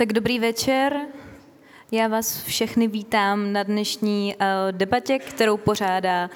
Tak 0.00 0.12
dobrý 0.12 0.38
večer. 0.38 1.00
Já 1.92 2.08
vás 2.08 2.42
všechny 2.42 2.88
vítám 2.88 3.52
na 3.52 3.62
dnešní 3.62 4.34
uh, 4.34 4.46
debatě, 4.70 5.18
kterou 5.18 5.56
pořádá 5.56 6.30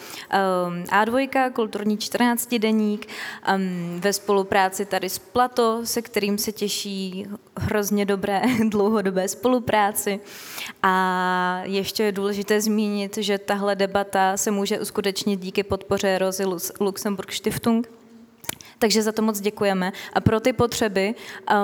um, 0.69 0.83
A2, 0.83 1.52
kulturní 1.52 1.99
14 1.99 2.55
deník, 2.55 3.07
um, 3.55 4.00
ve 4.00 4.13
spolupráci 4.13 4.85
tady 4.85 5.08
s 5.08 5.19
Plato, 5.19 5.81
se 5.85 6.03
kterým 6.03 6.39
se 6.39 6.53
těší 6.53 7.27
hrozně 7.57 8.05
dobré 8.05 8.43
dlouhodobé 8.69 9.29
spolupráci. 9.29 10.20
A 10.82 11.60
ještě 11.62 12.02
je 12.02 12.12
důležité 12.12 12.60
zmínit, 12.60 13.16
že 13.16 13.38
tahle 13.38 13.76
debata 13.76 14.36
se 14.36 14.50
může 14.50 14.80
uskutečnit 14.80 15.40
díky 15.40 15.62
podpoře 15.62 16.18
Rosy 16.18 16.44
Luxemburg 16.80 17.32
Stiftung, 17.32 17.88
takže 18.85 19.03
za 19.03 19.12
to 19.12 19.23
moc 19.23 19.41
děkujeme. 19.41 19.93
A 20.12 20.21
pro 20.21 20.41
ty 20.41 20.53
potřeby 20.53 21.14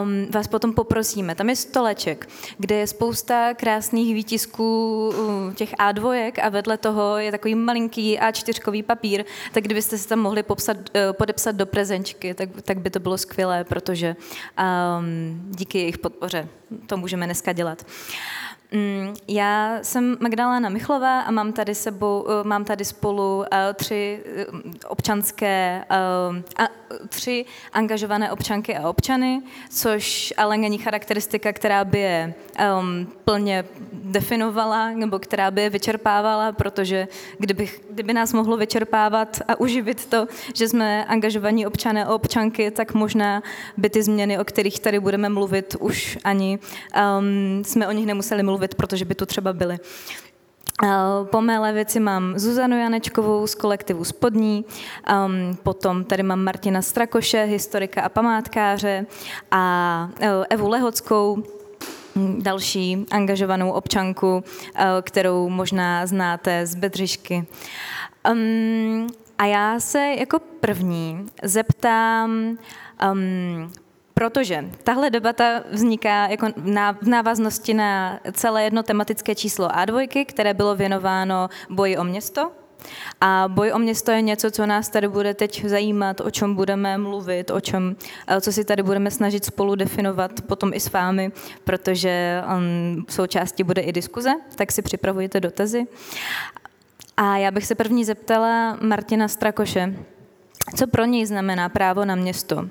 um, 0.02 0.26
vás 0.30 0.48
potom 0.48 0.72
poprosíme. 0.72 1.34
Tam 1.34 1.48
je 1.48 1.56
stoleček, 1.56 2.28
kde 2.58 2.74
je 2.74 2.86
spousta 2.86 3.54
krásných 3.54 4.14
výtisků 4.14 5.08
uh, 5.08 5.54
těch 5.54 5.72
A2 5.72 6.32
a 6.42 6.48
vedle 6.48 6.78
toho 6.78 7.18
je 7.18 7.30
takový 7.30 7.54
malinký 7.54 8.18
A4 8.18 8.82
papír, 8.82 9.24
tak 9.52 9.64
kdybyste 9.64 9.98
se 9.98 10.08
tam 10.08 10.18
mohli 10.18 10.42
popsat, 10.42 10.76
uh, 10.76 11.12
podepsat 11.12 11.56
do 11.56 11.66
prezenčky, 11.66 12.34
tak, 12.34 12.48
tak 12.62 12.78
by 12.78 12.90
to 12.90 13.00
bylo 13.00 13.18
skvělé, 13.18 13.64
protože 13.64 14.16
um, 14.58 15.42
díky 15.50 15.78
jejich 15.78 15.98
podpoře 15.98 16.48
to 16.86 16.96
můžeme 16.96 17.26
dneska 17.26 17.52
dělat. 17.52 17.86
Mm, 18.72 19.14
já 19.28 19.78
jsem 19.82 20.16
Magdalena 20.20 20.68
Michlová 20.68 21.20
a 21.20 21.30
mám 21.30 21.52
tady, 21.52 21.74
sebou, 21.74 22.26
eh, 22.28 22.48
mám 22.48 22.64
tady 22.64 22.84
spolu 22.84 23.44
eh, 23.52 23.74
tři 23.74 24.20
eh, 24.36 24.46
občanské, 24.88 25.84
tři 27.08 27.44
angažované 27.72 28.32
občanky 28.32 28.76
a 28.76 28.88
občany, 28.88 29.42
což 29.70 30.34
ale 30.36 30.56
není 30.56 30.78
charakteristika, 30.78 31.52
která 31.52 31.84
by 31.84 31.98
je 31.98 32.34
um, 32.80 33.06
plně 33.24 33.64
definovala 33.92 34.90
nebo 34.90 35.18
která 35.18 35.50
by 35.50 35.62
je 35.62 35.70
vyčerpávala, 35.70 36.52
protože 36.52 37.08
kdyby, 37.38 37.70
kdyby 37.90 38.12
nás 38.12 38.32
mohlo 38.32 38.56
vyčerpávat 38.56 39.40
a 39.48 39.60
uživit 39.60 40.06
to, 40.06 40.26
že 40.54 40.68
jsme 40.68 41.04
angažovaní 41.04 41.66
občané 41.66 42.04
a 42.04 42.14
občanky, 42.14 42.70
tak 42.70 42.94
možná 42.94 43.42
by 43.76 43.90
ty 43.90 44.02
změny, 44.02 44.38
o 44.38 44.44
kterých 44.44 44.80
tady 44.80 45.00
budeme 45.00 45.28
mluvit, 45.28 45.76
už 45.80 46.18
ani 46.24 46.58
um, 47.18 47.64
jsme 47.64 47.88
o 47.88 47.92
nich 47.92 48.06
nemuseli 48.06 48.42
mluvit, 48.42 48.59
protože 48.68 49.04
by 49.04 49.14
tu 49.14 49.26
třeba 49.26 49.52
byly. 49.52 49.78
Po 51.30 51.40
mé 51.40 51.58
levici 51.58 52.00
mám 52.00 52.38
Zuzanu 52.38 52.78
Janečkovou 52.78 53.46
z 53.46 53.54
kolektivu 53.54 54.04
Spodní, 54.04 54.64
um, 54.64 55.56
potom 55.62 56.04
tady 56.04 56.22
mám 56.22 56.40
Martina 56.40 56.82
Strakoše, 56.82 57.44
historika 57.44 58.02
a 58.02 58.08
památkáře 58.08 59.06
a 59.50 60.08
uh, 60.20 60.26
Evu 60.50 60.68
Lehockou, 60.68 61.44
další 62.38 63.06
angažovanou 63.10 63.70
občanku, 63.70 64.36
uh, 64.36 64.82
kterou 65.02 65.48
možná 65.48 66.06
znáte 66.06 66.66
z 66.66 66.74
Bedřišky. 66.74 67.46
Um, 68.30 69.06
a 69.38 69.44
já 69.44 69.80
se 69.80 70.14
jako 70.18 70.38
první 70.60 71.26
zeptám 71.42 72.30
um, 73.12 73.72
protože 74.20 74.64
tahle 74.84 75.10
debata 75.10 75.62
vzniká 75.70 76.26
jako 76.26 76.46
v 77.00 77.08
návaznosti 77.08 77.74
na 77.74 78.20
celé 78.32 78.64
jedno 78.64 78.82
tematické 78.82 79.34
číslo 79.34 79.68
A2, 79.68 80.24
které 80.26 80.54
bylo 80.54 80.76
věnováno 80.76 81.48
boji 81.70 81.96
o 81.96 82.04
město. 82.04 82.50
A 83.20 83.44
boj 83.48 83.72
o 83.72 83.78
město 83.78 84.10
je 84.10 84.22
něco, 84.22 84.50
co 84.50 84.66
nás 84.66 84.88
tady 84.88 85.08
bude 85.08 85.34
teď 85.34 85.64
zajímat, 85.64 86.20
o 86.20 86.30
čem 86.30 86.54
budeme 86.54 86.98
mluvit, 86.98 87.50
o 87.50 87.60
čem, 87.60 87.96
eh, 88.26 88.40
co 88.40 88.52
si 88.52 88.64
tady 88.64 88.82
budeme 88.82 89.10
snažit 89.10 89.44
spolu 89.44 89.74
definovat 89.74 90.40
potom 90.40 90.72
i 90.74 90.80
s 90.80 90.92
vámi, 90.92 91.32
protože 91.64 92.42
um, 92.56 93.04
součástí 93.08 93.64
bude 93.64 93.82
i 93.82 93.92
diskuze, 93.92 94.30
tak 94.54 94.72
si 94.72 94.82
připravujete 94.82 95.40
dotazy. 95.40 95.86
A 97.16 97.36
já 97.36 97.50
bych 97.50 97.66
se 97.66 97.74
první 97.74 98.04
zeptala 98.04 98.78
Martina 98.80 99.28
Strakoše, 99.28 99.94
co 100.74 100.86
pro 100.86 101.04
něj 101.04 101.26
znamená 101.26 101.68
právo 101.68 102.04
na 102.04 102.14
město. 102.14 102.68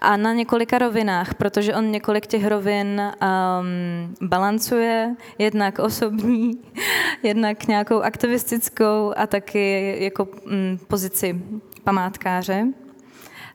A 0.00 0.16
na 0.16 0.32
několika 0.32 0.78
rovinách, 0.78 1.34
protože 1.34 1.74
on 1.74 1.90
několik 1.90 2.26
těch 2.26 2.46
rovin 2.46 3.00
um, 3.00 4.28
balancuje, 4.28 5.16
jednak 5.38 5.78
osobní, 5.78 6.58
jednak 7.22 7.66
nějakou 7.66 8.00
aktivistickou 8.00 9.12
a 9.16 9.26
taky 9.26 9.96
jako 10.04 10.24
um, 10.24 10.78
pozici 10.88 11.42
památkáře. 11.84 12.66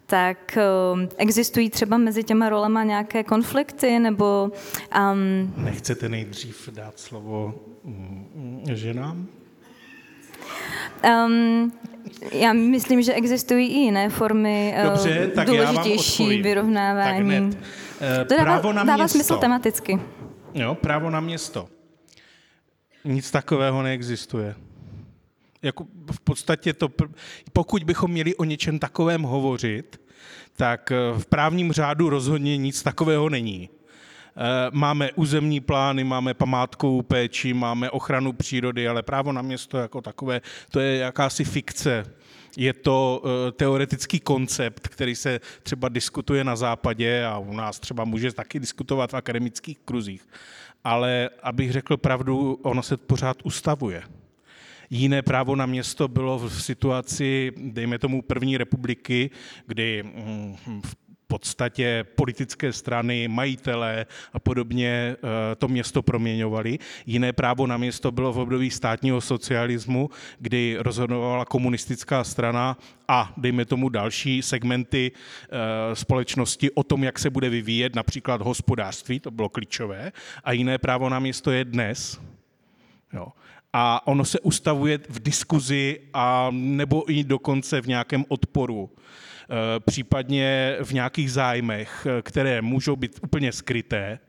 Tak 0.06 0.58
um, 0.94 1.10
existují 1.18 1.70
třeba 1.70 1.98
mezi 1.98 2.24
těma 2.24 2.50
rolema 2.50 2.84
nějaké 2.84 3.24
konflikty, 3.24 4.00
nebo... 4.00 4.52
Um, 5.14 5.54
Nechcete 5.58 6.10
nejdřív 6.10 6.70
dát 6.74 7.00
slovo 7.00 7.56
um, 7.84 8.62
ženám? 8.74 9.28
Um, 11.26 11.72
já 12.32 12.54
myslím, 12.54 13.02
že 13.02 13.14
existují 13.14 13.68
i 13.68 13.78
jiné 13.78 14.10
formy 14.10 14.74
eh, 14.78 14.84
Dobře, 14.84 15.32
tak 15.36 15.48
důležitější 15.48 16.24
já 16.24 16.30
vám 16.30 16.44
vyrovnávání. 16.44 17.18
Tak 17.18 17.26
hned. 17.26 17.58
to 18.28 18.36
dává, 18.36 18.44
právo 18.44 18.74
na 18.74 18.84
dává 18.84 19.04
město. 19.04 19.18
smysl 19.18 19.38
tematicky. 19.38 20.00
Jo, 20.54 20.76
právo 20.76 21.10
na 21.10 21.20
město. 21.20 21.68
Nic 23.06 23.32
takového 23.32 23.82
neexistuje. 23.82 24.56
Jako 25.62 25.86
v 26.12 26.20
podstatě 26.20 26.74
to, 26.74 26.90
pokud 27.54 27.84
bychom 27.84 28.12
měli 28.12 28.36
o 28.36 28.44
něčem 28.44 28.80
takovém 28.80 29.22
hovořit, 29.22 30.02
tak 30.56 30.92
eh, 30.92 31.20
v 31.20 31.26
právním 31.26 31.72
řádu 31.72 32.10
rozhodně 32.10 32.58
nic 32.58 32.84
takového 32.84 33.30
není. 33.30 33.70
Eh, 34.40 34.70
máme 34.72 35.12
územní 35.16 35.60
plány, 35.60 36.04
máme 36.04 36.34
památkovou 36.34 37.02
péči, 37.02 37.54
máme 37.54 37.90
ochranu 37.90 38.34
přírody, 38.34 38.88
ale 38.88 39.04
právo 39.04 39.32
na 39.32 39.42
město 39.42 39.78
jako 39.78 40.02
takové, 40.02 40.42
to 40.72 40.80
je 40.80 40.98
jakási 40.98 41.44
fikce. 41.44 42.06
Je 42.58 42.74
to 42.74 43.24
eh, 43.26 43.52
teoretický 43.52 44.20
koncept, 44.20 44.88
který 44.88 45.16
se 45.16 45.40
třeba 45.64 45.90
diskutuje 45.90 46.44
na 46.44 46.56
západě 46.56 47.26
a 47.26 47.38
u 47.38 47.54
nás 47.54 47.80
třeba 47.80 48.06
může 48.06 48.32
taky 48.32 48.60
diskutovat 48.60 49.12
v 49.12 49.16
akademických 49.16 49.80
kruzích. 49.86 50.28
Ale 50.84 51.30
abych 51.44 51.72
řekl 51.72 51.98
pravdu, 51.98 52.60
ono 52.62 52.84
se 52.84 52.98
pořád 52.98 53.38
ustavuje. 53.44 54.04
Jiné 54.90 55.22
právo 55.22 55.56
na 55.56 55.66
město 55.66 56.08
bylo 56.08 56.40
v 56.40 56.50
situaci, 56.50 57.52
dejme 57.58 58.00
tomu, 58.00 58.22
první 58.22 58.58
republiky, 58.58 59.30
kdy 59.68 60.04
mm, 60.04 60.56
v 60.82 61.07
podstatě 61.28 62.06
politické 62.16 62.74
strany, 62.74 63.28
majitelé 63.28 64.06
a 64.34 64.40
podobně 64.40 65.16
eh, 65.16 65.56
to 65.56 65.68
město 65.68 66.02
proměňovali. 66.02 66.80
Jiné 67.06 67.34
právo 67.34 67.68
na 67.68 67.78
město 67.78 68.12
bylo 68.12 68.34
v 68.34 68.40
období 68.40 68.72
státního 68.72 69.22
socialismu, 69.22 70.10
kdy 70.40 70.78
rozhodovala 70.80 71.46
komunistická 71.46 72.24
strana 72.24 72.78
a 73.08 73.34
dejme 73.38 73.66
tomu 73.66 73.90
další 73.90 74.42
segmenty 74.42 75.12
eh, 75.12 75.96
společnosti 75.96 76.72
o 76.72 76.84
tom, 76.84 77.04
jak 77.04 77.20
se 77.20 77.30
bude 77.30 77.50
vyvíjet 77.50 77.96
například 77.96 78.42
hospodářství, 78.42 79.20
to 79.20 79.32
bylo 79.32 79.50
klíčové, 79.50 80.12
a 80.44 80.52
jiné 80.52 80.78
právo 80.78 81.10
na 81.10 81.20
město 81.20 81.52
je 81.52 81.66
dnes. 81.66 82.20
Jo 83.14 83.28
a 83.74 84.08
ono 84.08 84.26
se 84.26 84.40
ustavuje 84.40 85.00
v 85.10 85.20
diskuzi 85.20 86.00
a 86.14 86.48
nebo 86.52 87.12
i 87.12 87.24
dokonce 87.24 87.82
v 87.82 87.88
nějakém 87.88 88.26
odporu. 88.28 88.90
Eh, 89.50 89.80
případně 89.80 90.78
v 90.84 90.92
nějakých 90.94 91.32
zájmech, 91.32 92.08
eh, 92.10 92.22
které 92.22 92.62
můžou 92.62 92.96
být 92.96 93.20
úplně 93.24 93.52
skryté, 93.52 94.20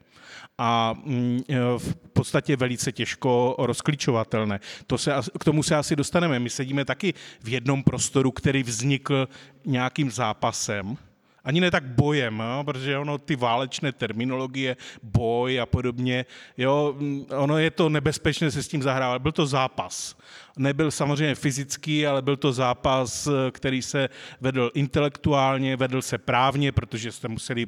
a 0.58 0.94
mm, 1.04 1.40
eh, 1.48 1.54
v 1.78 1.94
podstatě 1.94 2.56
velice 2.56 2.92
těžko 2.92 3.56
rozklíčovatelné. 3.58 4.60
To 4.86 4.98
se, 4.98 5.12
k 5.40 5.44
tomu 5.44 5.62
se 5.62 5.76
asi 5.76 5.96
dostaneme. 5.96 6.38
My 6.38 6.50
sedíme 6.50 6.84
taky 6.84 7.14
v 7.42 7.48
jednom 7.48 7.82
prostoru, 7.82 8.30
který 8.30 8.62
vznikl 8.62 9.28
nějakým 9.64 10.10
zápasem, 10.10 10.96
ani 11.44 11.60
ne 11.60 11.70
tak 11.70 11.84
bojem, 11.84 12.40
jo, 12.40 12.64
protože 12.64 12.98
ono 12.98 13.18
ty 13.18 13.36
válečné 13.36 13.92
terminologie, 13.92 14.76
boj 15.02 15.60
a 15.60 15.66
podobně, 15.66 16.26
jo, 16.56 16.94
mm, 16.98 17.26
ono 17.36 17.58
je 17.58 17.70
to 17.70 17.88
nebezpečné 17.88 18.50
se 18.50 18.62
s 18.62 18.68
tím 18.68 18.82
zahrávat. 18.82 19.22
Byl 19.22 19.32
to 19.32 19.46
zápas 19.46 20.16
nebyl 20.58 20.90
samozřejmě 20.90 21.34
fyzický, 21.34 22.06
ale 22.06 22.22
byl 22.22 22.36
to 22.36 22.52
zápas, 22.52 23.28
který 23.50 23.82
se 23.82 24.08
vedl 24.40 24.70
intelektuálně, 24.74 25.76
vedl 25.76 26.02
se 26.02 26.18
právně, 26.18 26.72
protože 26.72 27.12
jste 27.12 27.28
museli 27.28 27.66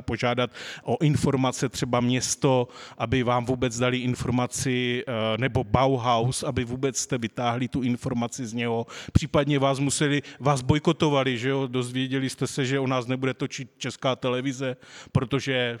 požádat 0.00 0.50
o 0.82 1.02
informace 1.02 1.68
třeba 1.68 2.00
město, 2.00 2.68
aby 2.98 3.22
vám 3.22 3.44
vůbec 3.44 3.78
dali 3.78 3.98
informaci, 3.98 5.04
eh, 5.06 5.38
nebo 5.38 5.64
Bauhaus, 5.64 6.42
aby 6.42 6.64
vůbec 6.64 6.98
jste 6.98 7.18
vytáhli 7.18 7.68
tu 7.68 7.82
informaci 7.82 8.46
z 8.46 8.52
něho. 8.52 8.86
Případně 9.12 9.58
vás 9.58 9.78
museli, 9.78 10.22
vás 10.40 10.62
bojkotovali, 10.62 11.38
že 11.38 11.48
jo, 11.48 11.66
dozvěděli 11.66 12.30
jste 12.30 12.46
se, 12.46 12.64
že 12.66 12.80
u 12.80 12.86
nás 12.86 13.06
nebude 13.06 13.34
točit 13.34 13.70
česká 13.78 14.16
televize, 14.16 14.76
protože 15.12 15.78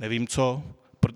nevím 0.00 0.26
co, 0.26 0.62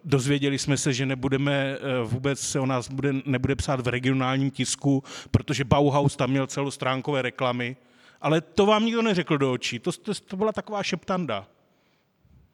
dozvěděli 0.04 0.58
jsme 0.58 0.76
se, 0.76 0.92
že 0.92 1.06
nebudeme 1.06 1.52
eh, 1.54 2.02
vůbec 2.04 2.40
se 2.40 2.60
o 2.60 2.66
nás 2.66 2.88
bude, 2.88 3.12
nebude 3.24 3.56
psát 3.56 3.80
v 3.80 3.88
regionálním 3.88 4.50
tisku, 4.50 5.04
protože 5.30 5.64
Bauhaus 5.64 6.16
tam 6.16 6.30
měl 6.30 6.46
celostránkové 6.46 7.22
reklamy, 7.22 7.76
ale 8.20 8.40
to 8.40 8.66
vám 8.66 8.84
nikdo 8.84 9.02
neřekl 9.02 9.38
do 9.38 9.52
očí, 9.52 9.78
to, 9.78 9.92
to, 9.92 10.14
to 10.14 10.36
byla 10.36 10.52
taková 10.52 10.82
šeptanda. 10.82 11.46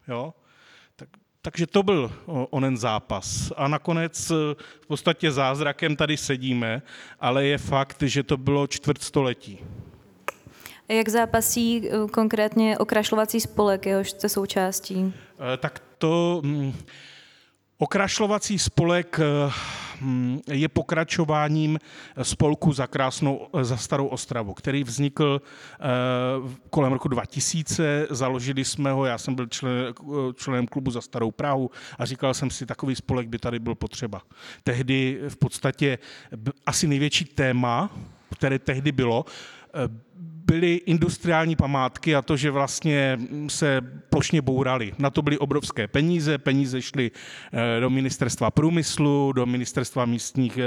Jo? 0.07 0.33
Tak, 0.95 1.09
takže 1.41 1.67
to 1.67 1.83
byl 1.83 2.11
onen 2.49 2.77
zápas. 2.77 3.51
A 3.57 3.67
nakonec 3.67 4.29
v 4.81 4.87
podstatě 4.87 5.31
zázrakem 5.31 5.95
tady 5.95 6.17
sedíme, 6.17 6.81
ale 7.19 7.45
je 7.45 7.57
fakt, 7.57 8.01
že 8.01 8.23
to 8.23 8.37
bylo 8.37 8.67
čtvrtstoletí. 8.67 9.59
Jak 10.87 11.09
zápasí 11.09 11.89
konkrétně 12.11 12.77
okrašlovací 12.77 13.41
spolek, 13.41 13.85
jehož 13.85 14.09
jste 14.09 14.29
součástí? 14.29 15.13
Tak 15.57 15.81
to 15.97 16.41
mm, 16.43 16.73
okrašlovací 17.77 18.59
spolek 18.59 19.19
Mm, 20.03 20.39
je 20.47 20.67
pokračováním 20.67 21.79
spolku 22.21 22.73
za 22.73 22.87
krásnou, 22.87 23.47
za 23.61 23.77
starou 23.77 24.07
Ostravu, 24.07 24.53
který 24.53 24.83
vznikl 24.83 25.41
eh, 25.41 25.85
kolem 26.69 26.93
roku 26.93 27.07
2000. 27.07 28.07
Založili 28.09 28.65
jsme 28.65 28.91
ho, 28.91 29.05
já 29.05 29.17
jsem 29.17 29.35
byl 29.35 29.47
člen, 29.47 29.93
členem 30.35 30.67
klubu 30.67 30.91
za 30.91 31.01
starou 31.01 31.31
Prahu 31.31 31.71
a 31.99 32.05
říkal 32.05 32.33
jsem 32.33 32.51
si, 32.51 32.65
takový 32.65 32.95
spolek 32.95 33.27
by 33.27 33.39
tady 33.39 33.59
byl 33.59 33.75
potřeba. 33.75 34.21
Tehdy 34.63 35.19
v 35.29 35.37
podstatě 35.37 35.97
asi 36.65 36.87
největší 36.87 37.25
téma, 37.25 37.89
které 38.35 38.59
tehdy 38.59 38.91
bylo, 38.91 39.25
eh, 39.73 40.13
byly 40.45 40.73
industriální 40.75 41.55
památky 41.55 42.15
a 42.15 42.21
to, 42.21 42.37
že 42.37 42.51
vlastně 42.51 43.19
se 43.47 43.81
plošně 44.09 44.41
bourali. 44.41 44.93
Na 44.99 45.09
to 45.09 45.21
byly 45.21 45.37
obrovské 45.37 45.87
peníze, 45.87 46.37
peníze 46.37 46.81
šly 46.81 47.11
eh, 47.53 47.79
do 47.79 47.89
ministerstva 47.89 48.51
průmyslu, 48.51 49.31
do 49.31 49.45
ministerstva 49.45 50.05
místních, 50.05 50.57
eh, 50.57 50.63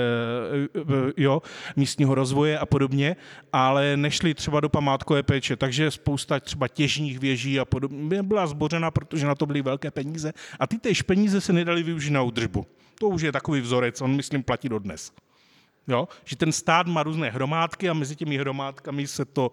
eh, 0.77 1.13
jo, 1.17 1.43
místního 1.77 2.15
rozvoje 2.15 2.59
a 2.59 2.67
podobně, 2.67 3.17
ale 3.53 3.97
nešly 3.97 4.35
třeba 4.35 4.61
do 4.61 4.69
památkové 4.69 5.23
péče, 5.23 5.57
takže 5.57 5.91
spousta 5.91 6.41
třeba 6.41 6.69
těžních 6.69 7.19
věží 7.19 7.61
a 7.61 7.65
podobně 7.65 8.23
byla 8.23 8.47
zbořena, 8.47 8.91
protože 8.91 9.27
na 9.27 9.35
to 9.35 9.47
byly 9.47 9.63
velké 9.63 9.91
peníze 9.91 10.33
a 10.61 10.67
ty 10.67 10.79
též 10.79 11.03
peníze 11.03 11.41
se 11.41 11.53
nedali 11.53 11.83
využít 11.83 12.11
na 12.11 12.23
údržbu. 12.23 12.67
To 13.01 13.09
už 13.09 13.23
je 13.23 13.33
takový 13.33 13.61
vzorec, 13.61 14.01
on 14.01 14.17
myslím 14.17 14.43
platí 14.43 14.69
dodnes. 14.69 15.13
Jo? 15.89 16.09
Že 16.25 16.37
ten 16.37 16.53
stát 16.53 16.87
má 16.87 17.03
různé 17.03 17.31
hromádky 17.31 17.89
a 17.89 17.93
mezi 17.93 18.17
těmi 18.17 18.39
hromádkami 18.39 19.07
se 19.07 19.25
to 19.25 19.51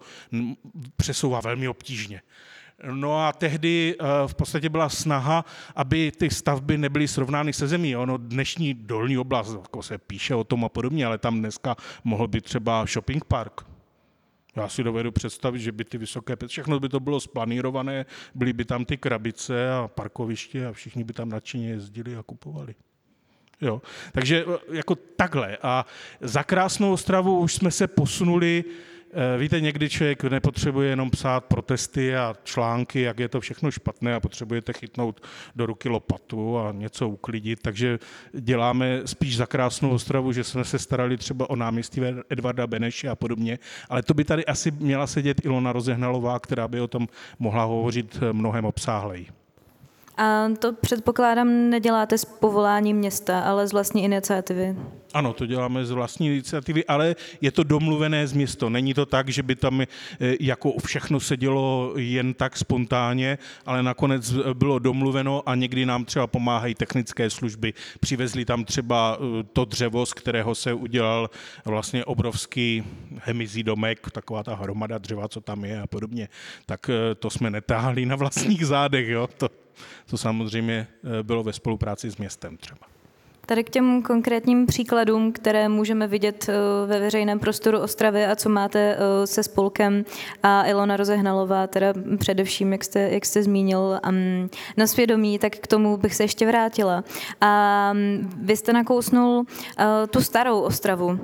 přesouvá 0.96 1.40
velmi 1.40 1.68
obtížně. 1.68 2.22
No 2.92 3.26
a 3.26 3.32
tehdy 3.32 3.96
eh, 4.00 4.04
v 4.26 4.34
podstatě 4.34 4.68
byla 4.68 4.88
snaha, 4.88 5.44
aby 5.76 6.12
ty 6.12 6.30
stavby 6.30 6.78
nebyly 6.78 7.08
srovnány 7.08 7.52
se 7.52 7.68
zemí. 7.68 7.96
Ono 7.96 8.16
dnešní 8.16 8.74
dolní 8.74 9.18
oblast, 9.18 9.52
jako 9.52 9.82
se 9.82 9.98
píše 9.98 10.34
o 10.34 10.44
tom 10.44 10.64
a 10.64 10.68
podobně, 10.68 11.06
ale 11.06 11.18
tam 11.18 11.38
dneska 11.38 11.76
mohl 12.04 12.28
být 12.28 12.44
třeba 12.44 12.86
shopping 12.86 13.24
park. 13.24 13.66
Já 14.56 14.68
si 14.68 14.82
dovedu 14.82 15.12
představit, 15.12 15.58
že 15.58 15.72
by 15.72 15.84
ty 15.84 15.98
vysoké, 15.98 16.36
všechno 16.46 16.80
by 16.80 16.88
to 16.88 17.00
bylo 17.00 17.20
splanírované, 17.20 18.06
byly 18.34 18.52
by 18.52 18.64
tam 18.64 18.84
ty 18.84 18.96
krabice 18.96 19.72
a 19.72 19.88
parkoviště 19.88 20.66
a 20.66 20.72
všichni 20.72 21.04
by 21.04 21.12
tam 21.12 21.28
nadšeně 21.28 21.68
jezdili 21.68 22.16
a 22.16 22.22
kupovali. 22.22 22.74
Jo. 23.60 23.82
Takže 24.12 24.44
e, 24.44 24.76
jako 24.76 24.94
takhle. 24.94 25.58
A 25.62 25.86
za 26.20 26.42
krásnou 26.42 26.92
Ostravu 26.92 27.38
už 27.38 27.54
jsme 27.54 27.70
se 27.70 27.86
posunuli, 27.86 28.64
e, 29.34 29.38
víte, 29.38 29.60
někdy 29.60 29.90
člověk 29.90 30.24
nepotřebuje 30.24 30.90
jenom 30.90 31.10
psát 31.10 31.44
protesty 31.44 32.16
a 32.16 32.34
články, 32.44 33.00
jak 33.00 33.18
je 33.18 33.28
to 33.28 33.40
všechno 33.40 33.70
špatné 33.70 34.14
a 34.14 34.20
potřebujete 34.20 34.72
chytnout 34.72 35.20
do 35.56 35.66
ruky 35.66 35.88
lopatu 35.88 36.58
a 36.58 36.72
něco 36.72 37.08
uklidit, 37.08 37.62
takže 37.62 37.98
děláme 38.32 39.00
spíš 39.04 39.36
za 39.36 39.46
krásnou 39.46 39.90
Ostravu, 39.90 40.32
že 40.32 40.44
jsme 40.44 40.64
se 40.64 40.78
starali 40.78 41.16
třeba 41.16 41.50
o 41.50 41.56
náměstí 41.56 42.00
Edvarda 42.30 42.66
Beneše 42.66 43.08
a 43.08 43.16
podobně, 43.16 43.58
ale 43.88 44.02
to 44.02 44.14
by 44.14 44.24
tady 44.24 44.46
asi 44.46 44.70
měla 44.70 45.06
sedět 45.06 45.44
Ilona 45.44 45.72
Rozehnalová, 45.72 46.38
která 46.38 46.68
by 46.68 46.80
o 46.80 46.88
tom 46.88 47.08
mohla 47.38 47.64
hovořit 47.64 48.18
e, 48.22 48.32
mnohem 48.32 48.64
obsáhleji. 48.64 49.43
A 50.16 50.48
to 50.58 50.72
předpokládám 50.72 51.70
neděláte 51.70 52.18
z 52.18 52.24
povolání 52.24 52.94
města, 52.94 53.40
ale 53.40 53.66
z 53.66 53.72
vlastní 53.72 54.04
iniciativy. 54.04 54.76
Ano, 55.14 55.32
to 55.32 55.46
děláme 55.46 55.84
z 55.84 55.90
vlastní 55.90 56.26
iniciativy, 56.26 56.84
ale 56.84 57.16
je 57.40 57.52
to 57.52 57.62
domluvené 57.62 58.26
z 58.26 58.32
město. 58.32 58.70
Není 58.70 58.94
to 58.94 59.06
tak, 59.06 59.28
že 59.28 59.42
by 59.42 59.56
tam 59.56 59.80
eh, 59.80 59.86
jako 60.40 60.72
všechno 60.84 61.20
se 61.20 61.36
dělo 61.36 61.92
jen 61.96 62.34
tak 62.34 62.56
spontánně, 62.56 63.38
ale 63.66 63.82
nakonec 63.82 64.32
bylo 64.54 64.78
domluveno 64.78 65.42
a 65.46 65.54
někdy 65.54 65.86
nám 65.86 66.04
třeba 66.04 66.26
pomáhají 66.26 66.74
technické 66.74 67.30
služby. 67.30 67.74
Přivezli 68.00 68.44
tam 68.44 68.64
třeba 68.64 69.18
eh, 69.18 69.42
to 69.52 69.64
dřevo, 69.64 70.06
z 70.06 70.12
kterého 70.12 70.54
se 70.54 70.72
udělal 70.72 71.30
vlastně 71.64 72.04
obrovský 72.04 72.84
hemizí 73.16 73.62
domek, 73.62 74.10
taková 74.10 74.42
ta 74.42 74.54
hromada 74.54 74.98
dřeva, 74.98 75.28
co 75.28 75.40
tam 75.40 75.64
je 75.64 75.80
a 75.80 75.86
podobně. 75.86 76.28
Tak 76.66 76.90
eh, 76.90 77.14
to 77.14 77.30
jsme 77.30 77.50
netáhli 77.50 78.06
na 78.06 78.16
vlastních 78.16 78.66
zádech, 78.66 79.08
jo? 79.08 79.28
To, 79.38 79.48
to 80.10 80.18
samozřejmě 80.18 80.86
bylo 81.22 81.42
ve 81.42 81.52
spolupráci 81.52 82.10
s 82.10 82.16
městem 82.16 82.56
třeba. 82.56 82.86
Tady 83.46 83.64
k 83.64 83.70
těm 83.70 84.02
konkrétním 84.02 84.66
příkladům, 84.66 85.32
které 85.32 85.68
můžeme 85.68 86.06
vidět 86.06 86.48
eh, 86.48 86.52
ve 86.86 87.00
veřejném 87.00 87.38
prostoru 87.38 87.78
Ostravy 87.78 88.26
a 88.26 88.36
co 88.36 88.48
máte 88.48 88.96
eh, 88.96 89.26
se 89.26 89.42
spolkem 89.42 90.04
a 90.42 90.66
Ilona 90.66 90.96
Rozehnalová, 90.96 91.66
teda 91.66 91.92
především, 92.18 92.72
jak 92.72 92.84
jste, 92.84 93.00
jak 93.00 93.24
jste 93.24 93.42
zmínil, 93.42 94.00
na 94.76 94.86
svědomí, 94.86 95.38
tak 95.38 95.56
k 95.56 95.66
tomu 95.66 95.96
bych 95.96 96.14
se 96.14 96.24
ještě 96.24 96.46
vrátila. 96.46 97.04
A 97.40 97.92
vy 98.36 98.56
jste 98.56 98.72
nakousnul 98.72 99.44
eh, 99.78 100.06
tu 100.06 100.22
starou 100.22 100.60
Ostravu, 100.60 101.18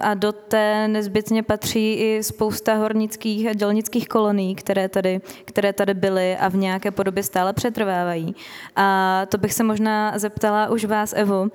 a 0.00 0.14
do 0.14 0.32
té 0.32 0.88
nezbytně 0.88 1.42
patří 1.42 1.94
i 1.94 2.22
spousta 2.22 2.74
hornických 2.74 3.48
a 3.48 3.52
dělnických 3.52 4.08
kolonií, 4.08 4.54
které 4.54 4.88
tady, 4.88 5.20
které 5.44 5.72
tady 5.72 5.94
byly 5.94 6.36
a 6.36 6.48
v 6.48 6.56
nějaké 6.56 6.90
podobě 6.90 7.22
stále 7.22 7.52
přetrvávají. 7.52 8.34
A 8.76 9.26
to 9.28 9.38
bych 9.38 9.54
se 9.54 9.64
možná 9.64 10.18
zeptala 10.18 10.70
už 10.70 10.84
vás, 10.84 11.12
Evo. 11.16 11.48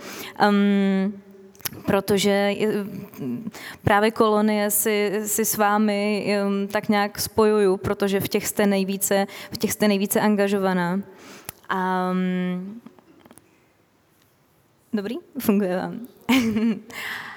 Um, 0.50 1.14
protože 1.86 2.56
právě 3.84 4.12
kolonie 4.12 4.72
si, 4.72 5.22
si 5.26 5.46
s 5.46 5.58
vámi 5.58 6.26
um, 6.46 6.68
tak 6.68 6.90
nějak 6.90 7.20
spojuju, 7.20 7.78
protože 7.78 8.20
v 8.20 8.28
těch 8.28 8.48
jste 8.48 8.68
nejvíce, 8.68 9.28
v 9.52 9.58
těch 9.58 9.72
jste 9.72 9.88
nejvíce 9.88 10.22
angažovaná. 10.22 11.02
Um, 11.74 12.82
dobrý? 14.94 15.16
Funguje 15.40 15.78
vám. 15.78 16.00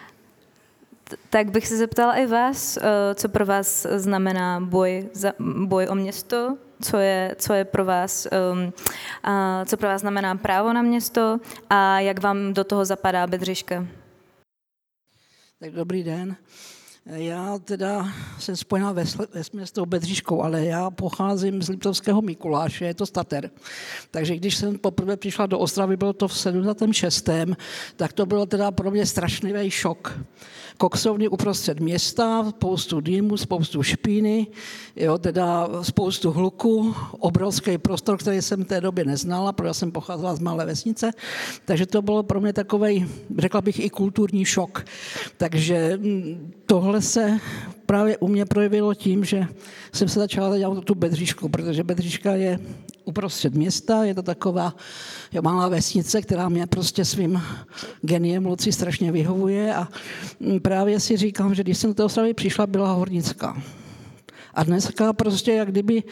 tak 1.31 1.51
bych 1.51 1.69
se 1.69 1.77
zeptala 1.77 2.15
i 2.15 2.27
vás, 2.27 2.77
eh, 2.77 3.15
co 3.15 3.29
pro 3.29 3.47
vás 3.47 3.87
znamená 3.97 4.61
boj, 4.61 5.09
za, 5.13 5.33
boj 5.67 5.87
o 5.91 5.95
město, 5.95 6.57
co 6.83 6.97
je, 6.97 7.37
co 7.39 7.53
je 7.53 7.65
pro 7.65 7.85
vás, 7.85 8.29
um, 8.53 8.73
a 9.23 9.65
co 9.65 9.77
pro 9.77 9.89
vás 9.89 10.01
znamená 10.01 10.37
právo 10.37 10.73
na 10.73 10.83
město 10.83 11.41
a 11.71 12.01
jak 12.01 12.23
vám 12.23 12.53
do 12.53 12.65
toho 12.65 12.85
zapadá 12.85 13.27
Bedřiška. 13.27 13.87
Tak 15.61 15.71
dobrý 15.71 16.03
den. 16.03 16.37
Já 17.07 17.59
teda 17.59 18.09
jsem 18.39 18.57
spojená 18.57 18.93
ve, 18.93 19.07
s 19.55 19.73
tou 19.73 19.87
Bedřiškou, 19.87 20.43
ale 20.43 20.65
já 20.65 20.91
pocházím 20.91 21.63
z 21.63 21.69
Liptovského 21.69 22.23
Mikuláše, 22.23 22.85
je 22.85 22.95
to 22.95 23.07
stater. 23.07 23.51
Takže 24.11 24.37
když 24.37 24.57
jsem 24.57 24.79
poprvé 24.79 25.17
přišla 25.17 25.47
do 25.47 25.59
Ostravy, 25.59 25.97
bylo 25.97 26.13
to 26.13 26.29
v 26.29 26.39
76. 26.39 27.29
tak 27.97 28.13
to 28.13 28.27
bylo 28.27 28.47
teda 28.47 28.71
pro 28.71 28.91
mě 28.91 29.07
strašnivý 29.07 29.71
šok 29.71 30.19
koksovny 30.79 31.29
uprostřed 31.29 31.81
města, 31.81 32.51
spoustu 32.51 33.01
dýmu, 33.01 33.37
spoustu 33.37 33.83
špíny, 33.83 34.47
jo, 34.97 35.19
teda 35.19 35.69
spoustu 35.83 36.33
hluku, 36.33 36.95
obrovský 37.19 37.79
prostor, 37.79 38.19
který 38.19 38.43
jsem 38.43 38.65
v 38.65 38.69
té 38.69 38.81
době 38.81 39.05
neznala, 39.05 39.53
protože 39.53 39.75
jsem 39.75 39.93
pocházela 39.93 40.35
z 40.35 40.41
malé 40.41 40.67
vesnice, 40.67 41.11
takže 41.65 41.87
to 41.87 42.03
bylo 42.03 42.23
pro 42.23 42.41
mě 42.41 42.53
takový, 42.53 43.07
řekla 43.39 43.61
bych, 43.61 43.81
i 43.81 43.91
kulturní 43.91 44.45
šok. 44.45 44.85
Takže 45.37 45.99
mm, 46.01 46.53
tohle 46.67 47.03
se 47.03 47.41
právě 47.95 48.19
u 48.19 48.29
mě 48.29 48.45
projevilo 48.45 48.95
tím, 48.95 49.25
že 49.25 49.47
jsem 49.93 50.09
se 50.09 50.19
začala 50.21 50.59
dělat 50.59 50.85
tu 50.85 50.95
Bedřišku, 50.95 51.49
protože 51.49 51.85
Bedřiška 51.85 52.33
je 52.33 52.59
uprostřed 53.05 53.55
města, 53.55 54.05
je 54.05 54.15
to 54.15 54.23
taková 54.23 54.75
malá 55.41 55.69
vesnice, 55.69 56.23
která 56.23 56.49
mě 56.49 56.67
prostě 56.67 57.05
svým 57.05 57.43
geniem 58.03 58.47
Luci 58.47 58.73
strašně 58.73 59.13
vyhovuje 59.13 59.75
a 59.75 59.89
právě 60.63 61.01
si 61.01 61.17
říkám, 61.17 61.55
že 61.55 61.63
když 61.63 61.79
jsem 61.79 61.91
do 61.91 61.95
té 61.95 62.05
Ostravy 62.05 62.35
přišla, 62.35 62.67
byla 62.67 62.93
hornická. 62.93 63.63
A 64.55 64.65
dneska 64.65 65.13
prostě 65.13 65.53
jak 65.53 65.71
kdyby 65.71 66.03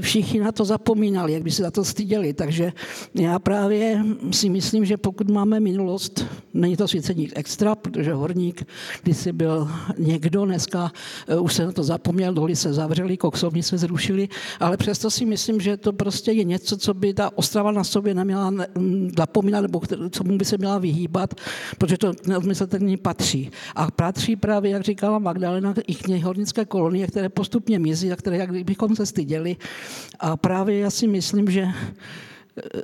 všichni 0.00 0.40
na 0.40 0.52
to 0.52 0.64
zapomínali, 0.64 1.32
jak 1.32 1.42
by 1.42 1.50
se 1.50 1.62
za 1.62 1.70
to 1.70 1.84
styděli. 1.84 2.32
Takže 2.32 2.72
já 3.14 3.38
právě 3.38 4.04
si 4.30 4.48
myslím, 4.48 4.84
že 4.84 4.96
pokud 4.96 5.30
máme 5.30 5.60
minulost, 5.60 6.26
není 6.54 6.76
to 6.76 6.86
nic 7.14 7.32
extra, 7.36 7.74
protože 7.74 8.12
horník 8.12 8.64
kdysi 9.02 9.32
byl 9.32 9.68
někdo, 9.98 10.44
dneska 10.44 10.92
e, 11.28 11.38
už 11.38 11.54
se 11.54 11.64
na 11.64 11.72
to 11.72 11.82
zapomněl, 11.82 12.34
doly 12.34 12.56
se 12.56 12.72
zavřeli, 12.72 13.16
koksovny 13.16 13.62
se 13.62 13.78
zrušili, 13.78 14.28
ale 14.60 14.76
přesto 14.76 15.10
si 15.10 15.24
myslím, 15.24 15.60
že 15.60 15.76
to 15.76 15.92
prostě 15.92 16.32
je 16.32 16.44
něco, 16.44 16.76
co 16.76 16.94
by 16.94 17.14
ta 17.14 17.30
Ostrava 17.38 17.72
na 17.72 17.84
sobě 17.84 18.14
neměla 18.14 18.52
zapomínat, 19.18 19.62
nebo 19.62 19.80
co 20.10 20.24
by 20.24 20.44
se 20.44 20.58
měla 20.58 20.78
vyhýbat, 20.78 21.34
protože 21.78 21.98
to 21.98 22.12
neodmyslitelně 22.26 22.96
patří. 22.96 23.50
A 23.74 23.90
patří 23.90 24.36
právě, 24.36 24.70
jak 24.70 24.82
říkala 24.82 25.18
Magdalena, 25.18 25.74
i 25.86 25.94
k 25.94 26.08
hornické 26.22 26.64
kolonie, 26.64 27.06
které 27.06 27.28
postupně 27.28 27.78
mizí, 27.78 28.08
za 28.08 28.16
které 28.16 28.36
jak 28.36 28.64
bychom 28.64 28.96
se 28.96 29.06
styděli. 29.06 29.56
A 30.20 30.36
právě 30.36 30.78
já 30.78 30.90
si 30.90 31.06
myslím, 31.06 31.50
že 31.50 31.62
eh, 31.62 32.82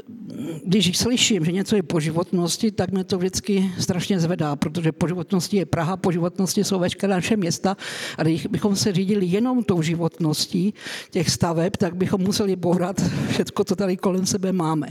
když 0.64 0.98
slyším, 0.98 1.44
že 1.44 1.52
něco 1.52 1.76
je 1.76 1.82
po 1.82 2.00
životnosti, 2.00 2.70
tak 2.70 2.90
mě 2.90 3.04
to 3.04 3.18
vždycky 3.18 3.72
strašně 3.78 4.20
zvedá, 4.20 4.56
protože 4.56 4.92
po 4.92 5.08
životnosti 5.08 5.56
je 5.56 5.66
Praha, 5.66 5.96
po 5.96 6.12
životnosti 6.12 6.64
jsou 6.64 6.78
veškeré 6.78 7.14
naše 7.14 7.36
města 7.36 7.76
a 8.18 8.22
když 8.22 8.46
bychom 8.46 8.76
se 8.76 8.92
řídili 8.92 9.26
jenom 9.26 9.64
tou 9.64 9.82
životností 9.82 10.74
těch 11.10 11.30
staveb, 11.30 11.76
tak 11.76 11.96
bychom 11.96 12.20
museli 12.20 12.56
bourat 12.56 13.00
všechno, 13.28 13.64
co 13.64 13.76
tady 13.76 13.96
kolem 13.96 14.26
sebe 14.26 14.52
máme. 14.52 14.88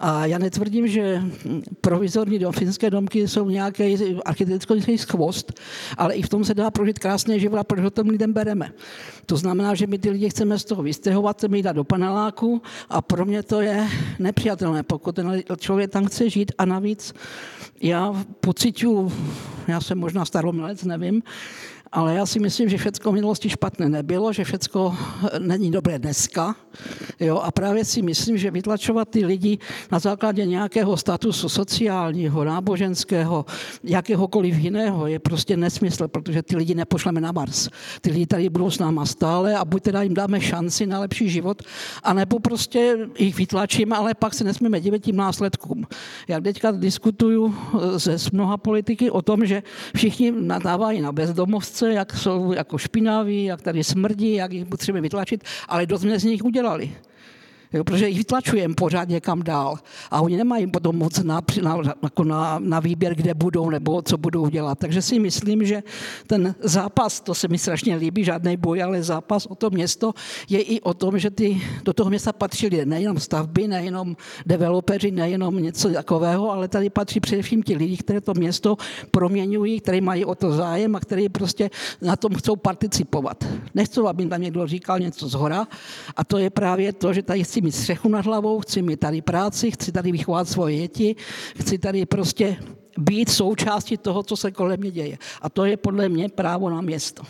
A 0.00 0.26
já 0.26 0.38
netvrdím, 0.38 0.88
že 0.88 1.22
provizorní 1.80 2.38
dom, 2.38 2.52
finské 2.52 2.90
domky 2.90 3.28
jsou 3.28 3.50
nějaký 3.50 3.96
architektonický 4.24 4.98
skvost, 4.98 5.60
ale 5.96 6.14
i 6.14 6.22
v 6.22 6.28
tom 6.28 6.44
se 6.44 6.54
dá 6.54 6.70
prožít 6.70 6.98
krásný 6.98 7.40
život 7.40 7.58
a 7.58 7.64
proč 7.64 7.80
ho 7.80 7.90
tom 7.90 8.08
lidem 8.08 8.32
bereme. 8.32 8.72
To 9.26 9.36
znamená, 9.36 9.74
že 9.74 9.86
my 9.86 9.98
ty 9.98 10.10
lidi 10.10 10.30
chceme 10.30 10.58
z 10.58 10.64
toho 10.64 10.82
vystěhovat, 10.82 11.36
chceme 11.36 11.56
jít 11.56 11.66
do 11.66 11.84
paneláku 11.84 12.62
a 12.88 13.02
pro 13.02 13.24
mě 13.24 13.42
to 13.42 13.60
je 13.60 13.88
nepřijatelné, 14.18 14.82
pokud 14.82 15.14
ten 15.14 15.42
člověk 15.58 15.90
tam 15.90 16.06
chce 16.06 16.30
žít 16.30 16.52
a 16.58 16.64
navíc 16.64 17.14
já 17.80 18.24
pocituju, 18.40 19.12
já 19.68 19.80
jsem 19.80 19.98
možná 19.98 20.24
staromilec, 20.24 20.84
nevím, 20.84 21.22
ale 21.92 22.14
já 22.14 22.26
si 22.26 22.38
myslím, 22.38 22.68
že 22.68 22.76
všechno 22.76 23.10
v 23.10 23.14
minulosti 23.14 23.48
špatné 23.48 23.88
nebylo, 23.88 24.32
že 24.32 24.44
všechno 24.44 24.96
není 25.38 25.70
dobré 25.70 25.98
dneska. 25.98 26.56
Jo? 27.20 27.38
A 27.38 27.50
právě 27.50 27.84
si 27.84 28.02
myslím, 28.02 28.38
že 28.38 28.50
vytlačovat 28.50 29.08
ty 29.08 29.26
lidi 29.26 29.58
na 29.92 29.98
základě 29.98 30.46
nějakého 30.46 30.96
statusu 30.96 31.48
sociálního, 31.48 32.44
náboženského, 32.44 33.44
jakéhokoliv 33.84 34.58
jiného 34.58 35.06
je 35.06 35.18
prostě 35.18 35.56
nesmysl, 35.56 36.08
protože 36.08 36.42
ty 36.42 36.56
lidi 36.56 36.74
nepošleme 36.74 37.20
na 37.20 37.32
Mars. 37.32 37.68
Ty 38.00 38.10
lidi 38.10 38.26
tady 38.26 38.48
budou 38.48 38.70
s 38.70 38.78
náma 38.78 39.06
stále 39.06 39.56
a 39.56 39.64
buď 39.64 39.82
teda 39.82 40.02
jim 40.02 40.14
dáme 40.14 40.40
šanci 40.40 40.86
na 40.86 41.00
lepší 41.00 41.28
život, 41.30 41.62
anebo 42.02 42.38
prostě 42.38 42.96
jich 43.18 43.36
vytlačíme, 43.36 43.96
ale 43.96 44.14
pak 44.14 44.34
se 44.34 44.44
nesmíme 44.44 44.80
divit 44.80 45.04
tím 45.04 45.16
následkům. 45.16 45.86
Já 46.28 46.40
teďka 46.40 46.70
diskutuju 46.70 47.54
se 47.96 48.18
s 48.18 48.30
mnoha 48.30 48.56
politiky 48.56 49.10
o 49.10 49.22
tom, 49.22 49.46
že 49.46 49.62
všichni 49.96 50.32
nadávají 50.32 51.00
na 51.00 51.12
bezdomovství, 51.12 51.77
otce, 51.78 51.92
jak 51.92 52.12
jsou 52.16 52.52
jako 52.52 52.78
špinaví, 52.78 53.44
jak 53.44 53.62
tady 53.62 53.84
smrdí, 53.84 54.34
jak 54.34 54.52
jich 54.52 54.66
potřebujeme 54.66 55.02
vytlačit, 55.02 55.44
ale 55.68 55.86
dost 55.86 56.00
z 56.00 56.24
nich 56.24 56.44
udělali. 56.44 56.90
Jo, 57.72 57.84
protože 57.84 58.08
jich 58.08 58.18
vytlačujeme 58.18 58.74
pořád 58.74 59.08
někam 59.08 59.42
dál. 59.42 59.78
A 60.10 60.20
oni 60.20 60.36
nemají 60.36 60.66
potom 60.66 60.96
moc 60.96 61.18
na, 61.18 61.40
na, 61.62 61.78
jako 62.02 62.24
na, 62.24 62.58
na 62.58 62.80
výběr, 62.80 63.14
kde 63.14 63.34
budou 63.34 63.70
nebo 63.70 64.02
co 64.02 64.18
budou 64.18 64.48
dělat. 64.48 64.78
Takže 64.78 65.02
si 65.02 65.18
myslím, 65.18 65.64
že 65.64 65.82
ten 66.26 66.54
zápas, 66.60 67.20
to 67.20 67.34
se 67.34 67.48
mi 67.48 67.58
strašně 67.58 67.96
líbí, 67.96 68.24
žádný 68.24 68.56
boj, 68.56 68.82
ale 68.82 69.02
zápas 69.02 69.46
o 69.46 69.54
to 69.54 69.70
město 69.70 70.12
je 70.48 70.62
i 70.62 70.80
o 70.80 70.94
tom, 70.94 71.18
že 71.18 71.30
ty, 71.30 71.62
do 71.84 71.92
toho 71.92 72.10
města 72.10 72.32
patří 72.32 72.70
nejenom 72.84 73.20
stavby, 73.20 73.68
nejenom 73.68 74.16
developeři, 74.46 75.10
nejenom 75.10 75.62
něco 75.62 75.88
takového, 75.88 76.50
ale 76.50 76.68
tady 76.68 76.90
patří 76.90 77.20
především 77.20 77.62
ti 77.62 77.76
lidi, 77.76 77.96
kteří 77.96 78.20
to 78.20 78.34
město 78.34 78.76
proměňují, 79.10 79.80
kteří 79.80 80.00
mají 80.00 80.24
o 80.24 80.34
to 80.34 80.52
zájem 80.52 80.96
a 80.96 81.00
kteří 81.00 81.28
prostě 81.28 81.70
na 82.02 82.16
tom 82.16 82.34
chcou 82.34 82.56
participovat. 82.56 83.44
Nechci, 83.74 84.00
aby 84.00 84.26
tam 84.26 84.42
někdo 84.42 84.66
říkal 84.66 84.98
něco 84.98 85.28
z 85.28 85.34
hora 85.34 85.68
a 86.16 86.24
to 86.24 86.38
je 86.38 86.50
právě 86.50 86.92
to, 86.92 87.12
že 87.12 87.22
tady 87.22 87.44
chci 87.58 87.64
mít 87.64 87.72
střechu 87.72 88.08
nad 88.08 88.24
hlavou, 88.24 88.60
chci 88.60 88.82
mít 88.82 89.00
tady 89.00 89.22
práci, 89.22 89.70
chci 89.70 89.92
tady 89.92 90.12
vychovat 90.12 90.48
svoje 90.48 90.76
děti, 90.76 91.16
chci 91.60 91.78
tady 91.78 92.06
prostě 92.06 92.56
být 92.98 93.30
součástí 93.30 93.96
toho, 93.96 94.22
co 94.22 94.36
se 94.36 94.50
kolem 94.50 94.80
mě 94.80 94.90
děje. 94.90 95.18
A 95.42 95.48
to 95.48 95.64
je 95.64 95.76
podle 95.76 96.08
mě 96.08 96.28
právo 96.28 96.70
na 96.70 96.80
město. 96.80 97.22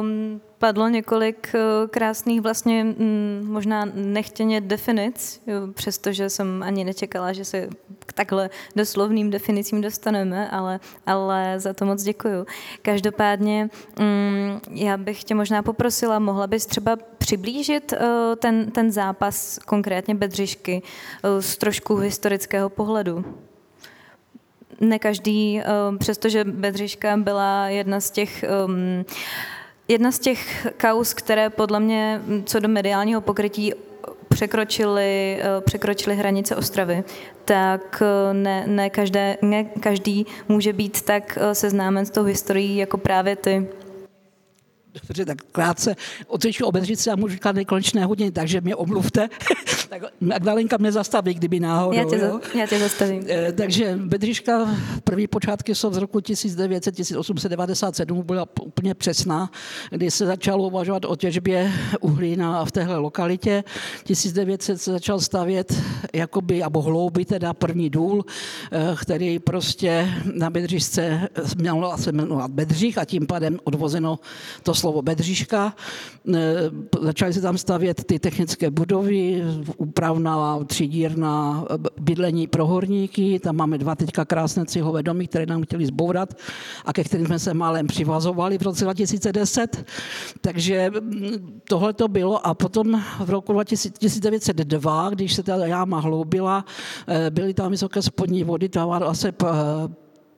Um, 0.00 0.40
padlo 0.58 0.88
několik 0.88 1.54
uh, 1.54 1.88
krásných 1.88 2.40
vlastně 2.40 2.84
mm, 2.84 3.46
možná 3.48 3.84
nechtěně 3.94 4.60
definic, 4.60 5.42
přestože 5.74 6.30
jsem 6.30 6.62
ani 6.62 6.84
nečekala, 6.84 7.32
že 7.32 7.44
se 7.44 7.68
k 8.06 8.12
takhle 8.12 8.50
doslovným 8.76 9.30
definicím 9.30 9.80
dostaneme, 9.80 10.50
ale, 10.50 10.80
ale 11.06 11.60
za 11.60 11.72
to 11.72 11.84
moc 11.84 12.02
děkuju. 12.02 12.46
Každopádně 12.82 13.70
um, 14.00 14.60
já 14.70 14.96
bych 14.96 15.24
tě 15.24 15.34
možná 15.34 15.62
poprosila, 15.62 16.18
mohla 16.18 16.46
bys 16.46 16.66
třeba 16.66 16.96
přiblížit 17.18 17.92
uh, 17.92 17.98
ten, 18.36 18.70
ten 18.70 18.92
zápas, 18.92 19.58
konkrétně 19.58 20.14
Bedřišky, 20.14 20.82
uh, 21.24 21.40
z 21.40 21.56
trošku 21.56 21.96
historického 21.96 22.68
pohledu? 22.68 23.24
ne 24.80 24.98
každý, 24.98 25.62
přestože 25.98 26.44
Bedřiška 26.44 27.16
byla 27.16 27.68
jedna 27.68 28.00
z 28.00 28.10
těch 28.10 28.44
um, 28.66 29.04
Jedna 29.88 30.12
z 30.12 30.18
těch 30.18 30.66
kaus, 30.76 31.14
které 31.14 31.50
podle 31.50 31.80
mě 31.80 32.20
co 32.44 32.60
do 32.60 32.68
mediálního 32.68 33.20
pokrytí 33.20 33.72
překročili, 34.28 35.38
eh, 35.40 35.60
překročili 35.60 36.16
hranice 36.16 36.56
Ostravy, 36.56 37.04
tak 37.44 38.02
eh, 38.02 38.34
ne, 38.34 38.64
ne, 38.66 38.90
každé, 38.90 39.36
ne 39.42 39.64
každý 39.64 40.26
může 40.48 40.72
být 40.72 41.02
tak 41.02 41.38
eh, 41.40 41.54
seznámen 41.54 42.06
s 42.06 42.10
tou 42.10 42.22
historií 42.22 42.76
jako 42.76 42.98
právě 42.98 43.36
ty. 43.36 43.68
Dobře, 45.02 45.24
tak 45.24 45.42
krátce 45.52 45.96
otřeču 46.26 46.66
obezřice 46.66 47.10
a 47.10 47.16
můžu 47.16 47.34
říkat 47.34 47.56
nekonečné 47.56 48.04
hodiny, 48.04 48.30
takže 48.30 48.60
mě 48.60 48.76
omluvte. 48.76 49.28
tak 49.88 50.02
Magdalenka 50.20 50.76
mě 50.76 50.92
zastaví, 50.92 51.34
kdyby 51.34 51.60
náhodou. 51.60 51.98
Já 51.98 52.04
tě, 52.04 52.18
za, 52.18 52.40
já 52.58 52.66
tě 52.66 52.78
zastavím. 52.78 53.24
E, 53.28 53.52
takže 53.52 53.96
Bedřiška, 53.96 54.76
první 55.04 55.26
počátky 55.26 55.74
jsou 55.74 55.92
z 55.92 55.96
roku 55.96 56.18
1900-1897, 56.18 58.22
byla 58.22 58.46
úplně 58.62 58.94
přesná, 58.94 59.50
kdy 59.90 60.10
se 60.10 60.26
začalo 60.26 60.66
uvažovat 60.66 61.04
o 61.04 61.16
těžbě 61.16 61.72
uhlí 62.00 62.36
na, 62.36 62.64
v 62.64 62.72
téhle 62.72 62.96
lokalitě. 62.96 63.64
1900 64.04 64.82
se 64.82 64.92
začal 64.92 65.20
stavět 65.20 65.82
jakoby, 66.12 66.62
abo 66.62 66.82
hlouby, 66.82 67.24
teda 67.24 67.54
první 67.54 67.90
důl, 67.90 68.24
e, 68.72 68.96
který 69.00 69.38
prostě 69.38 70.14
na 70.34 70.50
Bedřišce 70.50 71.28
měl 71.56 71.92
se 71.96 72.12
jmenovat 72.12 72.50
Bedřich 72.50 72.98
a 72.98 73.04
tím 73.04 73.26
pádem 73.26 73.58
odvozeno 73.64 74.18
to 74.62 74.74
slovo 74.84 75.02
Bedřiška. 75.02 75.72
Začaly 77.00 77.32
se 77.32 77.40
tam 77.40 77.58
stavět 77.58 78.04
ty 78.04 78.18
technické 78.18 78.70
budovy, 78.70 79.42
úpravná 79.76 80.64
třídírna 80.64 81.64
bydlení 82.00 82.46
pro 82.46 82.66
horníky, 82.66 83.40
tam 83.40 83.56
máme 83.56 83.78
dva 83.78 83.94
teďka 83.94 84.24
krásné 84.24 84.66
cihové 84.66 85.02
domy, 85.02 85.26
které 85.26 85.46
nám 85.46 85.64
chtěli 85.64 85.86
zbourat 85.86 86.36
a 86.84 86.92
ke 86.92 87.04
kterým 87.04 87.26
jsme 87.26 87.38
se 87.38 87.54
málem 87.54 87.86
přivazovali 87.86 88.58
v 88.58 88.62
roce 88.62 88.84
2010. 88.84 89.84
Takže 90.40 90.90
tohle 91.68 91.92
to 91.92 92.08
bylo 92.08 92.46
a 92.46 92.54
potom 92.54 93.00
v 93.24 93.30
roku 93.30 93.56
1902, 93.64 95.10
když 95.10 95.34
se 95.34 95.42
ta 95.42 95.56
jáma 95.66 96.00
hloubila, 96.00 96.64
e, 97.08 97.30
byly 97.30 97.54
tam 97.54 97.70
vysoké 97.70 98.02
spodní 98.02 98.44
vody, 98.44 98.68
ta 98.68 98.84
se 99.14 99.32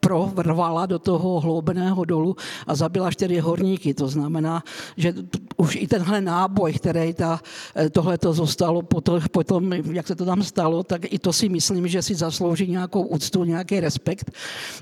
provrvala 0.07 0.87
do 0.87 0.99
toho 0.99 1.41
hloubeného 1.41 2.05
dolu 2.05 2.37
a 2.67 2.75
zabila 2.75 3.11
čtyři 3.11 3.39
horníky. 3.39 3.95
To 3.95 4.09
znamená, 4.09 4.63
že 4.97 5.15
už 5.57 5.77
i 5.77 5.87
tenhle 5.87 6.21
náboj, 6.21 6.73
který 6.73 7.15
ta, 7.15 7.41
eh, 7.75 7.91
tohle 7.91 8.19
to 8.19 8.33
zostalo 8.33 8.83
potom, 9.31 9.73
jak 9.73 10.07
se 10.07 10.15
to 10.15 10.25
tam 10.25 10.43
stalo, 10.43 10.83
tak 10.87 11.11
i 11.11 11.19
to 11.19 11.33
si 11.33 11.49
myslím, 11.49 11.89
že 11.89 12.03
si 12.03 12.15
zaslouží 12.15 12.71
nějakou 12.71 13.03
úctu, 13.03 13.45
nějaký 13.45 13.81
respekt. 13.81 14.31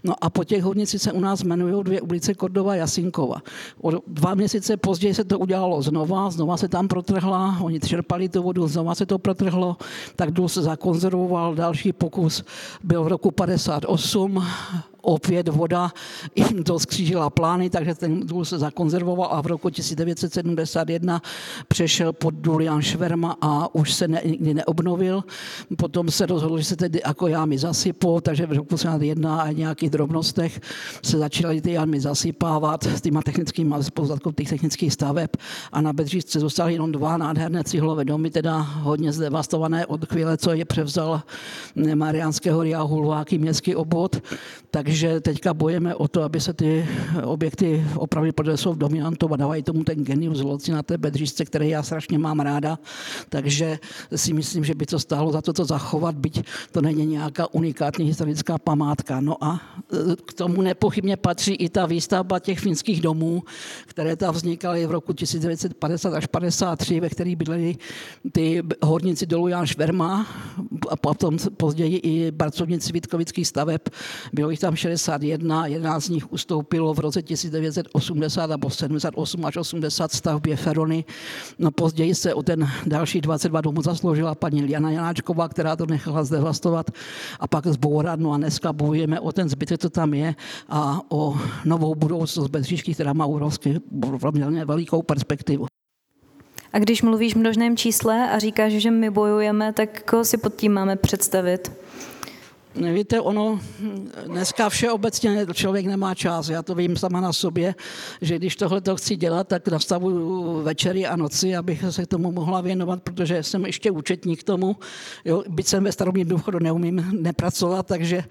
No 0.04 0.12
a 0.20 0.30
po 0.30 0.44
těch 0.44 0.62
hornicích 0.62 1.02
se 1.02 1.12
u 1.12 1.20
nás 1.20 1.40
jmenují 1.40 1.84
dvě 1.84 2.00
ulice 2.00 2.34
Kordova 2.34 2.76
Jasinkova. 2.76 3.40
O 3.80 3.90
dva 4.06 4.34
měsíce 4.34 4.76
později 4.76 5.14
se 5.14 5.24
to 5.24 5.38
udělalo 5.38 5.82
znova, 5.82 6.30
znova 6.30 6.56
se 6.56 6.68
tam 6.68 6.88
protrhla, 6.88 7.56
oni 7.64 7.80
čerpali 7.80 8.28
tu 8.28 8.42
vodu, 8.42 8.68
znova 8.68 8.94
se 8.94 9.06
to 9.06 9.18
protrhlo, 9.18 9.76
tak 10.16 10.30
důl 10.36 10.48
se 10.48 10.62
zakonzervoval, 10.62 11.54
další 11.54 11.92
pokus 11.92 12.44
byl 12.84 13.04
v 13.04 13.08
roku 13.08 13.30
58, 13.30 14.44
opět 15.04 15.48
voda 15.48 15.92
jim 16.34 16.64
to 16.64 16.78
skřížila 16.78 17.30
plány, 17.30 17.70
takže 17.70 17.94
ten 17.94 18.20
důl 18.20 18.44
se 18.44 18.58
zakonzervoval 18.58 19.28
a 19.32 19.42
v 19.42 19.46
roku 19.46 19.70
1971 19.70 21.22
přešel 21.68 22.12
pod 22.12 22.34
důl 22.34 22.62
Jan 22.62 22.82
Šverma 22.82 23.36
a 23.40 23.74
už 23.74 23.92
se 23.94 24.08
ne, 24.08 24.20
nikdy 24.24 24.54
neobnovil. 24.54 25.24
Potom 25.76 26.10
se 26.10 26.26
rozhodl, 26.26 26.58
že 26.58 26.64
se 26.64 26.76
tedy 26.76 27.00
jako 27.06 27.26
jámy 27.26 27.58
zasypou, 27.58 28.20
takže 28.20 28.46
v 28.46 28.52
roku 28.52 28.74
1971 28.74 29.42
a 29.42 29.52
nějakých 29.52 29.90
drobnostech 29.90 30.60
se 31.02 31.18
začaly 31.18 31.60
ty 31.60 31.72
jámy 31.72 32.00
zasypávat 32.00 32.86
s 32.86 33.00
těma 33.00 33.22
technickými 33.22 33.74
pozadkou 33.94 34.32
těch 34.32 34.48
technických 34.48 34.92
staveb 34.92 35.30
a 35.72 35.80
na 35.80 35.92
Bedřišce 35.92 36.40
zůstaly 36.40 36.72
jenom 36.72 36.92
dva 36.92 37.16
nádherné 37.16 37.64
cihlové 37.64 38.04
domy, 38.04 38.30
teda 38.30 38.58
hodně 38.58 39.12
zdevastované 39.12 39.86
od 39.86 40.08
chvíle, 40.08 40.36
co 40.36 40.52
je 40.52 40.64
převzal 40.64 41.22
Mariánského 41.94 42.62
Ria 42.62 42.82
Hulváky 42.82 43.38
městský 43.38 43.76
obvod. 43.76 44.16
Takže 44.74 45.20
teďka 45.20 45.54
bojeme 45.54 45.94
o 45.94 46.08
to, 46.08 46.22
aby 46.22 46.40
se 46.40 46.52
ty 46.52 46.88
objekty 47.22 47.84
opravdu 47.94 48.32
protože 48.32 48.56
jsou 48.56 48.74
dominantou 48.74 49.32
a 49.32 49.36
dávají 49.36 49.62
tomu 49.62 49.84
ten 49.84 50.04
genius 50.04 50.40
loci 50.40 50.72
na 50.72 50.82
té 50.82 50.98
bedřičce, 50.98 51.44
který 51.44 51.68
já 51.68 51.82
strašně 51.82 52.18
mám 52.18 52.40
ráda, 52.40 52.78
takže 53.28 53.78
si 54.16 54.32
myslím, 54.32 54.64
že 54.64 54.74
by 54.74 54.86
to 54.86 54.98
stálo 54.98 55.32
za 55.32 55.42
to, 55.42 55.52
to 55.52 55.64
zachovat, 55.64 56.14
byť 56.14 56.42
to 56.72 56.80
není 56.80 57.06
nějaká 57.06 57.54
unikátní 57.54 58.04
historická 58.04 58.58
památka. 58.58 59.20
No 59.20 59.44
a 59.44 59.60
e, 59.92 60.16
k 60.16 60.32
tomu 60.32 60.62
nepochybně 60.62 61.16
patří 61.16 61.54
i 61.54 61.68
ta 61.68 61.86
výstavba 61.86 62.38
těch 62.38 62.58
finských 62.58 63.00
domů, 63.00 63.42
které 63.86 64.16
tam 64.16 64.34
vznikaly 64.34 64.86
v 64.86 64.90
roku 64.90 65.12
1950 65.12 66.14
až 66.14 66.26
53, 66.26 67.00
ve 67.00 67.08
kterých 67.08 67.36
bydleli 67.36 67.76
ty 68.32 68.62
horníci 68.82 69.26
dolů 69.26 69.48
Jan 69.48 69.66
Šverma 69.66 70.26
a 70.88 70.96
potom 70.96 71.38
později 71.56 71.96
i 71.96 72.32
pracovníci 72.32 72.92
Vítkovických 72.92 73.46
staveb. 73.46 73.80
Bylo 74.32 74.50
jich 74.50 74.63
tam 74.64 74.76
61, 74.76 75.66
11 75.66 76.04
z 76.04 76.08
nich 76.08 76.32
ustoupilo 76.32 76.94
v 76.94 76.98
roce 76.98 77.22
1980 77.22 78.46
nebo 78.46 78.70
78 78.70 79.44
až 79.44 79.56
80 79.56 80.12
stavbě 80.12 80.56
Ferony. 80.56 81.04
No 81.58 81.70
později 81.70 82.14
se 82.14 82.34
o 82.34 82.42
ten 82.42 82.68
další 82.86 83.20
22 83.20 83.60
domů 83.60 83.82
zasloužila 83.82 84.34
paní 84.34 84.70
Jana 84.70 84.90
Janáčková, 84.90 85.48
která 85.48 85.76
to 85.76 85.86
nechala 85.86 86.24
zdevastovat 86.24 86.90
a 87.40 87.48
pak 87.48 87.66
zbourat. 87.66 88.20
No 88.20 88.32
a 88.32 88.36
dneska 88.36 88.72
bojujeme 88.72 89.20
o 89.20 89.32
ten 89.32 89.48
zbytek, 89.48 89.80
co 89.80 89.90
tam 89.90 90.14
je 90.14 90.34
a 90.68 91.00
o 91.08 91.36
novou 91.64 91.94
budoucnost 91.94 92.48
Bedřišky, 92.48 92.94
která 92.94 93.12
má 93.12 93.26
obrovský, 93.26 93.76
velikou 94.64 95.02
perspektivu. 95.02 95.66
A 96.72 96.78
když 96.78 97.02
mluvíš 97.02 97.34
v 97.34 97.38
množném 97.38 97.76
čísle 97.76 98.30
a 98.30 98.38
říkáš, 98.38 98.72
že 98.72 98.90
my 98.90 99.10
bojujeme, 99.10 99.72
tak 99.72 100.02
koho 100.02 100.24
si 100.24 100.36
pod 100.36 100.54
tím 100.54 100.72
máme 100.72 100.96
představit? 100.96 101.83
Víte, 102.74 103.20
ono 103.20 103.60
dneska 104.26 104.68
všeobecně 104.68 105.46
člověk 105.52 105.86
nemá 105.86 106.14
čas. 106.14 106.48
Já 106.48 106.62
to 106.62 106.74
vím 106.74 106.96
sama 106.96 107.20
na 107.20 107.32
sobě, 107.32 107.74
že 108.20 108.36
když 108.36 108.56
tohle 108.56 108.80
to 108.80 108.96
chci 108.96 109.16
dělat, 109.16 109.48
tak 109.48 109.68
nastavuju 109.68 110.62
večery 110.62 111.06
a 111.06 111.16
noci, 111.16 111.56
abych 111.56 111.84
se 111.90 112.06
tomu 112.06 112.32
mohla 112.32 112.60
věnovat, 112.60 113.02
protože 113.02 113.42
jsem 113.42 113.66
ještě 113.66 113.90
účetní 113.90 114.36
k 114.36 114.42
tomu. 114.42 114.76
Jo, 115.24 115.42
byť 115.48 115.66
jsem 115.66 115.84
ve 115.84 115.92
starobním 115.92 116.28
důchodu 116.28 116.58
neumím 116.58 117.06
nepracovat, 117.20 117.86
takže 117.86 118.24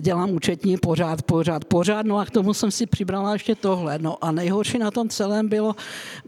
dělám 0.00 0.30
účetní 0.30 0.76
pořád, 0.76 1.22
pořád, 1.22 1.64
pořád. 1.64 2.06
No 2.06 2.18
a 2.18 2.24
k 2.24 2.30
tomu 2.30 2.54
jsem 2.54 2.70
si 2.70 2.86
přibrala 2.86 3.32
ještě 3.32 3.54
tohle. 3.54 3.98
No 3.98 4.24
a 4.24 4.32
nejhorší 4.32 4.78
na 4.78 4.90
tom 4.90 5.08
celém 5.08 5.48
bylo 5.48 5.76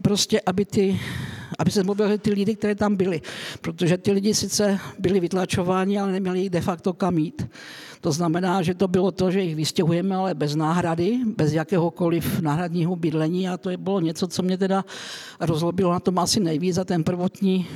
prostě, 0.01 0.41
aby 0.45 0.65
ty 0.65 0.99
aby 1.61 1.71
se 1.71 1.83
mobilili 1.83 2.17
ty 2.17 2.33
lidi, 2.33 2.55
které 2.55 2.75
tam 2.75 2.95
byli. 2.95 3.21
Protože 3.61 3.97
ty 3.97 4.11
lidi 4.11 4.33
sice 4.33 4.79
byli 4.99 5.19
vytlačováni, 5.19 5.99
ale 5.99 6.11
neměli 6.11 6.39
jich 6.39 6.49
de 6.49 6.61
facto 6.61 6.93
kam 6.93 7.17
jít. 7.17 7.47
To 8.01 8.11
znamená, 8.11 8.61
že 8.61 8.73
to 8.73 8.87
bylo 8.87 9.11
to, 9.11 9.31
že 9.31 9.41
jich 9.41 9.55
vystěhujeme, 9.55 10.15
ale 10.15 10.33
bez 10.33 10.55
náhrady, 10.55 11.19
bez 11.37 11.53
jakéhokoliv 11.53 12.39
náhradního 12.41 12.95
bydlení 12.95 13.49
a 13.49 13.57
to 13.57 13.69
je 13.69 13.77
bylo 13.77 13.99
něco, 13.99 14.27
co 14.27 14.43
mě 14.43 14.57
teda 14.57 14.85
rozlobilo 15.39 15.91
na 15.91 15.99
tom 15.99 16.19
asi 16.19 16.39
nejvíc 16.39 16.75
za 16.75 16.83
ten 16.83 17.03
prvotní 17.03 17.67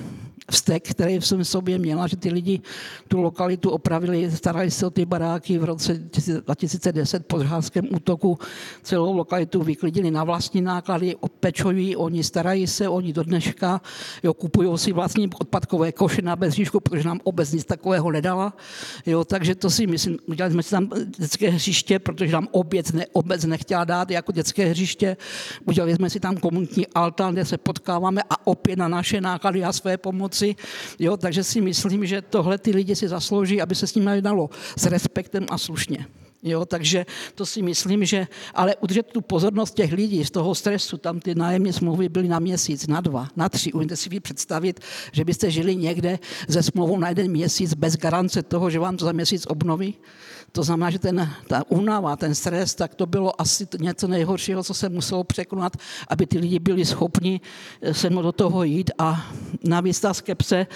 vztek, 0.52 0.90
který 0.90 1.22
jsem 1.22 1.40
v 1.40 1.48
sobě 1.48 1.78
měla, 1.78 2.08
že 2.08 2.18
ty 2.18 2.30
lidi 2.30 2.62
tu 3.08 3.22
lokalitu 3.22 3.70
opravili, 3.70 4.32
starali 4.32 4.72
se 4.72 4.86
o 4.86 4.90
ty 4.90 5.06
baráky 5.06 5.58
v 5.58 5.64
roce 5.64 5.94
2010 5.94 7.26
po 7.26 7.44
žhánském 7.44 7.86
útoku, 7.96 8.40
celou 8.84 9.18
lokalitu 9.18 9.64
vyklidili 9.64 10.12
na 10.12 10.24
vlastní 10.24 10.62
náklady, 10.62 11.16
opečují, 11.16 11.96
oni 11.96 12.24
starají 12.24 12.68
se, 12.68 12.90
oni 12.90 13.14
do 13.14 13.24
dneška 13.24 13.82
jo, 14.24 14.34
kupují 14.34 14.78
si 14.78 14.92
vlastní 14.92 15.30
odpadkové 15.40 15.92
koše 15.92 16.22
na 16.22 16.36
bezříšku, 16.36 16.80
protože 16.80 17.08
nám 17.08 17.20
obec 17.24 17.52
nic 17.52 17.66
takového 17.66 18.12
nedala. 18.12 18.54
Jo, 19.06 19.24
takže 19.24 19.56
to 19.56 19.70
si 19.70 19.88
myslím, 19.88 20.18
udělali 20.26 20.54
jsme 20.54 20.64
si 20.64 20.72
tam 20.72 20.90
dětské 21.18 21.50
hřiště, 21.50 22.00
protože 22.00 22.34
nám 22.34 22.48
obec, 22.52 22.92
ne, 22.92 23.06
obec 23.14 23.46
nechtěla 23.46 23.84
dát 23.84 24.12
jako 24.12 24.32
dětské 24.32 24.66
hřiště. 24.66 25.18
Udělali 25.66 25.96
jsme 25.96 26.10
si 26.10 26.20
tam 26.20 26.38
komunitní 26.38 26.88
altán, 26.88 27.34
kde 27.34 27.46
se 27.46 27.58
potkáváme 27.58 28.22
a 28.30 28.48
opět 28.48 28.80
na 28.80 28.88
naše 28.88 29.22
náklady 29.22 29.64
a 29.64 29.74
své 29.74 29.98
pomoci. 29.98 30.25
Jo, 31.00 31.18
takže 31.18 31.44
si 31.44 31.62
myslím, 31.62 32.06
že 32.06 32.22
tohle 32.22 32.58
ty 32.58 32.72
lidi 32.72 32.96
si 32.96 33.08
zaslouží, 33.08 33.62
aby 33.62 33.76
se 33.76 33.88
s 33.88 33.96
nimi 33.96 34.22
dalo 34.22 34.50
s 34.78 34.86
respektem 34.86 35.46
a 35.50 35.58
slušně. 35.58 36.06
Jo, 36.46 36.66
takže 36.66 37.06
to 37.36 37.46
si 37.46 37.62
myslím, 37.62 38.06
že 38.06 38.28
ale 38.54 38.76
udržet 38.76 39.06
tu 39.06 39.22
pozornost 39.22 39.74
těch 39.74 39.94
lidí 39.94 40.26
z 40.26 40.32
toho 40.32 40.56
stresu, 40.56 40.98
tam 40.98 41.20
ty 41.20 41.36
nájemní 41.36 41.74
smlouvy 41.74 42.10
byly 42.10 42.28
na 42.28 42.40
měsíc, 42.40 42.88
na 42.88 43.02
dva, 43.02 43.28
na 43.36 43.50
tři. 43.50 43.74
Umíte 43.74 43.96
si 43.96 44.20
představit, 44.20 44.80
že 45.12 45.26
byste 45.26 45.52
žili 45.52 45.76
někde 45.76 46.20
ze 46.48 46.64
smlouvou 46.64 47.00
na 47.00 47.10
jeden 47.10 47.32
měsíc 47.32 47.74
bez 47.74 47.98
garance 47.98 48.44
toho, 48.44 48.70
že 48.70 48.80
vám 48.80 48.98
to 48.98 49.06
za 49.06 49.12
měsíc 49.12 49.46
obnoví? 49.48 49.96
To 50.56 50.64
znamená, 50.64 50.90
že 50.90 51.00
ten, 51.00 51.30
ta 51.48 51.64
únava, 51.68 52.16
ten 52.16 52.36
stres, 52.36 52.76
tak 52.76 52.96
to 52.96 53.06
bylo 53.06 53.42
asi 53.42 53.68
něco 53.80 54.08
nejhoršího, 54.08 54.64
co 54.64 54.74
se 54.74 54.90
muselo 54.90 55.24
překonat, 55.24 55.78
aby 56.08 56.28
ty 56.28 56.40
lidi 56.40 56.60
byli 56.60 56.86
schopni 56.86 57.42
se 57.92 58.10
do 58.10 58.32
toho 58.32 58.64
jít. 58.64 58.92
A 58.98 59.26
navíc 59.64 60.00
ta 60.00 60.14
skepse 60.14 60.68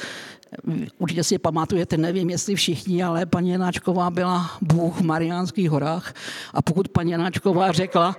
Určitě 0.97 1.23
si 1.23 1.37
pamatujete, 1.37 1.97
nevím, 1.97 2.29
jestli 2.29 2.55
všichni, 2.55 3.03
ale 3.03 3.25
paní 3.25 3.49
Janáčková 3.49 4.09
byla 4.09 4.51
Bůh 4.61 4.97
v 4.97 5.01
Mariánských 5.01 5.69
horách. 5.69 6.13
A 6.53 6.61
pokud 6.61 6.87
paní 6.87 7.11
Janáčková 7.11 7.71
řekla, 7.71 8.15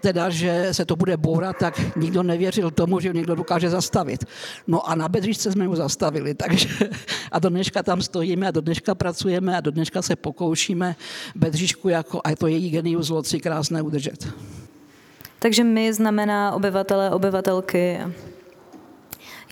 teda, 0.00 0.30
že 0.30 0.68
se 0.72 0.84
to 0.84 0.96
bude 0.96 1.16
bourat, 1.16 1.56
tak 1.56 1.96
nikdo 1.96 2.22
nevěřil 2.22 2.70
tomu, 2.70 3.00
že 3.00 3.12
někdo 3.12 3.34
dokáže 3.34 3.70
zastavit. 3.70 4.24
No 4.66 4.88
a 4.88 4.94
na 4.94 5.08
Bedřišce 5.08 5.52
jsme 5.52 5.66
ho 5.66 5.76
zastavili, 5.76 6.34
takže 6.34 6.68
a 7.32 7.38
do 7.38 7.48
dneška 7.48 7.82
tam 7.82 8.02
stojíme 8.02 8.48
a 8.48 8.50
do 8.50 8.60
dneška 8.60 8.94
pracujeme 8.94 9.56
a 9.56 9.60
do 9.60 9.70
dneška 9.70 10.02
se 10.02 10.16
pokoušíme 10.16 10.96
Bedřišku 11.34 11.88
jako, 11.88 12.20
a 12.24 12.30
je 12.30 12.36
to 12.36 12.46
její 12.46 12.70
genius 12.70 13.08
loci 13.08 13.40
krásné 13.40 13.82
udržet. 13.82 14.28
Takže 15.38 15.64
my 15.64 15.92
znamená 15.92 16.52
obyvatele, 16.52 17.10
obyvatelky. 17.10 17.98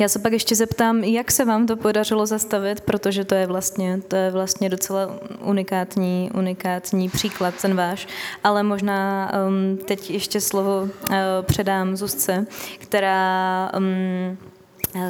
Já 0.00 0.08
se 0.08 0.18
pak 0.18 0.32
ještě 0.32 0.54
zeptám, 0.54 1.04
jak 1.04 1.30
se 1.30 1.44
vám 1.44 1.66
to 1.66 1.76
podařilo 1.76 2.26
zastavit, 2.26 2.80
protože 2.80 3.24
to 3.24 3.34
je 3.34 3.46
vlastně, 3.46 4.00
to 4.08 4.16
je 4.16 4.30
vlastně 4.30 4.68
docela 4.68 5.18
unikátní, 5.40 6.30
unikátní 6.34 7.08
příklad 7.08 7.54
ten 7.62 7.74
váš, 7.74 8.08
ale 8.44 8.62
možná 8.62 9.32
um, 9.48 9.78
teď 9.84 10.10
ještě 10.10 10.40
slovo 10.40 10.82
uh, 10.82 11.16
předám 11.42 11.96
Zuzce, 11.96 12.46
která 12.78 13.70
um, 13.76 14.38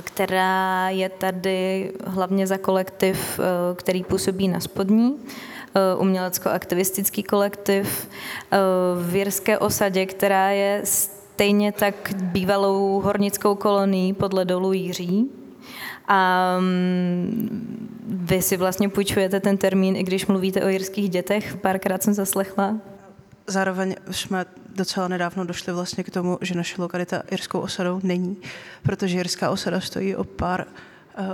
která 0.04 0.88
je 0.88 1.08
tady 1.08 1.92
hlavně 2.06 2.46
za 2.46 2.58
kolektiv, 2.58 3.38
uh, 3.38 3.44
který 3.76 4.04
působí 4.04 4.48
na 4.48 4.60
spodní, 4.60 5.10
uh, 5.10 6.00
umělecko-aktivistický 6.00 7.22
kolektiv 7.22 8.08
v 9.02 9.16
Jirské 9.16 9.58
osadě, 9.58 10.06
která 10.06 10.50
je 10.50 10.82
stejně 11.38 11.72
tak 11.72 11.94
bývalou 12.14 13.00
hornickou 13.00 13.54
kolonii 13.54 14.12
podle 14.12 14.44
dolu 14.44 14.72
Jiří. 14.72 15.30
A 16.08 16.56
mm, 16.60 17.98
vy 18.06 18.42
si 18.42 18.56
vlastně 18.56 18.88
půjčujete 18.88 19.40
ten 19.40 19.56
termín, 19.56 19.96
i 19.96 20.02
když 20.02 20.26
mluvíte 20.26 20.64
o 20.64 20.68
jirských 20.68 21.10
dětech, 21.10 21.56
párkrát 21.56 22.02
jsem 22.02 22.14
zaslechla. 22.14 22.76
Zároveň 23.46 23.94
jsme 24.10 24.46
docela 24.76 25.08
nedávno 25.08 25.44
došli 25.44 25.72
vlastně 25.72 26.04
k 26.04 26.10
tomu, 26.10 26.38
že 26.40 26.54
naše 26.54 26.82
lokalita 26.82 27.22
jirskou 27.30 27.60
osadou 27.60 28.00
není, 28.02 28.36
protože 28.82 29.18
jirská 29.18 29.50
osada 29.50 29.80
stojí 29.80 30.16
o 30.16 30.24
pár 30.24 30.66
uh, 31.18 31.24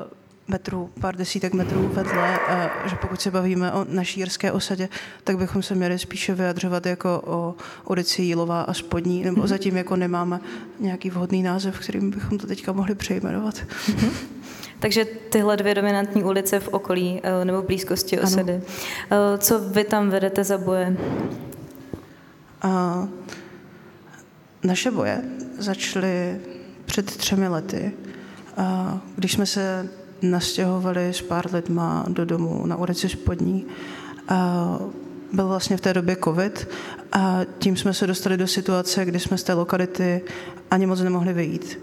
metrů, 0.49 0.91
pár 1.01 1.17
desítek 1.17 1.53
metrů 1.53 1.91
vedle, 1.95 2.39
a 2.39 2.89
že 2.89 2.97
pokud 2.97 3.21
se 3.21 3.31
bavíme 3.31 3.73
o 3.73 3.87
naší 3.89 4.21
jirské 4.21 4.53
osadě, 4.53 4.89
tak 5.25 5.39
bychom 5.39 5.63
se 5.63 5.75
měli 5.75 5.99
spíše 5.99 6.35
vyjadřovat 6.35 6.87
jako 6.87 7.23
o 7.27 7.55
ulici 7.89 8.23
Jílová 8.23 8.63
a 8.63 8.75
Spodní, 8.75 9.25
nebo 9.25 9.43
mm-hmm. 9.43 9.47
zatím 9.47 9.77
jako 9.77 9.97
nemáme 9.97 10.41
nějaký 10.81 11.11
vhodný 11.11 11.43
název, 11.43 11.79
kterým 11.79 12.11
bychom 12.11 12.39
to 12.39 12.47
teďka 12.47 12.73
mohli 12.73 12.95
přejmenovat. 12.95 13.55
Mm-hmm. 13.55 14.11
Takže 14.79 15.05
tyhle 15.05 15.57
dvě 15.57 15.75
dominantní 15.75 16.25
ulice 16.25 16.61
v 16.61 16.69
okolí 16.69 17.21
eh, 17.23 17.45
nebo 17.45 17.63
v 17.63 17.67
blízkosti 17.67 18.21
osady. 18.21 18.53
Ano. 18.53 18.63
Eh, 19.35 19.39
co 19.39 19.59
vy 19.59 19.85
tam 19.85 20.11
vedete 20.11 20.45
za 20.45 20.59
boje? 20.59 20.97
A 22.63 23.09
naše 24.65 24.91
boje 24.91 25.23
začaly 25.59 26.41
před 26.85 27.07
třemi 27.17 27.49
lety, 27.49 27.93
když 29.17 29.33
jsme 29.33 29.47
se 29.47 29.89
nastěhovali 30.31 31.09
s 31.09 31.23
pár 31.23 31.55
lidma 31.55 32.05
do 32.09 32.25
domu 32.25 32.67
na 32.67 32.77
ulici 32.77 33.09
Spodní. 33.09 33.67
A 34.29 34.79
byl 35.33 35.49
vlastně 35.49 35.77
v 35.77 35.81
té 35.81 35.95
době 35.95 36.17
covid 36.25 36.69
a 37.13 37.41
tím 37.59 37.77
jsme 37.77 37.95
se 37.95 38.07
dostali 38.07 38.37
do 38.37 38.47
situace, 38.47 39.05
kdy 39.05 39.21
jsme 39.21 39.39
z 39.39 39.43
té 39.43 39.53
lokality 39.53 40.23
ani 40.71 40.87
moc 40.87 41.01
nemohli 41.01 41.33
vyjít. 41.33 41.79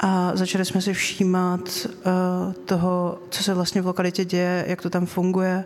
A 0.00 0.30
začali 0.34 0.64
jsme 0.64 0.80
si 0.80 0.92
všímat 0.92 1.60
uh, 1.86 2.52
toho, 2.52 3.18
co 3.30 3.42
se 3.42 3.54
vlastně 3.54 3.82
v 3.82 3.86
lokalitě 3.86 4.24
děje, 4.24 4.64
jak 4.68 4.82
to 4.82 4.90
tam 4.90 5.06
funguje. 5.06 5.64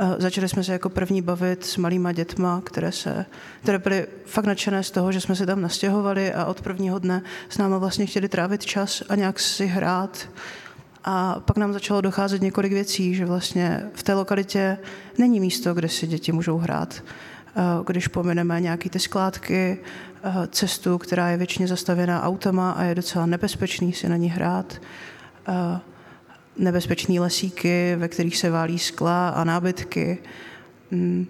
Uh, 0.00 0.14
začali 0.18 0.48
jsme 0.48 0.64
se 0.64 0.72
jako 0.72 0.88
první 0.88 1.22
bavit 1.22 1.64
s 1.64 1.76
malýma 1.76 2.12
dětma, 2.12 2.62
které, 2.64 2.92
se, 2.92 3.26
které 3.62 3.78
byly 3.78 4.06
fakt 4.24 4.44
nadšené 4.44 4.82
z 4.82 4.90
toho, 4.90 5.12
že 5.12 5.20
jsme 5.20 5.36
se 5.36 5.46
tam 5.46 5.60
nastěhovali 5.60 6.34
a 6.34 6.44
od 6.44 6.60
prvního 6.60 6.98
dne 6.98 7.22
s 7.48 7.58
náma 7.58 7.78
vlastně 7.78 8.06
chtěli 8.06 8.28
trávit 8.28 8.64
čas 8.64 9.02
a 9.08 9.14
nějak 9.14 9.40
si 9.40 9.66
hrát. 9.66 10.28
A 11.04 11.40
pak 11.40 11.56
nám 11.56 11.72
začalo 11.72 12.00
docházet 12.00 12.42
několik 12.42 12.72
věcí, 12.72 13.14
že 13.14 13.26
vlastně 13.26 13.82
v 13.94 14.02
té 14.02 14.14
lokalitě 14.14 14.78
není 15.18 15.40
místo, 15.40 15.74
kde 15.74 15.88
si 15.88 16.06
děti 16.06 16.32
můžou 16.32 16.58
hrát. 16.58 17.02
když 17.86 18.08
pomineme 18.08 18.60
nějaké 18.60 18.90
ty 18.90 18.98
skládky, 18.98 19.78
cestu, 20.48 20.98
která 20.98 21.28
je 21.28 21.36
většině 21.36 21.68
zastavěná 21.68 22.22
autama 22.22 22.70
a 22.70 22.82
je 22.82 22.94
docela 22.94 23.26
nebezpečný 23.26 23.92
si 23.92 24.08
na 24.08 24.16
ní 24.16 24.28
hrát, 24.28 24.80
nebezpečné 26.56 27.20
lesíky, 27.20 27.96
ve 27.96 28.08
kterých 28.08 28.36
se 28.36 28.50
válí 28.50 28.78
skla 28.78 29.28
a 29.28 29.44
nábytky. 29.44 30.18
Mm. 30.90 31.26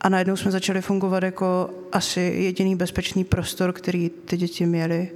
A 0.00 0.08
najednou 0.08 0.36
jsme 0.36 0.50
začali 0.50 0.80
fungovat 0.80 1.22
jako 1.22 1.70
asi 1.92 2.20
jediný 2.20 2.76
bezpečný 2.76 3.24
prostor, 3.24 3.72
který 3.72 4.10
ty 4.24 4.36
děti 4.36 4.66
měly. 4.66 5.10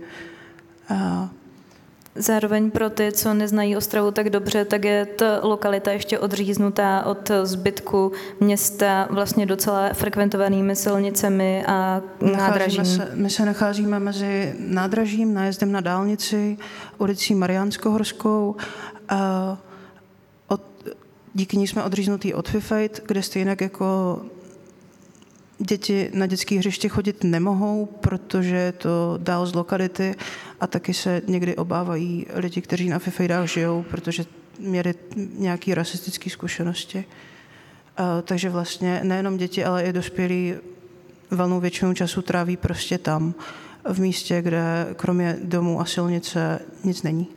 Zároveň 2.16 2.70
pro 2.70 2.90
ty, 2.90 3.12
co 3.12 3.34
neznají 3.34 3.76
Ostravu 3.76 4.10
tak 4.10 4.30
dobře, 4.30 4.64
tak 4.64 4.84
je 4.84 5.06
ta 5.06 5.40
lokalita 5.42 5.92
ještě 5.92 6.18
odříznutá 6.18 7.06
od 7.06 7.30
zbytku 7.42 8.12
města 8.40 9.08
vlastně 9.10 9.46
docela 9.46 9.92
frekventovanými 9.92 10.76
silnicemi 10.76 11.64
a 11.66 12.02
nádražím. 12.36 12.84
Se, 12.84 13.10
my 13.14 13.30
se 13.30 13.44
nacházíme 13.44 13.98
mezi 13.98 14.54
nádražím, 14.58 15.34
nájezdem 15.34 15.72
na 15.72 15.80
dálnici, 15.80 16.56
ulicí 16.98 17.34
Mariánsko-Horskou. 17.34 18.54
A 19.08 19.58
od, 20.48 20.62
díky 21.34 21.56
ní 21.56 21.66
jsme 21.66 21.82
odříznutý 21.82 22.34
od 22.34 22.48
FIFAIT, 22.48 23.02
kde 23.06 23.22
stejně 23.22 23.56
jako 23.60 24.20
děti 25.58 26.10
na 26.14 26.26
dětské 26.26 26.58
hřiště 26.58 26.88
chodit 26.88 27.24
nemohou, 27.24 27.86
protože 27.86 28.56
je 28.56 28.72
to 28.72 29.18
dál 29.22 29.46
z 29.46 29.54
lokality 29.54 30.14
a 30.60 30.66
taky 30.66 30.94
se 30.94 31.22
někdy 31.26 31.56
obávají 31.56 32.26
lidi, 32.34 32.60
kteří 32.60 32.88
na 32.88 32.98
Fifejdách 32.98 33.48
žijou, 33.48 33.84
protože 33.90 34.24
měli 34.58 34.94
nějaké 35.38 35.74
rasistické 35.74 36.30
zkušenosti. 36.30 37.04
takže 38.22 38.50
vlastně 38.50 39.00
nejenom 39.02 39.36
děti, 39.36 39.64
ale 39.64 39.82
i 39.84 39.92
dospělí 39.92 40.54
valnou 41.30 41.60
většinu 41.60 41.94
času 41.94 42.22
tráví 42.22 42.56
prostě 42.56 42.98
tam, 42.98 43.34
v 43.92 44.00
místě, 44.00 44.42
kde 44.42 44.86
kromě 44.96 45.38
domů 45.42 45.80
a 45.80 45.84
silnice 45.84 46.60
nic 46.84 47.02
není. 47.02 47.28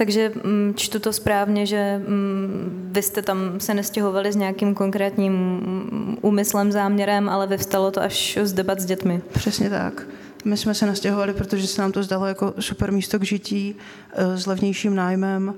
Takže 0.00 0.32
mm, 0.44 0.74
čtu 0.76 0.98
to 0.98 1.12
správně, 1.12 1.66
že 1.66 2.00
mm, 2.06 2.90
vy 2.92 3.02
jste 3.02 3.22
tam 3.22 3.60
se 3.60 3.74
nestěhovali 3.74 4.32
s 4.32 4.36
nějakým 4.36 4.74
konkrétním 4.74 5.32
mm, 5.32 6.18
úmyslem, 6.20 6.72
záměrem, 6.72 7.28
ale 7.28 7.46
vyvstalo 7.46 7.90
to 7.90 8.02
až 8.02 8.38
z 8.42 8.52
debat 8.52 8.80
s 8.80 8.84
dětmi. 8.84 9.22
Přesně 9.32 9.70
tak. 9.70 10.06
My 10.44 10.56
jsme 10.56 10.74
se 10.74 10.86
nastěhovali, 10.86 11.34
protože 11.34 11.66
se 11.66 11.82
nám 11.82 11.92
to 11.92 12.02
zdalo 12.02 12.26
jako 12.26 12.54
super 12.60 12.92
místo 12.92 13.18
k 13.18 13.22
žití 13.22 13.74
eh, 14.12 14.38
s 14.38 14.46
levnějším 14.46 14.94
nájmem, 14.94 15.54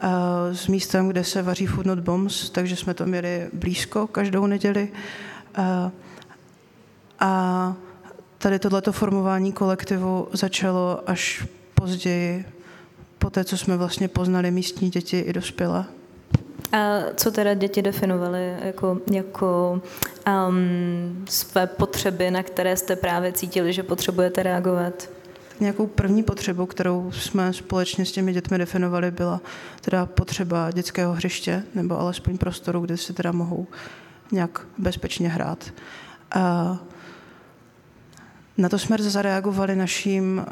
eh, 0.00 0.08
s 0.54 0.66
místem, 0.66 1.08
kde 1.08 1.24
se 1.24 1.42
vaří 1.42 1.66
food 1.66 1.86
not 1.86 1.98
bombs, 1.98 2.50
takže 2.50 2.76
jsme 2.76 2.94
to 2.94 3.06
měli 3.06 3.48
blízko 3.52 4.06
každou 4.06 4.46
neděli. 4.46 4.88
Eh, 5.58 5.90
a 7.20 7.74
tady 8.38 8.58
tohleto 8.58 8.92
formování 8.92 9.52
kolektivu 9.52 10.28
začalo 10.32 11.00
až 11.06 11.46
později, 11.74 12.44
po 13.18 13.30
té, 13.30 13.44
co 13.44 13.58
jsme 13.58 13.76
vlastně 13.76 14.08
poznali 14.08 14.50
místní 14.50 14.90
děti 14.90 15.18
i 15.18 15.32
dospělé. 15.32 15.84
A 16.72 16.98
co 17.16 17.30
teda 17.30 17.54
děti 17.54 17.82
definovaly 17.82 18.54
jako, 18.64 18.98
jako 19.12 19.80
um, 20.48 21.24
své 21.28 21.66
potřeby, 21.66 22.30
na 22.30 22.42
které 22.42 22.76
jste 22.76 22.96
právě 22.96 23.32
cítili, 23.32 23.72
že 23.72 23.82
potřebujete 23.82 24.42
reagovat? 24.42 25.10
Nějakou 25.60 25.86
první 25.86 26.22
potřebu, 26.22 26.66
kterou 26.66 27.12
jsme 27.12 27.52
společně 27.52 28.06
s 28.06 28.12
těmi 28.12 28.32
dětmi 28.32 28.58
definovali, 28.58 29.10
byla 29.10 29.40
teda 29.80 30.06
potřeba 30.06 30.70
dětského 30.70 31.12
hřiště, 31.12 31.62
nebo 31.74 32.00
alespoň 32.00 32.38
prostoru, 32.38 32.80
kde 32.80 32.96
si 32.96 33.12
teda 33.12 33.32
mohou 33.32 33.66
nějak 34.32 34.60
bezpečně 34.78 35.28
hrát. 35.28 35.72
A 36.32 36.78
na 38.58 38.68
to 38.68 38.78
jsme 38.78 38.96
zareagovali 38.98 39.76
naším 39.76 40.46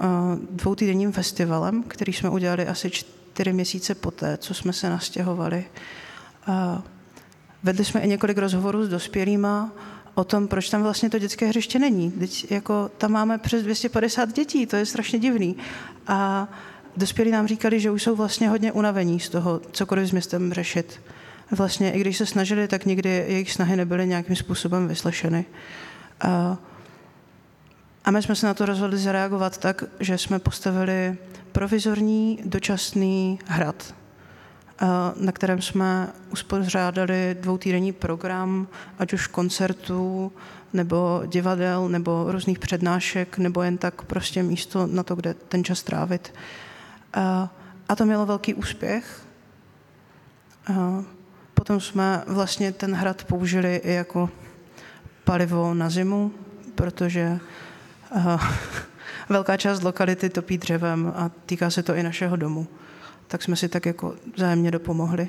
dvoutýdenním 0.50 1.12
festivalem, 1.12 1.82
který 1.82 2.12
jsme 2.12 2.30
udělali 2.30 2.66
asi 2.66 2.90
čtyři 2.90 3.52
měsíce 3.52 3.94
poté, 3.94 4.36
co 4.36 4.54
jsme 4.54 4.72
se 4.72 4.90
nastěhovali. 4.90 5.64
Vedli 7.62 7.84
jsme 7.84 8.00
i 8.00 8.08
několik 8.08 8.38
rozhovorů 8.38 8.84
s 8.84 8.88
dospělýma 8.88 9.72
o 10.14 10.24
tom, 10.24 10.48
proč 10.48 10.70
tam 10.70 10.82
vlastně 10.82 11.10
to 11.10 11.18
dětské 11.18 11.46
hřiště 11.46 11.78
není. 11.78 12.10
Teď 12.10 12.50
jako 12.50 12.90
tam 12.98 13.12
máme 13.12 13.38
přes 13.38 13.62
250 13.62 14.32
dětí, 14.32 14.66
to 14.66 14.76
je 14.76 14.86
strašně 14.86 15.18
divný. 15.18 15.56
A 16.06 16.48
dospělí 16.96 17.30
nám 17.30 17.46
říkali, 17.46 17.80
že 17.80 17.90
už 17.90 18.02
jsou 18.02 18.16
vlastně 18.16 18.48
hodně 18.48 18.72
unavení 18.72 19.20
z 19.20 19.28
toho, 19.28 19.60
cokoliv 19.72 20.08
s 20.08 20.12
městem 20.12 20.52
řešit. 20.52 21.00
Vlastně 21.50 21.92
i 21.92 22.00
když 22.00 22.16
se 22.16 22.26
snažili, 22.26 22.68
tak 22.68 22.84
nikdy 22.84 23.08
jejich 23.08 23.52
snahy 23.52 23.76
nebyly 23.76 24.06
nějakým 24.06 24.36
způsobem 24.36 24.88
vyslešeny. 24.88 25.44
A, 26.20 26.58
a 28.04 28.10
my 28.10 28.22
jsme 28.22 28.34
se 28.36 28.46
na 28.46 28.54
to 28.54 28.66
rozhodli 28.66 28.98
zareagovat 28.98 29.58
tak, 29.58 29.84
že 30.00 30.18
jsme 30.18 30.38
postavili 30.38 31.18
provizorní 31.52 32.38
dočasný 32.44 33.38
hrad 33.46 33.94
na 35.16 35.32
kterém 35.32 35.62
jsme 35.62 36.08
uspořádali 36.32 37.36
dvoutýdenní 37.40 37.92
program, 37.92 38.68
ať 38.98 39.12
už 39.12 39.26
koncertů, 39.26 40.32
nebo 40.72 41.22
divadel, 41.26 41.88
nebo 41.88 42.24
různých 42.28 42.58
přednášek, 42.58 43.38
nebo 43.38 43.62
jen 43.62 43.78
tak 43.78 44.02
prostě 44.02 44.42
místo 44.42 44.86
na 44.86 45.02
to, 45.02 45.14
kde 45.14 45.34
ten 45.34 45.64
čas 45.64 45.82
trávit. 45.82 46.34
A 47.88 47.96
to 47.96 48.04
mělo 48.04 48.26
velký 48.26 48.54
úspěch. 48.54 49.20
Potom 51.54 51.80
jsme 51.80 52.22
vlastně 52.26 52.72
ten 52.72 52.94
hrad 52.94 53.24
použili 53.24 53.76
i 53.76 53.92
jako 53.92 54.30
palivo 55.24 55.74
na 55.74 55.90
zimu, 55.90 56.32
protože 56.74 57.40
velká 59.28 59.56
část 59.56 59.82
lokality 59.82 60.30
topí 60.30 60.58
dřevem 60.58 61.12
a 61.16 61.30
týká 61.46 61.70
se 61.70 61.82
to 61.82 61.94
i 61.94 62.02
našeho 62.02 62.36
domu 62.36 62.66
tak 63.28 63.42
jsme 63.42 63.56
si 63.56 63.68
tak 63.68 63.86
jako 63.86 64.14
zájemně 64.36 64.70
dopomohli. 64.70 65.28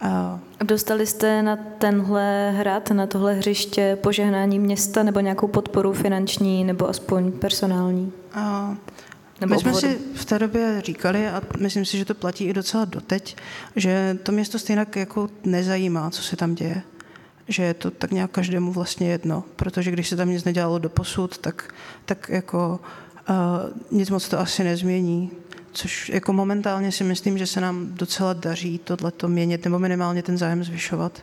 A 0.00 0.40
Dostali 0.64 1.06
jste 1.06 1.42
na 1.42 1.56
tenhle 1.56 2.50
hrad, 2.50 2.90
na 2.90 3.06
tohle 3.06 3.34
hřiště 3.34 3.98
požehnání 4.00 4.58
města 4.58 5.02
nebo 5.02 5.20
nějakou 5.20 5.48
podporu 5.48 5.92
finanční 5.92 6.64
nebo 6.64 6.88
aspoň 6.88 7.32
personální? 7.32 8.12
A 8.34 8.76
nebo 9.40 9.54
My 9.54 9.60
jsme 9.60 9.74
si 9.74 9.98
v 10.14 10.24
té 10.24 10.38
době 10.38 10.82
říkali, 10.84 11.28
a 11.28 11.42
myslím 11.58 11.84
si, 11.84 11.98
že 11.98 12.04
to 12.04 12.14
platí 12.14 12.44
i 12.44 12.52
docela 12.52 12.84
doteď, 12.84 13.36
že 13.76 14.18
to 14.22 14.32
město 14.32 14.58
stejně 14.58 14.86
jako 14.96 15.28
nezajímá, 15.44 16.10
co 16.10 16.22
se 16.22 16.36
tam 16.36 16.54
děje. 16.54 16.82
Že 17.50 17.62
je 17.62 17.74
to 17.74 17.90
tak 17.90 18.10
nějak 18.10 18.30
každému 18.30 18.72
vlastně 18.72 19.10
jedno, 19.10 19.44
protože 19.56 19.90
když 19.90 20.08
se 20.08 20.16
tam 20.16 20.30
nic 20.30 20.44
nedělalo 20.44 20.78
do 20.78 20.88
posud, 20.88 21.38
tak, 21.38 21.74
tak 22.04 22.28
jako 22.28 22.80
uh, 23.28 23.98
nic 23.98 24.10
moc 24.10 24.28
to 24.28 24.38
asi 24.38 24.64
nezmění 24.64 25.30
což 25.72 26.08
jako 26.08 26.32
momentálně 26.32 26.92
si 26.92 27.04
myslím, 27.04 27.38
že 27.38 27.46
se 27.46 27.60
nám 27.60 27.88
docela 27.90 28.32
daří 28.32 28.78
tohleto 28.78 29.28
měnit, 29.28 29.64
nebo 29.64 29.78
minimálně 29.78 30.22
ten 30.22 30.38
zájem 30.38 30.64
zvyšovat. 30.64 31.22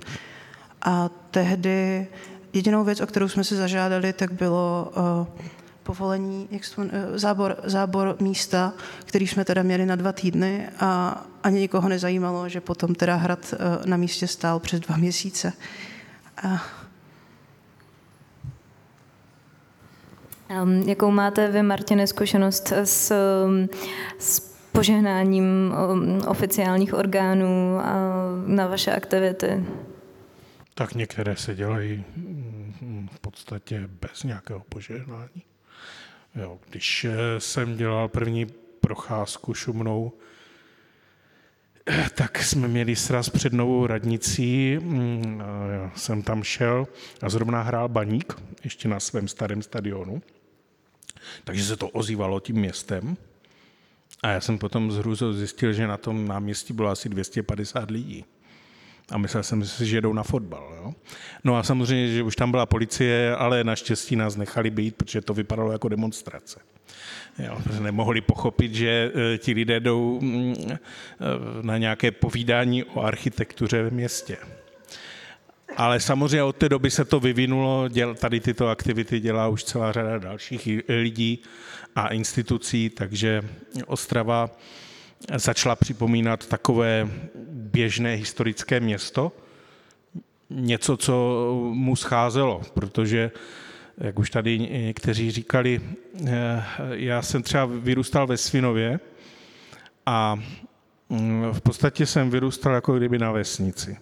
A 0.82 1.10
tehdy 1.32 2.08
jedinou 2.54 2.84
věc, 2.84 3.02
o 3.02 3.08
kterou 3.08 3.28
jsme 3.28 3.44
se 3.44 3.56
zažádali, 3.56 4.14
tak 4.14 4.32
bylo 4.32 4.92
uh, 4.96 5.44
povolení, 5.84 6.48
jak 6.52 6.62
to, 6.76 6.82
uh, 6.82 6.88
zábor, 7.16 7.58
zábor 7.64 8.16
místa, 8.20 8.74
který 9.06 9.28
jsme 9.28 9.46
teda 9.46 9.64
měli 9.64 9.86
na 9.86 9.96
dva 9.96 10.12
týdny 10.12 10.70
a 10.80 11.22
ani 11.44 11.60
nikoho 11.60 11.90
nezajímalo, 11.90 12.50
že 12.50 12.62
potom 12.62 12.96
teda 12.96 13.16
hrad 13.16 13.40
uh, 13.54 13.86
na 13.86 13.98
místě 13.98 14.28
stál 14.28 14.60
přes 14.60 14.80
dva 14.80 14.98
měsíce. 14.98 15.54
A 16.44 16.62
Um, 20.50 20.82
jakou 20.82 21.12
máte 21.12 21.52
vy, 21.52 21.64
Martine, 21.64 22.08
zkušenost 22.08 22.72
s, 22.72 23.14
s 24.20 24.40
požehnáním 24.72 25.74
oficiálních 26.28 26.94
orgánů 26.94 27.78
na 28.46 28.68
vaše 28.68 28.92
aktivity? 28.92 29.66
Tak 30.74 30.94
některé 30.94 31.36
se 31.36 31.56
dělají 31.56 32.04
mm, 32.18 33.10
v 33.12 33.20
podstatě 33.20 33.90
bez 34.02 34.24
nějakého 34.24 34.60
požehnání. 34.60 35.44
Jo, 36.36 36.60
když 36.70 37.06
eh, 37.06 37.40
jsem 37.40 37.78
dělal 37.78 38.08
první 38.08 38.46
procházku 38.82 39.54
šumnou, 39.54 40.12
tak 42.16 42.44
jsme 42.44 42.68
měli 42.68 42.96
sraz 42.96 43.30
před 43.30 43.54
novou 43.54 43.88
radnicí, 43.88 44.78
mm, 44.78 45.42
jsem 45.96 46.22
tam 46.24 46.44
šel 46.44 46.88
a 47.22 47.30
zrovna 47.30 47.62
hrál 47.62 47.90
baník, 47.90 48.34
ještě 48.64 48.88
na 48.88 49.00
svém 49.00 49.28
starém 49.28 49.62
stadionu. 49.62 50.22
Takže 51.44 51.64
se 51.64 51.78
to 51.78 51.90
ozývalo 51.90 52.40
tím 52.40 52.56
městem. 52.56 53.18
A 54.24 54.30
já 54.30 54.42
jsem 54.42 54.58
potom 54.58 54.92
z 54.92 54.98
hrůzou 54.98 55.34
zjistil, 55.34 55.74
že 55.74 55.88
na 55.88 55.98
tom 55.98 56.28
náměstí 56.28 56.74
bylo 56.74 56.90
asi 56.90 57.10
250 57.10 57.92
lidí. 57.92 58.26
A 59.12 59.18
myslel 59.18 59.44
jsem 59.44 59.66
si, 59.66 59.86
že 59.86 59.98
jedou 59.98 60.14
na 60.14 60.24
fotbal. 60.24 60.74
Jo? 60.78 60.94
No 61.44 61.56
a 61.56 61.64
samozřejmě, 61.64 62.08
že 62.08 62.24
už 62.24 62.36
tam 62.36 62.52
byla 62.52 62.66
policie, 62.66 63.36
ale 63.36 63.64
naštěstí 63.64 64.16
nás 64.16 64.36
nechali 64.36 64.70
být, 64.70 64.96
protože 64.96 65.22
to 65.22 65.34
vypadalo 65.34 65.72
jako 65.72 65.90
demonstrace. 65.90 66.60
Jo, 67.40 67.58
nemohli 67.80 68.22
pochopit, 68.22 68.74
že 68.74 69.12
e, 69.34 69.38
ti 69.38 69.54
lidé 69.54 69.80
jdou 69.80 70.20
mm, 70.22 70.56
e, 70.72 70.78
na 71.62 71.78
nějaké 71.78 72.12
povídání 72.12 72.84
o 72.84 73.02
architektuře 73.02 73.84
ve 73.84 73.90
městě. 73.90 74.38
Ale 75.78 76.00
samozřejmě 76.00 76.44
od 76.44 76.56
té 76.56 76.70
doby 76.70 76.92
se 76.92 77.06
to 77.06 77.20
vyvinulo, 77.20 77.88
děl, 77.90 78.16
tady 78.16 78.40
tyto 78.40 78.68
aktivity 78.68 79.20
dělá 79.20 79.48
už 79.48 79.64
celá 79.64 79.92
řada 79.92 80.18
dalších 80.18 80.68
lidí 80.90 81.44
a 81.96 82.08
institucí, 82.08 82.90
takže 82.90 83.42
Ostrava 83.86 84.50
začala 85.36 85.76
připomínat 85.76 86.48
takové 86.48 87.10
běžné 87.50 88.16
historické 88.16 88.80
město, 88.80 89.32
něco, 90.50 90.98
co 90.98 91.14
mu 91.74 91.96
scházelo, 91.96 92.62
protože, 92.74 93.32
jak 93.98 94.20
už 94.20 94.30
tady 94.30 94.60
někteří 94.60 95.32
říkali, 95.32 95.82
eh, 96.28 96.64
já 96.92 97.22
jsem 97.22 97.44
třeba 97.44 97.66
vyrůstal 97.66 98.28
ve 98.28 98.38
Svinově 98.38 99.00
a 100.06 100.36
mm, 101.10 101.52
v 101.52 101.62
podstatě 101.62 102.06
jsem 102.06 102.30
vyrůstal 102.30 102.74
jako 102.74 102.98
kdyby 102.98 103.20
na 103.20 103.32
vesnici. 103.32 103.98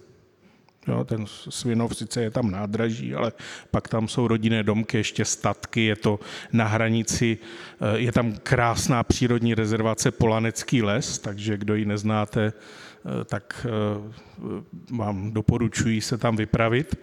Jo, 0.88 1.04
ten 1.04 1.24
Svinov 1.26 1.96
sice 1.96 2.22
je 2.22 2.30
tam 2.30 2.50
nádraží, 2.50 3.14
ale 3.14 3.32
pak 3.70 3.88
tam 3.88 4.08
jsou 4.08 4.28
rodinné 4.28 4.62
domky, 4.62 4.96
ještě 4.96 5.24
statky, 5.24 5.84
je 5.84 5.96
to 5.96 6.20
na 6.52 6.66
hranici, 6.66 7.38
eh, 7.80 7.98
je 7.98 8.12
tam 8.12 8.34
krásná 8.42 9.02
přírodní 9.02 9.54
rezervace 9.54 10.10
Polanecký 10.10 10.82
les, 10.82 11.18
takže 11.18 11.56
kdo 11.56 11.74
ji 11.74 11.84
neznáte, 11.84 12.52
eh, 12.52 13.24
tak 13.24 13.66
eh, 13.66 14.12
vám 14.96 15.32
doporučuji 15.32 16.00
se 16.00 16.18
tam 16.18 16.36
vypravit, 16.36 16.96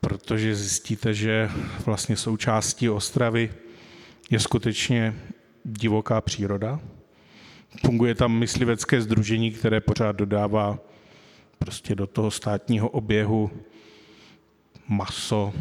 protože 0.00 0.54
zjistíte, 0.54 1.14
že 1.14 1.50
vlastně 1.86 2.16
součástí 2.16 2.88
Ostravy 2.88 3.50
je 4.30 4.40
skutečně 4.40 5.14
divoká 5.64 6.20
příroda. 6.20 6.80
Funguje 7.86 8.14
tam 8.14 8.38
myslivecké 8.38 9.00
združení, 9.00 9.50
které 9.50 9.80
pořád 9.80 10.16
dodává 10.16 10.78
prostě 11.64 11.94
do 11.94 12.06
toho 12.06 12.30
státního 12.30 12.88
oběhu 12.88 13.50
maso 14.88 15.52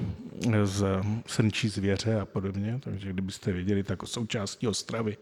z 0.63 0.85
srnčí 1.25 1.69
zvěře 1.69 2.19
a 2.19 2.25
podobně, 2.25 2.79
takže 2.79 3.09
kdybyste 3.09 3.51
věděli, 3.51 3.83
tak 3.83 4.07
součástí 4.07 4.67
Ostravy 4.67 5.17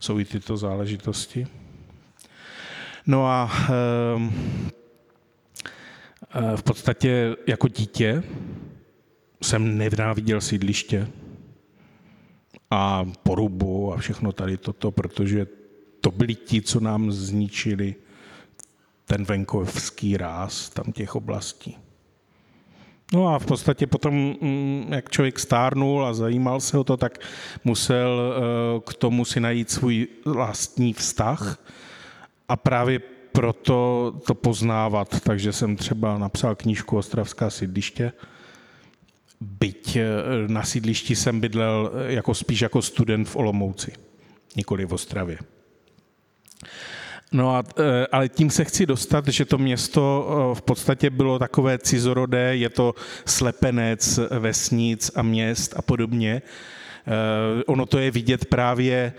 jsou 0.00 0.18
i 0.18 0.24
tyto 0.24 0.56
záležitosti. 0.56 1.46
No 3.06 3.26
a 3.26 3.50
ehm, 3.68 4.32
e, 6.52 6.56
v 6.56 6.62
podstatě 6.62 7.36
jako 7.46 7.68
dítě 7.68 8.22
jsem 9.42 9.78
nenáviděl 9.78 10.40
sídliště 10.40 11.08
a 12.70 13.04
porubu 13.22 13.92
a 13.92 13.96
všechno 13.96 14.32
tady 14.32 14.56
toto, 14.56 14.90
protože 14.90 15.46
to 16.00 16.10
byli 16.10 16.34
ti, 16.34 16.62
co 16.62 16.80
nám 16.80 17.12
zničili 17.12 17.94
ten 19.06 19.24
venkovský 19.24 20.16
ráz 20.16 20.68
tam 20.68 20.92
těch 20.92 21.14
oblastí. 21.14 21.76
No 23.12 23.28
a 23.28 23.38
v 23.38 23.46
podstatě 23.46 23.86
potom, 23.86 24.14
mm, 24.40 24.92
jak 24.92 25.10
člověk 25.10 25.38
stárnul 25.38 26.06
a 26.06 26.14
zajímal 26.14 26.60
se 26.60 26.78
o 26.78 26.84
to, 26.84 26.96
tak 26.96 27.18
musel 27.64 28.34
eh, 28.36 28.80
k 28.90 28.94
tomu 28.94 29.24
si 29.24 29.40
najít 29.40 29.70
svůj 29.70 30.08
vlastní 30.24 30.92
vztah 30.92 31.64
a 32.48 32.56
právě 32.56 32.98
proto 33.32 34.12
to 34.26 34.34
poznávat. 34.34 35.20
Takže 35.20 35.52
jsem 35.52 35.76
třeba 35.76 36.18
napsal 36.18 36.54
knížku 36.54 36.96
Ostravská 36.96 37.50
sídliště, 37.50 38.12
byť 39.40 39.96
eh, 39.96 40.06
na 40.46 40.62
sídlišti 40.62 41.16
jsem 41.16 41.40
bydlel 41.40 41.92
jako 42.06 42.34
spíš 42.34 42.60
jako 42.60 42.82
student 42.82 43.28
v 43.28 43.36
Olomouci, 43.36 43.92
nikoli 44.56 44.84
v 44.84 44.92
Ostravě. 44.92 45.38
No 47.32 47.56
a, 47.56 47.64
e, 47.78 48.06
ale 48.06 48.28
tím 48.28 48.50
se 48.50 48.64
chci 48.64 48.86
dostat, 48.86 49.28
že 49.28 49.44
to 49.44 49.58
město 49.58 50.28
e, 50.28 50.54
v 50.54 50.62
podstatě 50.62 51.10
bylo 51.10 51.38
takové 51.38 51.78
cizorodé, 51.78 52.56
je 52.56 52.68
to 52.68 52.94
slepenec 53.26 54.20
vesnic 54.38 55.10
a 55.14 55.22
měst 55.22 55.74
a 55.76 55.82
podobně. 55.82 56.32
E, 56.32 56.42
ono 57.64 57.86
to 57.86 57.98
je 57.98 58.10
vidět 58.10 58.44
právě 58.44 59.12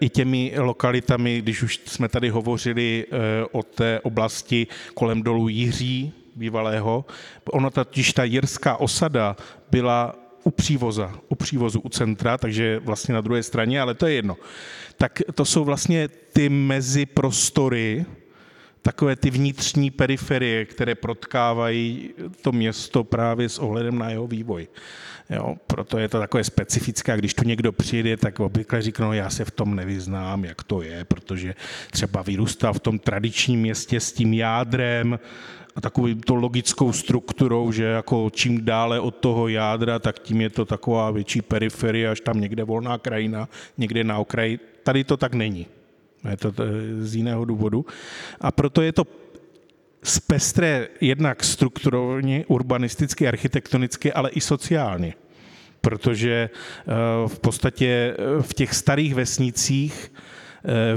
i 0.00 0.08
těmi 0.08 0.52
lokalitami, 0.56 1.38
když 1.38 1.62
už 1.62 1.80
jsme 1.84 2.08
tady 2.08 2.28
hovořili 2.28 3.06
o 3.52 3.62
té 3.62 4.00
oblasti 4.00 4.66
kolem 4.94 5.22
dolu 5.22 5.48
Jiří, 5.48 6.12
bývalého. 6.36 7.04
Ono 7.52 7.70
totiž 7.70 8.12
ta 8.12 8.24
jirská 8.24 8.76
osada 8.76 9.36
byla 9.70 10.14
u 10.44 10.50
přívoza, 10.50 11.12
u 11.28 11.34
přívozu 11.34 11.80
u 11.80 11.88
centra, 11.88 12.38
takže 12.38 12.80
vlastně 12.84 13.14
na 13.14 13.20
druhé 13.20 13.42
straně, 13.42 13.80
ale 13.80 13.94
to 13.94 14.06
je 14.06 14.14
jedno. 14.14 14.36
Tak 15.00 15.22
to 15.34 15.44
jsou 15.44 15.64
vlastně 15.64 16.08
ty 16.08 16.48
meziprostory, 16.48 18.04
takové 18.82 19.16
ty 19.16 19.30
vnitřní 19.30 19.90
periferie, 19.90 20.64
které 20.64 20.94
protkávají 20.94 22.10
to 22.42 22.52
město 22.52 23.04
právě 23.04 23.48
s 23.48 23.58
ohledem 23.58 23.98
na 23.98 24.10
jeho 24.10 24.26
vývoj. 24.26 24.68
Jo, 25.30 25.56
proto 25.66 25.98
je 25.98 26.08
to 26.08 26.18
takové 26.18 26.44
specifické, 26.44 27.16
když 27.16 27.34
tu 27.34 27.44
někdo 27.44 27.72
přijde, 27.72 28.16
tak 28.16 28.40
obvykle 28.40 28.80
no 28.98 29.12
já 29.12 29.30
se 29.30 29.44
v 29.44 29.50
tom 29.50 29.76
nevyznám, 29.76 30.44
jak 30.44 30.62
to 30.62 30.82
je, 30.82 31.04
protože 31.04 31.54
třeba 31.90 32.22
vyrůstal 32.22 32.74
v 32.74 32.80
tom 32.80 32.98
tradičním 32.98 33.60
městě 33.60 34.00
s 34.00 34.12
tím 34.12 34.34
jádrem, 34.34 35.18
a 35.76 35.80
takovou 35.80 36.14
to 36.14 36.34
logickou 36.34 36.92
strukturou, 36.92 37.72
že 37.72 37.84
jako 37.84 38.30
čím 38.34 38.64
dále 38.64 39.00
od 39.00 39.16
toho 39.16 39.48
jádra, 39.48 39.98
tak 39.98 40.18
tím 40.18 40.40
je 40.40 40.50
to 40.50 40.64
taková 40.64 41.10
větší 41.10 41.42
periferie, 41.42 42.08
až 42.08 42.20
tam 42.20 42.40
někde 42.40 42.64
volná 42.64 42.98
krajina, 42.98 43.48
někde 43.78 44.04
na 44.04 44.18
okraji. 44.18 44.58
Tady 44.82 45.04
to 45.04 45.16
tak 45.16 45.34
není. 45.34 45.66
Je 46.30 46.36
to 46.36 46.52
z 46.98 47.14
jiného 47.14 47.44
důvodu. 47.44 47.86
A 48.40 48.52
proto 48.52 48.82
je 48.82 48.92
to 48.92 49.04
spestré 50.02 50.88
jednak 51.00 51.44
strukturálně, 51.44 52.44
urbanisticky, 52.48 53.28
architektonicky, 53.28 54.12
ale 54.12 54.30
i 54.30 54.40
sociálně. 54.40 55.14
Protože 55.80 56.50
eh, 56.50 56.92
v 57.28 57.38
podstatě 57.38 58.16
eh, 58.18 58.42
v 58.42 58.54
těch 58.54 58.74
starých 58.74 59.14
vesnicích 59.14 60.12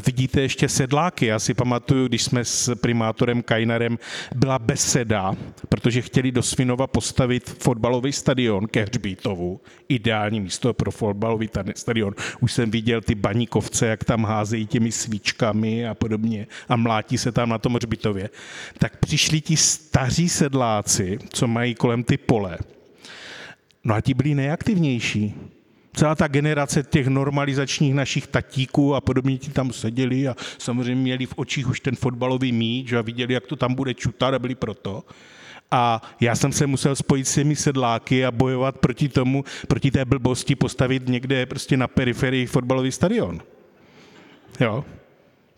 vidíte 0.05 0.41
ještě 0.41 0.69
sedláky. 0.69 1.25
Já 1.25 1.39
si 1.39 1.53
pamatuju, 1.53 2.07
když 2.07 2.23
jsme 2.23 2.45
s 2.45 2.75
primátorem 2.75 3.43
Kajnarem 3.43 3.99
byla 4.35 4.59
beseda, 4.59 5.35
protože 5.69 6.01
chtěli 6.01 6.31
do 6.31 6.43
Svinova 6.43 6.87
postavit 6.87 7.49
fotbalový 7.49 8.11
stadion 8.11 8.67
ke 8.67 8.81
Hřbítovu. 8.81 9.61
Ideální 9.89 10.39
místo 10.39 10.73
pro 10.73 10.91
fotbalový 10.91 11.49
stadion. 11.75 12.13
Už 12.39 12.53
jsem 12.53 12.71
viděl 12.71 13.01
ty 13.01 13.15
baníkovce, 13.15 13.87
jak 13.87 14.03
tam 14.03 14.25
házejí 14.25 14.67
těmi 14.67 14.91
svíčkami 14.91 15.87
a 15.87 15.93
podobně 15.93 16.47
a 16.69 16.75
mlátí 16.75 17.17
se 17.17 17.31
tam 17.31 17.49
na 17.49 17.57
tom 17.57 17.75
Hřbitově. 17.75 18.29
Tak 18.77 18.97
přišli 18.97 19.41
ti 19.41 19.57
staří 19.57 20.29
sedláci, 20.29 21.19
co 21.29 21.47
mají 21.47 21.75
kolem 21.75 22.03
ty 22.03 22.17
pole. 22.17 22.57
No 23.83 23.95
a 23.95 24.01
ti 24.01 24.13
byli 24.13 24.35
nejaktivnější 24.35 25.33
celá 25.93 26.15
ta 26.15 26.27
generace 26.27 26.83
těch 26.83 27.07
normalizačních 27.07 27.93
našich 27.93 28.27
tatíků 28.27 28.95
a 28.95 29.01
podobně 29.01 29.37
ti 29.37 29.51
tam 29.51 29.73
seděli 29.73 30.27
a 30.27 30.35
samozřejmě 30.57 31.01
měli 31.01 31.25
v 31.25 31.33
očích 31.35 31.69
už 31.69 31.79
ten 31.79 31.95
fotbalový 31.95 32.51
míč 32.51 32.93
a 32.93 33.01
viděli, 33.01 33.33
jak 33.33 33.47
to 33.47 33.55
tam 33.55 33.73
bude 33.75 33.93
čutat 33.93 34.33
a 34.33 34.39
byli 34.39 34.55
proto. 34.55 35.03
A 35.71 36.01
já 36.19 36.35
jsem 36.35 36.51
se 36.51 36.67
musel 36.67 36.95
spojit 36.95 37.27
s 37.27 37.33
těmi 37.33 37.55
sedláky 37.55 38.25
a 38.25 38.31
bojovat 38.31 38.77
proti 38.77 39.09
tomu, 39.09 39.43
proti 39.67 39.91
té 39.91 40.05
blbosti 40.05 40.55
postavit 40.55 41.07
někde 41.07 41.45
prostě 41.45 41.77
na 41.77 41.87
periferii 41.87 42.45
fotbalový 42.45 42.91
stadion. 42.91 43.41
Jo. 44.59 44.85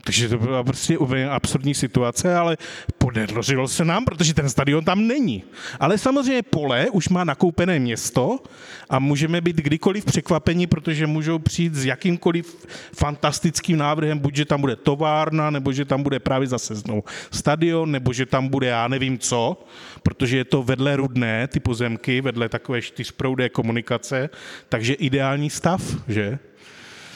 Takže 0.06 0.30
to 0.30 0.38
byla 0.38 0.64
prostě 0.64 0.98
úplně 0.98 1.30
absurdní 1.30 1.74
situace, 1.74 2.36
ale 2.36 2.58
podařilo 2.98 3.68
se 3.68 3.86
nám, 3.86 4.06
protože 4.06 4.34
ten 4.34 4.50
stadion 4.50 4.86
tam 4.86 5.08
není. 5.08 5.44
Ale 5.80 5.98
samozřejmě 5.98 6.44
pole 6.44 6.88
už 6.92 7.10
má 7.10 7.24
nakoupené 7.24 7.80
město 7.80 8.40
a 8.90 9.00
můžeme 9.00 9.42
být 9.42 9.56
kdykoliv 9.56 10.06
překvapeni, 10.06 10.68
protože 10.68 11.08
můžou 11.08 11.40
přijít 11.40 11.76
s 11.76 11.86
jakýmkoliv 11.86 12.68
fantastickým 12.96 13.78
návrhem, 13.78 14.20
buď 14.20 14.36
že 14.36 14.46
tam 14.46 14.62
bude 14.62 14.76
továrna, 14.76 15.50
nebo 15.50 15.72
že 15.74 15.86
tam 15.86 16.04
bude 16.04 16.20
právě 16.20 16.48
zase 16.48 16.76
znovu 16.76 17.04
stadion, 17.32 17.92
nebo 17.92 18.14
že 18.14 18.26
tam 18.26 18.48
bude 18.48 18.68
já 18.68 18.88
nevím 18.88 19.20
co, 19.20 19.66
protože 20.04 20.38
je 20.38 20.46
to 20.46 20.64
vedle 20.64 20.96
rudné, 20.96 21.48
ty 21.48 21.60
pozemky, 21.60 22.22
vedle 22.22 22.50
takové 22.50 22.82
čtyřproudé 22.82 23.50
komunikace, 23.50 24.30
takže 24.70 24.94
ideální 24.94 25.50
stav, 25.50 25.82
že? 26.08 26.40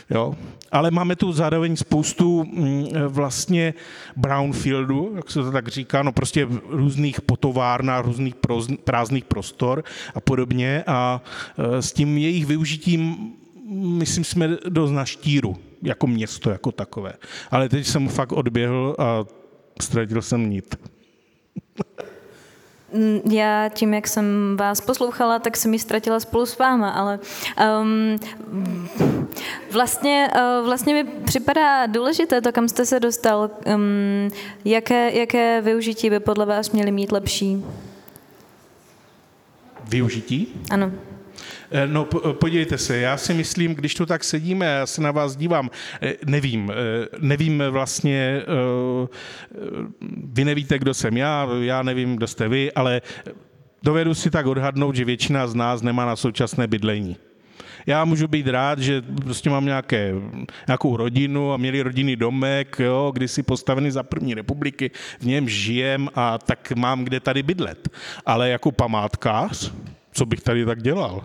Jo? 0.10 0.36
Ale 0.72 0.92
máme 0.92 1.16
tu 1.16 1.32
zároveň 1.32 1.76
spoustu 1.76 2.44
mm, 2.44 2.86
vlastně 3.08 3.74
brownfieldu, 4.16 5.14
jak 5.16 5.32
se 5.32 5.44
to 5.44 5.52
tak 5.52 5.68
říká, 5.68 6.04
no 6.04 6.12
prostě 6.12 6.48
různých 6.68 7.22
potovárnách, 7.22 8.06
různých 8.06 8.36
prázdných 8.84 9.26
prostor 9.26 9.84
a 10.16 10.20
podobně 10.22 10.84
a 10.88 11.22
e, 11.58 11.82
s 11.82 11.94
tím 11.94 12.18
jejich 12.18 12.46
využitím 12.46 13.34
myslím, 13.70 14.24
jsme 14.24 14.58
dost 14.70 14.92
na 14.92 15.06
štíru, 15.06 15.58
jako 15.82 16.08
město, 16.08 16.50
jako 16.50 16.72
takové. 16.72 17.14
Ale 17.52 17.70
teď 17.70 17.88
jsem 17.88 18.08
fakt 18.08 18.32
odběhl 18.32 18.96
a 19.00 19.26
ztratil 19.82 20.22
jsem 20.22 20.50
nit. 20.50 20.76
Mm, 22.94 23.32
já 23.32 23.70
tím, 23.70 23.94
jak 23.94 24.08
jsem 24.08 24.58
vás 24.60 24.82
poslouchala, 24.82 25.40
tak 25.40 25.58
jsem 25.58 25.74
ji 25.74 25.80
ztratila 25.80 26.20
spolu 26.20 26.46
s 26.46 26.58
váma, 26.58 26.90
ale 26.90 27.20
um, 27.82 28.20
vlastně, 29.72 30.30
uh, 30.36 30.66
vlastně 30.66 30.94
mi 30.94 31.04
připadá 31.04 31.86
důležité 31.86 32.42
to, 32.42 32.52
kam 32.52 32.68
jste 32.68 32.86
se 32.86 33.00
dostal. 33.00 33.50
Um, 33.76 34.32
jaké, 34.66 35.20
jaké 35.20 35.62
využití 35.62 36.10
by 36.10 36.20
podle 36.20 36.46
vás 36.46 36.72
měly 36.72 36.92
mít 36.92 37.12
lepší? 37.12 37.66
Využití? 39.90 40.48
Ano. 40.72 40.92
Eh, 41.72 41.88
no, 41.88 42.06
podívejte 42.34 42.78
se, 42.78 42.98
já 42.98 43.18
si 43.18 43.34
myslím, 43.34 43.76
když 43.76 43.96
tu 43.96 44.06
tak 44.06 44.24
sedíme, 44.24 44.66
já 44.66 44.86
se 44.86 45.02
na 45.02 45.12
vás 45.12 45.36
dívám, 45.36 45.70
eh, 46.02 46.14
nevím, 46.26 46.72
eh, 46.72 47.08
nevím 47.20 47.64
vlastně, 47.70 48.44
vy 50.24 50.46
nevíte, 50.46 50.80
kdo 50.80 50.94
jsem 50.94 51.18
já, 51.18 51.48
já 51.62 51.84
nevím, 51.84 52.16
kdo 52.16 52.28
jste 52.28 52.48
vy, 52.48 52.72
ale 52.74 53.02
dovedu 53.84 54.14
si 54.14 54.30
tak 54.30 54.46
odhadnout, 54.46 54.96
že 54.96 55.06
většina 55.06 55.48
z 55.48 55.56
nás 55.56 55.82
nemá 55.82 56.06
na 56.06 56.16
současné 56.16 56.68
bydlení. 56.68 57.18
Já 57.86 58.06
můžu 58.06 58.28
být 58.28 58.48
rád, 58.48 58.80
že 58.80 59.02
prostě 59.02 59.50
mám 59.50 59.66
nějaké, 59.66 60.14
nějakou 60.68 60.98
rodinu 60.98 61.54
a 61.54 61.58
měli 61.58 61.82
rodinný 61.82 62.16
domek, 62.16 62.76
jo, 62.80 63.12
kdysi 63.16 63.44
postavený 63.44 63.92
za 63.92 64.04
první 64.04 64.34
republiky, 64.34 64.92
v 65.20 65.26
něm 65.26 65.50
žijem 65.50 66.10
a 66.16 66.38
tak 66.38 66.72
mám 66.76 67.04
kde 67.04 67.20
tady 67.20 67.44
bydlet. 67.44 67.90
Ale 68.26 68.50
jako 68.50 68.72
památkář, 68.72 69.74
co 70.12 70.26
bych 70.26 70.42
tady 70.42 70.66
tak 70.66 70.82
dělal? 70.82 71.24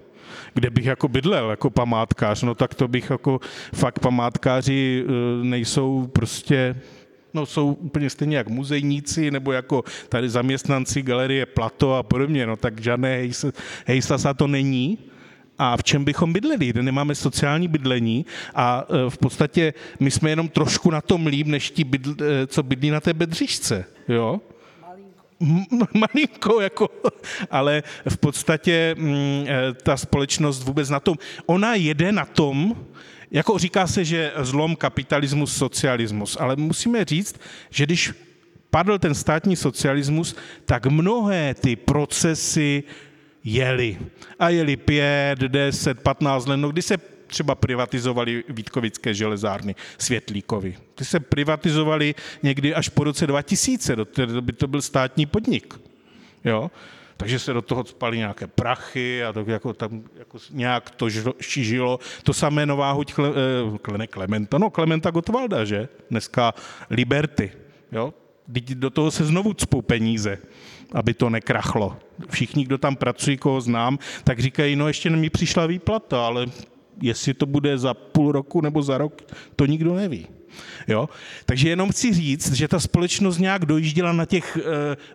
Kde 0.54 0.70
bych 0.70 0.84
jako 0.84 1.08
bydlel 1.08 1.50
jako 1.50 1.70
památkář, 1.70 2.42
no 2.42 2.54
tak 2.54 2.74
to 2.74 2.88
bych 2.88 3.10
jako 3.10 3.40
fakt 3.74 3.98
památkáři 3.98 5.04
eh, 5.06 5.44
nejsou 5.44 6.06
prostě 6.12 6.76
no 7.34 7.46
jsou 7.46 7.72
úplně 7.72 8.10
stejně 8.10 8.36
jak 8.36 8.48
muzejníci 8.48 9.30
nebo 9.30 9.52
jako 9.52 9.84
tady 10.08 10.28
zaměstnanci 10.28 11.02
galerie 11.02 11.46
Plato 11.46 11.94
a 11.94 12.02
podobně, 12.02 12.46
no 12.46 12.56
tak 12.56 12.80
žádné 12.80 13.28
hejsasa 13.86 14.34
to 14.34 14.46
není. 14.46 14.98
A 15.58 15.76
v 15.76 15.82
čem 15.82 16.04
bychom 16.04 16.32
bydleli, 16.32 16.72
nemáme 16.82 17.14
sociální 17.14 17.68
bydlení 17.68 18.26
a 18.54 18.84
eh, 18.88 19.10
v 19.10 19.18
podstatě 19.18 19.74
my 20.00 20.10
jsme 20.10 20.30
jenom 20.30 20.48
trošku 20.48 20.90
na 20.90 21.00
tom 21.00 21.26
líp, 21.26 21.46
než 21.46 21.70
ti, 21.70 21.84
bydl, 21.84 22.14
eh, 22.20 22.46
co 22.46 22.62
bydlí 22.62 22.90
na 22.90 23.00
té 23.00 23.14
bedřišce, 23.14 23.84
jo? 24.08 24.40
Malinko, 25.94 26.60
jako, 26.60 26.88
ale 27.50 27.82
v 28.08 28.16
podstatě 28.16 28.94
mm, 28.98 29.44
eh, 29.46 29.74
ta 29.82 29.96
společnost 29.96 30.62
vůbec 30.62 30.90
na 30.90 31.00
tom, 31.00 31.16
ona 31.46 31.74
jede 31.74 32.12
na 32.12 32.24
tom, 32.24 32.76
jako 33.30 33.58
říká 33.58 33.86
se, 33.86 34.04
že 34.04 34.32
zlom 34.36 34.76
kapitalismus, 34.76 35.56
socialismus, 35.56 36.36
ale 36.40 36.56
musíme 36.56 37.04
říct, 37.04 37.40
že 37.70 37.86
když 37.86 38.12
padl 38.70 38.98
ten 38.98 39.14
státní 39.14 39.56
socialismus, 39.56 40.36
tak 40.64 40.86
mnohé 40.86 41.54
ty 41.54 41.76
procesy 41.76 42.82
jeli. 43.44 43.98
A 44.38 44.48
jeli 44.48 44.76
pět, 44.76 45.38
deset, 45.38 46.00
patnáct 46.00 46.46
let, 46.46 46.56
no 46.56 46.68
kdy 46.68 46.82
se 46.82 46.96
třeba 47.34 47.54
privatizovali 47.54 48.44
Vítkovické 48.48 49.14
železárny 49.14 49.74
Světlíkovi. 49.98 50.76
Ty 50.94 51.04
se 51.04 51.20
privatizovali 51.20 52.14
někdy 52.42 52.74
až 52.74 52.88
po 52.88 53.04
roce 53.04 53.26
2000, 53.26 53.96
do 53.96 54.04
té 54.04 54.26
doby 54.26 54.52
to 54.52 54.66
byl 54.66 54.82
státní 54.82 55.26
podnik. 55.26 55.74
Jo? 56.44 56.70
Takže 57.16 57.38
se 57.38 57.52
do 57.52 57.62
toho 57.62 57.84
spali 57.84 58.18
nějaké 58.18 58.46
prachy 58.46 59.24
a 59.24 59.32
to 59.32 59.44
jako 59.46 59.72
tam 59.72 60.02
jako 60.18 60.38
nějak 60.50 60.90
to 60.90 61.08
žilo. 61.48 61.98
To 62.22 62.34
samé 62.34 62.66
Nová 62.66 62.92
huť 62.92 63.14
Kle, 63.14 63.28
eh, 63.94 63.98
ne 63.98 64.06
Klementa, 64.06 64.58
no 64.58 64.70
Klementa 64.70 65.10
Gotwalda, 65.10 65.64
že? 65.64 65.88
Dneska 66.10 66.54
Liberty. 66.90 67.52
Jo? 67.92 68.14
Do 68.74 68.90
toho 68.90 69.10
se 69.10 69.24
znovu 69.24 69.54
cpou 69.54 69.82
peníze, 69.82 70.38
aby 70.92 71.14
to 71.14 71.30
nekrachlo. 71.30 71.96
Všichni, 72.30 72.64
kdo 72.64 72.78
tam 72.78 72.96
pracují, 72.96 73.36
koho 73.36 73.60
znám, 73.60 73.98
tak 74.24 74.38
říkají, 74.38 74.76
no 74.76 74.88
ještě 74.88 75.10
mi 75.10 75.30
přišla 75.30 75.66
výplata, 75.66 76.26
ale 76.26 76.46
jestli 77.02 77.34
to 77.34 77.46
bude 77.46 77.78
za 77.78 77.94
půl 77.94 78.32
roku 78.32 78.60
nebo 78.60 78.82
za 78.82 78.98
rok, 78.98 79.22
to 79.56 79.66
nikdo 79.66 79.94
neví. 79.94 80.26
Jo? 80.88 81.08
Takže 81.46 81.68
jenom 81.68 81.90
chci 81.90 82.14
říct, 82.14 82.52
že 82.52 82.68
ta 82.68 82.80
společnost 82.80 83.38
nějak 83.38 83.66
dojížděla 83.66 84.12
na 84.12 84.24
těch 84.24 84.56
e, 84.56 84.60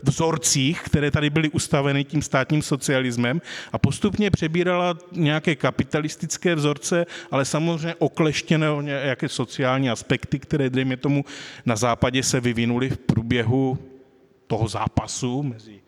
vzorcích, 0.04 0.82
které 0.82 1.12
tady 1.12 1.30
byly 1.30 1.50
ustaveny 1.50 2.04
tím 2.04 2.22
státním 2.22 2.62
socialismem 2.62 3.42
a 3.72 3.78
postupně 3.78 4.32
přebírala 4.32 4.98
nějaké 5.12 5.56
kapitalistické 5.56 6.56
vzorce, 6.56 7.06
ale 7.32 7.46
samozřejmě 7.46 7.96
okleštěné 7.96 8.70
o 8.70 8.82
nějaké 8.82 9.30
sociální 9.30 9.90
aspekty, 9.90 10.40
které, 10.40 10.70
dejme 10.70 10.98
tomu, 10.98 11.26
na 11.66 11.76
západě 11.76 12.24
se 12.24 12.40
vyvinuly 12.40 12.90
v 12.90 12.98
průběhu 12.98 13.78
toho 14.48 14.68
zápasu 14.68 15.44
mezi 15.44 15.80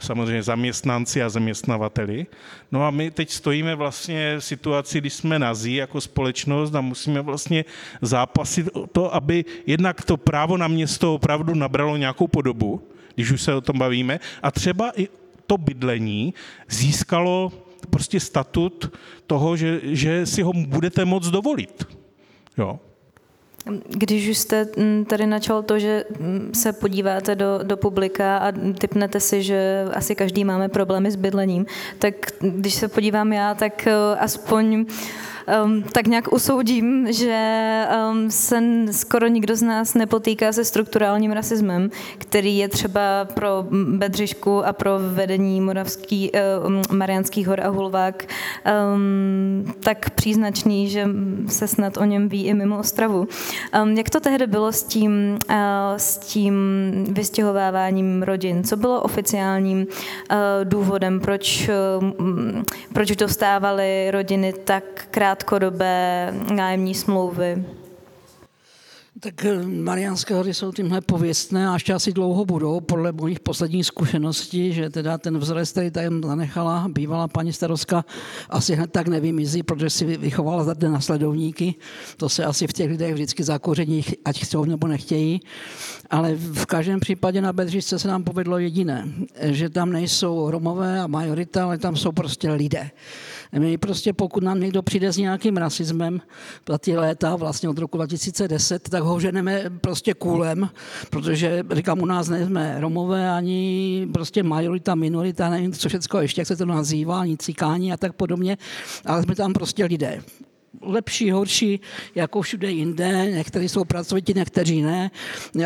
samozřejmě 0.00 0.42
zaměstnanci 0.42 1.22
a 1.22 1.28
zaměstnavateli. 1.28 2.26
No 2.72 2.86
a 2.86 2.90
my 2.90 3.10
teď 3.10 3.30
stojíme 3.30 3.74
vlastně 3.74 4.36
v 4.38 4.44
situaci, 4.44 4.98
kdy 4.98 5.10
jsme 5.10 5.38
nazí 5.38 5.74
jako 5.74 6.00
společnost 6.00 6.74
a 6.74 6.80
musíme 6.80 7.20
vlastně 7.20 7.64
zápasit 8.02 8.68
o 8.72 8.86
to, 8.86 9.14
aby 9.14 9.44
jednak 9.66 10.04
to 10.04 10.16
právo 10.16 10.56
na 10.56 10.68
město 10.68 11.14
opravdu 11.14 11.54
nabralo 11.54 11.96
nějakou 11.96 12.26
podobu, 12.26 12.88
když 13.14 13.30
už 13.30 13.42
se 13.42 13.54
o 13.54 13.60
tom 13.60 13.78
bavíme, 13.78 14.20
a 14.42 14.50
třeba 14.50 14.92
i 14.96 15.08
to 15.46 15.58
bydlení 15.58 16.34
získalo 16.68 17.52
prostě 17.90 18.20
statut 18.20 18.92
toho, 19.26 19.56
že, 19.56 19.80
že 19.82 20.26
si 20.26 20.42
ho 20.42 20.52
budete 20.52 21.04
moct 21.04 21.26
dovolit. 21.26 21.84
Jo. 22.58 22.80
Když 23.88 24.28
už 24.28 24.38
jste 24.38 24.68
mm, 24.76 25.04
tady 25.04 25.26
načal 25.26 25.62
to, 25.62 25.78
že 25.78 26.04
mm, 26.18 26.50
se 26.54 26.72
podíváte 26.72 27.34
do, 27.34 27.60
do 27.62 27.76
publika 27.76 28.38
a 28.38 28.52
typnete 28.78 29.20
si, 29.20 29.42
že 29.42 29.84
asi 29.92 30.14
každý 30.14 30.44
máme 30.44 30.68
problémy 30.68 31.10
s 31.10 31.16
bydlením, 31.16 31.66
tak 31.98 32.14
když 32.40 32.74
se 32.74 32.88
podívám 32.88 33.32
já, 33.32 33.54
tak 33.54 33.86
eh, 33.86 33.94
aspoň 34.18 34.86
um, 35.64 35.82
tak 35.82 36.06
nějak 36.06 36.32
usoudím, 36.32 37.12
že 37.12 37.84
um, 38.10 38.30
se 38.30 38.62
skoro 38.90 39.26
nikdo 39.26 39.56
z 39.56 39.62
nás 39.62 39.94
nepotýká 39.94 40.52
se 40.52 40.64
strukturálním 40.64 41.32
rasismem, 41.32 41.90
který 42.18 42.58
je 42.58 42.68
třeba 42.68 43.24
pro 43.34 43.66
Bedřišku 43.70 44.66
a 44.66 44.72
pro 44.72 44.90
vedení 44.98 45.60
Moravský, 45.60 46.30
um, 46.66 46.82
Mariánských 46.98 47.48
hor 47.48 47.60
a 47.60 47.68
Hulvák 47.68 48.24
um, 48.94 49.74
tak 49.80 50.10
příznačný, 50.10 50.88
že 50.88 51.08
se 51.46 51.68
snad 51.68 51.96
o 51.96 52.04
něm 52.04 52.28
ví 52.28 52.46
i 52.46 52.54
mimo 52.54 52.78
Ostravu. 52.78 53.28
Um, 53.82 53.92
jak 53.92 54.10
to 54.10 54.20
tehdy 54.20 54.46
bylo 54.46 54.72
s 54.72 54.82
tím, 54.82 55.38
uh, 55.50 55.56
s 55.96 56.18
tím 56.18 56.54
vystěhováváním 57.10 58.22
rodin? 58.22 58.64
Co 58.64 58.76
bylo 58.76 59.02
oficiálním 59.02 59.78
uh, 59.78 60.36
důvodem, 60.64 61.20
proč, 61.20 61.68
uh, 61.98 62.62
proč 62.92 63.10
dostávaly 63.10 64.10
rodiny 64.10 64.52
tak 64.64 64.84
krát 65.10 65.39
krátkodobé 65.40 66.32
nájemní 66.54 66.94
smlouvy. 66.94 67.64
Tak 69.20 69.44
eh, 69.44 69.66
Mariánské 69.66 70.34
hory 70.34 70.54
jsou 70.54 70.72
tímhle 70.72 71.00
pověstné 71.00 71.68
a 71.68 71.74
ještě 71.74 71.94
asi 71.94 72.12
dlouho 72.12 72.44
budou, 72.44 72.80
podle 72.80 73.12
mojich 73.12 73.40
posledních 73.40 73.86
zkušeností, 73.86 74.72
že 74.72 74.90
teda 74.90 75.18
ten 75.18 75.38
vzorec, 75.38 75.70
který 75.72 75.90
tam 75.90 76.22
zanechala 76.22 76.88
bývalá 76.88 77.28
paní 77.28 77.52
starostka, 77.52 78.04
asi 78.50 78.74
hned 78.74 78.92
tak 78.92 79.08
nevymizí, 79.08 79.62
protože 79.62 79.90
si 79.90 80.16
vychovala 80.16 80.74
ten 80.74 80.92
nasledovníky. 80.92 81.74
To 82.16 82.28
se 82.28 82.44
asi 82.44 82.66
v 82.66 82.72
těch 82.72 82.90
lidech 82.90 83.14
vždycky 83.14 83.44
zakoření, 83.44 84.04
ať 84.24 84.44
chcou 84.44 84.64
nebo 84.64 84.86
nechtějí. 84.86 85.40
Ale 86.10 86.34
v 86.34 86.66
každém 86.66 87.00
případě 87.00 87.40
na 87.40 87.52
Bedřišce 87.52 87.98
se 87.98 88.08
nám 88.08 88.24
povedlo 88.24 88.58
jediné, 88.58 89.08
že 89.42 89.70
tam 89.70 89.92
nejsou 89.92 90.50
Romové 90.50 91.00
a 91.00 91.06
majorita, 91.06 91.64
ale 91.64 91.78
tam 91.78 91.96
jsou 91.96 92.12
prostě 92.12 92.52
lidé. 92.52 92.90
My 93.58 93.78
prostě 93.78 94.12
pokud 94.12 94.42
nám 94.42 94.60
někdo 94.60 94.82
přijde 94.82 95.12
s 95.12 95.16
nějakým 95.16 95.56
rasismem 95.56 96.20
za 96.68 96.78
ty 96.78 96.96
léta, 96.96 97.36
vlastně 97.36 97.68
od 97.68 97.78
roku 97.78 97.96
2010, 97.96 98.88
tak 98.88 99.02
ho 99.02 99.20
ženeme 99.20 99.64
prostě 99.80 100.14
kůlem, 100.14 100.68
protože 101.10 101.64
říkám, 101.70 102.00
u 102.00 102.06
nás 102.06 102.28
nejsme 102.28 102.76
Romové 102.80 103.30
ani 103.30 104.08
prostě 104.12 104.42
majorita, 104.42 104.94
minorita, 104.94 105.50
nevím, 105.50 105.72
co 105.72 105.88
všechno 105.88 106.20
ještě, 106.20 106.40
jak 106.40 106.48
se 106.48 106.56
to 106.56 106.66
nazývá, 106.66 107.20
ani 107.20 107.36
cikání 107.36 107.92
a 107.92 107.96
tak 107.96 108.12
podobně, 108.12 108.58
ale 109.06 109.22
jsme 109.22 109.34
tam 109.34 109.52
prostě 109.52 109.84
lidé 109.84 110.22
lepší, 110.82 111.30
horší, 111.30 111.80
jako 112.14 112.42
všude 112.42 112.70
jinde. 112.70 113.30
Někteří 113.30 113.68
jsou 113.68 113.84
pracovití, 113.84 114.32
někteří 114.36 114.82
ne, 114.82 115.10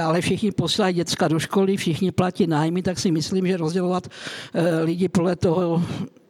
ale 0.03 0.21
všichni 0.21 0.53
posílají 0.53 0.95
děcka 0.95 1.29
do 1.29 1.39
školy, 1.39 1.77
všichni 1.77 2.13
platí 2.13 2.47
nájmy, 2.47 2.83
tak 2.83 2.99
si 2.99 3.11
myslím, 3.11 3.47
že 3.47 3.57
rozdělovat 3.57 4.09
eh, 4.55 4.83
lidi 4.83 5.09
podle 5.09 5.37
toho, 5.37 5.83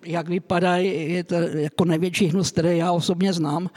jak 0.05 0.29
vypadají, 0.29 1.13
je 1.13 1.25
to 1.25 1.35
jako 1.35 1.85
největší 1.85 2.27
hnus, 2.27 2.51
který 2.51 2.79
já 2.79 2.93
osobně 2.93 3.33
znám. 3.33 3.71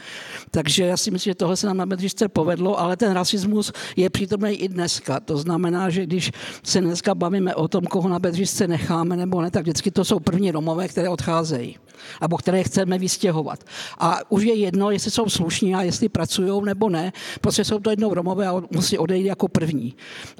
Takže 0.50 0.84
já 0.84 0.96
si 0.96 1.10
myslím, 1.10 1.30
že 1.30 1.34
tohle 1.34 1.56
se 1.56 1.66
nám 1.66 1.76
na 1.76 1.86
Bedřišce 1.86 2.28
povedlo, 2.28 2.80
ale 2.80 2.96
ten 2.96 3.12
rasismus 3.12 3.72
je 3.96 4.10
přítomný 4.10 4.52
i 4.54 4.68
dneska. 4.68 5.20
To 5.20 5.36
znamená, 5.36 5.90
že 5.90 6.06
když 6.06 6.30
se 6.62 6.80
dneska 6.80 7.14
bavíme 7.14 7.54
o 7.54 7.68
tom, 7.68 7.84
koho 7.84 8.08
na 8.08 8.18
Bedřišce 8.18 8.68
necháme 8.68 9.16
nebo 9.16 9.42
ne, 9.42 9.50
tak 9.50 9.62
vždycky 9.62 9.90
to 9.90 10.04
jsou 10.04 10.20
první 10.20 10.50
Romové, 10.50 10.88
které 10.88 11.08
odcházejí 11.08 11.76
nebo 12.20 12.36
které 12.36 12.62
chceme 12.62 12.98
vystěhovat. 12.98 13.64
A 13.98 14.18
už 14.28 14.42
je 14.42 14.54
jedno, 14.54 14.90
jestli 14.90 15.10
jsou 15.10 15.28
slušní 15.28 15.74
a 15.74 15.82
jestli 15.82 16.08
pracují 16.08 16.64
nebo 16.64 16.88
ne, 16.88 17.12
prostě 17.40 17.64
jsou 17.64 17.78
to 17.78 17.90
jednou 17.90 18.14
Romové 18.14 18.46
a 18.46 18.62
musí 18.70 18.98
odejít 18.98 19.26
jako 19.26 19.48
první. 19.48 19.94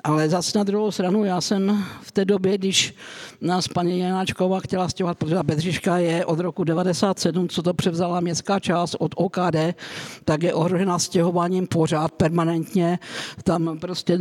Ale 0.05 0.29
zase 0.29 0.59
na 0.59 0.65
druhou 0.65 0.91
stranu, 0.91 1.25
já 1.25 1.41
jsem 1.41 1.85
v 2.03 2.13
té 2.13 2.25
době, 2.25 2.59
když 2.59 2.95
nás 3.41 3.69
paní 3.69 3.99
Janáčková 3.99 4.61
chtěla 4.61 4.89
stěhovat, 4.89 5.19
protože 5.19 5.35
ta 5.35 5.43
bedřiška 5.79 5.99
je 5.99 6.27
od 6.27 6.41
roku 6.41 6.65
97, 6.65 7.49
co 7.49 7.63
to 7.63 7.75
převzala 7.75 8.21
městská 8.21 8.61
část 8.61 8.97
od 8.99 9.15
OKD, 9.17 9.79
tak 10.25 10.43
je 10.43 10.55
ohrožena 10.55 10.99
stěhováním 10.99 11.67
pořád 11.67 12.13
permanentně. 12.13 12.99
Tam 13.45 13.79
prostě 13.79 14.19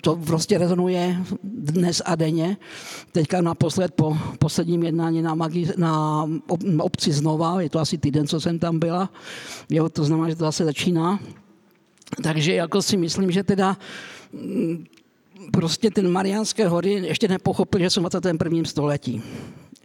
to 0.00 0.16
prostě 0.16 0.58
rezonuje 0.58 1.16
dnes 1.44 2.02
a 2.04 2.16
denně. 2.16 2.56
Teďka 3.12 3.40
naposled 3.40 3.94
po 3.94 4.16
posledním 4.38 4.82
jednání 4.82 5.22
na, 5.22 5.34
magi, 5.34 5.68
na 5.76 6.24
obci 6.78 7.12
znova, 7.12 7.60
je 7.60 7.70
to 7.70 7.78
asi 7.78 7.98
týden, 7.98 8.26
co 8.26 8.40
jsem 8.40 8.58
tam 8.58 8.78
byla, 8.78 9.10
jo, 9.70 9.88
to 9.88 10.04
znamená, 10.04 10.28
že 10.28 10.36
to 10.36 10.44
zase 10.44 10.64
začíná. 10.64 11.18
Takže 12.22 12.54
jako 12.54 12.82
si 12.82 12.96
myslím, 12.96 13.30
že 13.30 13.42
teda 13.42 13.76
mm, 14.32 14.84
prostě 15.52 15.90
ten 15.90 16.08
Mariánské 16.08 16.68
hory 16.68 16.92
ještě 16.92 17.28
nepochopil, 17.28 17.80
že 17.80 17.90
jsou 17.90 18.00
v 18.00 18.08
21. 18.08 18.64
století. 18.64 19.22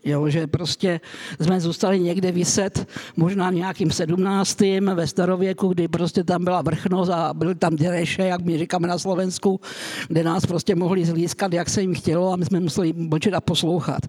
Jo, 0.03 0.29
že 0.29 0.47
prostě 0.47 1.01
jsme 1.39 1.61
zůstali 1.61 1.99
někde 1.99 2.31
vyset, 2.31 2.87
možná 3.17 3.49
v 3.49 3.53
nějakým 3.53 3.91
sedmnáctým 3.91 4.91
ve 4.95 5.07
starověku, 5.07 5.67
kdy 5.67 5.87
prostě 5.87 6.23
tam 6.23 6.43
byla 6.43 6.61
vrchnost 6.61 7.11
a 7.11 7.33
byly 7.33 7.55
tam 7.55 7.75
děreše, 7.75 8.23
jak 8.23 8.41
my 8.41 8.57
říkáme 8.57 8.87
na 8.87 8.97
Slovensku, 8.97 9.59
kde 10.07 10.23
nás 10.23 10.45
prostě 10.45 10.75
mohli 10.75 11.05
zlískat, 11.05 11.53
jak 11.53 11.69
se 11.69 11.81
jim 11.81 11.93
chtělo 11.95 12.33
a 12.33 12.35
my 12.35 12.45
jsme 12.45 12.59
museli 12.59 12.93
mlčet 12.93 13.33
a 13.33 13.41
poslouchat. 13.41 14.01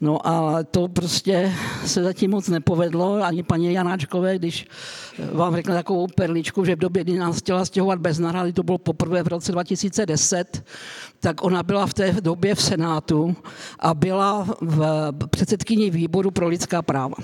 No 0.00 0.26
a 0.26 0.62
to 0.62 0.88
prostě 0.88 1.52
se 1.86 2.02
zatím 2.02 2.30
moc 2.30 2.48
nepovedlo, 2.48 3.24
ani 3.24 3.42
paní 3.42 3.72
Janáčkové, 3.72 4.38
když 4.38 4.66
vám 5.32 5.56
řekla 5.56 5.74
takovou 5.74 6.06
perličku, 6.06 6.64
že 6.64 6.76
v 6.76 6.78
době, 6.78 7.04
kdy 7.04 7.18
nás 7.18 7.38
chtěla 7.38 7.64
stěhovat 7.64 7.98
bez 7.98 8.18
náhrady, 8.18 8.52
to 8.52 8.62
bylo 8.62 8.78
poprvé 8.78 9.22
v 9.22 9.28
roce 9.28 9.52
2010, 9.52 10.64
tak 11.20 11.44
ona 11.44 11.62
byla 11.62 11.86
v 11.86 11.94
té 11.94 12.12
době 12.20 12.54
v 12.54 12.62
Senátu 12.62 13.36
a 13.78 13.94
byla 13.94 14.46
v 14.60 15.12
předsedkyní 15.30 15.90
výboru 15.90 16.30
pro 16.30 16.48
lidská 16.48 16.82
práva. 16.82 17.14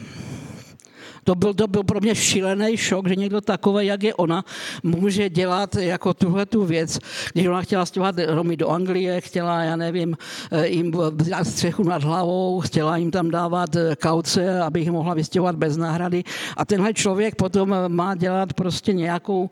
To 1.28 1.34
byl, 1.34 1.54
to 1.54 1.66
byl 1.66 1.84
pro 1.84 2.00
mě 2.00 2.14
šílený 2.14 2.76
šok, 2.76 3.08
že 3.08 3.16
někdo 3.16 3.40
takový, 3.40 3.86
jak 3.86 4.02
je 4.02 4.14
ona, 4.14 4.44
může 4.82 5.30
dělat 5.30 5.74
jako 5.74 6.14
tuhle 6.14 6.46
tu 6.46 6.64
věc. 6.64 6.98
Když 7.32 7.46
ona 7.46 7.62
chtěla 7.62 7.86
stěhovat 7.86 8.14
Romy 8.26 8.56
do 8.56 8.68
Anglie, 8.68 9.20
chtěla, 9.20 9.62
já 9.62 9.76
nevím, 9.76 10.16
eh, 10.52 10.68
jim 10.68 10.92
dát 11.12 11.44
střechu 11.44 11.82
nad 11.82 12.04
hlavou, 12.04 12.60
chtěla 12.60 12.96
jim 12.96 13.10
tam 13.10 13.30
dávat 13.30 13.76
eh, 13.76 13.96
kauce, 13.96 14.60
aby 14.60 14.80
jich 14.80 14.90
mohla 14.90 15.14
vystěhovat 15.14 15.56
bez 15.56 15.76
náhrady. 15.76 16.24
A 16.56 16.64
tenhle 16.64 16.94
člověk 16.94 17.34
potom 17.34 17.74
eh, 17.74 17.88
má 17.88 18.14
dělat 18.14 18.52
prostě 18.52 18.92
nějakou 18.92 19.50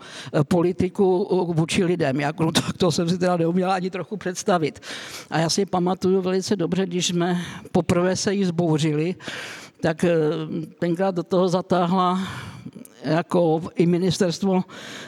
politiku 0.48 1.28
vůči 1.52 1.84
lidem. 1.84 2.20
Jak, 2.20 2.40
no 2.40 2.52
tak 2.56 2.72
to 2.76 2.92
jsem 2.92 3.08
si 3.08 3.18
teda 3.18 3.36
neuměla 3.36 3.74
ani 3.74 3.90
trochu 3.90 4.16
představit. 4.16 4.80
A 5.30 5.38
já 5.38 5.50
si 5.50 5.66
pamatuju 5.66 6.20
velice 6.20 6.56
dobře, 6.56 6.86
když 6.86 7.06
jsme 7.06 7.40
poprvé 7.72 8.16
se 8.16 8.34
jí 8.34 8.44
zbouřili, 8.44 9.14
tak 9.86 10.02
tenkrát 10.82 11.14
do 11.14 11.22
toho 11.22 11.48
zatáhla 11.48 12.18
jako 13.06 13.62
i 13.74 13.86
ministerstvo 13.86 14.62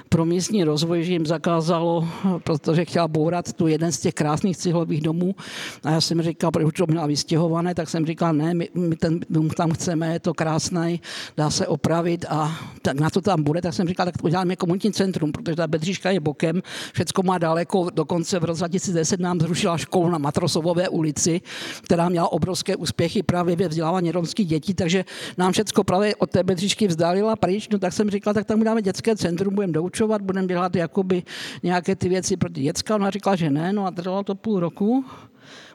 pro 0.09 0.25
místní 0.25 0.65
rozvoj, 0.65 1.05
že 1.05 1.13
jim 1.13 1.27
zakázalo, 1.27 2.09
protože 2.45 2.85
chtěla 2.85 3.09
bourat 3.09 3.53
tu 3.53 3.67
jeden 3.67 3.93
z 3.93 4.01
těch 4.01 4.15
krásných 4.15 4.57
cihlových 4.57 5.01
domů. 5.01 5.35
A 5.85 5.91
já 5.91 6.01
jsem 6.01 6.23
říkal, 6.23 6.51
protože 6.51 6.73
to 6.73 6.87
měla 6.87 7.07
vystěhované, 7.07 7.75
tak 7.75 7.89
jsem 7.89 8.07
říkal, 8.07 8.33
ne, 8.33 8.55
my, 8.55 8.69
my 8.75 8.97
ten 8.97 9.21
dům 9.31 9.51
tam 9.51 9.71
chceme, 9.71 10.13
je 10.13 10.21
to 10.21 10.35
krásný, 10.35 11.01
dá 11.37 11.51
se 11.51 11.67
opravit 11.67 12.25
a 12.29 12.59
tak 12.83 13.01
na 13.01 13.11
to 13.11 13.21
tam 13.21 13.43
bude. 13.43 13.63
Tak 13.63 13.75
jsem 13.75 13.89
říkal, 13.89 14.07
tak 14.07 14.25
uděláme 14.25 14.57
komunitní 14.57 14.93
centrum, 14.93 15.33
protože 15.33 15.57
ta 15.57 15.67
Bedříška 15.67 16.11
je 16.11 16.21
bokem, 16.21 16.63
všecko 16.93 17.23
má 17.23 17.39
daleko, 17.39 17.91
dokonce 17.91 18.39
v 18.39 18.45
roce 18.45 18.59
2010 18.59 19.21
nám 19.21 19.41
zrušila 19.41 19.79
školu 19.79 20.11
na 20.11 20.19
Matrosovové 20.19 20.89
ulici, 20.89 21.41
která 21.83 22.09
měla 22.09 22.33
obrovské 22.33 22.77
úspěchy 22.77 23.23
právě 23.23 23.57
ve 23.57 23.69
vzdělávání 23.69 24.13
romských 24.13 24.47
dětí, 24.47 24.75
takže 24.75 25.05
nám 25.39 25.53
všecko 25.53 25.85
právě 25.85 26.17
od 26.17 26.31
té 26.31 26.43
Bedříšky 26.43 26.87
vzdálila 26.87 27.37
pryč, 27.37 27.69
no 27.69 27.79
tak 27.79 27.88
jsem 27.95 28.11
říkal, 28.11 28.35
tak 28.35 28.47
tam 28.47 28.63
dáme 28.63 28.83
dětské 28.83 29.17
centrum, 29.17 29.55
budeme 29.55 29.73
doučovat, 29.73 30.23
budeme 30.23 30.49
dělat 30.49 30.77
jakoby 30.77 31.23
nějaké 31.63 31.97
ty 31.97 32.09
věci 32.09 32.37
pro 32.37 32.51
ty 32.51 32.61
děcka. 32.61 32.95
Ona 32.95 33.11
říkala, 33.11 33.37
že 33.37 33.51
ne, 33.51 33.73
no 33.73 33.87
a 33.87 33.91
trvalo 33.91 34.25
to 34.25 34.35
půl 34.35 34.61
roku. 34.61 35.05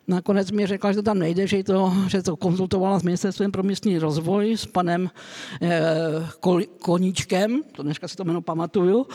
Nakonec 0.07 0.51
mi 0.51 0.67
řekla, 0.67 0.91
že 0.91 0.95
to 0.95 1.03
tam 1.03 1.19
nejde, 1.19 1.47
že 1.47 1.63
to, 1.63 1.93
že 2.07 2.23
to 2.23 2.35
konzultovala 2.35 2.99
s 2.99 3.03
ministerstvem 3.03 3.51
pro 3.51 3.63
místní 3.63 3.99
rozvoj, 3.99 4.57
s 4.57 4.65
panem 4.65 5.09
eh, 5.61 5.81
Koníčkem, 6.79 7.61
to 7.71 7.83
dneska 7.83 8.07
si 8.07 8.15
to 8.15 8.23
jméno 8.23 8.41
pamatuju. 8.41 9.07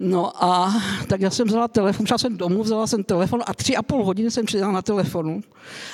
No 0.00 0.44
a 0.44 0.74
tak 1.06 1.20
já 1.20 1.30
jsem 1.30 1.48
vzala 1.48 1.68
telefon, 1.68 2.06
šla 2.06 2.18
jsem 2.18 2.36
domů, 2.36 2.62
vzala 2.62 2.86
jsem 2.86 3.04
telefon 3.04 3.42
a 3.46 3.54
tři 3.54 3.76
a 3.76 3.82
půl 3.82 4.04
hodiny 4.04 4.30
jsem 4.30 4.46
přidala 4.46 4.72
na 4.72 4.82
telefonu 4.82 5.40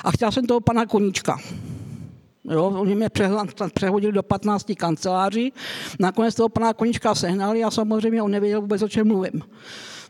a 0.05 0.11
chtěla 0.11 0.31
jsem 0.31 0.47
toho 0.47 0.61
pana 0.61 0.87
Koníčka. 0.87 1.39
Jo, 2.51 2.65
oni 2.65 2.95
mě 2.95 3.09
přehodili 3.75 4.13
do 4.13 4.23
15 4.23 4.73
kanceláří, 4.77 5.53
nakonec 6.01 6.35
toho 6.35 6.49
pana 6.49 6.73
Konička 6.73 7.15
sehnali 7.15 7.65
a 7.65 7.71
samozřejmě 7.71 8.23
on 8.23 8.31
nevěděl 8.31 8.61
vůbec, 8.61 8.83
o 8.83 8.89
čem 8.89 9.09
mluvím. 9.09 9.43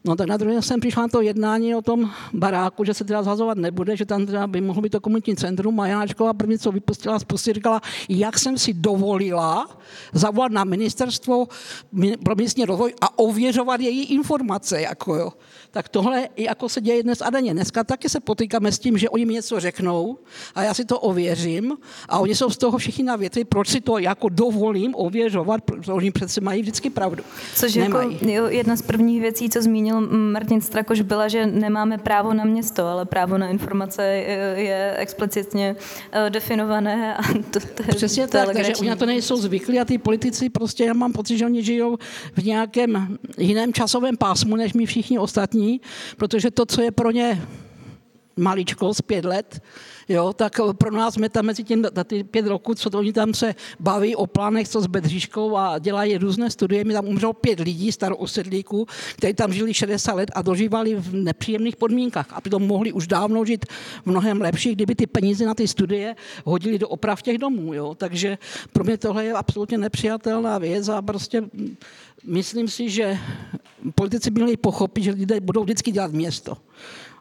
No 0.06 0.16
tak 0.16 0.26
na 0.28 0.36
druhý 0.36 0.62
jsem 0.62 0.80
přišla 0.80 1.02
na 1.02 1.08
to 1.08 1.20
jednání 1.20 1.74
o 1.74 1.82
tom 1.82 2.10
baráku, 2.32 2.84
že 2.84 2.94
se 2.94 3.04
teda 3.04 3.22
zhazovat 3.22 3.58
nebude, 3.58 3.96
že 3.96 4.06
tam 4.06 4.26
teda 4.26 4.46
by 4.46 4.60
mohlo 4.60 4.82
být 4.82 4.90
to 4.90 5.00
komunitní 5.00 5.36
centrum 5.36 5.80
a 5.80 5.86
Janáčková 5.86 6.32
první, 6.32 6.58
co 6.58 6.72
vypustila 6.72 7.18
z 7.18 7.24
pusty, 7.24 7.52
říkala, 7.52 7.80
jak 8.08 8.38
jsem 8.38 8.58
si 8.58 8.74
dovolila 8.74 9.68
zavolat 10.12 10.52
na 10.52 10.64
ministerstvo 10.64 11.46
pro 12.24 12.34
místní 12.34 12.64
rozvoj 12.64 12.94
a 13.00 13.18
ověřovat 13.18 13.80
její 13.80 14.04
informace. 14.04 14.80
Jako 14.80 15.14
jo 15.14 15.32
tak 15.74 15.88
tohle 15.88 16.28
jako 16.36 16.68
se 16.68 16.80
děje 16.80 17.02
dnes 17.02 17.22
a 17.22 17.30
denně. 17.30 17.52
Dneska 17.54 17.84
taky 17.84 18.08
se 18.08 18.20
potýkáme 18.20 18.72
s 18.72 18.78
tím, 18.78 18.98
že 18.98 19.08
oni 19.08 19.24
mi 19.26 19.32
něco 19.32 19.60
řeknou 19.60 20.18
a 20.54 20.62
já 20.62 20.74
si 20.74 20.84
to 20.84 21.00
ověřím 21.00 21.76
a 22.08 22.18
oni 22.18 22.34
jsou 22.34 22.50
z 22.50 22.58
toho 22.58 22.78
všichni 22.78 23.04
na 23.04 23.16
věci, 23.16 23.44
proč 23.44 23.68
si 23.68 23.80
to 23.80 23.98
jako 23.98 24.28
dovolím 24.28 24.94
ověřovat, 24.94 25.64
protože 25.64 25.92
oni 25.92 26.10
přece 26.10 26.40
mají 26.40 26.62
vždycky 26.62 26.90
pravdu. 26.90 27.24
Což 27.54 27.74
jako 27.74 28.00
jo, 28.22 28.46
jedna 28.46 28.76
z 28.76 28.82
prvních 28.82 29.20
věcí, 29.20 29.50
co 29.50 29.62
zmínil 29.62 30.00
Martin 30.10 30.60
Strakoš, 30.60 31.00
byla, 31.00 31.28
že 31.28 31.46
nemáme 31.46 31.98
právo 31.98 32.34
na 32.34 32.44
město, 32.44 32.86
ale 32.86 33.04
právo 33.04 33.38
na 33.38 33.48
informace 33.48 34.02
je, 34.02 34.54
je 34.56 34.94
explicitně 34.98 35.76
uh, 35.76 36.30
definované. 36.30 37.16
A 37.16 37.22
to, 37.50 37.60
to 37.60 37.82
je, 37.88 37.94
Přesně 37.94 38.26
to 38.26 38.32
tak, 38.32 38.52
takže 38.52 38.76
oni 38.76 38.90
na 38.90 38.96
to 38.96 39.06
nejsou 39.06 39.36
zvyklí 39.36 39.80
a 39.80 39.84
ty 39.84 39.98
politici 39.98 40.48
prostě, 40.50 40.84
já 40.84 40.92
mám 40.92 41.12
pocit, 41.12 41.38
že 41.38 41.46
oni 41.46 41.62
žijou 41.62 41.96
v 42.36 42.44
nějakém 42.44 43.18
jiném 43.38 43.72
časovém 43.72 44.16
pásmu, 44.16 44.56
než 44.56 44.72
my 44.72 44.86
všichni 44.86 45.18
ostatní 45.18 45.63
není, 45.64 45.80
protože 46.16 46.50
to, 46.50 46.66
co 46.66 46.82
je 46.82 46.90
pro 46.90 47.10
ně 47.10 47.42
maličko 48.36 48.94
z 48.94 49.00
pět 49.00 49.24
let, 49.24 49.62
jo, 50.08 50.32
tak 50.32 50.60
pro 50.78 50.90
nás 50.90 51.14
jsme 51.14 51.28
tam 51.28 51.46
mezi 51.46 51.64
tím 51.64 51.86
za 51.94 52.04
ty 52.04 52.24
pět 52.24 52.46
roku, 52.46 52.74
co 52.74 52.90
to 52.90 52.98
oni 52.98 53.12
tam 53.12 53.34
se 53.34 53.54
baví 53.80 54.16
o 54.16 54.26
plánech, 54.26 54.68
co 54.68 54.80
s 54.80 54.86
Bedříškou 54.86 55.56
a 55.56 55.78
dělají 55.78 56.18
různé 56.18 56.50
studie. 56.50 56.84
Mi 56.84 56.92
tam 56.92 57.06
umřelo 57.06 57.32
pět 57.32 57.60
lidí, 57.60 57.92
starousedlíků, 57.92 58.86
kteří 59.16 59.34
tam 59.34 59.52
žili 59.52 59.74
60 59.74 60.14
let 60.14 60.30
a 60.34 60.42
dožívali 60.42 60.94
v 60.94 61.14
nepříjemných 61.14 61.76
podmínkách. 61.76 62.26
A 62.32 62.40
přitom 62.40 62.66
mohli 62.66 62.92
už 62.92 63.06
dávno 63.06 63.44
žít 63.44 63.66
v 64.02 64.06
mnohem 64.06 64.40
lepších, 64.40 64.74
kdyby 64.74 64.94
ty 64.94 65.06
peníze 65.06 65.46
na 65.46 65.54
ty 65.54 65.68
studie 65.68 66.16
hodili 66.44 66.78
do 66.78 66.88
oprav 66.88 67.22
těch 67.22 67.38
domů. 67.38 67.74
Jo. 67.74 67.94
Takže 67.94 68.38
pro 68.72 68.84
mě 68.84 68.98
tohle 68.98 69.24
je 69.24 69.32
absolutně 69.32 69.78
nepřijatelná 69.78 70.58
věc 70.58 70.88
a 70.88 71.02
prostě 71.02 71.42
myslím 72.26 72.68
si, 72.68 72.90
že 72.90 73.18
politici 73.94 74.30
by 74.30 74.40
měli 74.40 74.56
pochopit, 74.56 75.04
že 75.04 75.10
lidé 75.10 75.40
budou 75.40 75.62
vždycky 75.62 75.90
dělat 75.90 76.12
město. 76.12 76.56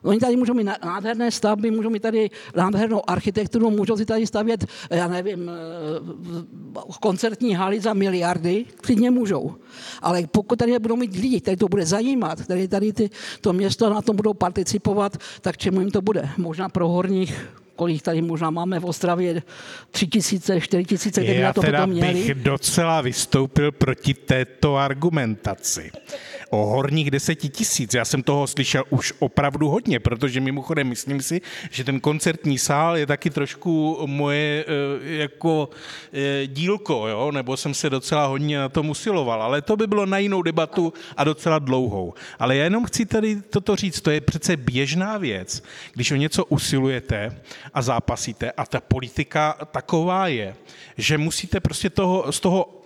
Oni 0.03 0.19
tady 0.19 0.35
můžou 0.35 0.53
mít 0.53 0.67
nádherné 0.85 1.31
stavby, 1.31 1.71
můžou 1.71 1.89
mít 1.89 2.01
tady 2.01 2.29
nádhernou 2.55 3.09
architekturu, 3.09 3.69
můžou 3.71 3.97
si 3.97 4.05
tady 4.05 4.27
stavět, 4.27 4.65
já 4.89 5.07
nevím, 5.07 5.49
eh, 5.49 6.81
koncertní 7.01 7.55
haly 7.55 7.79
za 7.79 7.93
miliardy, 7.93 8.65
klidně 8.75 9.11
můžou. 9.11 9.55
Ale 10.01 10.23
pokud 10.31 10.59
tady 10.59 10.79
budou 10.79 10.95
mít 10.95 11.15
lidi, 11.15 11.41
kteří 11.41 11.57
to 11.57 11.67
bude 11.67 11.85
zajímat, 11.85 12.41
kteří 12.41 12.67
tady 12.67 12.93
ty, 12.93 13.09
to 13.41 13.53
město 13.53 13.89
na 13.89 14.01
tom 14.01 14.15
budou 14.15 14.33
participovat, 14.33 15.17
tak 15.41 15.57
čemu 15.57 15.79
jim 15.79 15.91
to 15.91 16.01
bude? 16.01 16.29
Možná 16.37 16.69
pro 16.69 16.89
horních 16.89 17.47
kolik 17.75 18.01
tady 18.01 18.21
možná 18.21 18.49
máme 18.49 18.79
v 18.79 18.85
Ostravě, 18.85 19.43
tři 19.91 20.07
tisíce, 20.07 20.61
čtyři 20.61 20.85
tisíce, 20.85 21.23
kdyby 21.23 21.41
na 21.41 21.53
to 21.53 21.61
teda 21.61 21.79
potom 21.79 21.95
měli. 21.95 22.13
bych 22.13 22.35
docela 22.35 23.01
vystoupil 23.01 23.71
proti 23.71 24.13
této 24.13 24.75
argumentaci 24.75 25.91
o 26.53 26.65
horních 26.65 27.11
deseti 27.11 27.49
tisíc. 27.49 27.93
Já 27.93 28.05
jsem 28.05 28.23
toho 28.23 28.47
slyšel 28.47 28.83
už 28.89 29.13
opravdu 29.19 29.69
hodně, 29.69 29.99
protože 29.99 30.41
mimochodem 30.41 30.87
myslím 30.87 31.21
si, 31.21 31.41
že 31.71 31.83
ten 31.83 31.99
koncertní 31.99 32.59
sál 32.59 32.97
je 32.97 33.05
taky 33.05 33.29
trošku 33.29 34.03
moje 34.05 34.65
eh, 34.67 35.15
jako 35.17 35.69
eh, 36.13 36.47
dílko, 36.47 37.07
jo? 37.07 37.31
nebo 37.31 37.57
jsem 37.57 37.73
se 37.73 37.89
docela 37.89 38.25
hodně 38.25 38.57
na 38.57 38.69
tom 38.69 38.89
usiloval, 38.89 39.43
ale 39.43 39.61
to 39.61 39.77
by 39.77 39.87
bylo 39.87 40.05
na 40.05 40.17
jinou 40.17 40.41
debatu 40.41 40.93
a 41.17 41.23
docela 41.23 41.59
dlouhou. 41.59 42.13
Ale 42.39 42.55
já 42.55 42.63
jenom 42.63 42.85
chci 42.85 43.05
tady 43.05 43.41
toto 43.41 43.75
říct, 43.75 44.01
to 44.01 44.11
je 44.11 44.21
přece 44.21 44.57
běžná 44.57 45.17
věc, 45.17 45.63
když 45.93 46.11
o 46.11 46.15
něco 46.15 46.45
usilujete, 46.45 47.41
a 47.73 47.81
zápasíte. 47.81 48.51
A 48.51 48.65
ta 48.65 48.81
politika 48.81 49.57
taková 49.71 50.27
je, 50.27 50.55
že 50.97 51.17
musíte 51.17 51.59
prostě 51.59 51.89
toho, 51.89 52.31
z, 52.31 52.39
toho, 52.39 52.81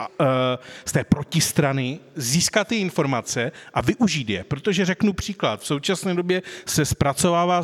z 0.86 0.92
té 0.92 1.04
protistrany 1.04 2.00
získat 2.16 2.68
ty 2.68 2.76
informace 2.76 3.52
a 3.74 3.82
využít 3.82 4.30
je. 4.30 4.44
Protože 4.44 4.86
řeknu 4.86 5.14
příklad, 5.14 5.62
v 5.62 5.66
současné 5.66 6.14
době 6.14 6.42
se 6.66 6.86
zpracovává, 6.86 7.64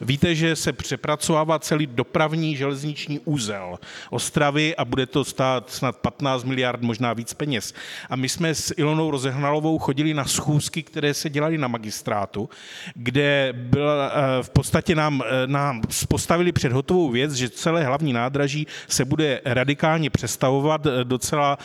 víte, 0.00 0.34
že 0.34 0.56
se 0.56 0.72
přepracovává 0.72 1.58
celý 1.58 1.86
dopravní 1.86 2.56
železniční 2.56 3.20
úzel 3.24 3.78
Ostravy 4.10 4.76
a 4.76 4.84
bude 4.84 5.06
to 5.06 5.24
stát 5.24 5.70
snad 5.70 5.96
15 5.96 6.44
miliard, 6.44 6.82
možná 6.82 7.12
víc 7.12 7.34
peněz. 7.34 7.74
A 8.10 8.16
my 8.16 8.28
jsme 8.28 8.54
s 8.54 8.74
Ilonou 8.76 9.10
Rozehnalovou 9.10 9.78
chodili 9.78 10.14
na 10.14 10.24
schůzky, 10.24 10.82
které 10.82 11.14
se 11.14 11.30
dělaly 11.30 11.58
na 11.58 11.68
magistrátu, 11.68 12.48
kde 12.94 13.52
byla, 13.52 14.12
eh, 14.14 14.42
v 14.42 14.50
podstatě 14.50 14.94
nám, 14.94 15.22
eh, 15.26 15.46
nám 15.46 15.82
postavili 16.08 16.52
před 16.52 16.72
hotovou 16.72 17.10
věc, 17.10 17.32
že 17.32 17.48
celé 17.48 17.84
hlavní 17.84 18.12
nádraží 18.12 18.66
se 18.88 19.04
bude 19.04 19.40
radikálně 19.44 20.10
přestavovat 20.10 20.86
eh, 20.86 21.04
docela, 21.04 21.58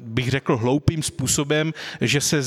bych 0.00 0.30
řekl, 0.30 0.56
hloupým 0.56 1.02
způsobem, 1.02 1.72
že 2.00 2.20
se 2.26 2.42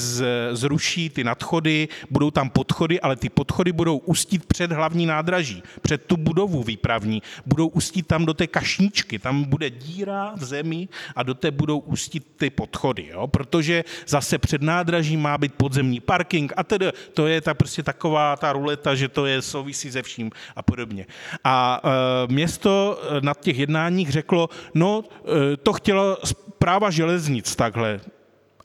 zruší 0.56 1.10
ty 1.10 1.24
nadchody, 1.24 1.88
budou 2.10 2.32
tam 2.32 2.50
podchody, 2.50 3.02
ale 3.02 3.16
ty 3.16 3.30
podchody 3.30 3.72
budou 3.72 3.98
ustit 3.98 4.46
před 4.46 4.72
hlavní 4.72 5.06
nádraží, 5.06 5.64
před 5.82 6.06
tu 6.06 6.18
budovu 6.18 6.64
výpravní, 6.64 7.22
budou 7.46 7.68
ustit 7.68 8.08
tam 8.08 8.26
do 8.26 8.34
té 8.34 8.48
kašníčky, 8.48 9.20
tam 9.20 9.44
bude 9.44 9.70
díra 9.70 10.34
v 10.36 10.44
zemi 10.44 10.88
a 11.16 11.24
do 11.24 11.34
té 11.34 11.52
budou 11.52 11.80
ustit 11.80 12.28
ty 12.38 12.50
podchody, 12.50 13.08
jo? 13.14 13.28
protože 13.28 13.84
zase 14.08 14.38
před 14.38 14.62
nádražím 14.62 15.22
má 15.22 15.38
být 15.38 15.54
podzemní 15.54 16.00
parking 16.00 16.54
a 16.58 16.64
tedy 16.64 16.92
to 17.14 17.28
je 17.28 17.42
ta 17.42 17.54
prostě 17.54 17.84
taková 17.84 18.36
ta 18.36 18.54
ruleta, 18.54 18.96
že 18.96 19.08
to 19.08 19.26
je 19.26 19.42
souvisí 19.42 19.92
se 19.92 20.02
vším 20.02 20.32
a 20.56 20.62
podobně. 20.62 21.06
A 21.44 21.82
e, 21.84 22.34
město 22.34 23.02
e, 23.02 23.22
na 23.22 23.34
těch 23.34 23.58
jednáních 23.58 24.12
řeklo, 24.12 24.50
no 24.74 25.04
e, 25.04 25.58
to 25.58 25.74
chtělo 25.74 26.18
zpráva 26.26 26.90
železnic 26.90 27.56
takhle. 27.56 28.00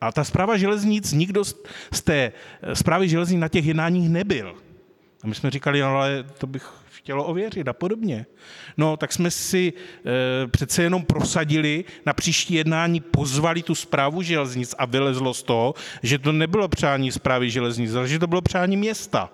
A 0.05 0.13
ta 0.13 0.25
zpráva 0.25 0.57
železnic, 0.57 1.13
nikdo 1.13 1.45
z 1.93 2.01
té 2.05 2.33
zprávy 2.75 3.09
železnic 3.09 3.41
na 3.41 3.49
těch 3.49 3.67
jednáních 3.67 4.09
nebyl. 4.09 4.55
A 5.23 5.27
my 5.27 5.35
jsme 5.35 5.51
říkali, 5.51 5.81
no, 5.81 5.87
ale 5.87 6.25
to 6.39 6.47
bych 6.47 6.73
chtělo 6.91 7.25
ověřit 7.25 7.69
a 7.69 7.73
podobně. 7.73 8.27
No, 8.77 8.97
tak 8.97 9.13
jsme 9.13 9.31
si 9.31 9.73
e, 9.73 10.47
přece 10.49 10.83
jenom 10.83 11.05
prosadili, 11.05 11.85
na 12.07 12.13
příští 12.13 12.55
jednání 12.55 13.01
pozvali 13.01 13.63
tu 13.63 13.75
zprávu 13.75 14.23
železnic 14.23 14.75
a 14.79 14.85
vylezlo 14.85 15.35
z 15.35 15.43
toho, 15.43 15.75
že 16.03 16.19
to 16.19 16.33
nebylo 16.33 16.69
přání 16.69 17.13
zprávy 17.13 17.51
železnic, 17.51 17.95
ale 17.95 18.09
že 18.09 18.19
to 18.19 18.27
bylo 18.27 18.41
přání 18.41 18.77
města. 18.77 19.31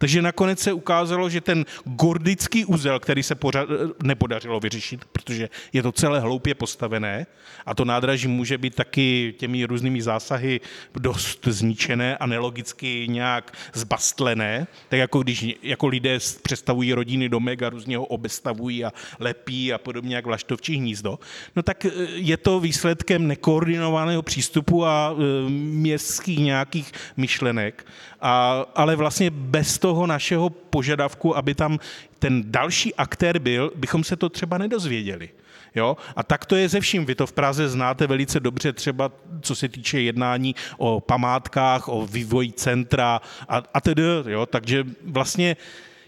Takže 0.00 0.22
nakonec 0.22 0.58
se 0.58 0.72
ukázalo, 0.72 1.28
že 1.28 1.40
ten 1.40 1.64
gordický 1.84 2.64
úzel, 2.64 3.00
který 3.00 3.22
se 3.22 3.34
pořad, 3.34 3.68
nepodařilo 4.02 4.60
vyřešit, 4.60 5.04
protože 5.04 5.48
je 5.72 5.82
to 5.82 5.92
celé 5.92 6.20
hloupě 6.20 6.54
postavené 6.54 7.26
a 7.66 7.74
to 7.74 7.84
nádraží 7.84 8.28
může 8.28 8.58
být 8.58 8.74
taky 8.74 9.34
těmi 9.38 9.64
různými 9.64 10.02
zásahy 10.02 10.60
dost 10.94 11.44
zničené 11.44 12.16
a 12.16 12.26
nelogicky 12.26 13.06
nějak 13.08 13.52
zbastlené, 13.72 14.66
tak 14.88 14.98
jako 14.98 15.22
když 15.22 15.46
jako 15.62 15.86
lidé 15.86 16.18
přestavují 16.42 16.92
rodiny 16.92 17.28
domek 17.28 17.62
a 17.62 17.70
různě 17.70 17.96
ho 17.96 18.04
obestavují 18.04 18.84
a 18.84 18.92
lepí 19.18 19.72
a 19.72 19.78
podobně 19.78 20.16
jak 20.16 20.26
vlaštovčí 20.26 20.76
hnízdo, 20.76 21.18
no 21.56 21.62
tak 21.62 21.84
e, 21.84 21.90
je 22.14 22.36
to 22.36 22.60
výsledkem 22.60 23.26
nekoordinovaného 23.26 24.22
přístupu 24.22 24.86
a 24.86 25.12
e, 25.12 25.50
městských 25.50 26.38
nějakých 26.38 26.92
myšlenek, 27.16 27.86
a, 28.20 28.64
ale 28.74 28.96
vlastně 28.96 29.30
bez 29.30 29.78
toho 29.78 29.89
toho 29.90 30.06
našeho 30.06 30.50
požadavku, 30.50 31.36
aby 31.36 31.54
tam 31.54 31.78
ten 32.18 32.46
další 32.46 32.94
aktér 32.94 33.38
byl, 33.38 33.72
bychom 33.74 34.04
se 34.04 34.16
to 34.16 34.28
třeba 34.28 34.58
nedozvěděli. 34.58 35.28
Jo? 35.74 35.96
A 36.16 36.22
tak 36.22 36.46
to 36.46 36.54
je 36.56 36.68
ze 36.68 36.80
vším. 36.80 37.06
Vy 37.06 37.14
to 37.14 37.26
v 37.26 37.32
Praze 37.32 37.68
znáte 37.68 38.06
velice 38.06 38.40
dobře, 38.40 38.72
třeba 38.72 39.10
co 39.42 39.54
se 39.54 39.68
týče 39.68 40.00
jednání 40.00 40.54
o 40.78 41.00
památkách, 41.00 41.88
o 41.88 42.06
vývoji 42.06 42.52
centra 42.52 43.20
a, 43.48 43.62
a 43.74 43.80
tedy. 43.80 44.02
Jo? 44.26 44.46
Takže 44.46 44.84
vlastně 45.02 45.56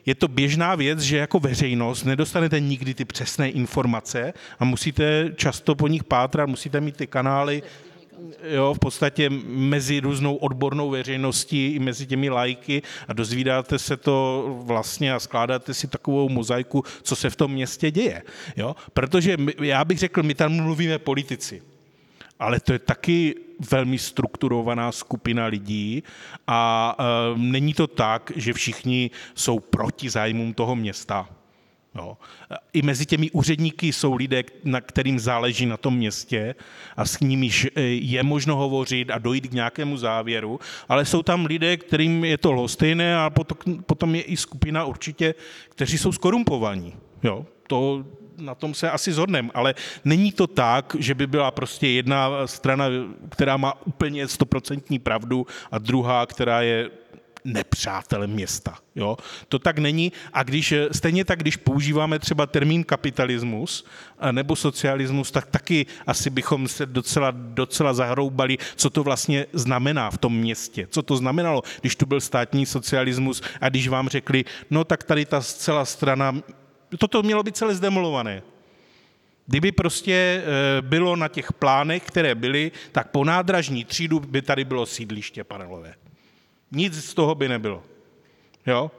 je 0.07 0.15
to 0.15 0.29
běžná 0.29 0.75
věc, 0.75 1.01
že 1.01 1.27
jako 1.27 1.41
veřejnost 1.43 2.05
nedostanete 2.05 2.61
nikdy 2.61 2.95
ty 2.95 3.05
přesné 3.05 3.51
informace 3.51 4.33
a 4.59 4.65
musíte 4.65 5.35
často 5.35 5.75
po 5.75 5.89
nich 5.89 6.05
pátrat, 6.05 6.49
musíte 6.49 6.81
mít 6.81 6.97
ty 6.97 7.07
kanály, 7.07 7.63
jo, 8.45 8.75
v 8.75 8.79
podstatě 8.79 9.31
mezi 9.47 10.01
různou 10.01 10.37
odbornou 10.37 10.91
veřejností 10.91 11.67
i 11.67 11.79
mezi 11.79 12.07
těmi 12.07 12.31
lajky 12.31 12.83
a 13.09 13.13
dozvídáte 13.13 13.79
se 13.79 13.97
to 13.97 14.47
vlastně 14.63 15.15
a 15.15 15.21
skládáte 15.21 15.75
si 15.75 15.89
takovou 15.89 16.29
mozaiku, 16.29 16.85
co 17.03 17.17
se 17.17 17.31
v 17.31 17.37
tom 17.37 17.51
městě 17.51 17.91
děje. 17.91 18.23
Jo? 18.57 18.77
Protože 18.95 19.37
my, 19.37 19.55
já 19.61 19.85
bych 19.85 19.99
řekl, 19.99 20.23
my 20.23 20.35
tam 20.35 20.53
mluvíme 20.53 20.99
politici, 20.99 21.63
ale 22.39 22.61
to 22.61 22.73
je 22.73 22.79
taky 22.79 23.35
velmi 23.71 23.99
strukturovaná 23.99 24.93
skupina 24.93 25.47
lidí 25.47 26.03
a 26.47 26.97
e, 26.99 27.39
není 27.39 27.75
to 27.75 27.87
tak, 27.87 28.33
že 28.37 28.53
všichni 28.53 29.11
jsou 29.35 29.61
proti 29.61 30.11
zájmům 30.11 30.55
toho 30.55 30.77
města. 30.77 31.29
Jo. 31.95 32.17
I 32.73 32.83
mezi 32.83 33.07
těmi 33.07 33.31
úředníky 33.31 33.93
jsou 33.93 34.15
lidé, 34.15 34.43
na 34.65 34.81
kterým 34.81 35.19
záleží 35.19 35.67
na 35.67 35.77
tom 35.77 35.97
městě 35.97 36.55
a 36.97 37.05
s 37.05 37.21
nimiž 37.21 37.69
e, 37.75 37.81
je 37.83 38.23
možno 38.23 38.57
hovořit 38.57 39.11
a 39.11 39.19
dojít 39.19 39.47
k 39.47 39.53
nějakému 39.53 39.97
závěru, 39.97 40.61
ale 40.89 41.05
jsou 41.05 41.23
tam 41.23 41.47
lidé, 41.47 41.77
kterým 41.77 42.25
je 42.25 42.39
to 42.39 42.53
lhostejné 42.53 43.17
a 43.17 43.31
potom, 43.87 44.15
je 44.15 44.23
i 44.23 44.37
skupina 44.37 44.85
určitě, 44.85 45.35
kteří 45.69 45.99
jsou 45.99 46.13
skorumpovaní. 46.13 46.95
Jo. 47.23 47.47
To, 47.67 48.05
na 48.39 48.55
tom 48.55 48.75
se 48.75 48.91
asi 48.91 49.13
zhodneme, 49.13 49.51
ale 49.55 49.75
není 50.05 50.33
to 50.33 50.47
tak, 50.47 50.97
že 50.99 51.15
by 51.15 51.27
byla 51.27 51.51
prostě 51.51 51.89
jedna 51.89 52.47
strana, 52.47 52.85
která 53.29 53.57
má 53.57 53.87
úplně 53.87 54.29
stoprocentní 54.29 54.99
pravdu 54.99 55.47
a 55.71 55.79
druhá, 55.79 56.27
která 56.27 56.63
je 56.63 56.91
nepřátelem 57.45 58.31
města. 58.31 58.79
Jo? 58.95 59.17
To 59.49 59.59
tak 59.59 59.79
není. 59.79 60.13
A 60.33 60.43
když, 60.43 60.75
stejně 60.93 61.25
tak, 61.25 61.39
když 61.39 61.57
používáme 61.57 62.19
třeba 62.19 62.47
termín 62.47 62.85
kapitalismus 62.85 63.87
nebo 64.31 64.57
socialismus, 64.57 65.31
tak 65.31 65.47
taky 65.47 65.87
asi 66.07 66.31
bychom 66.31 66.69
se 66.69 66.87
docela, 66.87 67.31
docela 67.31 67.95
zahroubali, 67.95 68.59
co 68.77 68.91
to 68.91 69.03
vlastně 69.03 69.47
znamená 69.53 70.11
v 70.11 70.19
tom 70.19 70.37
městě. 70.37 70.87
Co 70.91 71.03
to 71.03 71.17
znamenalo, 71.17 71.63
když 71.81 71.97
tu 71.97 72.07
byl 72.07 72.21
státní 72.21 72.67
socialismus 72.67 73.43
a 73.61 73.69
když 73.69 73.89
vám 73.89 74.09
řekli, 74.09 74.45
no 74.71 74.85
tak 74.85 75.05
tady 75.05 75.25
ta 75.25 75.41
celá 75.41 75.85
strana, 75.85 76.35
toto 76.99 77.23
mělo 77.23 77.43
být 77.43 77.57
celé 77.57 77.75
zdemolované. 77.75 78.43
Kdyby 79.47 79.73
prostě 79.73 80.43
eh, 80.45 80.83
bylo 80.83 81.17
na 81.17 81.29
těch 81.29 81.53
plánech, 81.53 82.03
které 82.03 82.35
byly, 82.35 82.73
tak 82.93 83.11
po 83.11 83.25
nádražní 83.25 83.85
třídu 83.85 84.21
by 84.21 84.43
tady 84.43 84.65
bylo 84.65 84.87
sídliště 84.87 85.45
panelové. 85.45 85.95
Nic 86.73 87.05
z 87.05 87.15
toho 87.15 87.35
by 87.35 87.49
nebylo. 87.49 87.83
Jo? 88.67 88.91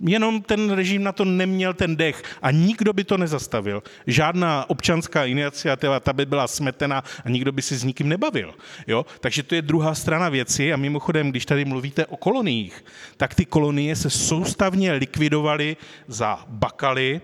Jenom 0.00 0.42
ten 0.42 0.70
režim 0.70 1.02
na 1.02 1.12
to 1.12 1.24
neměl 1.24 1.74
ten 1.74 1.96
dech 1.96 2.22
a 2.42 2.50
nikdo 2.50 2.92
by 2.92 3.04
to 3.04 3.16
nezastavil. 3.16 3.82
Žádná 4.06 4.70
občanská 4.70 5.24
iniciativa, 5.24 6.00
ta 6.00 6.12
by 6.12 6.26
byla 6.26 6.46
smetena 6.46 7.04
a 7.24 7.28
nikdo 7.28 7.52
by 7.52 7.62
si 7.62 7.76
s 7.76 7.84
nikým 7.84 8.08
nebavil. 8.08 8.54
Jo? 8.86 9.06
Takže 9.20 9.42
to 9.42 9.54
je 9.54 9.62
druhá 9.62 9.94
strana 9.94 10.28
věci 10.28 10.72
a 10.72 10.76
mimochodem, 10.76 11.30
když 11.30 11.46
tady 11.46 11.64
mluvíte 11.64 12.06
o 12.06 12.16
koloniích, 12.16 12.84
tak 13.16 13.34
ty 13.34 13.44
kolonie 13.44 13.96
se 13.96 14.10
soustavně 14.10 14.92
likvidovaly 14.92 15.76
za 16.06 16.44
bakaly, 16.48 17.20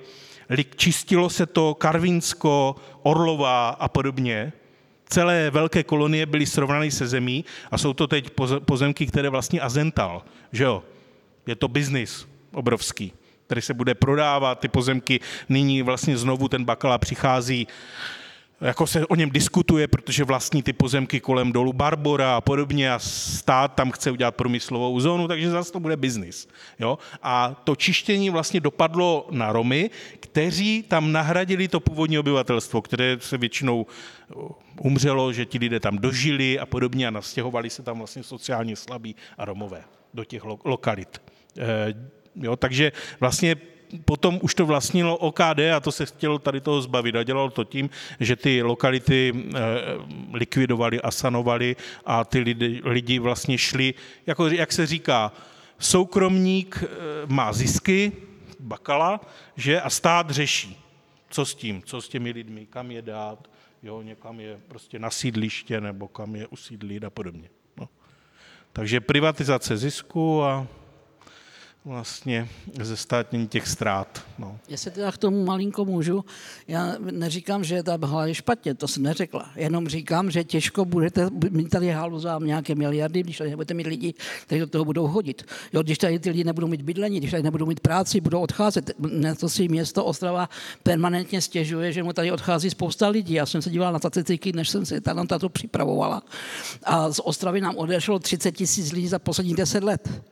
čistilo 0.77 1.31
se 1.31 1.47
to 1.47 1.75
Karvinsko, 1.75 2.77
Orlová 3.03 3.69
a 3.69 3.89
podobně, 3.89 4.53
celé 5.15 5.51
velké 5.51 5.83
kolonie 5.83 6.27
byly 6.27 6.47
srovnány 6.47 6.91
se 6.91 7.07
zemí 7.07 7.45
a 7.71 7.79
jsou 7.79 7.93
to 7.93 8.07
teď 8.07 8.31
pozemky, 8.67 9.07
které 9.07 9.29
vlastně 9.29 9.61
Azental, 9.61 10.23
že 10.53 10.65
jo? 10.65 10.83
Je 11.47 11.55
to 11.55 11.69
biznis 11.69 12.27
obrovský, 12.53 13.13
který 13.47 13.63
se 13.63 13.75
bude 13.75 13.95
prodávat, 13.95 14.59
ty 14.59 14.69
pozemky 14.69 15.21
nyní 15.49 15.83
vlastně 15.83 16.19
znovu 16.19 16.49
ten 16.49 16.65
Bakala 16.65 16.99
přichází 16.99 17.69
jako 18.65 18.87
se 18.87 19.07
o 19.07 19.15
něm 19.15 19.31
diskutuje, 19.31 19.89
protože 19.89 20.25
vlastní 20.25 20.63
ty 20.63 20.73
pozemky 20.73 21.21
kolem 21.21 21.53
dolu 21.53 21.73
Barbora 21.73 22.37
a 22.37 22.41
podobně 22.41 22.93
a 22.93 22.99
stát 22.99 23.75
tam 23.75 23.91
chce 23.91 24.11
udělat 24.11 24.35
průmyslovou 24.35 25.01
zónu, 25.01 25.29
takže 25.29 25.51
zase 25.51 25.73
to 25.73 25.81
bude 25.81 25.97
biznis. 25.97 26.49
Jo? 26.79 26.99
A 27.23 27.61
to 27.65 27.77
čištění 27.77 28.31
vlastně 28.31 28.61
dopadlo 28.61 29.29
na 29.31 29.53
Romy, 29.53 29.91
kteří 30.21 30.83
tam 30.83 31.13
nahradili 31.13 31.69
to 31.69 31.81
původní 31.81 32.19
obyvatelstvo, 32.19 32.83
které 32.83 33.17
se 33.21 33.39
většinou 33.39 33.87
umřelo, 34.81 35.33
že 35.33 35.45
ti 35.45 35.59
lidé 35.59 35.81
tam 35.81 35.99
dožili 35.99 36.59
a 36.59 36.67
podobně 36.67 37.09
a 37.09 37.11
nastěhovali 37.11 37.71
se 37.71 37.83
tam 37.83 37.99
vlastně 37.99 38.23
sociálně 38.23 38.77
slabí 38.77 39.17
a 39.39 39.45
Romové 39.45 39.85
do 40.15 40.25
těch 40.25 40.43
lokalit. 40.65 41.23
E, 41.59 41.95
jo, 42.35 42.57
takže 42.57 42.93
vlastně 43.21 43.57
potom 44.05 44.39
už 44.43 44.55
to 44.55 44.67
vlastnilo 44.67 45.17
OKD 45.17 45.61
a 45.77 45.81
to 45.81 45.93
se 45.93 46.07
chtělo 46.07 46.39
tady 46.39 46.61
toho 46.61 46.83
zbavit 46.83 47.17
a 47.17 47.23
dělalo 47.23 47.51
to 47.51 47.65
tím, 47.65 47.91
že 48.21 48.37
ty 48.37 48.63
lokality 48.63 49.33
e, 49.35 49.61
likvidovali 50.33 51.01
a 51.01 51.11
sanovali 51.11 51.77
a 52.07 52.25
ty 52.25 52.39
lidi, 52.39 52.81
lidi 52.85 53.19
vlastně 53.19 53.59
šli, 53.59 53.95
jako 54.27 54.49
jak 54.49 54.73
se 54.73 54.87
říká, 54.87 55.33
soukromník 55.79 56.83
e, 56.83 56.87
má 57.27 57.53
zisky, 57.53 58.13
Bakala, 58.61 59.21
že 59.57 59.81
a 59.81 59.91
stát 59.91 60.31
řeší, 60.31 60.81
co 61.31 61.45
s 61.45 61.55
tím, 61.55 61.83
co 61.83 62.01
s 62.01 62.09
těmi 62.09 62.31
lidmi, 62.31 62.67
kam 62.67 62.91
je 62.91 63.03
dát, 63.03 63.49
jo, 63.83 64.03
někam 64.03 64.41
je 64.41 64.61
prostě 64.69 64.99
na 64.99 65.11
sídliště 65.11 65.81
nebo 65.81 66.09
kam 66.09 66.37
je 66.37 66.47
usídlit 66.47 67.05
a 67.05 67.11
podobně. 67.11 67.49
No. 67.77 67.89
Takže 68.73 69.01
privatizace 69.01 69.77
zisku 69.77 70.43
a 70.43 70.67
vlastně 71.85 72.49
ze 72.83 72.97
státnění 72.97 73.49
těch 73.49 73.69
ztrát. 73.69 74.25
No. 74.39 74.59
Jestli 74.69 74.91
teda 74.91 75.13
k 75.13 75.19
tomu 75.19 75.45
malinko 75.45 75.85
můžu, 75.85 76.25
já 76.69 76.95
neříkám, 76.99 77.65
že 77.65 77.83
ta 77.83 77.99
hala 78.07 78.27
je 78.27 78.35
špatně, 78.35 78.75
to 78.75 78.89
jsem 78.89 79.03
neřekla. 79.03 79.51
Jenom 79.57 79.89
říkám, 79.89 80.31
že 80.31 80.45
těžko 80.45 80.85
budete 80.85 81.31
mít 81.51 81.69
tady 81.69 81.91
halu 81.91 82.19
za 82.21 82.39
nějaké 82.43 82.75
miliardy, 82.75 83.23
když 83.23 83.39
tady 83.39 83.51
nebudete 83.51 83.75
mít 83.75 83.87
lidi, 83.87 84.15
kteří 84.43 84.61
do 84.61 84.67
toho 84.67 84.85
budou 84.85 85.07
hodit. 85.07 85.47
Jo, 85.73 85.83
když 85.83 85.99
tady 85.99 86.19
ty 86.19 86.31
lidi 86.31 86.45
nebudou 86.45 86.67
mít 86.67 86.83
bydlení, 86.83 87.19
když 87.19 87.31
tady 87.31 87.43
nebudou 87.43 87.67
mít 87.67 87.81
práci, 87.81 88.21
budou 88.21 88.41
odcházet. 88.41 88.91
Na 88.99 89.35
to 89.35 89.49
si 89.49 89.69
město 89.69 90.05
Ostrava 90.05 90.49
permanentně 90.83 91.41
stěžuje, 91.41 91.93
že 91.93 92.03
mu 92.03 92.13
tady 92.13 92.33
odchází 92.33 92.71
spousta 92.71 93.09
lidí. 93.09 93.35
Já 93.35 93.47
jsem 93.47 93.63
se 93.63 93.71
díval 93.71 93.93
na 93.93 93.99
statistiky, 93.99 94.53
než 94.53 94.69
jsem 94.69 94.87
si 94.87 95.01
tam 95.01 95.27
tato 95.27 95.49
připravovala. 95.49 96.23
A 96.85 97.13
z 97.13 97.21
Ostravy 97.25 97.61
nám 97.61 97.77
odešlo 97.77 98.19
30 98.19 98.53
tisíc 98.53 98.93
lidí 98.93 99.09
za 99.09 99.19
posledních 99.19 99.57
10 99.57 99.85
let. 99.85 100.23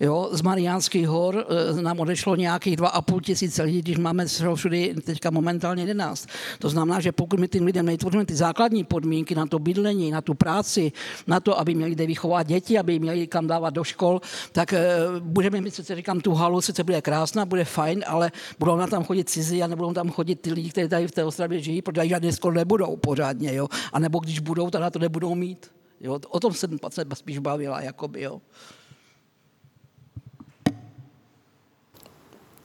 Jo, 0.00 0.28
z 0.32 0.42
Mariánských 0.42 1.08
hor 1.08 1.46
e, 1.78 1.82
nám 1.82 2.00
odešlo 2.00 2.36
nějakých 2.36 2.76
2,5 2.76 3.20
tisíce 3.20 3.62
lidí, 3.62 3.82
když 3.82 3.98
máme 3.98 4.26
všude 4.54 4.94
teďka 4.94 5.30
momentálně 5.30 5.82
11. 5.82 6.26
To 6.58 6.68
znamená, 6.68 7.00
že 7.00 7.12
pokud 7.12 7.40
my 7.40 7.48
tím 7.48 7.64
lidem 7.64 7.86
nejtvoříme 7.86 8.26
ty 8.26 8.34
základní 8.34 8.84
podmínky 8.84 9.34
na 9.34 9.46
to 9.46 9.58
bydlení, 9.58 10.10
na 10.10 10.20
tu 10.20 10.34
práci, 10.34 10.92
na 11.26 11.40
to, 11.40 11.58
aby 11.58 11.74
měli 11.74 11.90
kde 11.90 12.06
vychovat 12.06 12.46
děti, 12.46 12.78
aby 12.78 12.98
měli 12.98 13.26
kam 13.26 13.46
dávat 13.46 13.74
do 13.74 13.84
škol, 13.84 14.20
tak 14.52 14.72
e, 14.72 14.86
budeme 15.20 15.60
mít, 15.60 15.74
sice 15.74 15.96
říkám, 15.96 16.20
tu 16.20 16.34
halu 16.34 16.60
sice 16.60 16.84
bude 16.84 17.02
krásná, 17.02 17.46
bude 17.46 17.64
fajn, 17.64 18.04
ale 18.06 18.32
budou 18.58 18.76
na 18.76 18.86
tam 18.86 19.04
chodit 19.04 19.28
cizí 19.28 19.62
a 19.62 19.66
nebudou 19.66 19.92
tam 19.92 20.10
chodit 20.10 20.40
ty 20.40 20.52
lidi, 20.52 20.70
kteří 20.70 20.88
tady 20.88 21.06
v 21.06 21.12
té 21.12 21.24
Ostravě 21.24 21.60
žijí, 21.60 21.82
protože 21.82 22.08
žádné 22.08 22.32
skoro 22.32 22.54
nebudou 22.54 22.96
pořádně, 22.96 23.54
jo. 23.54 23.68
A 23.92 23.98
nebo 23.98 24.18
když 24.18 24.38
budou, 24.38 24.70
tak 24.70 24.80
na 24.80 24.90
to 24.90 24.98
nebudou 24.98 25.34
mít. 25.34 25.70
Jo, 26.00 26.20
o 26.28 26.40
tom 26.40 26.52
jsem 26.52 26.78
se 26.88 27.04
spíš 27.14 27.38
bavila, 27.38 27.80
jakoby, 27.80 28.22
jo. 28.22 28.40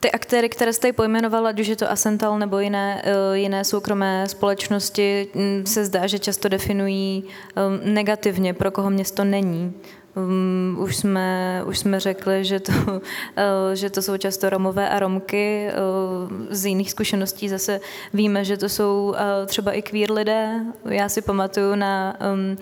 Ty 0.04 0.10
aktéry, 0.10 0.48
které 0.48 0.72
jste 0.72 0.92
pojmenovala, 0.92 1.48
ať 1.48 1.60
už 1.60 1.66
je 1.66 1.76
to 1.76 1.90
Asental 1.90 2.38
nebo 2.38 2.58
jiné, 2.58 3.02
eh, 3.04 3.38
jiné 3.38 3.64
soukromé 3.64 4.28
společnosti, 4.28 5.28
mm, 5.34 5.66
se 5.66 5.84
zdá, 5.84 6.06
že 6.06 6.18
často 6.18 6.48
definují 6.48 7.24
eh, 7.24 7.90
negativně, 7.90 8.54
pro 8.54 8.70
koho 8.70 8.90
město 8.90 9.24
není. 9.24 9.72
Um, 10.16 10.76
už, 10.80 10.96
jsme, 10.96 11.62
už 11.66 11.78
jsme 11.78 12.00
řekli, 12.00 12.44
že 12.44 12.60
to, 12.60 12.72
uh, 12.72 13.00
že 13.74 13.90
to 13.90 14.02
jsou 14.02 14.16
často 14.16 14.50
Romové 14.50 14.88
a 14.88 14.98
Romky. 14.98 15.68
Uh, 15.68 16.32
z 16.50 16.66
jiných 16.66 16.90
zkušeností 16.90 17.48
zase 17.48 17.80
víme, 18.12 18.44
že 18.44 18.56
to 18.56 18.68
jsou 18.68 19.08
uh, 19.08 19.46
třeba 19.46 19.72
i 19.72 19.82
queer 19.82 20.12
lidé. 20.12 20.60
Já 20.84 21.08
si 21.08 21.22
pamatuju 21.22 21.74
na 21.74 22.16
um, 22.32 22.56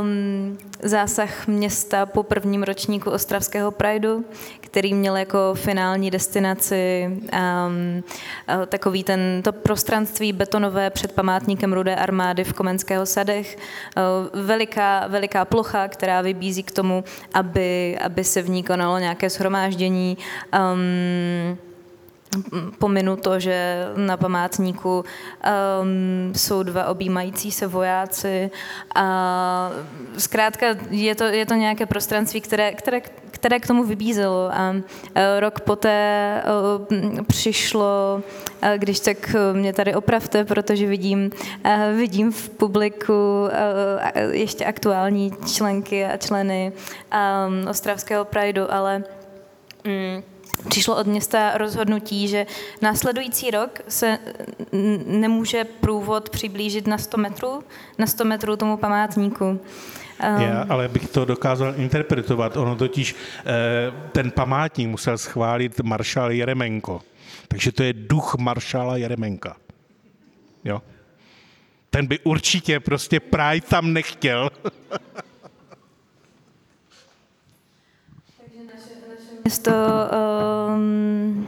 um, 0.00 0.58
zásah 0.82 1.46
města 1.46 2.06
po 2.06 2.22
prvním 2.22 2.62
ročníku 2.62 3.10
Ostravského 3.10 3.70
Prideu, 3.70 4.24
který 4.60 4.94
měl 4.94 5.16
jako 5.16 5.54
finální 5.54 6.10
destinaci 6.10 7.10
um, 7.10 8.04
takový 8.66 9.04
ten, 9.04 9.40
to 9.44 9.52
prostranství 9.52 10.32
betonové 10.32 10.90
před 10.90 11.12
památníkem 11.12 11.72
Rudé 11.72 11.96
armády 11.96 12.44
v 12.44 12.52
Komenského 12.52 13.06
sadech. 13.06 13.56
Uh, 13.96 14.42
veliká, 14.42 15.06
veliká 15.06 15.44
plocha, 15.44 15.88
která 15.88 16.20
vybízí 16.20 16.62
k 16.62 16.75
tomu, 16.76 17.04
aby, 17.34 17.98
aby 17.98 18.24
se 18.24 18.42
v 18.42 18.48
ní 18.50 18.62
konalo 18.62 18.98
nějaké 18.98 19.30
shromáždění. 19.30 20.18
Um, 20.52 21.58
pominu 22.78 23.16
to, 23.16 23.40
že 23.40 23.84
na 23.96 24.16
památníku 24.16 25.04
um, 25.04 26.34
jsou 26.34 26.62
dva 26.62 26.86
objímající 26.86 27.50
se 27.52 27.66
vojáci 27.66 28.50
a 28.94 29.70
zkrátka 30.18 30.66
je 30.90 31.14
to, 31.14 31.24
je 31.24 31.46
to 31.46 31.54
nějaké 31.54 31.86
prostranství, 31.86 32.40
které, 32.40 32.72
které, 32.72 33.00
které 33.30 33.60
k 33.60 33.66
tomu 33.66 33.84
vybízelo 33.84 34.50
a 34.52 34.70
uh, 34.70 34.82
rok 35.38 35.60
poté 35.60 36.42
uh, 36.78 37.24
přišlo, 37.24 38.22
uh, 38.62 38.68
když 38.76 39.00
tak 39.00 39.36
mě 39.52 39.72
tady 39.72 39.94
opravte, 39.94 40.44
protože 40.44 40.86
vidím, 40.86 41.30
uh, 41.64 41.96
vidím 41.96 42.32
v 42.32 42.48
publiku 42.48 43.48
ještě 44.30 44.64
aktuální 44.64 45.32
členky 45.54 46.04
a 46.04 46.16
členy 46.16 46.72
um, 46.72 47.68
Ostravského 47.68 48.24
Prideu, 48.24 48.66
ale 48.70 49.04
um, 49.84 50.35
přišlo 50.68 50.96
od 50.96 51.06
města 51.06 51.58
rozhodnutí, 51.58 52.28
že 52.28 52.46
následující 52.82 53.50
rok 53.50 53.80
se 53.88 54.18
nemůže 55.06 55.64
průvod 55.64 56.30
přiblížit 56.30 56.86
na 56.86 56.98
100 56.98 57.16
metrů, 57.16 57.62
na 57.98 58.06
100 58.06 58.24
metrů 58.24 58.56
tomu 58.56 58.76
památníku. 58.76 59.60
Já, 60.22 60.66
ale 60.68 60.88
bych 60.88 61.08
to 61.08 61.24
dokázal 61.24 61.74
interpretovat. 61.76 62.56
Ono 62.56 62.76
totiž 62.76 63.14
eh, 63.14 63.92
ten 64.12 64.30
památník 64.30 64.88
musel 64.88 65.18
schválit 65.18 65.80
maršál 65.80 66.32
Jeremenko. 66.32 67.00
Takže 67.48 67.72
to 67.72 67.82
je 67.82 67.92
duch 67.92 68.34
maršála 68.38 68.96
Jeremenka. 68.96 69.56
Jo? 70.64 70.82
Ten 71.90 72.06
by 72.06 72.18
určitě 72.18 72.80
prostě 72.80 73.20
Pride 73.20 73.66
tam 73.68 73.92
nechtěl. 73.92 74.50
Město 79.46 79.70
um, 80.68 81.46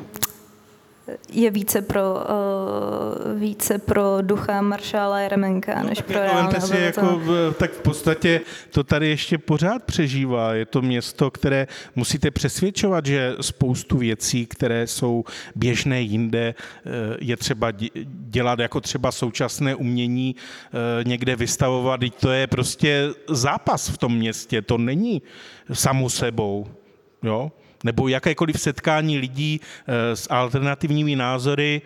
je 1.32 1.50
více 1.50 1.82
pro, 1.82 2.14
uh, 2.14 3.40
více 3.40 3.78
pro 3.78 4.18
ducha 4.20 4.62
maršála 4.62 5.20
Jeremenka, 5.20 5.82
no, 5.82 5.88
než 5.88 6.02
pro 6.02 6.18
jako 6.18 6.32
reálného 6.34 6.66
si 6.66 6.76
jako, 6.76 7.20
Tak 7.58 7.72
v 7.72 7.80
podstatě 7.80 8.40
to 8.70 8.84
tady 8.84 9.08
ještě 9.08 9.38
pořád 9.38 9.82
přežívá. 9.82 10.54
Je 10.54 10.66
to 10.66 10.82
město, 10.82 11.30
které 11.30 11.66
musíte 11.96 12.30
přesvědčovat, 12.30 13.06
že 13.06 13.34
spoustu 13.40 13.96
věcí, 13.96 14.46
které 14.46 14.86
jsou 14.86 15.24
běžné 15.54 16.00
jinde, 16.00 16.54
eh, 16.54 17.16
je 17.20 17.36
třeba 17.36 17.72
dělat 18.06 18.58
jako 18.58 18.80
třeba 18.80 19.12
současné 19.12 19.74
umění, 19.74 20.36
eh, 20.36 21.04
někde 21.04 21.36
vystavovat. 21.36 22.00
To 22.20 22.30
je 22.30 22.46
prostě 22.46 23.08
zápas 23.28 23.88
v 23.88 23.98
tom 23.98 24.14
městě, 24.14 24.62
to 24.62 24.78
není 24.78 25.22
samu 25.72 26.08
sebou. 26.08 26.66
Jo? 27.22 27.50
Nebo 27.84 28.08
jakékoliv 28.08 28.60
setkání 28.60 29.18
lidí 29.18 29.60
eh, 29.60 30.16
s 30.16 30.26
alternativními 30.30 31.16
názory, 31.16 31.82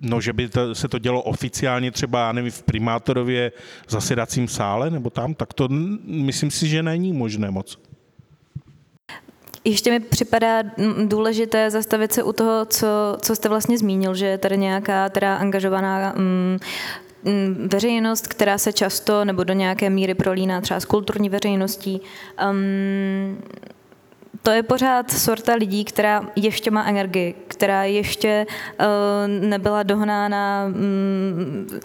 no, 0.00 0.20
že 0.20 0.32
by 0.32 0.48
to, 0.48 0.74
se 0.74 0.88
to 0.88 0.98
dělo 0.98 1.22
oficiálně 1.22 1.90
třeba, 1.90 2.26
já 2.26 2.32
nevím, 2.32 2.50
v 2.50 2.62
primátorově 2.62 3.52
zasedacím 3.88 4.48
sále 4.48 4.90
nebo 4.90 5.10
tam, 5.10 5.34
tak 5.34 5.52
to 5.52 5.68
myslím 6.06 6.50
si, 6.50 6.68
že 6.68 6.82
není 6.82 7.12
možné 7.12 7.50
moc. 7.50 7.78
Ještě 9.64 9.90
mi 9.90 10.00
připadá 10.00 10.62
důležité 11.06 11.70
zastavit 11.70 12.12
se 12.12 12.22
u 12.22 12.32
toho, 12.32 12.64
co, 12.64 13.16
co 13.22 13.36
jste 13.36 13.48
vlastně 13.48 13.78
zmínil, 13.78 14.14
že 14.14 14.26
je 14.26 14.38
tady 14.38 14.58
nějaká 14.58 15.08
teda 15.08 15.36
angažovaná 15.36 16.14
mm, 16.16 16.58
veřejnost, 17.72 18.26
která 18.26 18.58
se 18.58 18.72
často 18.72 19.24
nebo 19.24 19.44
do 19.44 19.54
nějaké 19.54 19.90
míry 19.90 20.14
prolíná 20.14 20.60
třeba 20.60 20.80
s 20.80 20.84
kulturní 20.84 21.28
veřejností. 21.28 22.00
Um, 22.50 23.38
to 24.42 24.50
je 24.50 24.62
pořád 24.62 25.10
sorta 25.10 25.54
lidí, 25.54 25.84
která 25.84 26.28
ještě 26.36 26.70
má 26.70 26.84
energii, 26.84 27.34
která 27.48 27.84
ještě 27.84 28.46
uh, 28.80 28.86
nebyla 29.48 29.82
dohnána 29.82 30.64
um, 30.66 31.80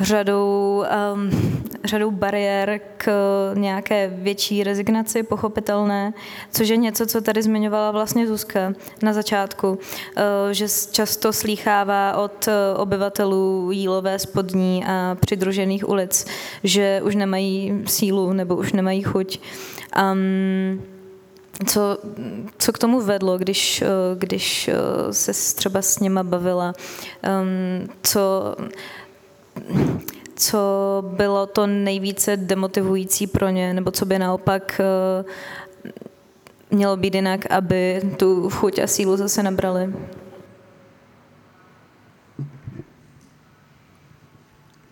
řadou, 0.00 0.84
um, 1.14 1.30
řadou 1.84 2.10
bariér 2.10 2.80
k 2.96 3.10
nějaké 3.54 4.12
větší 4.14 4.64
rezignaci, 4.64 5.22
pochopitelné, 5.22 6.12
což 6.52 6.68
je 6.68 6.76
něco, 6.76 7.06
co 7.06 7.20
tady 7.20 7.42
zmiňovala 7.42 7.90
vlastně 7.90 8.26
Zuzka 8.26 8.72
na 9.02 9.12
začátku, 9.12 9.68
uh, 9.68 9.76
že 10.52 10.66
často 10.92 11.32
slýchává 11.32 12.16
od 12.16 12.48
obyvatelů 12.76 13.70
Jílové 13.72 14.18
spodní 14.18 14.84
a 14.86 15.16
přidružených 15.20 15.88
ulic, 15.88 16.26
že 16.64 17.00
už 17.04 17.14
nemají 17.14 17.82
sílu 17.86 18.32
nebo 18.32 18.56
už 18.56 18.72
nemají 18.72 19.02
chuť. 19.02 19.40
Um, 20.12 20.93
co, 21.66 21.98
co 22.58 22.72
k 22.72 22.78
tomu 22.78 23.00
vedlo, 23.00 23.38
když, 23.38 23.82
eh, 23.82 23.86
když 24.14 24.68
eh, 24.68 25.12
se 25.12 25.54
třeba 25.54 25.82
s 25.82 25.98
něma 25.98 26.22
bavila, 26.22 26.72
ehm, 27.22 27.88
co, 28.02 28.56
co 30.36 30.58
bylo 31.06 31.46
to 31.46 31.66
nejvíce 31.66 32.36
demotivující 32.36 33.26
pro 33.26 33.48
ně, 33.48 33.74
nebo 33.74 33.90
co 33.90 34.06
by 34.06 34.18
naopak 34.18 34.80
eh, 34.80 35.24
mělo 36.70 36.96
být 36.96 37.14
jinak, 37.14 37.50
aby 37.50 38.02
tu 38.16 38.50
chuť 38.50 38.78
a 38.78 38.86
sílu 38.86 39.16
zase 39.16 39.42
nabrali? 39.42 39.94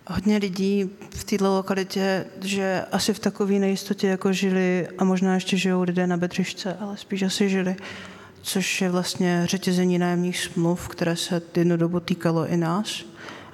Hodně 0.07 0.37
lidí 0.37 0.89
v 1.09 1.23
této 1.23 1.55
lokalitě, 1.55 2.25
že 2.41 2.85
asi 2.91 3.13
v 3.13 3.19
takové 3.19 3.53
nejistotě, 3.53 4.07
jako 4.07 4.33
žili, 4.33 4.87
a 4.97 5.03
možná 5.03 5.33
ještě 5.33 5.57
žijou 5.57 5.81
lidé 5.81 6.07
na 6.07 6.17
Bedřišce, 6.17 6.77
ale 6.79 6.97
spíš 6.97 7.21
asi 7.21 7.49
žili, 7.49 7.75
což 8.41 8.81
je 8.81 8.89
vlastně 8.89 9.41
řetězení 9.45 9.99
nájemních 9.99 10.39
smluv, 10.39 10.87
které 10.87 11.15
se 11.15 11.41
jednu 11.55 11.77
dobu 11.77 11.99
týkalo 11.99 12.47
i 12.47 12.57
nás. 12.57 13.05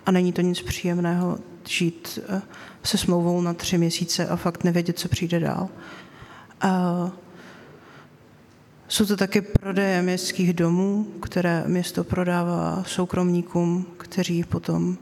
A 0.05 0.11
není 0.11 0.33
to 0.33 0.41
nic 0.41 0.61
příjemného 0.61 1.39
žít 1.67 2.19
eh, 2.29 2.41
se 2.83 2.97
smlouvou 2.97 3.41
na 3.41 3.53
tři 3.53 3.77
měsíce 3.77 4.27
a 4.27 4.35
fakt 4.35 4.63
nevědět, 4.63 4.99
co 4.99 5.09
přijde 5.09 5.39
dál. 5.39 5.69
A 6.61 7.11
jsou 8.87 9.05
to 9.05 9.17
taky 9.17 9.41
prodeje 9.41 10.01
městských 10.01 10.53
domů, 10.53 11.07
které 11.21 11.63
město 11.67 12.03
prodává 12.03 12.83
soukromníkům, 12.87 13.85
kteří 13.97 14.43
potom 14.43 14.97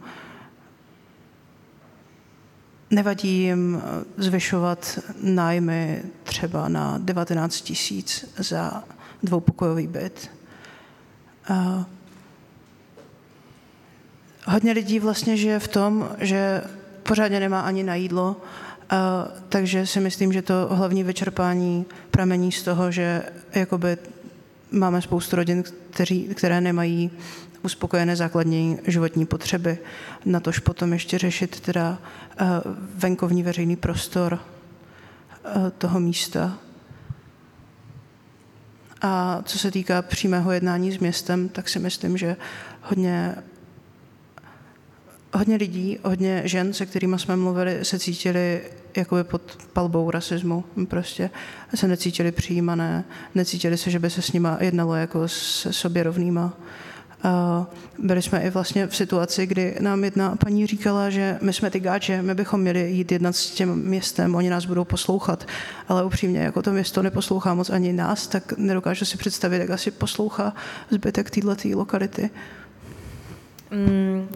nevadí 2.90 3.42
jim 3.42 3.82
zvyšovat 4.18 5.00
nájmy 5.22 6.04
třeba 6.24 6.68
na 6.68 6.98
19 6.98 7.62
tisíc 7.62 8.26
za 8.38 8.84
dvoupokojový 9.24 9.88
byt. 9.88 10.32
A 11.50 11.86
hodně 14.46 14.72
lidí 14.72 15.00
vlastně 15.00 15.38
žije 15.38 15.60
v 15.60 15.68
tom, 15.68 16.10
že 16.20 16.62
pořádně 17.04 17.40
nemá 17.40 17.62
ani 17.62 17.84
na 17.84 17.96
jídlo, 17.96 18.42
a, 18.90 19.28
takže 19.50 19.88
si 19.88 20.00
myslím, 20.00 20.34
že 20.34 20.42
to 20.42 20.68
hlavní 20.72 21.04
vyčerpání 21.04 21.86
pramení 22.12 22.52
z 22.52 22.64
toho, 22.64 22.92
že 22.92 23.24
jakoby 23.54 23.98
máme 24.72 25.02
spoustu 25.02 25.36
rodin, 25.36 25.64
kteří, 25.90 26.24
které 26.24 26.62
nemají 26.62 27.12
uspokojené 27.64 28.16
základní 28.16 28.80
životní 28.88 29.26
potřeby. 29.26 29.78
Na 30.26 30.40
tož 30.40 30.60
potom 30.60 30.94
ještě 30.94 31.18
řešit 31.18 31.60
teda 31.60 31.98
venkovní 32.96 33.44
veřejný 33.44 33.76
prostor 33.76 34.40
toho 35.78 36.00
místa. 36.00 36.58
A 39.02 39.42
co 39.46 39.60
se 39.60 39.72
týká 39.72 40.02
přímého 40.02 40.52
jednání 40.52 40.92
s 40.92 41.00
městem, 41.00 41.50
tak 41.50 41.70
si 41.70 41.80
myslím, 41.80 42.18
že 42.18 42.36
hodně 42.82 43.36
hodně 45.34 45.56
lidí, 45.56 46.00
hodně 46.04 46.42
žen, 46.46 46.74
se 46.74 46.86
kterými 46.86 47.20
jsme 47.20 47.36
mluvili, 47.36 47.86
se 47.86 48.00
cítili 48.00 48.62
jakoby 48.98 49.24
pod 49.24 49.58
palbou 49.74 50.12
rasismu. 50.12 50.64
Prostě 50.88 51.30
se 51.76 51.88
necítili 51.88 52.32
přijímané, 52.32 53.04
necítili 53.36 53.78
se, 53.78 53.92
že 53.92 54.00
by 54.00 54.10
se 54.10 54.22
s 54.22 54.32
nima 54.32 54.58
jednalo 54.62 54.96
jako 54.96 55.28
se 55.28 55.74
sobě 55.74 56.04
rovnýma. 56.04 56.54
Byli 58.00 58.22
jsme 58.22 58.42
i 58.42 58.50
vlastně 58.50 58.88
v 58.88 58.96
situaci, 58.96 59.46
kdy 59.46 59.76
nám 59.80 60.04
jedna 60.04 60.36
paní 60.36 60.68
říkala, 60.68 61.10
že 61.10 61.40
my 61.42 61.54
jsme 61.54 61.70
ty 61.70 61.80
gáče, 61.80 62.22
my 62.22 62.36
bychom 62.36 62.62
měli 62.62 62.92
jít 62.92 63.12
jednat 63.12 63.36
s 63.36 63.50
tím 63.50 63.76
městem, 63.76 64.36
oni 64.36 64.50
nás 64.50 64.66
budou 64.66 64.84
poslouchat, 64.84 65.48
ale 65.88 66.06
upřímně, 66.06 66.40
jako 66.40 66.62
to 66.62 66.72
město 66.72 67.04
neposlouchá 67.04 67.54
moc 67.54 67.70
ani 67.70 67.94
nás, 67.94 68.28
tak 68.28 68.58
nedokážu 68.58 69.06
si 69.06 69.18
představit, 69.18 69.58
jak 69.58 69.70
asi 69.70 69.92
poslouchá 69.92 70.54
zbytek 70.90 71.30
této 71.30 71.56
lokality. 71.78 72.30
Mm, 73.72 74.28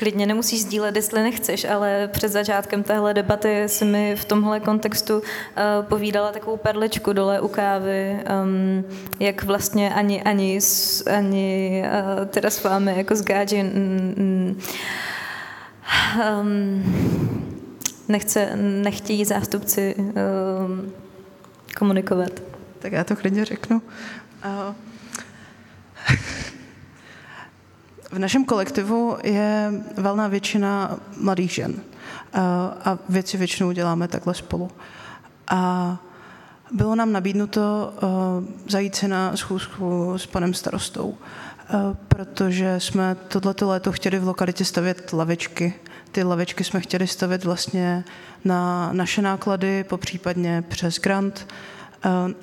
klidně 0.00 0.26
nemusíš 0.26 0.62
sdílet, 0.62 0.96
jestli 0.96 1.22
nechceš, 1.22 1.64
ale 1.64 2.08
před 2.12 2.28
začátkem 2.28 2.82
téhle 2.82 3.14
debaty 3.14 3.64
si 3.66 3.84
mi 3.84 4.16
v 4.16 4.24
tomhle 4.24 4.60
kontextu 4.60 5.18
uh, 5.18 5.22
povídala 5.88 6.32
takovou 6.32 6.56
perličku 6.56 7.12
dole 7.12 7.40
u 7.40 7.48
kávy, 7.48 8.18
um, 8.42 8.84
jak 9.20 9.44
vlastně 9.44 9.94
ani, 9.94 10.22
ani, 10.22 10.58
ani 11.06 11.82
uh, 11.84 12.26
teda 12.26 12.50
s 12.50 12.64
vámi 12.64 12.94
jako 12.96 13.16
z 13.16 13.22
Gáži 13.22 13.62
um, 13.62 14.56
nechce, 18.08 18.56
nechtějí 18.56 19.24
zástupci 19.24 19.94
um, 19.98 20.92
komunikovat. 21.78 22.32
Tak 22.78 22.92
já 22.92 23.04
to 23.04 23.16
klidně 23.16 23.44
řeknu. 23.44 23.82
Uh, 24.44 24.74
v 28.12 28.18
našem 28.18 28.44
kolektivu 28.44 29.16
je 29.22 29.72
valná 29.96 30.28
většina 30.28 30.96
mladých 31.16 31.50
žen 31.50 31.74
a 32.84 32.98
věci 33.08 33.36
většinou 33.36 33.72
děláme 33.72 34.08
takhle 34.08 34.34
spolu. 34.34 34.70
A 35.50 35.96
bylo 36.72 36.94
nám 36.94 37.12
nabídnuto 37.12 37.92
zajít 38.68 38.94
si 38.94 39.08
na 39.08 39.36
schůzku 39.36 40.18
s 40.18 40.26
panem 40.26 40.54
starostou, 40.54 41.14
protože 42.08 42.80
jsme 42.80 43.14
tohleto 43.14 43.68
léto 43.68 43.92
chtěli 43.92 44.18
v 44.18 44.26
lokalitě 44.26 44.64
stavět 44.64 45.12
lavičky. 45.12 45.74
Ty 46.12 46.22
lavičky 46.22 46.64
jsme 46.64 46.80
chtěli 46.80 47.06
stavět 47.06 47.44
vlastně 47.44 48.04
na 48.44 48.90
naše 48.92 49.22
náklady, 49.22 49.84
popřípadně 49.84 50.64
přes 50.68 50.98
grant. 50.98 51.46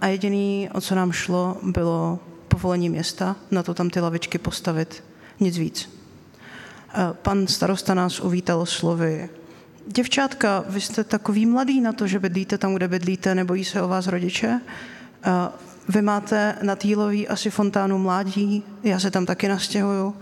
A 0.02 0.08
jediný, 0.08 0.70
o 0.74 0.82
co 0.82 0.96
nám 0.96 1.12
šlo, 1.12 1.58
bylo 1.64 2.20
povolení 2.48 2.90
města 2.90 3.36
na 3.52 3.64
to 3.64 3.74
tam 3.74 3.90
ty 3.90 4.00
lavičky 4.00 4.38
postavit 4.38 5.04
nic 5.40 5.58
víc. 5.58 5.90
Pan 7.12 7.48
starosta 7.48 7.94
nás 7.94 8.20
uvítal 8.20 8.66
slovy. 8.66 9.30
Děvčátka, 9.88 10.64
vy 10.70 10.82
jste 10.82 11.04
takový 11.04 11.46
mladý 11.46 11.82
na 11.82 11.94
to, 11.94 12.08
že 12.08 12.20
bydlíte 12.20 12.58
tam, 12.58 12.74
kde 12.74 12.88
bydlíte, 12.88 13.36
nebojí 13.36 13.66
se 13.66 13.82
o 13.82 13.88
vás 13.88 14.08
rodiče? 14.08 14.62
Vy 15.90 16.02
máte 16.02 16.56
na 16.62 16.76
Týlový 16.76 17.28
asi 17.28 17.50
fontánu 17.50 17.98
mládí, 17.98 18.64
já 18.84 19.00
se 19.00 19.12
tam 19.12 19.26
taky 19.26 19.48
nastěhuju. 19.48 20.16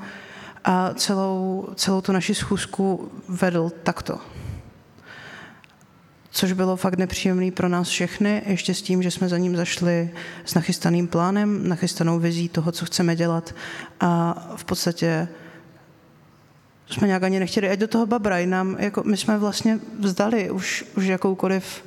A 0.64 0.94
celou, 0.94 1.68
celou 1.76 2.02
tu 2.02 2.12
naši 2.12 2.36
schůzku 2.36 3.12
vedl 3.28 3.72
takto. 3.84 4.20
Což 6.36 6.52
bylo 6.52 6.76
fakt 6.76 6.98
nepříjemný 6.98 7.52
pro 7.52 7.70
nás 7.70 7.90
všechny, 7.90 8.42
ještě 8.46 8.74
s 8.74 8.82
tím, 8.82 9.04
že 9.04 9.12
jsme 9.12 9.30
za 9.30 9.38
ním 9.38 9.56
zašli 9.56 10.10
s 10.46 10.54
nachystaným 10.54 11.08
plánem, 11.08 11.70
nachystanou 11.70 12.20
vizí 12.20 12.50
toho, 12.50 12.72
co 12.72 12.86
chceme 12.86 13.16
dělat. 13.16 13.56
A 14.00 14.36
v 14.56 14.64
podstatě 14.64 15.28
jsme 16.88 17.08
nějak 17.08 17.24
ani 17.24 17.40
nechtěli 17.40 17.70
ať 17.70 17.80
do 17.80 17.88
toho 17.88 18.06
babraj. 18.06 18.46
Nám, 18.46 18.76
jako, 18.80 19.04
my 19.04 19.18
jsme 19.18 19.38
vlastně 19.38 19.80
vzdali 20.00 20.52
už, 20.52 20.86
už 20.98 21.06
jakoukoliv 21.06 21.86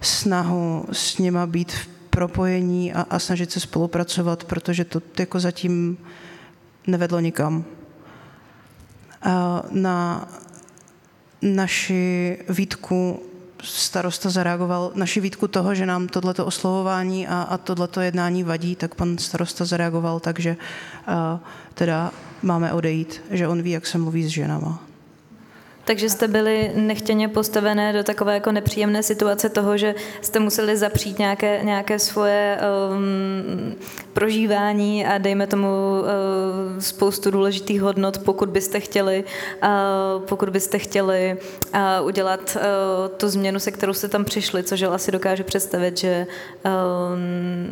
snahu 0.00 0.84
s 0.92 1.18
nima 1.18 1.46
být 1.46 1.72
v 1.72 1.86
propojení 2.10 2.92
a, 2.92 3.06
a 3.10 3.18
snažit 3.18 3.52
se 3.52 3.60
spolupracovat, 3.60 4.44
protože 4.44 4.84
to 4.84 5.02
jako 5.18 5.40
zatím 5.40 5.98
nevedlo 6.86 7.20
nikam. 7.20 7.64
A 9.22 9.62
na 9.70 10.28
naši 11.42 12.38
výtku 12.48 13.27
starosta 13.62 14.30
zareagoval 14.30 14.92
naši 14.94 15.20
výtku 15.20 15.48
toho, 15.48 15.74
že 15.74 15.86
nám 15.86 16.08
tohleto 16.08 16.46
oslovování 16.46 17.28
a, 17.28 17.42
a 17.42 17.58
tohleto 17.58 18.00
jednání 18.00 18.44
vadí, 18.44 18.76
tak 18.76 18.94
pan 18.94 19.18
starosta 19.18 19.64
zareagoval 19.64 20.20
tak, 20.20 20.40
že 20.40 20.56
uh, 21.08 21.40
teda 21.74 22.10
máme 22.42 22.72
odejít, 22.72 23.22
že 23.30 23.48
on 23.48 23.62
ví, 23.62 23.70
jak 23.70 23.86
se 23.86 23.98
mluví 23.98 24.24
s 24.24 24.28
ženama. 24.28 24.87
Takže 25.88 26.10
jste 26.10 26.28
byli 26.28 26.72
nechtěně 26.74 27.28
postavené 27.28 27.92
do 27.92 28.04
takové 28.04 28.34
jako 28.34 28.52
nepříjemné 28.52 29.02
situace 29.02 29.48
toho, 29.48 29.76
že 29.76 29.94
jste 30.20 30.40
museli 30.40 30.76
zapřít 30.76 31.18
nějaké, 31.18 31.60
nějaké 31.64 31.98
svoje 31.98 32.58
um, 32.90 33.74
prožívání 34.12 35.06
a 35.06 35.18
dejme 35.18 35.46
tomu 35.46 35.68
uh, 35.68 36.06
spoustu 36.78 37.30
důležitých 37.30 37.82
hodnot, 37.82 38.18
pokud 38.18 38.48
byste 38.48 38.80
chtěli, 38.80 39.24
uh, 39.62 40.22
pokud 40.22 40.48
byste 40.48 40.78
chtěli 40.78 41.36
uh, 41.74 42.06
udělat 42.06 42.56
uh, 42.56 43.16
tu 43.16 43.28
změnu, 43.28 43.58
se 43.58 43.70
kterou 43.70 43.92
jste 43.92 44.08
tam 44.08 44.24
přišli, 44.24 44.62
což 44.62 44.82
asi 44.82 45.12
dokážu 45.12 45.44
představit, 45.44 45.98
že 45.98 46.26
uh, 46.64 46.70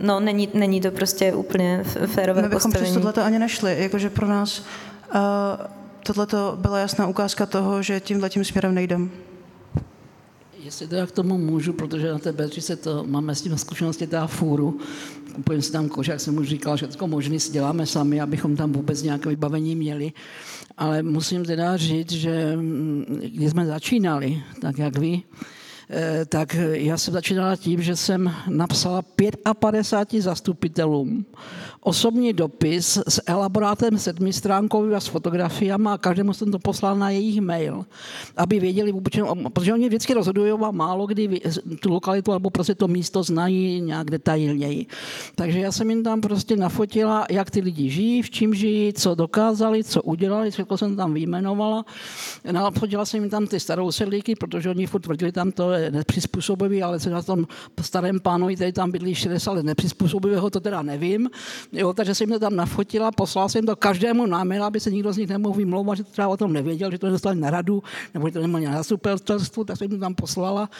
no, 0.02 0.20
není, 0.20 0.48
není 0.54 0.80
to 0.80 0.90
prostě 0.90 1.34
úplně 1.34 1.84
férové 2.06 2.42
My 2.42 2.48
bychom 2.48 2.72
postavení. 2.72 2.92
přes 2.92 3.02
tohle 3.02 3.26
ani 3.26 3.38
nešli, 3.38 3.76
jakože 3.78 4.10
pro 4.10 4.26
nás 4.26 4.62
uh, 5.14 5.76
tohle 6.07 6.26
byla 6.57 6.78
jasná 6.78 7.07
ukázka 7.07 7.46
toho, 7.46 7.82
že 7.82 8.00
tímhle 8.00 8.30
tím 8.30 8.44
směrem 8.44 8.74
nejdem. 8.74 9.11
Jestli 10.64 10.86
teda 10.86 11.07
k 11.07 11.11
tomu 11.11 11.38
můžu, 11.38 11.72
protože 11.72 12.12
na 12.12 12.18
té 12.18 12.32
Beatrice 12.32 12.76
to 12.76 13.04
máme 13.04 13.34
s 13.34 13.42
tím 13.42 13.59
zkušenosti 13.59 14.07
teda 14.07 14.26
fůru. 14.26 14.78
Kupujeme 15.34 15.62
si 15.62 15.72
tam 15.72 15.88
kože, 15.88 16.12
jak 16.12 16.20
jsem 16.20 16.38
už 16.38 16.48
říkal, 16.48 16.76
že 16.76 16.86
to 16.86 17.07
možný 17.07 17.40
si 17.40 17.52
děláme 17.52 17.86
sami, 17.86 18.20
abychom 18.20 18.57
tam 18.57 18.72
vůbec 18.72 19.02
nějaké 19.02 19.28
vybavení 19.28 19.76
měli. 19.76 20.12
Ale 20.78 21.02
musím 21.02 21.44
teda 21.44 21.76
říct, 21.76 22.12
že 22.12 22.57
mm, 22.57 23.04
když 23.34 23.50
jsme 23.50 23.66
začínali, 23.66 24.42
tak 24.61 24.78
jak 24.78 24.98
vy, 24.98 25.22
Eh, 25.90 26.24
tak 26.24 26.54
já 26.72 26.98
jsem 26.98 27.14
začínala 27.14 27.57
tím, 27.57 27.82
že 27.82 27.96
jsem 27.96 28.34
napsala 28.48 29.02
55 29.59 30.22
zastupitelům 30.22 31.26
osobní 31.87 32.32
dopis 32.32 32.99
s 33.09 33.22
elaborátem 33.26 33.99
sedmistránkovým 33.99 34.95
a 34.95 35.01
s 35.01 35.07
fotografiami 35.07 35.89
a 35.89 35.99
každému 35.99 36.34
jsem 36.34 36.51
to 36.51 36.59
poslal 36.59 36.99
na 36.99 37.11
jejich 37.11 37.41
mail, 37.41 37.87
aby 38.37 38.61
věděli 38.61 38.93
protože 39.53 39.72
oni 39.72 39.89
vždycky 39.89 40.14
rozhodují 40.14 40.53
a 40.53 40.70
málo 40.70 41.07
kdy 41.07 41.41
tu 41.80 41.91
lokalitu 41.91 42.32
nebo 42.32 42.51
prostě 42.51 42.74
to 42.74 42.89
místo 42.89 43.22
znají 43.22 43.80
nějak 43.80 44.11
detailněji. 44.11 44.87
Takže 45.34 45.59
já 45.59 45.72
jsem 45.72 45.91
jim 45.91 46.03
tam 46.03 46.20
prostě 46.20 46.57
nafotila, 46.57 47.26
jak 47.30 47.51
ty 47.51 47.61
lidi 47.61 47.91
žijí, 47.91 48.22
v 48.22 48.30
čím 48.30 48.55
žijí, 48.55 48.93
co 48.93 49.14
dokázali, 49.14 49.84
co 49.84 50.03
udělali, 50.03 50.51
všechno 50.51 50.76
jsem 50.76 50.97
tam 50.97 51.14
vyjmenovala. 51.14 51.84
Nafotila 52.51 53.05
jsem 53.05 53.20
jim 53.20 53.30
tam 53.30 53.47
ty 53.47 53.61
starou 53.61 53.93
sedlíky, 53.93 54.34
protože 54.34 54.70
oni 54.70 54.87
furt 54.87 55.01
tvrdili 55.01 55.32
tam 55.32 55.53
to, 55.53 55.72
je 55.72 55.91
nepřizpůsobivý, 55.91 56.82
ale 56.82 57.01
co 57.01 57.11
na 57.11 57.22
tom 57.22 57.47
starém 57.80 58.20
pánovi, 58.20 58.55
který 58.55 58.72
tam 58.72 58.91
bydlí 58.91 59.14
60 59.14 59.53
let 59.53 59.66
nepřizpůsobivého, 59.66 60.51
to 60.51 60.61
teda 60.61 60.82
nevím. 60.82 61.30
Jo, 61.77 61.93
takže 61.93 62.14
jsem 62.14 62.29
to 62.29 62.39
tam 62.39 62.57
nafotila, 62.57 63.12
poslal 63.12 63.49
jsem 63.49 63.66
to 63.66 63.77
každému 63.77 64.27
náměl, 64.27 64.64
aby 64.64 64.81
se 64.81 64.91
nikdo 64.91 65.12
z 65.12 65.16
nich 65.16 65.29
nemohl 65.29 65.59
vymlouvat, 65.59 65.99
že 65.99 66.05
to 66.05 66.11
třeba 66.11 66.29
o 66.29 66.37
tom 66.37 66.53
nevěděl, 66.53 66.91
že 66.91 66.99
to 66.99 67.11
dostali 67.11 67.41
na 67.41 67.51
radu, 67.51 67.83
nebo 68.14 68.29
že 68.29 68.33
to 68.33 68.41
neměl 68.41 68.72
na 68.72 68.77
zastupitelstvu, 68.77 69.64
tak 69.64 69.77
jsem 69.77 69.89
to 69.89 69.99
tam 69.99 70.14
poslala. 70.14 70.70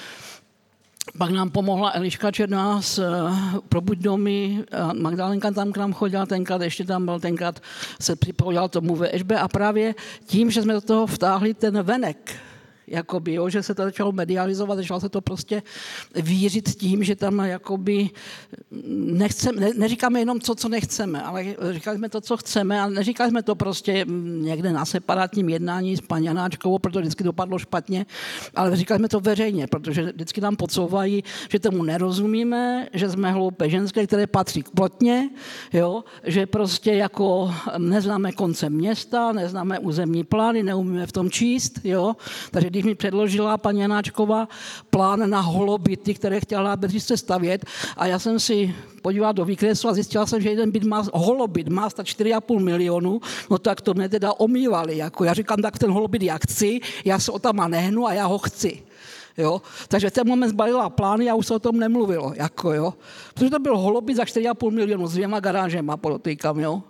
Pak 1.19 1.31
nám 1.31 1.51
pomohla 1.51 1.93
Eliška 1.95 2.33
Černá 2.33 2.83
z 2.83 2.99
uh, 2.99 3.05
Probuď 3.69 3.99
domy, 3.99 4.65
uh, 4.73 4.93
Magdalenka 4.95 5.51
tam 5.51 5.73
k 5.73 5.77
nám 5.77 5.93
chodila 5.93 6.27
tenkrát, 6.27 6.63
ještě 6.63 6.85
tam 6.85 7.05
byl 7.05 7.21
tenkrát, 7.21 7.61
se 8.01 8.17
připojila 8.17 8.69
tomu 8.69 8.97
VŠB 8.97 9.33
a 9.41 9.49
právě 9.49 9.95
tím, 10.27 10.51
že 10.51 10.63
jsme 10.63 10.75
do 10.75 10.81
toho 10.81 11.07
vtáhli 11.07 11.55
ten 11.55 11.83
venek, 11.83 12.35
jakoby, 12.87 13.35
jo, 13.35 13.49
že 13.49 13.63
se 13.63 13.75
to 13.75 13.83
začalo 13.83 14.13
medializovat, 14.13 14.79
začalo 14.79 15.01
se 15.01 15.09
to 15.09 15.21
prostě 15.21 15.63
vířit 16.15 16.75
tím, 16.77 17.05
že 17.05 17.17
tam 17.17 17.39
jakoby 17.39 18.11
nechceme, 18.97 19.61
ne, 19.61 19.71
neříkáme 19.77 20.21
jenom 20.21 20.41
to, 20.41 20.55
co 20.55 20.69
nechceme, 20.69 21.23
ale 21.23 21.45
říkali 21.71 21.99
jsme 21.99 22.09
to, 22.09 22.21
co 22.21 22.37
chceme 22.37 22.81
a 22.81 22.89
neříkali 22.89 23.31
jsme 23.31 23.43
to 23.43 23.55
prostě 23.55 24.07
někde 24.41 24.73
na 24.73 24.85
separátním 24.85 25.49
jednání 25.49 25.97
s 25.97 26.01
paní 26.01 26.27
Janáčkovou, 26.27 26.79
protože 26.79 27.01
vždycky 27.01 27.25
dopadlo 27.25 27.59
špatně, 27.59 28.07
ale 28.55 28.77
říkali 28.77 28.99
jsme 28.99 29.09
to 29.09 29.21
veřejně, 29.21 29.67
protože 29.67 30.03
vždycky 30.03 30.41
nám 30.41 30.57
podsouvají, 30.57 31.25
že 31.51 31.59
tomu 31.59 31.83
nerozumíme, 31.83 32.89
že 32.93 33.11
jsme 33.11 33.33
hloupé 33.33 33.71
ženské, 33.71 34.07
které 34.07 34.27
patří 34.27 34.63
k 34.63 34.71
plotně, 34.71 35.31
jo, 35.73 36.05
že 36.25 36.47
prostě 36.47 36.93
jako 36.93 37.55
neznáme 37.79 38.33
konce 38.33 38.71
města, 38.71 39.33
neznáme 39.33 39.79
územní 39.79 40.25
plány, 40.25 40.63
neumíme 40.63 41.07
v 41.07 41.13
tom 41.13 41.31
číst, 41.31 41.81
jo, 41.85 42.17
takže 42.51 42.71
když 42.77 42.85
mi 42.85 42.95
předložila 42.95 43.59
paní 43.59 43.81
Janáčková 43.81 44.49
plán 44.91 45.31
na 45.31 45.41
holobyty, 45.41 46.15
které 46.15 46.41
chtěla 46.41 46.63
na 46.63 46.77
Bedřice 46.77 47.17
stavět 47.17 47.65
a 47.97 48.07
já 48.07 48.19
jsem 48.19 48.41
si 48.41 48.75
podívala 49.03 49.33
do 49.33 49.45
výkresu 49.45 49.89
a 49.89 49.95
zjistila 49.95 50.27
jsem, 50.27 50.41
že 50.41 50.51
jeden 50.51 50.71
byt 50.71 50.85
má, 50.85 51.05
holobyt 51.15 51.69
má 51.69 51.91
stát 51.91 52.07
4,5 52.07 52.61
milionu, 52.61 53.21
no 53.51 53.59
tak 53.59 53.81
to 53.81 53.95
mě 53.95 54.09
teda 54.09 54.33
omývali. 54.33 54.97
Jako 54.97 55.25
já 55.25 55.35
říkám, 55.35 55.63
tak 55.63 55.79
ten 55.79 55.91
holobyt 55.91 56.23
já 56.23 56.39
chci, 56.39 56.81
já 57.05 57.19
se 57.19 57.33
o 57.33 57.39
tam 57.39 57.71
nehnu 57.71 58.07
a 58.07 58.13
já 58.13 58.27
ho 58.27 58.39
chci. 58.39 58.83
Jo? 59.39 59.63
Takže 59.89 60.11
ten 60.11 60.29
moment 60.29 60.49
zbalila 60.49 60.91
plány 60.91 61.31
a 61.31 61.35
už 61.35 61.47
se 61.47 61.55
o 61.55 61.59
tom 61.59 61.79
nemluvilo. 61.79 62.33
Jako, 62.37 62.73
jo? 62.73 62.95
Protože 63.35 63.51
to 63.51 63.59
byl 63.59 63.79
holobyt 63.79 64.17
za 64.17 64.23
4,5 64.23 64.71
milionu 64.71 65.07
s 65.07 65.13
dvěma 65.13 65.41
garážema, 65.41 65.97
podotýkám. 65.97 66.61
Jo? 66.61 66.83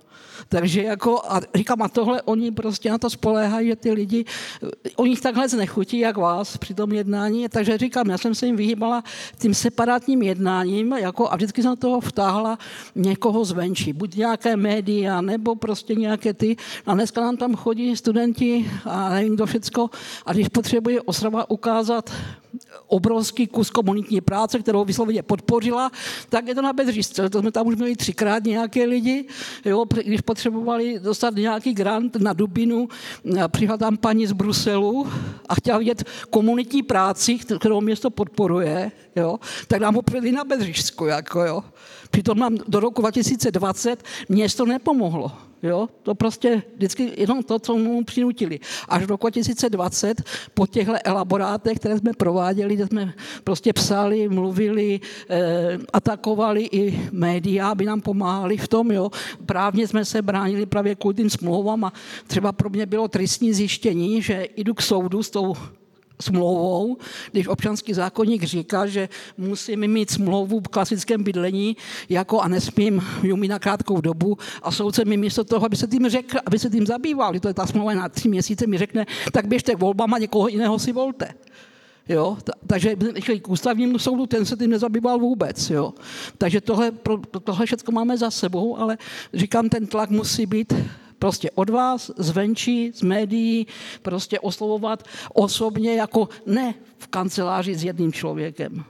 Takže 0.49 0.82
jako, 0.82 1.22
a 1.24 1.41
říkám, 1.55 1.82
a 1.82 1.89
tohle 1.89 2.22
oni 2.22 2.51
prostě 2.51 2.91
na 2.91 2.99
to 2.99 3.11
spoléhají, 3.11 3.68
že 3.68 3.76
ty 3.76 3.93
lidi, 3.93 4.24
oni 4.97 5.11
jich 5.11 5.20
takhle 5.20 5.49
znechutí, 5.49 5.99
jak 5.99 6.16
vás 6.16 6.57
při 6.57 6.74
tom 6.74 6.93
jednání, 6.93 7.49
takže 7.49 7.78
říkám, 7.78 8.11
já 8.11 8.18
jsem 8.18 8.34
se 8.34 8.47
jim 8.47 8.57
vyhýbala 8.57 9.05
tím 9.39 9.55
separátním 9.55 10.22
jednáním 10.22 10.93
jako, 10.93 11.32
a 11.32 11.37
vždycky 11.37 11.62
jsem 11.62 11.76
toho 11.76 12.01
vtáhla 12.01 12.59
někoho 12.95 13.45
zvenčí, 13.45 13.93
buď 13.93 14.16
nějaké 14.16 14.57
média, 14.57 15.20
nebo 15.20 15.55
prostě 15.55 15.95
nějaké 15.95 16.34
ty. 16.34 16.57
A 16.87 16.95
dneska 16.95 17.20
nám 17.20 17.37
tam 17.37 17.55
chodí 17.55 17.97
studenti 17.97 18.70
a 18.84 19.09
nevím 19.09 19.34
kdo 19.34 19.47
všecko, 19.47 19.91
a 20.26 20.32
když 20.32 20.49
potřebuje 20.49 21.01
Ostrava 21.01 21.51
ukázat 21.51 22.11
obrovský 22.87 23.47
kus 23.47 23.70
komunitní 23.70 24.20
práce, 24.20 24.59
kterou 24.59 24.84
vysloveně 24.84 25.22
podpořila, 25.22 25.91
tak 26.28 26.49
je 26.49 26.55
to 26.55 26.62
na 26.62 26.72
Bedřišce. 26.72 27.30
To 27.30 27.41
jsme 27.41 27.53
tam 27.53 27.66
už 27.66 27.76
měli 27.76 27.97
třikrát 27.97 28.45
nějaké 28.45 28.84
lidi, 28.84 29.28
jo, 29.64 29.84
když 30.05 30.20
potřebovali 30.27 30.99
dostat 30.99 31.35
nějaký 31.35 31.74
grant 31.74 32.16
na 32.16 32.33
Dubinu, 32.33 32.89
přišla 33.49 33.77
tam 33.77 33.97
paní 33.97 34.27
z 34.27 34.33
Bruselu 34.33 35.07
a 35.49 35.55
chtěla 35.55 35.79
vidět 35.79 36.05
komunitní 36.31 36.83
práci, 36.83 37.39
kterou 37.39 37.81
město 37.81 38.11
podporuje, 38.11 38.93
jo, 39.16 39.39
tak 39.68 39.81
nám 39.81 39.95
ho 39.95 40.03
na 40.33 40.45
Bedřišsku. 40.45 41.07
Jako, 41.07 41.41
jo. 41.45 41.62
Přitom 42.11 42.39
nám 42.39 42.57
do 42.68 42.81
roku 42.81 43.01
2020 43.03 44.03
město 44.29 44.66
nepomohlo. 44.66 45.33
Jo? 45.69 45.89
To 46.03 46.14
prostě 46.14 46.62
vždycky 46.77 47.12
jenom 47.17 47.43
to, 47.43 47.59
co 47.59 47.77
mu 47.77 48.05
přinutili. 48.05 48.61
Až 48.89 49.01
do 49.03 49.07
roku 49.07 49.27
2020 49.27 50.23
po 50.55 50.67
těchto 50.67 50.93
elaborátech, 51.05 51.79
které 51.79 51.99
jsme 51.99 52.12
prováděli, 52.12 52.75
kde 52.75 52.87
jsme 52.87 53.14
prostě 53.45 53.73
psali, 53.73 54.29
mluvili, 54.29 55.01
eh, 55.31 55.79
atakovali 55.93 56.69
i 56.73 57.09
média, 57.12 57.69
aby 57.69 57.85
nám 57.85 58.01
pomáhali 58.01 58.57
v 58.57 58.69
tom. 58.69 58.93
Jo? 58.93 59.11
Právně 59.47 59.89
jsme 59.89 60.05
se 60.05 60.23
bránili 60.23 60.67
právě 60.67 60.95
kvůli 60.95 61.14
tím 61.14 61.31
smlouvám 61.31 61.85
a 61.85 61.93
třeba 62.27 62.53
pro 62.53 62.71
mě 62.71 62.87
bylo 62.87 63.09
tristní 63.09 63.53
zjištění, 63.53 64.23
že 64.23 64.47
jdu 64.57 64.75
k 64.75 64.83
soudu 64.83 65.23
s 65.23 65.31
tou 65.31 65.55
smlouvou, 66.21 66.97
když 67.33 67.49
občanský 67.49 67.95
zákonník 67.95 68.43
říká, 68.43 68.87
že 68.87 69.09
musím 69.39 69.87
mít 69.87 70.11
smlouvu 70.11 70.61
v 70.61 70.69
klasickém 70.69 71.23
bydlení 71.23 71.77
jako 72.09 72.41
a 72.41 72.49
nesmím 72.49 73.03
ji 73.23 73.37
mít 73.37 73.49
na 73.49 73.59
krátkou 73.59 74.01
dobu 74.01 74.39
a 74.62 74.71
soudce 74.71 75.05
mi 75.05 75.17
místo 75.17 75.45
toho, 75.45 75.67
aby 75.67 75.77
se 75.77 75.87
tím 75.87 76.09
řekl, 76.09 76.39
aby 76.47 76.59
se 76.59 76.71
tím 76.71 76.87
zabýval, 76.87 77.39
to 77.41 77.49
je 77.49 77.55
ta 77.55 77.67
smlouva 77.67 77.95
na 77.95 78.09
tři 78.09 78.29
měsíce, 78.29 78.67
mi 78.67 78.79
řekne, 78.79 79.07
tak 79.33 79.47
běžte 79.47 79.75
k 79.75 79.81
volbám 79.81 80.14
a 80.14 80.19
někoho 80.19 80.49
jiného 80.49 80.79
si 80.79 80.93
volte. 80.93 81.35
Jo? 82.09 82.37
Takže 82.67 82.97
šli 83.21 83.41
k 83.41 83.49
ústavnímu 83.49 83.99
soudu, 83.99 84.27
ten 84.27 84.47
se 84.47 84.57
tím 84.57 84.71
nezabýval 84.71 85.19
vůbec. 85.19 85.71
Jo? 85.71 85.95
Takže 86.39 86.61
tohle, 86.61 86.93
tohle 87.45 87.67
všechno 87.67 87.93
máme 87.93 88.19
za 88.19 88.31
sebou, 88.31 88.79
ale 88.79 88.99
říkám, 89.35 89.69
ten 89.69 89.87
tlak 89.87 90.11
musí 90.11 90.47
být 90.47 90.73
Prostě 91.19 91.51
od 91.51 91.71
vás, 91.71 92.11
zvenčí, 92.17 92.93
z 92.95 93.03
médií, 93.03 93.67
prostě 94.03 94.41
oslovovat 94.41 95.03
osobně 95.35 95.95
jako 95.95 96.29
ne 96.47 96.75
v 96.99 97.07
kanceláři 97.07 97.75
s 97.75 97.85
jedním 97.85 98.12
člověkem. 98.12 98.85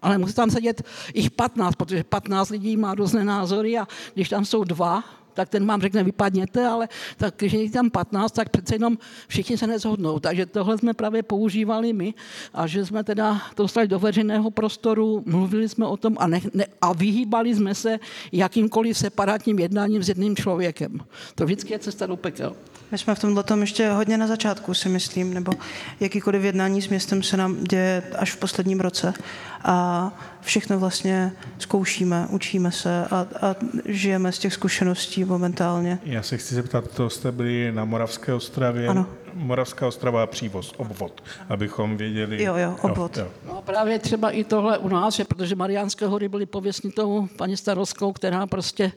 Ale 0.00 0.18
musí 0.18 0.34
tam 0.34 0.50
sedět 0.50 0.82
jich 1.14 1.30
15, 1.30 1.74
protože 1.74 2.04
15 2.04 2.50
lidí 2.50 2.76
má 2.76 2.94
různé 2.94 3.24
názory 3.24 3.78
a 3.78 3.88
když 4.14 4.28
tam 4.28 4.44
jsou 4.44 4.64
dva, 4.64 5.04
tak 5.34 5.48
ten 5.48 5.66
vám 5.66 5.80
řekne 5.80 6.04
vypadněte, 6.04 6.66
ale 6.66 6.88
tak, 7.16 7.34
když 7.36 7.52
je 7.52 7.70
tam 7.70 7.90
15, 7.90 8.32
tak 8.32 8.48
přece 8.48 8.74
jenom 8.74 8.98
všichni 9.28 9.58
se 9.58 9.66
nezhodnou. 9.66 10.18
Takže 10.18 10.46
tohle 10.46 10.78
jsme 10.78 10.94
právě 10.94 11.22
používali 11.22 11.92
my 11.92 12.14
a 12.54 12.66
že 12.66 12.86
jsme 12.86 13.04
teda 13.04 13.42
to 13.54 13.62
dostali 13.62 13.88
do 13.88 13.98
veřejného 13.98 14.50
prostoru, 14.50 15.22
mluvili 15.26 15.68
jsme 15.68 15.86
o 15.86 15.96
tom 15.96 16.16
a, 16.18 16.26
ne, 16.26 16.40
ne, 16.54 16.66
a 16.80 16.92
vyhýbali 16.92 17.54
jsme 17.54 17.74
se 17.74 17.98
jakýmkoliv 18.32 18.98
separátním 18.98 19.58
jednáním 19.58 20.02
s 20.02 20.08
jedným 20.08 20.36
člověkem. 20.36 21.00
To 21.34 21.44
vždycky 21.44 21.72
je 21.72 21.78
cesta 21.78 22.06
do 22.06 22.16
pekel. 22.16 22.56
My 22.92 22.98
jsme 22.98 23.14
v 23.14 23.20
tomhle 23.20 23.42
tom 23.42 23.60
ještě 23.60 23.90
hodně 23.90 24.18
na 24.18 24.26
začátku, 24.26 24.74
si 24.74 24.88
myslím, 24.88 25.34
nebo 25.34 25.52
jakýkoliv 26.00 26.42
jednání 26.42 26.82
s 26.82 26.88
městem 26.88 27.22
se 27.22 27.36
nám 27.36 27.64
děje 27.64 28.02
až 28.18 28.32
v 28.32 28.36
posledním 28.36 28.80
roce. 28.80 29.14
A 29.64 30.12
všechno 30.44 30.78
vlastně 30.78 31.32
zkoušíme, 31.58 32.26
učíme 32.30 32.72
se 32.72 33.06
a, 33.10 33.26
a 33.42 33.54
žijeme 33.84 34.32
z 34.32 34.38
těch 34.38 34.52
zkušeností 34.52 35.24
momentálně. 35.24 35.98
Já 36.04 36.22
se 36.22 36.36
chci 36.38 36.54
zeptat, 36.54 36.90
to 36.90 37.10
jste 37.10 37.32
byli 37.32 37.72
na 37.72 37.84
Moravské 37.84 38.34
ostravě. 38.34 38.88
Ano. 38.88 39.06
Moravská 39.34 39.86
ostrava 39.86 40.22
a 40.22 40.26
přívoz, 40.26 40.72
obvod, 40.76 41.22
abychom 41.48 41.96
věděli. 41.96 42.42
Jo, 42.42 42.56
jo, 42.56 42.76
obvod. 42.82 43.16
Jo, 43.16 43.24
jo. 43.24 43.30
No 43.46 43.62
právě 43.62 43.98
třeba 43.98 44.30
i 44.30 44.44
tohle 44.44 44.78
u 44.78 44.88
nás, 44.88 45.20
protože 45.28 45.56
Mariánské 45.56 46.06
hory 46.06 46.28
byly 46.28 46.46
pověstní 46.46 46.92
tou 46.92 47.28
paní 47.36 47.56
starostkou, 47.56 48.12
která 48.12 48.46
prostě 48.46 48.92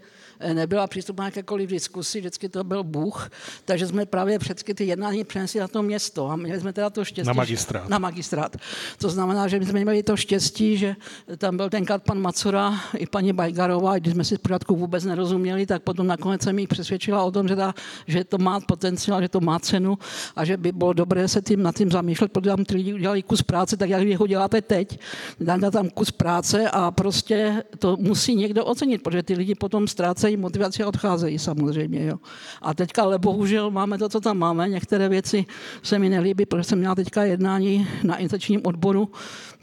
nebyla 0.54 0.88
přístupná 0.88 1.26
jakékoliv 1.26 1.70
diskusi, 1.70 2.20
vždycky 2.20 2.50
to 2.50 2.64
byl 2.64 2.84
Bůh, 2.84 3.30
takže 3.66 3.88
jsme 3.88 4.06
právě 4.06 4.40
všechny 4.40 4.74
ty 4.74 4.86
jednání 4.86 5.24
přenesli 5.24 5.60
na 5.60 5.68
to 5.68 5.84
město 5.84 6.30
a 6.30 6.36
měli 6.36 6.60
jsme 6.60 6.74
teda 6.74 6.90
to 6.90 7.06
štěstí. 7.06 7.28
Na 7.28 7.34
magistrát. 7.34 7.90
Na 7.90 8.00
magistrát. 8.00 8.58
To 8.98 9.10
znamená, 9.10 9.48
že 9.48 9.60
my 9.60 9.66
jsme 9.66 9.80
měli 9.80 10.04
to 10.04 10.18
štěstí, 10.18 10.78
že 10.78 10.96
tam 11.38 11.58
byl 11.58 11.70
tenkrát 11.70 12.04
pan 12.04 12.20
Macura 12.20 12.74
i 12.98 13.06
paní 13.06 13.34
Bajgarová, 13.34 14.00
když 14.00 14.14
jsme 14.14 14.24
si 14.24 14.36
zpořádku 14.36 14.76
vůbec 14.76 15.04
nerozuměli, 15.04 15.66
tak 15.66 15.84
potom 15.84 16.08
nakonec 16.08 16.42
jsem 16.42 16.60
jich 16.60 16.68
přesvědčila 16.68 17.24
o 17.24 17.32
tom, 17.32 17.48
že, 17.48 17.56
ta, 17.56 17.74
že 18.08 18.24
to 18.24 18.38
má 18.38 18.60
potenciál, 18.60 19.22
že 19.22 19.30
to 19.30 19.40
má 19.40 19.60
cenu 19.60 19.98
a 20.36 20.46
že 20.46 20.58
by 20.58 20.72
bylo 20.72 20.94
dobré 20.94 21.28
se 21.28 21.42
tím 21.42 21.64
nad 21.64 21.76
tím 21.76 21.92
zamýšlet, 21.92 22.32
protože 22.32 22.50
tam 22.50 22.66
ty 22.66 22.76
lidi 22.76 22.94
udělali 22.94 23.24
kus 23.24 23.42
práce, 23.42 23.78
tak 23.78 23.90
jak 23.90 24.04
vy 24.04 24.16
ho 24.16 24.28
děláte 24.28 24.62
teď, 24.62 25.00
dáte 25.40 25.72
tam 25.72 25.90
kus 25.90 26.12
práce 26.12 26.70
a 26.70 26.92
prostě 26.92 27.64
to 27.80 27.98
musí 27.98 28.36
někdo 28.36 28.66
ocenit, 28.66 29.04
protože 29.04 29.24
ty 29.24 29.34
lidi 29.34 29.56
potom 29.56 29.88
ztrácejí 29.88 30.27
ztrácejí 30.28 30.38
motivaci 30.38 30.84
a 30.84 30.88
odcházejí 30.88 31.40
samozřejmě. 31.40 32.06
Jo. 32.06 32.18
A 32.62 32.74
teďka, 32.74 33.04
ale 33.04 33.20
bohužel 33.20 33.72
máme 33.72 33.98
to, 33.98 34.10
co 34.10 34.20
tam 34.20 34.38
máme. 34.38 34.70
Některé 34.70 35.10
věci 35.10 35.46
se 35.84 36.00
mi 36.00 36.10
nelíbí, 36.10 36.46
protože 36.46 36.64
jsem 36.64 36.80
měla 36.80 36.96
teďka 36.96 37.24
jednání 37.24 37.88
na 38.04 38.18
intačním 38.18 38.62
odboru 38.64 39.10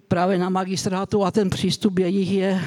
právě 0.09 0.39
na 0.39 0.49
magistrátu 0.49 1.25
a 1.25 1.31
ten 1.31 1.51
přístup 1.51 1.99
jejich 1.99 2.31
je 2.31 2.61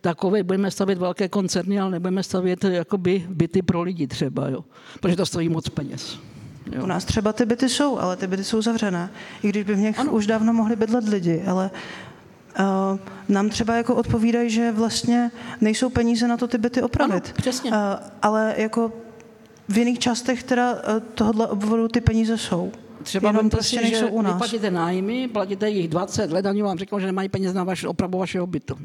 takový, 0.00 0.42
budeme 0.42 0.70
stavět 0.70 0.98
velké 0.98 1.28
koncerny, 1.28 1.80
ale 1.80 1.90
nebudeme 1.90 2.22
stavět 2.22 2.64
jakoby 2.64 3.26
byty 3.28 3.62
pro 3.62 3.82
lidi 3.82 4.06
třeba, 4.06 4.48
jo. 4.48 4.64
protože 5.00 5.16
to 5.16 5.26
stojí 5.26 5.48
moc 5.48 5.68
peněz. 5.68 6.18
Jo. 6.72 6.82
U 6.82 6.86
nás 6.86 7.04
třeba 7.04 7.32
ty 7.32 7.46
byty 7.46 7.68
jsou, 7.68 7.98
ale 7.98 8.16
ty 8.16 8.26
byty 8.26 8.44
jsou 8.44 8.62
zavřené. 8.62 9.10
I 9.42 9.48
když 9.48 9.64
by 9.64 9.74
v 9.74 9.78
nich 9.78 9.98
ano. 9.98 10.12
už 10.12 10.26
dávno 10.26 10.52
mohli 10.52 10.76
bydlet 10.76 11.08
lidi, 11.08 11.42
ale 11.46 11.70
nám 13.28 13.48
třeba 13.48 13.74
jako 13.74 13.94
odpovídají, 13.94 14.50
že 14.50 14.72
vlastně 14.72 15.30
nejsou 15.60 15.90
peníze 15.90 16.28
na 16.28 16.36
to 16.36 16.48
ty 16.48 16.58
byty 16.58 16.82
opravit. 16.82 17.24
Ano, 17.26 17.34
přesně. 17.36 17.70
Uh, 17.70 17.76
ale 18.22 18.54
jako 18.56 18.92
v 19.68 19.78
jiných 19.78 19.98
částech 19.98 20.42
teda 20.42 20.72
uh, 20.74 20.80
tohohle 21.14 21.48
obvodu 21.48 21.88
ty 21.88 22.00
peníze 22.00 22.38
jsou. 22.38 22.72
třeba 23.02 23.28
Jenom 23.28 23.42
vemte 23.42 23.56
prostě 23.56 23.76
si, 23.76 23.82
nejsou 23.82 24.06
že 24.06 24.10
u 24.12 24.22
nás. 24.22 24.38
platíte 24.38 24.70
nájmy, 24.70 25.28
platíte 25.28 25.70
jich 25.70 25.88
20 25.88 26.30
let 26.32 26.46
a 26.46 26.50
oni 26.50 26.62
vám 26.62 26.78
řeknou, 26.78 27.00
že 27.00 27.06
nemají 27.06 27.28
peněz 27.28 27.54
na 27.54 27.64
vaši, 27.64 27.86
opravu 27.86 28.18
vašeho 28.18 28.46
bytu. 28.46 28.78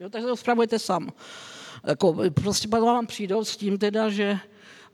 Jo, 0.00 0.10
takže 0.10 0.26
to 0.26 0.36
spravujete 0.36 0.78
sám. 0.78 1.10
Jako, 1.86 2.16
prostě 2.34 2.68
vám 2.68 3.06
přijdou 3.06 3.44
s 3.44 3.56
tím 3.56 3.78
teda, 3.78 4.08
že 4.08 4.38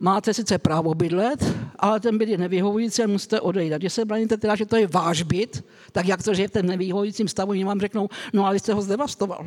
máte 0.03 0.34
sice 0.34 0.59
právo 0.59 0.94
bydlet, 0.94 1.55
ale 1.78 2.00
ten 2.00 2.18
byt 2.18 2.28
je 2.28 2.38
nevyhovující 2.38 3.03
a 3.03 3.07
musíte 3.07 3.40
odejít. 3.40 3.72
A 3.72 3.78
když 3.78 3.92
se 3.92 4.05
braníte 4.05 4.36
teda, 4.36 4.57
že 4.57 4.66
to 4.66 4.76
je 4.76 4.86
váš 4.86 5.22
byt, 5.22 5.64
tak 5.92 6.07
jak 6.07 6.22
to, 6.22 6.34
že 6.34 6.42
je 6.42 6.48
v 6.48 6.50
tom 6.50 6.66
nevyhovujícím 6.66 7.28
stavu, 7.28 7.50
oni 7.50 7.64
vám 7.64 7.80
řeknou, 7.80 8.09
no 8.32 8.46
ale 8.46 8.59
jste 8.59 8.74
ho 8.74 8.82
zdevastoval. 8.82 9.46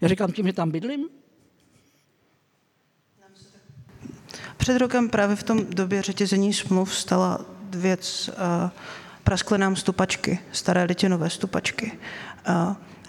Já 0.00 0.08
říkám 0.08 0.32
tím, 0.32 0.46
že 0.46 0.52
tam 0.52 0.70
bydlím, 0.70 1.08
Před 4.56 4.78
rokem 4.78 5.08
právě 5.08 5.36
v 5.36 5.42
tom 5.42 5.66
době 5.66 6.02
řetězení 6.02 6.52
smluv 6.52 6.94
stala 6.94 7.40
věc, 7.70 8.28
uh, 8.28 8.70
praskly 9.24 9.58
nám 9.58 9.76
stupačky, 9.76 10.38
staré 10.52 10.84
litinové 10.84 11.30
stupačky. 11.30 11.98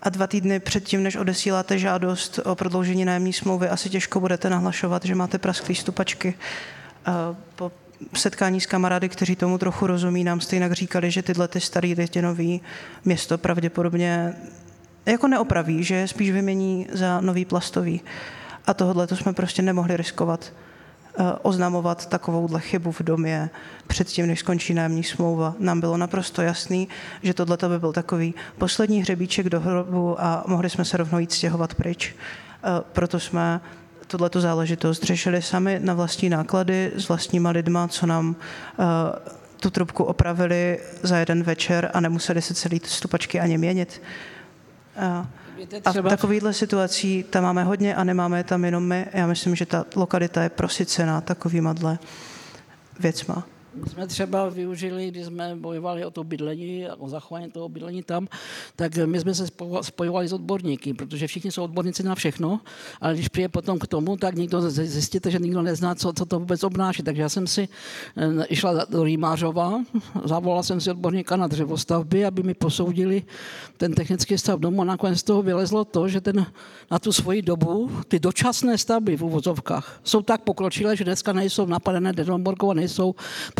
A 0.07 0.09
dva 0.09 0.27
týdny 0.27 0.59
předtím, 0.59 1.03
než 1.03 1.15
odesíláte 1.15 1.79
žádost 1.79 2.39
o 2.43 2.55
prodloužení 2.55 3.05
nájemní 3.05 3.33
smlouvy, 3.33 3.69
asi 3.69 3.89
těžko 3.89 4.19
budete 4.19 4.49
nahlašovat, 4.49 5.05
že 5.05 5.15
máte 5.15 5.37
prasklé 5.37 5.75
stupačky. 5.75 6.33
Po 7.55 7.71
setkání 8.13 8.61
s 8.61 8.65
kamarády, 8.65 9.09
kteří 9.09 9.35
tomu 9.35 9.57
trochu 9.57 9.87
rozumí, 9.87 10.23
nám 10.23 10.41
stejně 10.41 10.75
říkali, 10.75 11.11
že 11.11 11.21
tyhle 11.21 11.47
ty 11.47 11.59
starý 11.59 11.93
litinový 11.93 12.61
město 13.05 13.37
pravděpodobně 13.37 14.33
jako 15.05 15.27
neopraví, 15.27 15.83
že 15.83 16.07
spíš 16.07 16.31
vymění 16.31 16.87
za 16.93 17.21
nový 17.21 17.45
plastový. 17.45 18.01
A 18.65 18.73
tohle 18.73 19.07
to 19.07 19.15
jsme 19.15 19.33
prostě 19.33 19.61
nemohli 19.61 19.97
riskovat 19.97 20.53
oznamovat 21.41 22.05
takovouhle 22.05 22.59
chybu 22.59 22.91
v 22.91 23.01
domě 23.01 23.49
předtím, 23.87 24.27
než 24.27 24.39
skončí 24.39 24.73
nájemní 24.73 25.03
smlouva. 25.03 25.55
Nám 25.59 25.79
bylo 25.79 25.97
naprosto 25.97 26.41
jasný, 26.41 26.87
že 27.23 27.33
tohle 27.33 27.57
by 27.67 27.79
byl 27.79 27.93
takový 27.93 28.33
poslední 28.57 29.01
hřebíček 29.01 29.49
do 29.49 29.59
hrobu 29.59 30.21
a 30.21 30.43
mohli 30.47 30.69
jsme 30.69 30.85
se 30.85 30.97
rovnou 30.97 31.19
jít 31.19 31.31
stěhovat 31.31 31.75
pryč. 31.75 32.15
Eh, 32.63 32.69
Proto 32.93 33.19
jsme 33.19 33.61
tuto 34.07 34.41
záležitost 34.41 35.03
řešili 35.03 35.41
sami 35.41 35.79
na 35.83 35.93
vlastní 35.93 36.29
náklady 36.29 36.91
s 36.95 37.07
vlastníma 37.07 37.49
lidma, 37.49 37.87
co 37.87 38.05
nám 38.05 38.35
eh, 38.79 38.83
tu 39.59 39.69
trubku 39.69 40.03
opravili 40.03 40.79
za 41.03 41.17
jeden 41.17 41.43
večer 41.43 41.91
a 41.93 41.99
nemuseli 41.99 42.41
se 42.41 42.53
celý 42.53 42.81
stupačky 42.85 43.39
ani 43.39 43.57
měnit. 43.57 44.01
A 44.97 45.27
třeba- 45.89 46.09
takovýchhle 46.09 46.53
situací 46.53 47.25
tam 47.29 47.43
máme 47.43 47.63
hodně 47.63 47.95
a 47.95 48.03
nemáme 48.03 48.39
je 48.39 48.43
tam 48.43 48.65
jenom 48.65 48.83
my. 48.83 49.05
Já 49.13 49.27
myslím, 49.27 49.55
že 49.55 49.65
ta 49.65 49.85
lokalita 49.95 50.43
je 50.43 50.49
prosycená 50.49 51.21
takovýma 51.21 51.73
dle 51.73 51.99
věcma. 52.99 53.43
My 53.83 53.89
jsme 53.89 54.07
třeba 54.07 54.49
využili, 54.49 55.07
když 55.07 55.25
jsme 55.25 55.55
bojovali 55.55 56.05
o 56.05 56.11
to 56.11 56.23
bydlení, 56.23 56.87
o 56.97 57.09
zachování 57.09 57.51
toho 57.51 57.69
bydlení 57.69 58.03
tam, 58.03 58.27
tak 58.75 58.95
my 59.05 59.19
jsme 59.19 59.33
se 59.35 59.45
spo- 59.45 59.83
spojovali 59.83 60.27
s 60.27 60.33
odborníky, 60.33 60.93
protože 60.93 61.27
všichni 61.27 61.51
jsou 61.51 61.63
odborníci 61.63 62.03
na 62.03 62.15
všechno, 62.15 62.59
ale 63.01 63.13
když 63.13 63.27
přijde 63.27 63.49
potom 63.49 63.79
k 63.79 63.87
tomu, 63.87 64.17
tak 64.17 64.35
nikdo 64.35 64.69
zjistíte, 64.69 65.31
že 65.31 65.39
nikdo 65.39 65.61
nezná, 65.61 65.95
co, 65.95 66.13
co 66.13 66.25
to 66.25 66.39
vůbec 66.39 66.63
obnáší. 66.63 67.03
Takže 67.03 67.21
já 67.21 67.29
jsem 67.29 67.47
si 67.47 67.67
eh, 68.17 68.45
išla 68.45 68.85
do 68.89 69.03
Rýmářova, 69.03 69.83
zavolala 70.23 70.63
jsem 70.63 70.81
si 70.81 70.91
odborníka 70.91 71.35
na 71.35 71.47
dřevostavby, 71.47 72.25
aby 72.25 72.43
mi 72.43 72.53
posoudili 72.53 73.23
ten 73.77 73.93
technický 73.93 74.37
stav 74.37 74.59
domu 74.59 74.81
a 74.81 74.85
nakonec 74.85 75.19
z 75.19 75.23
toho 75.23 75.41
vylezlo 75.41 75.85
to, 75.85 76.07
že 76.07 76.21
ten, 76.21 76.45
na 76.91 76.99
tu 76.99 77.11
svoji 77.11 77.41
dobu 77.41 77.91
ty 78.07 78.19
dočasné 78.19 78.77
stavby 78.77 79.17
v 79.17 79.23
uvozovkách 79.23 79.99
jsou 80.03 80.21
tak 80.21 80.41
pokročilé, 80.41 80.95
že 80.95 81.03
dneska 81.03 81.33
nejsou 81.33 81.65
napadené 81.65 82.13
Dedomborkova, 82.13 82.73
nejsou 82.73 83.15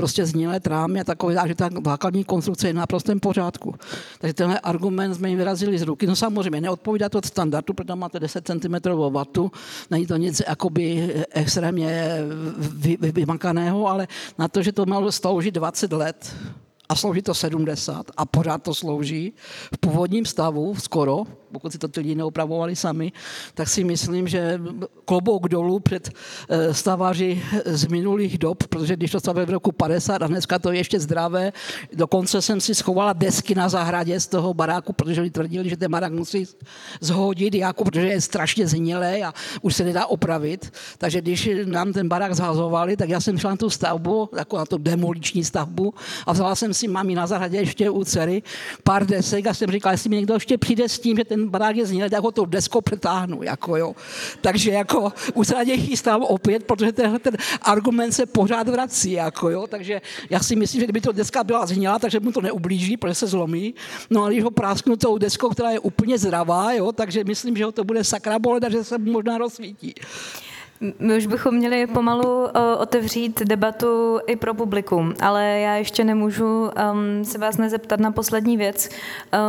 prostě 0.08 0.26
znělé 0.26 0.60
trámy 0.60 1.02
a 1.02 1.04
takové, 1.04 1.36
že 1.48 1.56
ta 1.56 1.70
základní 1.86 2.24
konstrukce 2.24 2.68
je 2.68 2.74
na 2.74 2.88
prostém 2.88 3.20
pořádku. 3.20 3.76
Takže 4.20 4.34
tenhle 4.34 4.60
argument 4.60 5.16
jsme 5.16 5.30
jim 5.30 5.38
vyrazili 5.38 5.78
z 5.78 5.82
ruky. 5.82 6.08
No 6.08 6.16
samozřejmě 6.16 6.62
neodpovídá 6.62 7.10
to 7.10 7.20
standardu, 7.26 7.74
protože 7.74 7.88
tam 7.88 8.00
máte 8.00 8.20
10 8.20 8.48
cm 8.48 8.76
vatu, 9.12 9.52
není 9.92 10.08
to 10.08 10.16
nic 10.16 10.42
jakoby 10.48 11.14
extrémně 11.32 12.24
vy, 12.58 12.98
vymakaného, 13.12 13.88
ale 13.88 14.08
na 14.38 14.48
to, 14.48 14.64
že 14.64 14.72
to 14.72 14.86
mělo 14.86 15.12
sloužit 15.12 15.56
20 15.56 15.92
let, 15.92 16.36
a 16.90 16.96
slouží 16.96 17.22
to 17.22 17.34
70 17.34 18.12
a 18.18 18.26
pořád 18.26 18.64
to 18.64 18.76
slouží 18.76 19.34
v 19.74 19.78
původním 19.78 20.26
stavu 20.26 20.76
skoro, 20.76 21.24
pokud 21.52 21.72
si 21.72 21.78
to 21.78 21.88
ty 21.88 22.00
lidi 22.00 22.16
neopravovali 22.16 22.76
sami, 22.76 23.12
tak 23.54 23.68
si 23.68 23.84
myslím, 23.84 24.28
že 24.28 24.60
klobouk 25.06 25.48
dolů 25.48 25.80
před 25.80 26.10
eh, 26.50 26.74
staváři 26.74 27.44
z 27.66 27.88
minulých 27.88 28.38
dob, 28.38 28.64
protože 28.64 28.96
když 28.96 29.12
to 29.12 29.20
stavili 29.20 29.46
v 29.46 29.50
roku 29.50 29.72
50 29.72 30.22
a 30.22 30.28
dneska 30.28 30.60
to 30.60 30.72
je 30.72 30.80
ještě 30.80 31.00
zdravé, 31.00 31.54
dokonce 31.94 32.42
jsem 32.42 32.62
si 32.62 32.76
schovala 32.76 33.14
desky 33.14 33.56
na 33.56 33.70
zahradě 33.70 34.20
z 34.20 34.28
toho 34.28 34.54
baráku, 34.54 34.94
protože 34.94 35.22
oni 35.22 35.30
tvrdili, 35.30 35.70
že 35.70 35.78
ten 35.78 35.92
barák 35.92 36.14
musí 36.14 36.48
zhodit, 37.02 37.56
jako, 37.56 37.84
protože 37.84 38.08
je 38.08 38.22
strašně 38.22 38.68
zhnilé 38.68 39.22
a 39.22 39.34
už 39.62 39.76
se 39.76 39.84
nedá 39.84 40.06
opravit. 40.06 40.74
Takže 40.98 41.22
když 41.22 41.50
nám 41.66 41.94
ten 41.94 42.08
barák 42.08 42.36
zhazovali, 42.36 42.98
tak 42.98 43.10
já 43.10 43.22
jsem 43.22 43.38
šla 43.38 43.50
na 43.50 43.58
tu 43.58 43.70
stavbu, 43.70 44.30
jako 44.38 44.58
na 44.58 44.66
tu 44.66 44.78
demoliční 44.78 45.44
stavbu 45.44 45.94
a 46.26 46.34
vzala 46.34 46.56
jsem 46.56 46.74
si 46.74 46.88
mami 46.88 47.16
na 47.16 47.28
zahradě 47.28 47.58
ještě 47.58 47.90
u 47.90 48.04
dcery 48.04 48.44
pár 48.84 49.06
desek 49.06 49.48
a 49.48 49.54
jsem 49.54 49.72
říkala, 49.72 49.92
jestli 49.92 50.10
mi 50.10 50.16
někdo 50.16 50.34
ještě 50.34 50.58
přijde 50.58 50.90
s 50.90 51.00
tím, 51.00 51.18
že 51.18 51.26
ten 51.26 51.37
barák 51.46 51.76
je 51.76 51.86
zhnilý, 51.86 52.10
tak 52.10 52.24
ho 52.24 52.32
tou 52.32 52.46
deskou 52.46 52.82
přetáhnu. 52.82 53.44
Jako, 53.44 53.78
jo. 53.78 53.96
Takže 54.42 54.72
jako 54.72 55.14
už 55.34 55.48
se 55.48 55.56
na 55.56 55.64
něj 55.64 55.78
chystám 55.78 56.24
opět, 56.24 56.64
protože 56.64 56.92
tenhle 56.92 57.20
ten 57.20 57.38
argument 57.62 58.12
se 58.12 58.26
pořád 58.26 58.70
vrací. 58.70 59.12
Jako, 59.12 59.50
jo. 59.50 59.68
Takže 59.68 60.02
já 60.30 60.40
si 60.40 60.56
myslím, 60.56 60.82
že 60.82 60.86
kdyby 60.86 61.02
to 61.02 61.12
deska 61.12 61.44
byla 61.44 61.66
zhnilá, 61.66 62.00
takže 62.00 62.20
mu 62.20 62.32
to 62.32 62.42
neublíží, 62.42 62.98
protože 62.98 63.14
se 63.14 63.28
zlomí. 63.28 63.76
No 64.10 64.24
a 64.24 64.30
když 64.30 64.44
ho 64.44 64.52
prásknu 64.52 64.96
tou 64.96 65.18
deskou, 65.18 65.50
která 65.50 65.72
je 65.72 65.80
úplně 65.80 66.18
zdravá, 66.18 66.74
jo, 66.74 66.92
takže 66.92 67.24
myslím, 67.24 67.58
že 67.58 67.66
ho 67.66 67.72
to 67.72 67.84
bude 67.84 68.04
sakra 68.04 68.40
bolet 68.40 68.64
a 68.64 68.70
že 68.70 68.84
se 68.84 68.98
možná 68.98 69.38
rozsvítí. 69.38 69.94
My 71.00 71.18
už 71.18 71.26
bychom 71.26 71.56
měli 71.56 71.88
pomalu 71.88 72.44
uh, 72.44 72.50
otevřít 72.78 73.42
debatu 73.42 74.20
i 74.28 74.36
pro 74.36 74.54
publikum, 74.54 75.14
ale 75.22 75.60
já 75.60 75.76
ještě 75.76 76.04
nemůžu 76.04 76.72
um, 76.92 77.26
se 77.26 77.38
vás 77.38 77.58
nezeptat 77.58 78.00
na 78.00 78.12
poslední 78.12 78.58
věc. 78.58 78.90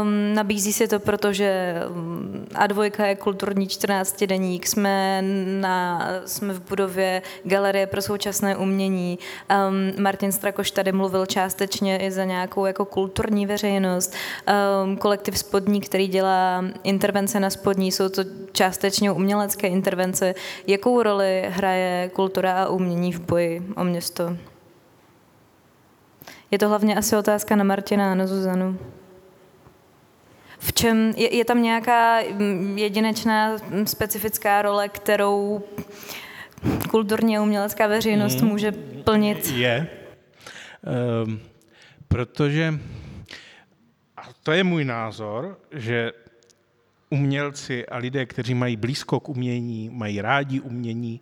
Um, 0.03 0.35
nabízí 0.35 0.72
se 0.72 0.89
to, 0.89 1.01
protože 1.01 1.74
um, 1.91 2.47
A2 2.55 3.05
je 3.05 3.16
kulturní 3.16 3.68
14 3.68 4.24
deník, 4.24 4.66
jsme, 4.66 5.22
na, 5.61 6.09
jsme 6.26 6.55
v 6.55 6.68
budově 6.68 7.22
Galerie 7.45 7.87
pro 7.87 8.03
současné 8.03 8.57
umění. 8.57 9.18
Um, 9.68 10.03
Martin 10.03 10.33
Strakoš 10.33 10.70
tady 10.70 10.93
mluvil 10.93 11.26
částečně 11.26 11.99
i 11.99 12.11
za 12.11 12.24
nějakou 12.24 12.66
jako 12.66 12.85
kulturní 12.85 13.47
veřejnost. 13.47 14.14
Kolektiv 14.99 15.39
Spodní, 15.39 15.81
který 15.81 16.09
dělá 16.09 16.64
intervence 16.83 17.41
na 17.41 17.51
spodní, 17.51 17.93
jsou 17.93 18.09
to 18.09 18.22
částečně 18.53 19.12
umělecké 19.12 19.68
intervence. 19.68 20.35
Jakou 20.66 21.03
roli 21.03 21.18
hraje 21.49 22.11
kultura 22.14 22.62
a 22.62 22.69
umění 22.69 23.12
v 23.12 23.21
boji 23.21 23.62
o 23.77 23.85
město? 23.85 24.37
Je 26.51 26.59
to 26.59 26.69
hlavně 26.69 26.97
asi 26.97 27.16
otázka 27.16 27.57
na 27.57 27.64
Martina 27.64 28.12
a 28.12 28.14
na 28.14 28.27
Zuzanu. 28.27 28.79
V 30.59 30.73
čem 30.73 31.12
je, 31.16 31.37
je 31.37 31.45
tam 31.45 31.62
nějaká 31.62 32.21
mm, 32.33 32.79
jedinečná 32.79 33.57
mm, 33.71 33.87
specifická 33.87 34.62
role, 34.62 34.89
kterou 34.89 35.62
kulturní 36.91 37.39
a 37.39 37.43
umělecká 37.43 37.87
veřejnost 37.87 38.41
Mm. 38.41 38.49
může 38.49 38.73
plnit? 39.05 39.47
Je, 39.47 39.87
um, 41.25 41.41
protože, 42.09 42.75
a 44.16 44.23
to 44.43 44.53
je 44.53 44.64
můj 44.64 44.85
názor, 44.85 45.59
že 45.73 46.12
umělci 47.11 47.86
a 47.86 47.96
lidé, 47.96 48.26
kteří 48.26 48.54
mají 48.54 48.76
blízko 48.76 49.20
k 49.20 49.28
umění, 49.28 49.90
mají 49.90 50.20
rádi 50.20 50.61
umění 50.61 51.20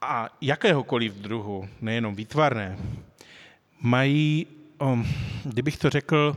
a 0.00 0.36
jakéhokoliv 0.40 1.14
druhu, 1.14 1.68
nejenom 1.80 2.14
výtvarné, 2.14 2.78
mají, 3.80 4.46
um, 4.80 5.06
kdybych 5.44 5.76
to 5.76 5.90
řekl, 5.90 6.36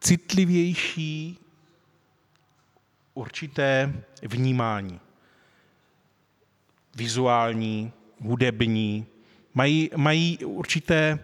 citlivější 0.00 1.38
určité 3.14 3.92
vnímání. 4.22 5.00
Vizuální, 6.96 7.92
hudební, 8.20 9.06
mají, 9.54 9.90
mají 9.96 10.38
určité... 10.44 11.18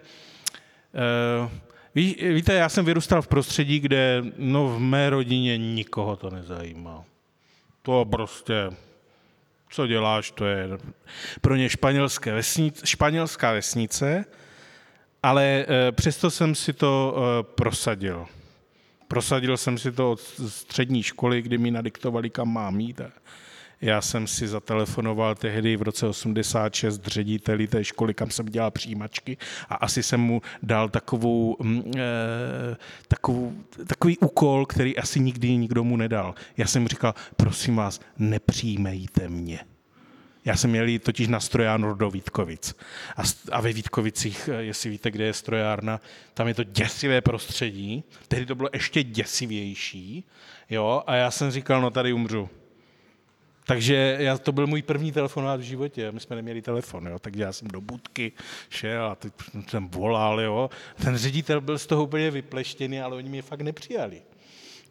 Uh, 1.43 1.51
ví, 1.95 2.15
víte, 2.21 2.53
já 2.53 2.69
jsem 2.69 2.85
vyrůstal 2.85 3.21
v 3.21 3.27
prostředí, 3.27 3.79
kde 3.79 4.23
no, 4.37 4.67
v 4.67 4.79
mé 4.79 5.09
rodině 5.09 5.57
nikoho 5.57 6.15
to 6.15 6.29
nezajímá. 6.29 7.03
To 7.81 8.05
prostě, 8.05 8.53
co 9.69 9.87
děláš, 9.87 10.31
to 10.31 10.45
je 10.45 10.69
pro 11.41 11.55
ně 11.55 11.69
španělské 11.69 12.33
vesnice, 12.33 12.87
španělská 12.87 13.51
vesnice, 13.51 14.25
ale 15.23 15.65
uh, 15.67 15.95
přesto 15.95 16.31
jsem 16.31 16.55
si 16.55 16.73
to 16.73 17.15
uh, 17.17 17.53
prosadil. 17.55 18.25
Prosadil 19.07 19.57
jsem 19.57 19.77
si 19.77 19.91
to 19.91 20.11
od 20.11 20.19
střední 20.47 21.03
školy, 21.03 21.41
kdy 21.41 21.57
mi 21.57 21.71
nadiktovali, 21.71 22.29
kam 22.29 22.53
mám 22.53 22.79
jít. 22.79 23.01
A 23.01 23.11
Já 23.81 24.01
jsem 24.01 24.27
si 24.27 24.47
zatelefonoval 24.47 25.35
tehdy 25.35 25.77
v 25.77 25.81
roce 25.81 26.07
86 26.07 27.05
řediteli 27.05 27.67
té 27.67 27.83
školy, 27.83 28.13
kam 28.13 28.29
jsem 28.29 28.45
dělal 28.45 28.71
přijímačky 28.71 29.37
a 29.69 29.75
asi 29.75 30.03
jsem 30.03 30.19
mu 30.21 30.41
dal 30.63 30.89
takovou, 30.89 31.57
e, 31.97 32.77
takovou, 33.07 33.53
takový 33.87 34.17
úkol, 34.17 34.65
který 34.65 34.97
asi 34.97 35.19
nikdy 35.19 35.57
nikdo 35.57 35.83
mu 35.83 35.97
nedal. 35.97 36.35
Já 36.57 36.67
jsem 36.67 36.87
říkal, 36.87 37.13
prosím 37.35 37.75
vás, 37.75 37.99
nepřijmejte 38.17 39.29
mě. 39.29 39.59
Já 40.45 40.55
jsem 40.55 40.69
měl 40.69 40.99
totiž 40.99 41.27
na 41.27 41.39
strojárnu 41.39 41.93
do 41.93 42.11
Vítkovic. 42.11 42.75
A, 43.17 43.21
a 43.51 43.61
ve 43.61 43.73
Vítkovicích, 43.73 44.49
eh, 44.53 44.63
jestli 44.63 44.89
víte, 44.89 45.11
kde 45.11 45.25
je 45.25 45.33
strojárna, 45.33 46.01
tam 46.33 46.47
je 46.47 46.53
to 46.53 46.63
děsivé 46.63 47.21
prostředí. 47.21 48.03
Tehdy 48.27 48.45
to 48.45 48.55
bylo 48.55 48.69
ještě 48.73 49.03
děsivější. 49.03 50.23
Jo? 50.69 51.03
A 51.07 51.15
já 51.15 51.31
jsem 51.31 51.51
říkal, 51.51 51.81
no 51.81 51.91
tady 51.91 52.13
umřu. 52.13 52.49
Takže 53.67 54.17
já, 54.19 54.37
to 54.37 54.51
byl 54.51 54.67
můj 54.67 54.81
první 54.81 55.11
telefonát 55.11 55.59
v 55.59 55.63
životě. 55.63 56.11
My 56.11 56.19
jsme 56.19 56.35
neměli 56.35 56.61
telefon, 56.61 57.07
jo? 57.07 57.19
takže 57.19 57.43
já 57.43 57.53
jsem 57.53 57.67
do 57.67 57.81
budky 57.81 58.31
šel 58.69 59.05
a 59.05 59.15
teď 59.15 59.33
jsem 59.67 59.89
volal. 59.89 60.41
Jo? 60.41 60.69
Ten 61.03 61.17
ředitel 61.17 61.61
byl 61.61 61.79
z 61.79 61.87
toho 61.87 62.03
úplně 62.03 62.31
vypleštěný, 62.31 63.01
ale 63.01 63.15
oni 63.15 63.29
mě 63.29 63.41
fakt 63.41 63.61
nepřijali. 63.61 64.21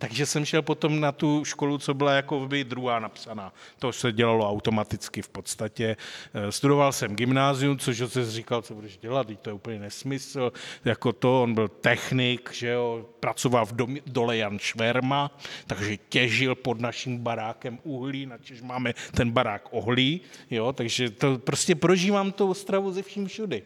Takže 0.05 0.27
jsem 0.27 0.45
šel 0.45 0.63
potom 0.63 1.01
na 1.01 1.13
tu 1.13 1.45
školu, 1.45 1.79
co 1.79 1.95
byla 1.95 2.13
jako 2.13 2.49
by 2.49 2.65
druhá 2.65 2.99
napsaná. 2.99 3.53
To 3.79 3.93
se 3.93 4.13
dělalo 4.13 4.51
automaticky 4.51 5.23
v 5.23 5.29
podstatě. 5.29 5.97
Eh, 6.35 6.53
studoval 6.53 6.93
jsem 6.93 7.17
gymnázium, 7.17 7.79
což 7.79 8.03
se 8.07 8.31
říkal, 8.31 8.63
co 8.63 8.75
budeš 8.75 8.99
dělat, 8.99 9.27
to 9.43 9.51
je 9.51 9.55
úplně 9.55 9.79
nesmysl. 9.79 10.53
Jako 10.85 11.13
to, 11.13 11.43
on 11.43 11.55
byl 11.55 11.69
technik, 11.69 12.53
že 12.53 12.69
jo, 12.69 13.07
pracoval 13.21 13.67
v 13.67 13.73
dom, 13.73 13.97
dole 14.07 14.37
Jan 14.37 14.59
Šverma, 14.59 15.39
takže 15.67 15.97
těžil 15.97 16.55
pod 16.55 16.81
naším 16.81 17.19
barákem 17.19 17.79
uhlí, 17.85 18.27
načež 18.27 18.63
máme 18.63 18.95
ten 19.15 19.31
barák 19.31 19.69
ohlí, 19.71 20.21
jo, 20.51 20.73
takže 20.73 21.11
to 21.11 21.39
prostě 21.39 21.75
prožívám 21.75 22.33
tu 22.33 22.51
Ostravu 22.51 22.93
ze 22.93 23.03
vším 23.03 23.27
všudy. 23.27 23.63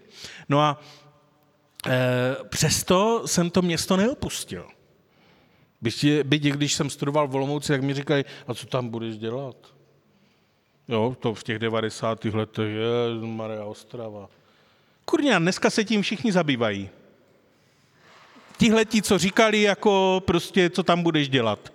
No 0.48 0.60
a 0.60 0.80
e, 1.86 2.36
přesto 2.48 3.22
jsem 3.26 3.50
to 3.50 3.62
město 3.62 3.96
neopustil. 3.96 4.77
Byť, 5.82 6.06
byť 6.22 6.42
když 6.42 6.74
jsem 6.74 6.90
studoval 6.90 7.28
v 7.28 7.34
Olomouci, 7.36 7.72
tak 7.72 7.82
mi 7.82 7.94
říkají, 7.94 8.24
a 8.46 8.54
co 8.54 8.66
tam 8.66 8.88
budeš 8.88 9.18
dělat? 9.18 9.56
Jo, 10.88 11.16
to 11.20 11.34
v 11.34 11.42
těch 11.44 11.58
90. 11.58 12.24
letech 12.24 12.74
je 12.74 13.26
Maria 13.26 13.64
Ostrava. 13.64 14.28
Kurňa, 15.04 15.38
dneska 15.38 15.70
se 15.70 15.84
tím 15.84 16.02
všichni 16.02 16.32
zabývají. 16.32 16.90
Tihleti, 18.56 19.02
co 19.02 19.18
říkali, 19.18 19.62
jako 19.62 20.22
prostě, 20.26 20.70
co 20.70 20.82
tam 20.82 21.02
budeš 21.02 21.28
dělat. 21.28 21.72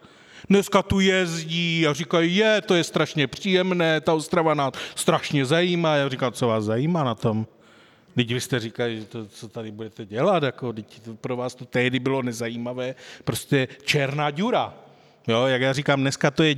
Dneska 0.49 0.81
tu 0.81 0.99
jezdí 0.99 1.87
a 1.87 1.93
říkají, 1.93 2.35
je, 2.35 2.61
to 2.61 2.75
je 2.75 2.83
strašně 2.83 3.27
příjemné, 3.27 4.01
ta 4.01 4.13
Ostrava 4.13 4.53
nás 4.53 4.73
strašně 4.95 5.45
zajímá. 5.45 5.95
Já 5.95 6.09
říkám, 6.09 6.33
co 6.33 6.47
vás 6.47 6.63
zajímá 6.63 7.03
na 7.03 7.15
tom? 7.15 7.47
Teď 8.15 8.33
vy 8.33 8.41
jste 8.41 8.59
říkali, 8.59 8.99
že 8.99 9.05
to, 9.05 9.25
co 9.25 9.47
tady 9.47 9.71
budete 9.71 10.05
dělat, 10.05 10.43
jako, 10.43 10.73
to 11.03 11.13
pro 11.21 11.35
vás 11.35 11.55
to 11.55 11.65
tehdy 11.65 11.99
bylo 11.99 12.21
nezajímavé, 12.21 12.95
prostě 13.23 13.67
černá 13.83 14.31
díra. 14.31 14.73
Jo, 15.27 15.45
jak 15.45 15.61
já 15.61 15.73
říkám, 15.73 16.01
dneska 16.01 16.31
to 16.31 16.43
je 16.43 16.55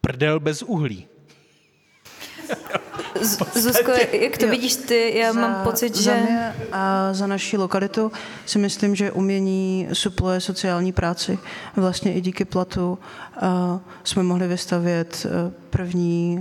prdel 0.00 0.40
bez 0.40 0.62
uhlí. 0.62 1.06
Zuzko, 3.54 3.90
jak 4.12 4.38
to 4.38 4.44
jo, 4.44 4.50
vidíš 4.50 4.76
ty? 4.76 5.18
Já 5.18 5.32
za, 5.32 5.40
mám 5.40 5.64
pocit, 5.64 5.96
že... 5.96 6.02
Za 6.02 6.14
mě 6.14 6.54
a 6.72 7.14
za 7.14 7.26
naší 7.26 7.56
lokalitu 7.56 8.12
si 8.46 8.58
myslím, 8.58 8.94
že 8.94 9.12
umění 9.12 9.88
supluje 9.92 10.40
sociální 10.40 10.92
práci. 10.92 11.38
Vlastně 11.76 12.14
i 12.14 12.20
díky 12.20 12.44
platu 12.44 12.98
uh, 13.42 13.48
jsme 14.04 14.22
mohli 14.22 14.48
vystavět 14.48 15.26
uh, 15.26 15.52
první 15.70 16.40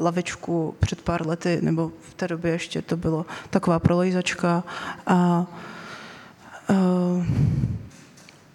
lavičku 0.00 0.74
před 0.80 1.02
pár 1.02 1.26
lety, 1.26 1.58
nebo 1.62 1.92
v 2.10 2.14
té 2.14 2.28
době 2.28 2.52
ještě 2.52 2.82
to 2.82 2.96
bylo 2.96 3.26
taková 3.50 3.78
prolejzačka. 3.78 4.64
A, 5.06 5.14
a 5.14 5.46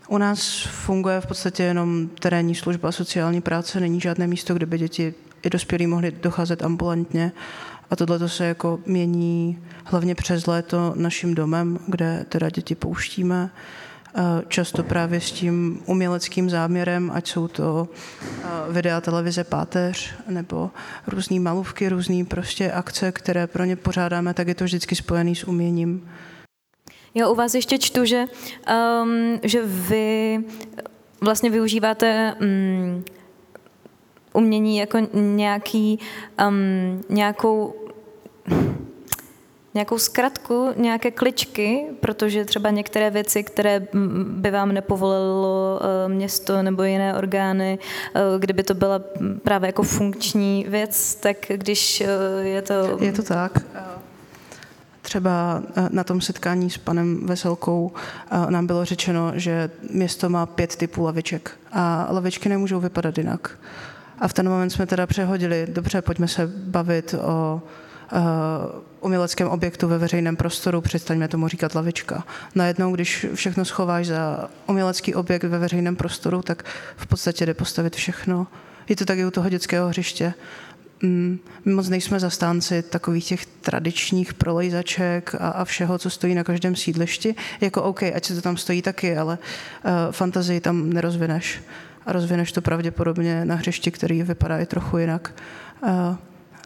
u 0.07 0.17
nás 0.17 0.67
funguje 0.71 1.21
v 1.21 1.25
podstatě 1.25 1.63
jenom 1.63 2.07
terénní 2.07 2.55
služba 2.55 2.91
sociální 2.91 3.41
práce, 3.41 3.79
není 3.79 3.99
žádné 3.99 4.27
místo, 4.27 4.53
kde 4.53 4.65
by 4.65 4.77
děti 4.77 5.13
i 5.43 5.49
dospělí 5.49 5.87
mohli 5.87 6.11
docházet 6.11 6.63
ambulantně. 6.63 7.31
A 7.89 7.95
tohle 7.95 8.29
se 8.29 8.45
jako 8.45 8.79
mění 8.85 9.59
hlavně 9.83 10.15
přes 10.15 10.45
léto 10.45 10.93
naším 10.95 11.35
domem, 11.35 11.79
kde 11.87 12.25
teda 12.29 12.49
děti 12.49 12.75
pouštíme 12.75 13.49
často 14.47 14.83
právě 14.83 15.21
s 15.21 15.31
tím 15.31 15.81
uměleckým 15.85 16.49
záměrem, 16.49 17.11
ať 17.13 17.27
jsou 17.27 17.47
to 17.47 17.87
videa 18.69 19.01
televize 19.01 19.43
Páteř 19.43 20.13
nebo 20.29 20.71
různé 21.07 21.39
malůvky, 21.39 21.89
různé 21.89 22.25
prostě 22.25 22.71
akce, 22.71 23.11
které 23.11 23.47
pro 23.47 23.63
ně 23.63 23.75
pořádáme, 23.75 24.33
tak 24.33 24.47
je 24.47 24.55
to 24.55 24.63
vždycky 24.63 24.95
spojený 24.95 25.35
s 25.35 25.43
uměním. 25.43 26.09
Já 27.13 27.27
u 27.27 27.35
vás 27.35 27.55
ještě 27.55 27.77
čtu, 27.77 28.05
že, 28.05 28.25
um, 29.03 29.39
že 29.43 29.61
vy 29.65 30.39
vlastně 31.21 31.49
využíváte 31.49 32.35
um, 32.41 33.03
umění 34.33 34.77
jako 34.77 34.97
nějaký, 35.13 35.99
um, 36.47 37.03
nějakou 37.09 37.73
nějakou 39.75 39.97
zkratku, 39.97 40.69
nějaké 40.75 41.11
kličky, 41.11 41.85
protože 41.99 42.45
třeba 42.45 42.69
některé 42.69 43.09
věci, 43.09 43.43
které 43.43 43.87
by 44.23 44.51
vám 44.51 44.71
nepovolilo 44.71 45.79
eh, 45.81 46.09
město 46.09 46.63
nebo 46.63 46.83
jiné 46.83 47.17
orgány, 47.17 47.79
eh, 48.15 48.19
kdyby 48.39 48.63
to 48.63 48.73
byla 48.73 49.01
právě 49.43 49.67
jako 49.67 49.83
funkční 49.83 50.65
věc, 50.69 51.15
tak 51.15 51.37
když 51.47 52.01
eh, 52.01 52.07
je 52.41 52.61
to... 52.61 52.73
Je 52.99 53.11
to 53.11 53.23
tak. 53.23 53.59
Třeba 55.01 55.63
na 55.89 56.03
tom 56.03 56.21
setkání 56.21 56.69
s 56.69 56.77
panem 56.77 57.27
Veselkou 57.27 57.91
nám 58.49 58.67
bylo 58.67 58.85
řečeno, 58.85 59.31
že 59.35 59.69
město 59.89 60.29
má 60.29 60.45
pět 60.45 60.75
typů 60.75 61.03
laviček 61.03 61.51
a 61.71 62.07
lavičky 62.11 62.49
nemůžou 62.49 62.79
vypadat 62.79 63.17
jinak. 63.17 63.59
A 64.19 64.27
v 64.27 64.33
ten 64.33 64.49
moment 64.49 64.69
jsme 64.69 64.85
teda 64.85 65.07
přehodili, 65.07 65.67
dobře, 65.69 66.01
pojďme 66.01 66.27
se 66.27 66.47
bavit 66.47 67.13
o 67.13 67.61
uměleckém 69.05 69.47
objektu 69.47 69.87
ve 69.87 69.97
veřejném 69.97 70.35
prostoru, 70.35 70.81
přestaňme 70.81 71.27
tomu 71.27 71.47
říkat 71.47 71.75
lavička. 71.75 72.23
Najednou, 72.55 72.95
když 72.95 73.25
všechno 73.33 73.65
schováš 73.65 74.07
za 74.07 74.49
umělecký 74.67 75.15
objekt 75.15 75.43
ve 75.43 75.59
veřejném 75.59 75.95
prostoru, 75.95 76.41
tak 76.41 76.63
v 76.97 77.07
podstatě 77.07 77.45
jde 77.45 77.53
postavit 77.53 77.95
všechno. 77.95 78.47
Je 78.89 78.95
to 78.95 79.05
taky 79.05 79.25
u 79.25 79.31
toho 79.31 79.49
dětského 79.49 79.89
hřiště. 79.89 80.33
Mm, 81.01 81.39
my 81.65 81.73
moc 81.73 81.89
nejsme 81.89 82.19
zastánci 82.19 82.81
takových 82.81 83.25
těch 83.25 83.45
tradičních 83.45 84.33
prolejzaček 84.33 85.35
a, 85.35 85.49
a 85.49 85.65
všeho, 85.65 85.97
co 85.97 86.09
stojí 86.09 86.35
na 86.35 86.43
každém 86.43 86.75
sídlišti. 86.75 87.35
Jako 87.61 87.83
OK, 87.83 88.03
ať 88.03 88.25
se 88.25 88.35
to 88.35 88.41
tam 88.41 88.57
stojí 88.57 88.81
taky, 88.81 89.17
ale 89.17 89.37
uh, 89.37 89.91
fantazii 90.11 90.59
tam 90.59 90.93
nerozvineš. 90.93 91.63
A 92.05 92.11
rozvineš 92.11 92.51
to 92.51 92.61
pravděpodobně 92.61 93.45
na 93.45 93.55
hřišti, 93.55 93.91
který 93.91 94.23
vypadá 94.23 94.59
i 94.59 94.65
trochu 94.65 94.97
jinak. 94.97 95.33
Uh, 95.83 96.15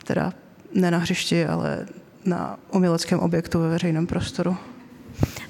teda 0.04 0.34
ne 0.74 0.92
na 0.92 0.98
hřišti, 0.98 1.46
ale 1.46 1.86
na 2.26 2.60
uměleckém 2.72 3.20
objektu 3.20 3.60
ve 3.60 3.70
veřejném 3.70 4.08
prostoru. 4.08 4.58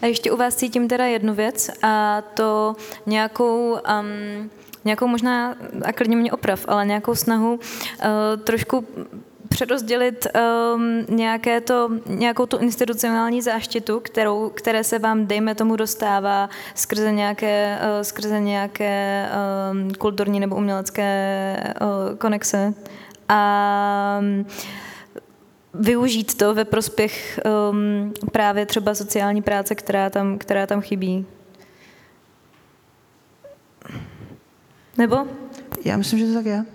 A 0.01 0.05
ještě 0.05 0.31
u 0.31 0.37
vás 0.37 0.55
cítím 0.55 0.87
teda 0.87 1.05
jednu 1.05 1.33
věc 1.33 1.69
a 1.83 2.21
to 2.33 2.75
nějakou, 3.05 3.71
um, 3.71 4.49
nějakou 4.85 5.07
možná, 5.07 5.55
a 5.85 5.93
klidně 5.93 6.15
mě 6.15 6.31
oprav, 6.31 6.65
ale 6.67 6.85
nějakou 6.85 7.15
snahu 7.15 7.53
uh, 7.53 7.59
trošku 8.43 8.87
přerozdělit 9.49 10.27
um, 10.75 11.05
nějaké 11.09 11.61
to, 11.61 11.89
nějakou 12.05 12.45
tu 12.45 12.57
institucionální 12.57 13.41
záštitu, 13.41 13.99
kterou, 13.99 14.49
které 14.49 14.83
se 14.83 14.99
vám, 14.99 15.25
dejme 15.27 15.55
tomu, 15.55 15.75
dostává 15.75 16.49
skrze 16.75 17.11
nějaké, 17.11 17.79
uh, 17.81 18.01
skrze 18.01 18.39
nějaké 18.39 19.29
um, 19.71 19.93
kulturní 19.93 20.39
nebo 20.39 20.55
umělecké 20.55 21.73
uh, 21.81 22.17
konexe. 22.17 22.73
A 23.29 24.19
um, 24.21 24.45
využít 25.73 26.37
to 26.37 26.53
ve 26.53 26.65
prospěch 26.65 27.39
um, 27.71 28.13
právě 28.31 28.65
třeba 28.65 28.95
sociální 28.95 29.41
práce, 29.41 29.75
která 29.75 30.09
tam, 30.09 30.37
která 30.37 30.67
tam 30.67 30.81
chybí. 30.81 31.25
Nebo? 34.97 35.17
Já 35.85 35.97
myslím, 35.97 36.19
že 36.19 36.25
to 36.25 36.33
tak 36.33 36.45
je. 36.45 36.65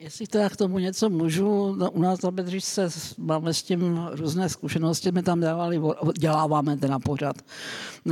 Jestli 0.00 0.26
teda 0.26 0.48
k 0.48 0.56
tomu 0.56 0.78
něco 0.78 1.10
můžu, 1.10 1.74
no, 1.74 1.90
u 1.90 2.02
nás 2.02 2.22
na 2.22 2.30
Bedřišce 2.30 2.88
máme 3.18 3.54
s 3.54 3.62
tím 3.62 4.08
různé 4.12 4.48
zkušenosti, 4.48 5.12
my 5.12 5.22
tam 5.22 5.40
dávali, 5.40 5.80
děláváme 6.18 6.76
teda 6.76 6.98
pořád. 6.98 7.36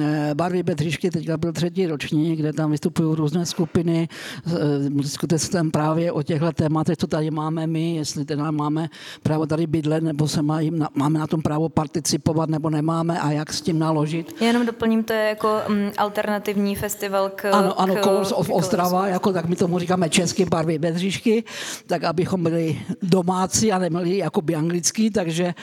Eh, 0.01 0.31
barvy 0.35 0.62
Bedřišky, 0.62 1.10
teďka 1.10 1.36
byl 1.36 1.52
třetí 1.52 1.86
ročník, 1.86 2.39
kde 2.39 2.52
tam 2.52 2.70
vystupují 2.70 3.16
různé 3.16 3.47
skupiny, 3.47 4.09
eh, 4.47 4.51
diskutuje 4.90 5.39
se 5.39 5.51
tam 5.51 5.70
právě 5.70 6.12
o 6.12 6.23
těchto 6.23 6.52
tématech, 6.52 6.97
co 6.97 7.06
tady 7.06 7.31
máme 7.31 7.66
my, 7.66 7.94
jestli 7.94 8.24
teda 8.24 8.51
máme 8.51 8.89
právo 9.23 9.47
tady 9.47 9.66
bydlet, 9.66 10.05
nebo 10.05 10.28
se 10.28 10.43
mají, 10.43 10.73
máme 10.94 11.19
na 11.19 11.27
tom 11.27 11.43
právo 11.43 11.69
participovat, 11.69 12.48
nebo 12.48 12.70
nemáme 12.70 13.20
a 13.20 13.31
jak 13.31 13.52
s 13.52 13.60
tím 13.60 13.78
naložit. 13.78 14.35
Já 14.40 14.47
jenom 14.47 14.66
doplním, 14.66 15.05
to 15.05 15.12
je 15.12 15.28
jako 15.28 15.60
um, 15.69 15.90
alternativní 15.98 16.77
festival 16.77 17.31
k... 17.35 17.44
Ano, 17.44 17.81
ano, 17.81 17.94
k, 17.94 18.02
Colors 18.02 18.32
of 18.32 18.51
Ostrava, 18.51 19.09
jako 19.09 19.32
tak 19.32 19.48
my 19.48 19.56
tomu 19.56 19.78
říkáme 19.78 20.10
česky 20.10 20.44
barvy 20.44 20.78
Bedřišky, 20.78 21.44
tak 21.87 22.05
abychom 22.05 22.43
byli 22.43 22.81
domácí 23.03 23.73
a 23.73 23.79
neměli 23.79 24.17
jakoby 24.17 24.55
anglický, 24.55 25.11
takže 25.11 25.55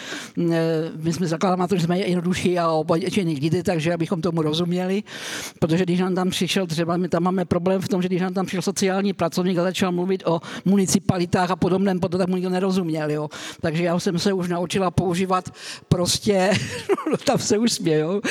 eh, 0.52 0.92
my 1.02 1.14
jsme 1.14 1.28
zakladali 1.28 1.60
na 1.60 1.68
to, 1.68 1.76
že 1.76 1.84
jsme 1.84 2.00
jednodušší 2.00 2.60
a 2.60 2.70
obyčejní 2.70 3.34
lidi, 3.34 3.64
takže 3.64 3.94
abychom 3.94 4.22
tomu 4.22 4.42
rozuměli, 4.42 5.04
protože 5.60 5.84
když 5.84 6.00
nám 6.00 6.16
tam 6.16 6.30
přišel, 6.30 6.68
třeba 6.68 6.98
my 6.98 7.10
tam 7.10 7.24
máme 7.24 7.46
problém 7.46 7.82
v 7.82 7.88
tom, 7.88 8.02
že 8.02 8.08
když 8.08 8.22
nám 8.22 8.34
tam 8.34 8.46
přišel 8.46 8.62
sociální 8.62 9.14
pracovník 9.14 9.58
a 9.58 9.64
začal 9.64 9.92
mluvit 9.92 10.24
o 10.26 10.42
municipalitách 10.66 11.52
a 11.52 11.56
podobném, 11.56 12.00
potom 12.00 12.18
tak 12.18 12.30
mu 12.30 12.36
nikdo 12.36 12.50
nerozuměl, 12.50 13.12
jo. 13.12 13.30
Takže 13.62 13.84
já 13.84 14.00
jsem 14.00 14.20
se 14.20 14.34
už 14.34 14.50
naučila 14.50 14.92
používat 14.92 15.50
prostě, 15.88 16.52
no 17.12 17.18
tam 17.18 17.38
se 17.38 17.58
už 17.58 17.72
smějou, 17.72 18.22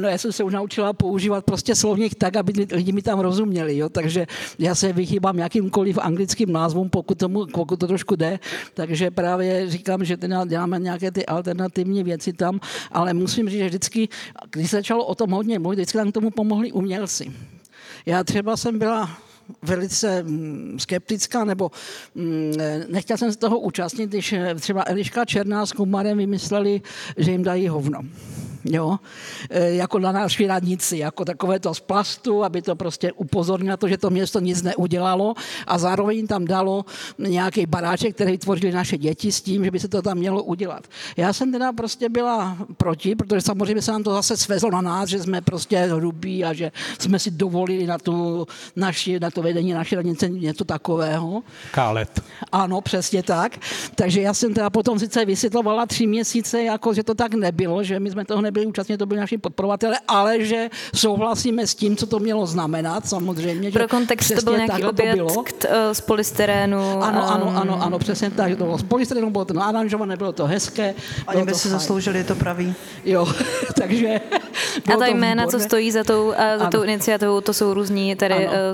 no 0.00 0.08
já 0.08 0.18
jsem 0.18 0.32
se 0.32 0.44
už 0.44 0.52
naučila 0.52 0.92
používat 0.92 1.44
prostě 1.44 1.74
slovník 1.74 2.14
tak, 2.14 2.36
aby 2.36 2.52
lidi 2.72 2.92
mi 2.92 3.02
tam 3.02 3.20
rozuměli, 3.20 3.76
jo. 3.76 3.88
Takže 3.88 4.26
já 4.58 4.74
se 4.74 4.92
vychýbám 4.92 5.38
jakýmkoliv 5.38 5.98
anglickým 5.98 6.52
názvům, 6.52 6.90
pokud, 6.90 7.18
tomu, 7.18 7.33
pokud 7.52 7.80
to 7.80 7.86
trošku 7.86 8.16
jde, 8.16 8.38
takže 8.74 9.10
právě 9.10 9.70
říkám, 9.70 10.04
že 10.04 10.16
teda 10.16 10.44
děláme 10.44 10.78
nějaké 10.78 11.10
ty 11.10 11.26
alternativní 11.26 12.02
věci 12.02 12.32
tam, 12.32 12.60
ale 12.92 13.14
musím 13.14 13.48
říct, 13.48 13.58
že 13.58 13.66
vždycky, 13.66 14.08
když 14.50 14.70
se 14.70 14.76
začalo 14.76 15.04
o 15.04 15.14
tom 15.14 15.30
hodně 15.30 15.58
mluvit, 15.58 15.76
vždycky 15.76 15.98
nám 15.98 16.10
k 16.10 16.14
tomu 16.14 16.30
pomohli 16.30 16.72
umělci. 16.72 17.32
Já 18.06 18.24
třeba 18.24 18.56
jsem 18.56 18.78
byla 18.78 19.10
velice 19.62 20.22
mm, 20.22 20.76
skeptická, 20.78 21.44
nebo 21.44 21.70
mm, 22.14 22.52
nechtěla 22.88 23.16
jsem 23.16 23.32
se 23.32 23.38
toho 23.38 23.58
účastnit, 23.58 24.10
když 24.10 24.34
třeba 24.60 24.84
Eliška 24.86 25.24
Černá 25.24 25.66
s 25.66 25.72
Kumarem 25.72 26.18
vymysleli, 26.18 26.80
že 27.16 27.30
jim 27.30 27.42
dají 27.42 27.68
hovno 27.68 28.00
jo, 28.64 28.98
e, 29.50 29.74
jako 29.74 29.98
na 29.98 30.12
naší 30.12 30.46
radnici, 30.46 30.98
jako 30.98 31.24
takové 31.24 31.60
to 31.60 31.74
z 31.74 31.80
plastu, 31.80 32.44
aby 32.44 32.62
to 32.62 32.76
prostě 32.76 33.12
upozornilo 33.12 33.70
na 33.70 33.76
to, 33.76 33.88
že 33.88 33.98
to 33.98 34.10
město 34.10 34.40
nic 34.40 34.62
neudělalo 34.62 35.34
a 35.66 35.78
zároveň 35.78 36.26
tam 36.26 36.44
dalo 36.44 36.84
nějaký 37.18 37.66
baráček, 37.66 38.14
který 38.14 38.38
tvořili 38.38 38.72
naše 38.72 38.98
děti 38.98 39.32
s 39.32 39.42
tím, 39.42 39.64
že 39.64 39.70
by 39.70 39.80
se 39.80 39.88
to 39.88 40.02
tam 40.02 40.18
mělo 40.18 40.42
udělat. 40.42 40.84
Já 41.16 41.32
jsem 41.32 41.52
teda 41.52 41.72
prostě 41.72 42.08
byla 42.08 42.56
proti, 42.76 43.14
protože 43.14 43.40
samozřejmě 43.40 43.82
se 43.82 43.92
nám 43.92 44.02
to 44.02 44.12
zase 44.12 44.36
svezlo 44.36 44.70
na 44.70 44.80
nás, 44.80 45.08
že 45.08 45.22
jsme 45.22 45.40
prostě 45.40 45.78
hrubí 45.78 46.44
a 46.44 46.52
že 46.52 46.72
jsme 46.98 47.18
si 47.18 47.30
dovolili 47.30 47.86
na, 47.86 47.98
tu 47.98 48.46
naši, 48.76 49.20
na 49.20 49.30
to 49.34 49.42
vedení 49.42 49.72
naší 49.72 49.94
radnice 49.94 50.28
něco 50.28 50.64
takového. 50.64 51.42
Kálet. 51.70 52.22
Ano, 52.52 52.80
přesně 52.80 53.22
tak. 53.22 53.58
Takže 53.94 54.20
já 54.20 54.34
jsem 54.34 54.54
teda 54.54 54.70
potom 54.70 54.98
sice 54.98 55.24
vysvětlovala 55.24 55.86
tři 55.86 56.06
měsíce, 56.06 56.62
jako 56.62 56.94
že 56.94 57.02
to 57.02 57.14
tak 57.14 57.34
nebylo, 57.34 57.82
že 57.82 58.00
my 58.00 58.10
jsme 58.10 58.24
toho 58.24 58.42
nebyli 58.42 58.66
účastní, 58.66 58.96
to 58.96 59.06
byli 59.06 59.20
naši 59.20 59.38
podporovatele, 59.38 59.96
ale 60.08 60.44
že 60.44 60.70
souhlasíme 60.94 61.66
s 61.66 61.74
tím, 61.74 61.96
co 61.96 62.06
to 62.06 62.18
mělo 62.18 62.46
znamenat, 62.46 63.08
samozřejmě. 63.08 63.70
Pro 63.70 63.88
kontext 63.88 64.34
to 64.34 64.42
byl 64.42 64.56
nějaký 64.56 64.84
objekt 64.84 65.66
eh, 65.68 65.94
z 65.94 66.00
polystyrénu. 66.00 67.02
Ano, 67.02 67.22
um... 67.22 67.28
ano, 67.28 67.52
ano, 67.56 67.82
ano, 67.82 67.98
přesně 67.98 68.30
tak, 68.30 68.50
že 68.50 68.56
to 68.56 68.64
bylo 68.64 68.78
z 68.78 68.82
polystyrénu, 68.82 69.30
bylo 69.30 69.44
to 69.44 69.54
naranžované, 69.54 70.16
bylo 70.16 70.32
to 70.32 70.46
hezké. 70.46 70.94
Oni 71.26 71.44
by 71.44 71.54
si 71.54 71.68
zasloužili, 71.68 72.24
to 72.24 72.34
pravý. 72.34 72.74
Jo, 73.04 73.28
takže... 73.80 74.20
A 74.94 74.96
ta 74.96 75.06
jména, 75.06 75.46
co 75.46 75.60
stojí 75.60 75.92
za 75.92 76.04
tou, 76.04 76.32
eh, 76.36 76.58
za 76.58 76.70
tou 76.70 76.82
iniciativou, 76.82 77.40
to 77.40 77.52
jsou 77.52 77.74
různí 77.74 78.16
tady 78.16 78.46
ano, 78.46 78.56
eh, 78.70 78.72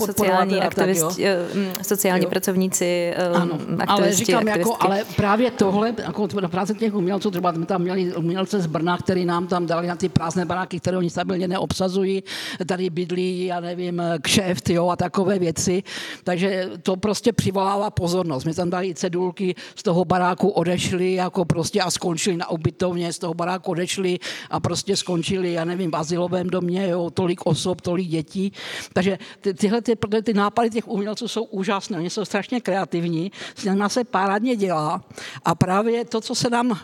sociální 0.51 0.67
aktivisti, 0.67 1.27
mm, 1.55 1.73
sociální 1.83 2.25
jo. 2.25 2.31
pracovníci, 2.31 3.15
ano, 3.35 3.59
ale 3.87 4.13
říkám, 4.13 4.49
jako, 4.49 4.77
ale 4.81 5.05
právě 5.17 5.51
tohle, 5.51 5.95
jako 5.99 6.29
práce 6.49 6.75
těch 6.75 6.95
umělců, 6.95 7.31
třeba 7.31 7.53
tam 7.53 7.83
měli 7.83 8.15
umělce 8.15 8.61
z 8.61 8.67
Brna, 8.67 8.99
který 8.99 9.25
nám 9.25 9.47
tam 9.47 9.67
dali 9.67 9.87
na 9.87 9.97
ty 9.97 10.09
prázdné 10.09 10.45
baráky, 10.45 10.81
které 10.81 10.97
oni 10.97 11.11
stabilně 11.11 11.49
neobsazují, 11.49 12.23
tady 12.67 12.91
bydlí, 12.91 13.45
já 13.45 13.61
nevím, 13.61 14.03
kšeft 14.23 14.71
jo, 14.71 14.89
a 14.89 14.97
takové 14.97 15.39
věci. 15.39 15.83
Takže 16.25 16.71
to 16.83 16.97
prostě 16.97 17.33
přivolává 17.33 17.91
pozornost. 17.91 18.45
My 18.45 18.55
tam 18.55 18.71
dali 18.71 18.95
cedulky, 18.95 19.55
z 19.77 19.83
toho 19.83 20.05
baráku 20.05 20.49
odešli 20.49 21.13
jako 21.13 21.45
prostě 21.45 21.81
a 21.81 21.91
skončili 21.91 22.37
na 22.37 22.51
ubytovně, 22.51 23.13
z 23.13 23.19
toho 23.19 23.35
baráku 23.35 23.71
odešli 23.71 24.19
a 24.51 24.61
prostě 24.61 24.97
skončili, 24.97 25.53
já 25.53 25.65
nevím, 25.65 25.91
v 25.91 25.97
asilovém 25.97 26.51
domě, 26.51 26.89
jo, 26.89 27.11
tolik 27.11 27.47
osob, 27.47 27.81
tolik 27.81 28.09
dětí. 28.09 28.53
Takže 28.93 29.19
ty, 29.41 29.55
tyhle 29.55 29.83
ty, 29.83 29.97
ty 30.23 30.35
nápady 30.41 30.71
těch 30.71 30.89
umělců 30.89 31.29
jsou 31.29 31.45
úžasné, 31.45 31.99
oni 31.99 32.11
jsou 32.11 32.25
strašně 32.25 32.61
kreativní, 32.61 33.33
s 33.57 33.65
nimi 33.65 33.85
se 33.87 34.05
párádně 34.05 34.57
dělá 34.57 35.05
a 35.45 35.55
právě 35.55 36.05
to, 36.05 36.21
co 36.21 36.35
se 36.35 36.51
nám 36.51 36.81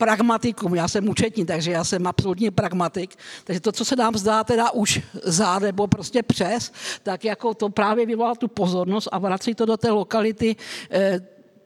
pragmatikum. 0.00 0.74
Já 0.74 0.88
jsem 0.88 1.08
účetní, 1.08 1.44
takže 1.44 1.70
já 1.76 1.84
jsem 1.84 2.06
absolutně 2.06 2.50
pragmatik. 2.50 3.16
Takže 3.44 3.60
to, 3.60 3.72
co 3.72 3.84
se 3.84 3.96
nám 3.96 4.16
zdá 4.16 4.44
teda 4.44 4.70
už 4.72 5.00
za 5.24 5.58
nebo 5.58 5.86
prostě 5.86 6.22
přes, 6.22 6.72
tak 7.02 7.24
jako 7.24 7.54
to 7.54 7.68
právě 7.68 8.06
vyvolá 8.06 8.34
tu 8.34 8.48
pozornost 8.48 9.08
a 9.12 9.18
vrací 9.20 9.54
to 9.54 9.66
do 9.66 9.76
té 9.76 9.90
lokality 9.90 10.56
eh, 10.90 11.20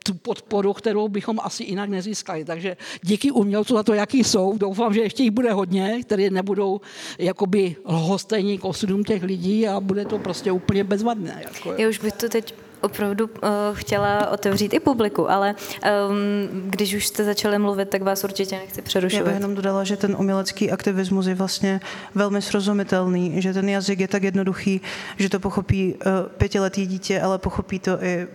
tu 0.07 0.13
podporu, 0.13 0.73
kterou 0.73 1.07
bychom 1.07 1.39
asi 1.43 1.63
jinak 1.63 1.89
nezískali. 1.89 2.45
Takže 2.45 2.77
díky 3.01 3.31
umělcům 3.31 3.77
za 3.77 3.83
to, 3.83 3.93
jaký 3.93 4.23
jsou, 4.23 4.57
doufám, 4.57 4.93
že 4.93 5.01
ještě 5.01 5.23
jich 5.23 5.31
bude 5.31 5.51
hodně, 5.51 6.03
které 6.03 6.29
nebudou 6.29 6.81
jakoby 7.19 7.75
lhostejní 7.85 8.57
k 8.57 8.65
osudům 8.65 9.03
těch 9.03 9.23
lidí 9.23 9.67
a 9.67 9.79
bude 9.79 10.05
to 10.05 10.19
prostě 10.19 10.51
úplně 10.51 10.83
bezvadné. 10.83 11.41
Jako, 11.43 11.73
Já 11.81 11.89
už 11.89 11.99
bych 11.99 12.13
to 12.13 12.29
teď 12.29 12.53
opravdu 12.81 13.25
uh, 13.25 13.49
chtěla 13.73 14.29
otevřít 14.29 14.73
i 14.73 14.79
publiku, 14.79 15.31
ale 15.31 15.55
um, 15.55 16.69
když 16.69 16.93
už 16.93 17.07
jste 17.07 17.23
začali 17.23 17.59
mluvit, 17.59 17.89
tak 17.89 18.01
vás 18.01 18.23
určitě 18.23 18.55
nechci 18.55 18.81
přerušovat. 18.81 19.25
Já 19.25 19.31
bych 19.31 19.41
jenom 19.41 19.55
dodala, 19.55 19.83
že 19.83 19.97
ten 19.97 20.15
umělecký 20.19 20.71
aktivismus 20.71 21.25
je 21.25 21.35
vlastně 21.35 21.79
velmi 22.15 22.41
srozumitelný, 22.41 23.41
že 23.41 23.53
ten 23.53 23.69
jazyk 23.69 23.99
je 23.99 24.07
tak 24.07 24.23
jednoduchý, 24.23 24.81
že 25.17 25.29
to 25.29 25.39
pochopí 25.39 25.93
uh, 25.93 26.11
pětiletý 26.37 26.85
dítě, 26.87 27.21
ale 27.21 27.37
pochopí 27.37 27.79
to 27.79 28.03
i 28.03 28.27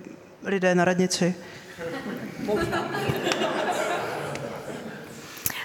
lidé 0.44 0.74
na 0.74 0.84
radnici. 0.84 1.34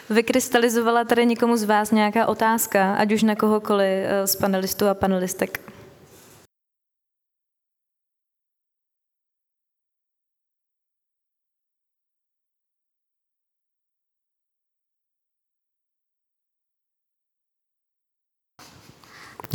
Vykrystalizovala 0.10 1.04
tady 1.04 1.26
někomu 1.26 1.58
z 1.58 1.64
vás 1.64 1.92
nějaká 1.92 2.26
otázka, 2.26 2.96
ať 2.96 3.12
už 3.12 3.24
na 3.24 3.36
kohokoliv 3.36 3.90
eh, 3.90 4.28
z 4.28 4.36
panelistů 4.36 4.88
a 4.88 4.94
panelistek? 4.94 5.75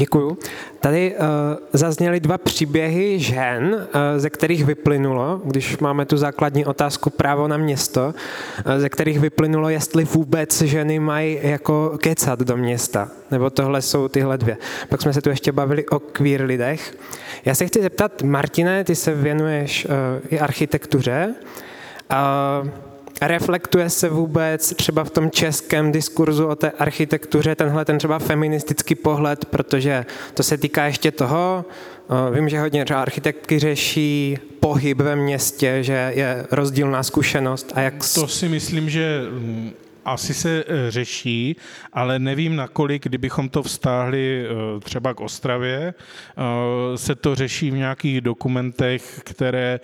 Děkuju. 0.01 0.39
Tady 0.81 1.14
uh, 1.14 1.27
zazněly 1.72 2.20
dva 2.20 2.39
příběhy 2.39 3.18
žen, 3.18 3.74
uh, 3.74 4.01
ze 4.16 4.31
kterých 4.31 4.64
vyplynulo, 4.64 5.40
když 5.44 5.78
máme 5.78 6.06
tu 6.06 6.16
základní 6.16 6.64
otázku 6.64 7.10
právo 7.10 7.48
na 7.48 7.56
město, 7.56 8.14
uh, 8.66 8.72
ze 8.77 8.89
kterých 8.89 9.20
vyplynulo, 9.20 9.68
jestli 9.68 10.05
vůbec 10.05 10.62
ženy 10.62 10.98
mají 10.98 11.39
jako 11.43 11.98
kecat 11.98 12.39
do 12.39 12.56
města. 12.56 13.09
Nebo 13.31 13.51
tohle 13.51 13.82
jsou 13.82 14.09
tyhle 14.09 14.39
dvě. 14.39 14.56
Pak 14.89 15.02
jsme 15.02 15.12
se 15.12 15.22
tu 15.22 15.28
ještě 15.28 15.52
bavili 15.52 15.86
o 15.86 15.98
queer 15.98 16.43
lidech. 16.43 16.97
Já 17.44 17.55
se 17.55 17.66
chci 17.66 17.82
zeptat, 17.82 18.22
Martine, 18.22 18.85
ty 18.85 18.94
se 18.94 19.14
věnuješ 19.14 19.85
uh, 19.85 19.90
i 20.31 20.40
architektuře. 20.40 21.35
Uh, 22.62 22.90
reflektuje 23.20 23.90
se 23.90 24.09
vůbec 24.09 24.74
třeba 24.74 25.05
v 25.05 25.10
tom 25.10 25.30
českém 25.30 25.92
diskurzu 25.92 26.47
o 26.47 26.56
té 26.56 26.70
architektuře 26.70 27.55
tenhle 27.55 27.84
ten 27.84 27.98
třeba 27.98 28.18
feministický 28.18 28.94
pohled, 28.94 29.44
protože 29.44 30.06
to 30.34 30.42
se 30.42 30.59
týká 30.59 30.84
ještě 30.84 31.10
toho, 31.10 31.64
vím, 32.34 32.48
že 32.48 32.60
hodně 32.60 32.84
třeba 32.84 33.02
architektky 33.02 33.59
řeší 33.59 34.38
pohyb 34.60 34.98
ve 34.98 35.16
městě, 35.16 35.78
že 35.80 36.12
je 36.14 36.47
rozdílná 36.51 37.02
zkušenost. 37.02 37.72
A 37.74 37.80
jak... 37.80 37.94
To 38.14 38.28
si 38.28 38.48
myslím, 38.48 38.90
že 38.90 39.20
mm, 39.30 39.72
asi 40.05 40.35
se 40.35 40.64
e, 40.66 40.90
řeší, 40.90 41.56
ale 41.93 42.18
nevím, 42.18 42.56
nakolik, 42.56 43.05
kdybychom 43.05 43.48
to 43.48 43.62
vztáhli 43.62 44.44
e, 44.44 44.81
třeba 44.81 45.14
k 45.14 45.20
Ostravě, 45.20 45.94
e, 45.94 46.98
se 46.98 47.14
to 47.14 47.35
řeší 47.35 47.70
v 47.70 47.77
nějakých 47.77 48.20
dokumentech, 48.20 49.20
které 49.24 49.81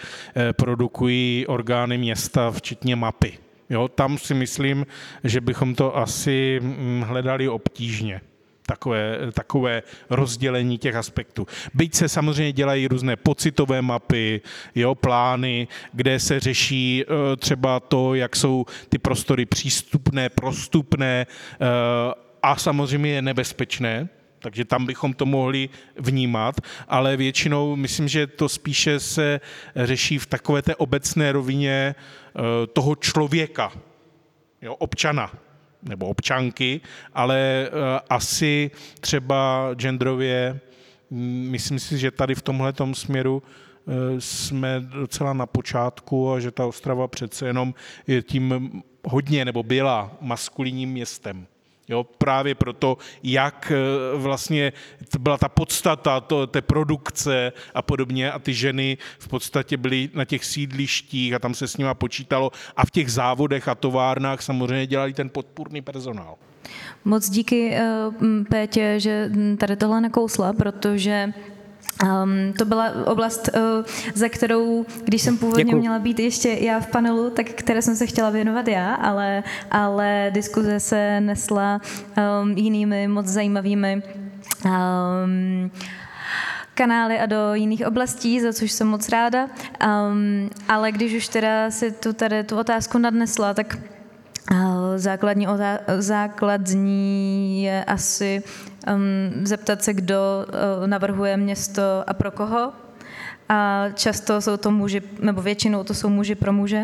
produkují 0.52 1.46
orgány 1.46 1.98
města, 1.98 2.50
včetně 2.50 2.96
mapy. 2.96 3.38
Jo, 3.70 3.88
tam 3.88 4.18
si 4.18 4.34
myslím, 4.34 4.86
že 5.24 5.40
bychom 5.40 5.74
to 5.74 5.96
asi 5.96 6.60
mm, 6.62 7.04
hledali 7.06 7.48
obtížně. 7.48 8.20
Takové, 8.66 9.18
takové 9.32 9.82
rozdělení 10.10 10.78
těch 10.78 10.94
aspektů. 10.94 11.46
Byť 11.74 11.94
se 11.94 12.08
samozřejmě 12.08 12.52
dělají 12.52 12.88
různé 12.88 13.16
pocitové 13.16 13.82
mapy, 13.82 14.40
jo, 14.74 14.94
plány, 14.94 15.68
kde 15.92 16.20
se 16.20 16.40
řeší 16.40 17.04
eh, 17.04 17.36
třeba 17.36 17.80
to, 17.80 18.14
jak 18.14 18.36
jsou 18.36 18.66
ty 18.88 18.98
prostory 18.98 19.46
přístupné, 19.46 20.28
prostupné 20.28 21.26
eh, 21.26 21.66
a 22.42 22.56
samozřejmě 22.56 23.10
je 23.10 23.22
nebezpečné, 23.22 24.08
takže 24.38 24.64
tam 24.64 24.86
bychom 24.86 25.14
to 25.14 25.26
mohli 25.26 25.68
vnímat, 25.96 26.60
ale 26.88 27.16
většinou 27.16 27.76
myslím, 27.76 28.08
že 28.08 28.26
to 28.26 28.48
spíše 28.48 29.00
se 29.00 29.40
řeší 29.76 30.18
v 30.18 30.26
takové 30.26 30.62
té 30.62 30.76
obecné 30.76 31.32
rovině 31.32 31.94
eh, 31.94 32.40
toho 32.66 32.94
člověka, 32.94 33.72
jo, 34.62 34.74
občana 34.74 35.45
nebo 35.88 36.06
občanky, 36.06 36.80
ale 37.14 37.68
eh, 37.68 37.70
asi 38.10 38.70
třeba 39.00 39.70
genderově, 39.74 40.60
mm, 41.10 41.48
myslím 41.50 41.78
si, 41.78 41.98
že 41.98 42.10
tady 42.10 42.34
v 42.34 42.42
tomhle 42.42 42.72
směru 42.92 43.42
eh, 43.42 44.20
jsme 44.20 44.80
docela 44.80 45.32
na 45.32 45.46
počátku 45.46 46.32
a 46.32 46.40
že 46.40 46.50
ta 46.50 46.66
Ostrava 46.66 47.08
přece 47.08 47.46
jenom 47.46 47.74
je 48.06 48.22
tím 48.22 48.72
hodně 49.04 49.44
nebo 49.44 49.62
byla 49.62 50.16
maskulinním 50.20 50.90
městem. 50.90 51.46
Jo, 51.88 52.04
právě 52.04 52.54
proto, 52.54 52.98
jak 53.22 53.72
eh, 53.74 54.16
vlastně 54.16 54.72
byla 55.18 55.38
ta 55.38 55.48
podstata 55.48 56.20
to, 56.20 56.46
té 56.46 56.62
produkce 56.62 57.52
a 57.74 57.82
podobně 57.82 58.32
a 58.32 58.38
ty 58.38 58.54
ženy 58.54 58.98
v 59.18 59.28
podstatě 59.28 59.76
byly 59.76 60.10
na 60.14 60.24
těch 60.24 60.44
sídlištích 60.44 61.34
a 61.34 61.38
tam 61.38 61.54
se 61.54 61.68
s 61.68 61.76
nima 61.76 61.94
počítalo 61.94 62.50
a 62.76 62.86
v 62.86 62.90
těch 62.90 63.12
závodech 63.12 63.68
a 63.68 63.74
továrnách 63.74 64.42
samozřejmě 64.42 64.86
dělali 64.86 65.12
ten 65.12 65.30
podpůrný 65.30 65.82
personál. 65.82 66.34
Moc 67.04 67.30
díky, 67.30 67.74
eh, 67.74 68.10
Pétě, 68.50 69.00
že 69.00 69.30
tady 69.58 69.76
tohle 69.76 70.00
nakousla, 70.00 70.52
protože 70.52 71.32
Um, 72.02 72.52
to 72.58 72.64
byla 72.64 72.92
oblast, 73.06 73.48
uh, 73.54 73.84
za 74.14 74.28
kterou, 74.28 74.86
když 75.04 75.22
jsem 75.22 75.38
původně 75.38 75.64
Děkuju. 75.64 75.80
měla 75.80 75.98
být 75.98 76.18
ještě 76.18 76.48
já 76.48 76.80
v 76.80 76.86
panelu, 76.86 77.30
tak 77.30 77.46
které 77.46 77.82
jsem 77.82 77.96
se 77.96 78.06
chtěla 78.06 78.30
věnovat 78.30 78.68
já, 78.68 78.94
ale, 78.94 79.42
ale 79.70 80.30
diskuze 80.34 80.80
se 80.80 81.20
nesla 81.20 81.80
um, 82.42 82.50
jinými 82.50 83.08
moc 83.08 83.26
zajímavými 83.26 84.02
um, 84.64 85.70
kanály 86.74 87.18
a 87.18 87.26
do 87.26 87.54
jiných 87.54 87.86
oblastí, 87.86 88.40
za 88.40 88.52
což 88.52 88.72
jsem 88.72 88.88
moc 88.88 89.08
ráda. 89.08 89.48
Um, 89.86 90.50
ale 90.68 90.92
když 90.92 91.14
už 91.14 91.28
teda 91.28 91.70
si 91.70 91.92
tu 91.92 92.12
tady 92.12 92.44
tu 92.44 92.58
otázku 92.58 92.98
nadnesla, 92.98 93.54
tak 93.54 93.78
Základní, 94.96 95.46
základní 95.98 97.62
je 97.62 97.84
asi 97.84 98.42
um, 98.94 99.46
zeptat 99.46 99.82
se, 99.82 99.94
kdo 99.94 100.46
uh, 100.80 100.86
navrhuje 100.86 101.36
město 101.36 101.82
a 102.06 102.14
pro 102.14 102.30
koho. 102.30 102.72
A 103.48 103.84
často 103.94 104.40
jsou 104.40 104.56
to 104.56 104.70
muži, 104.70 105.02
nebo 105.20 105.42
většinou 105.42 105.84
to 105.84 105.94
jsou 105.94 106.08
muži 106.08 106.34
pro 106.34 106.52
muže. 106.52 106.82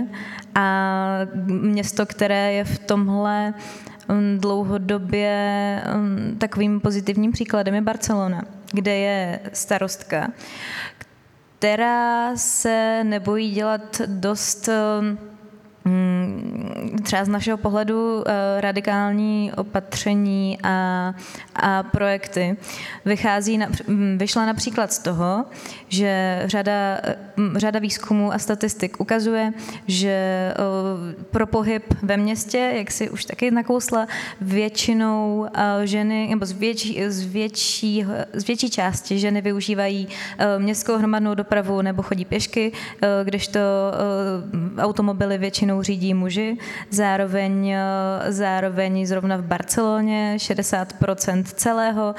A 0.54 1.18
město, 1.46 2.06
které 2.06 2.52
je 2.52 2.64
v 2.64 2.78
tomhle 2.78 3.54
dlouhodobě 4.38 5.82
takovým 6.38 6.80
pozitivním 6.80 7.32
příkladem 7.32 7.74
je 7.74 7.80
Barcelona, 7.80 8.42
kde 8.72 8.96
je 8.96 9.40
starostka, 9.52 10.28
která 11.58 12.36
se 12.36 13.04
nebojí 13.04 13.50
dělat 13.50 14.00
dost 14.06 14.68
třeba 17.02 17.24
z 17.24 17.28
našeho 17.28 17.59
pohledu 17.59 18.24
eh, 18.26 18.60
radikální 18.60 19.52
opatření 19.56 20.59
a, 20.62 21.14
a 21.56 21.82
projekty 21.82 22.56
vychází 23.04 23.59
na, 23.59 23.68
mm, 23.86 24.18
vyšla 24.18 24.46
například 24.46 24.92
z 24.92 24.98
toho, 24.98 25.44
že 25.88 26.42
řada, 26.46 27.00
mm, 27.36 27.59
řada 27.59 27.78
výzkumů 27.78 28.32
a 28.32 28.38
statistik 28.38 29.00
ukazuje, 29.00 29.52
že 29.86 30.09
eh, 30.09 30.54
pro 31.30 31.46
pohyb 31.46 31.94
ve 32.02 32.16
městě, 32.16 32.72
jak 32.76 32.90
si 32.90 33.10
už 33.10 33.24
taky 33.24 33.50
nakousla, 33.50 34.06
většinou 34.40 35.46
eh, 35.54 35.86
ženy, 35.86 36.28
nebo 36.30 36.46
z 36.46 36.52
větší, 36.52 37.02
z, 37.09 37.24
větší, 37.24 38.06
z 38.32 38.46
větší 38.46 38.70
části 38.70 39.18
ženy 39.18 39.40
využívají 39.40 40.09
městskou 40.59 40.98
hromadnou 40.98 41.34
dopravu 41.34 41.82
nebo 41.82 42.02
chodí 42.02 42.24
pěšky, 42.24 42.72
kdežto 43.24 43.60
automobily 44.78 45.38
většinou 45.38 45.72
většinou 45.73 45.82
řídí 45.82 46.15
muži, 46.15 46.57
zároveň, 46.90 47.70
eh, 47.70 48.32
zároveň 48.32 49.07
zrovna 49.07 49.36
v 49.36 49.43
Barceloně 49.44 50.35
60% 50.39 51.53
celého, 51.53 52.15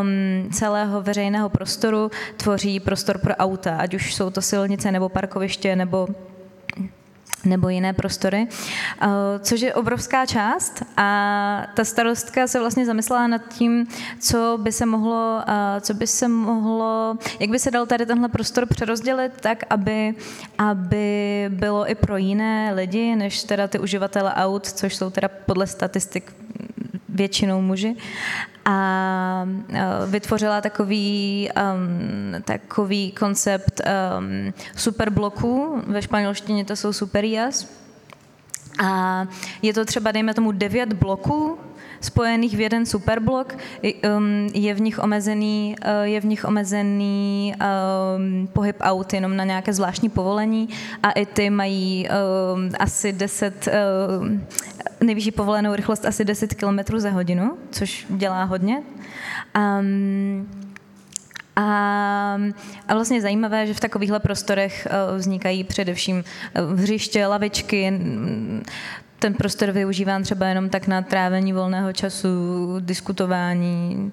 um, 0.00 0.50
celého 0.52 1.02
veřejného 1.02 1.48
prostoru 1.48 2.10
tvoří 2.36 2.80
prostor 2.80 3.18
pro 3.18 3.34
auta, 3.34 3.76
ať 3.76 3.94
už 3.94 4.14
jsou 4.14 4.30
to 4.30 4.42
silnice 4.42 4.92
nebo 4.92 5.08
parkoviště 5.08 5.76
nebo 5.76 6.08
nebo 7.44 7.68
jiné 7.68 7.92
prostory, 7.92 8.46
eh, 8.48 9.06
což 9.38 9.60
je 9.60 9.74
obrovská 9.74 10.26
část 10.26 10.82
a 10.96 11.66
ta 11.74 11.84
starostka 11.84 12.46
se 12.46 12.60
vlastně 12.60 12.86
zamyslela 12.86 13.26
nad 13.26 13.48
tím, 13.48 13.86
co 14.20 14.58
by 14.62 14.72
se 14.72 14.86
mohlo, 14.86 15.42
eh, 15.46 15.80
co 15.80 15.94
by 15.94 16.06
se 16.06 16.28
mohlo, 16.28 17.18
jak 17.40 17.50
by 17.50 17.58
se 17.58 17.70
dal 17.70 17.86
tady 17.86 18.06
tenhle 18.06 18.28
prostor 18.28 18.66
přerozdělit 18.66 19.32
tak, 19.40 19.64
aby, 19.70 20.14
aby 20.58 21.46
bylo 21.48 21.90
i 21.90 21.94
pro 21.94 22.16
jiné 22.16 22.72
lidi, 22.74 23.16
než 23.16 23.44
teda 23.44 23.68
ty 23.68 23.78
uživatele 23.78 24.34
aut, 24.34 24.66
což 24.66 24.96
jsou 24.96 25.10
teda 25.10 25.28
podle 25.28 25.66
statistik 25.66 26.32
většinou 27.18 27.60
muži 27.60 27.96
a 28.64 29.46
vytvořila 30.06 30.60
takový, 30.60 31.48
um, 31.56 32.42
takový 32.42 33.12
koncept 33.12 33.80
um, 33.80 34.52
superbloků, 34.76 35.82
ve 35.86 36.02
španělštině 36.02 36.64
to 36.64 36.76
jsou 36.76 36.92
superias, 36.92 37.68
a 38.84 39.26
je 39.62 39.74
to 39.74 39.84
třeba, 39.84 40.12
dejme 40.12 40.34
tomu, 40.34 40.52
devět 40.52 40.92
bloků, 40.92 41.58
spojených 42.00 42.56
v 42.56 42.60
jeden 42.60 42.86
superblok, 42.86 43.56
je 44.54 44.74
v 44.74 44.80
nich 44.80 44.98
omezený, 44.98 45.76
uh, 45.78 45.90
je 46.02 46.20
v 46.20 46.24
nich 46.24 46.44
omezený 46.44 47.54
pohyb 48.52 48.76
aut 48.80 49.12
jenom 49.12 49.36
na 49.36 49.44
nějaké 49.44 49.72
zvláštní 49.72 50.08
povolení. 50.08 50.68
A 51.02 51.10
i 51.10 51.26
ty 51.26 51.50
mají 51.50 52.08
asi 52.78 53.12
10, 53.12 53.68
nejvyšší 55.00 55.30
povolenou 55.30 55.74
rychlost 55.74 56.04
asi 56.04 56.24
10 56.24 56.54
km 56.54 56.78
za 56.96 57.10
hodinu, 57.10 57.58
což 57.70 58.06
dělá 58.10 58.44
hodně. 58.44 58.82
Um, 59.56 60.48
a, 61.56 62.38
a 62.88 62.94
vlastně 62.94 63.20
zajímavé, 63.20 63.66
že 63.66 63.74
v 63.74 63.80
takovýchhle 63.80 64.20
prostorech 64.20 64.88
vznikají 65.16 65.64
především 65.64 66.24
hřiště, 66.74 67.26
lavičky, 67.26 68.00
ten 69.18 69.34
prostor 69.34 69.70
využívám 69.70 70.22
třeba 70.22 70.46
jenom 70.46 70.68
tak 70.68 70.86
na 70.86 71.02
trávení 71.02 71.52
volného 71.52 71.92
času, 71.92 72.28
diskutování 72.80 74.12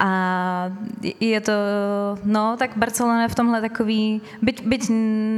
a 0.00 0.72
je 1.20 1.40
to, 1.40 1.52
no, 2.24 2.56
tak 2.58 2.76
Barcelona 2.76 3.22
je 3.22 3.28
v 3.28 3.34
tomhle 3.34 3.60
takový, 3.60 4.22
byť, 4.42 4.66
byť 4.66 4.86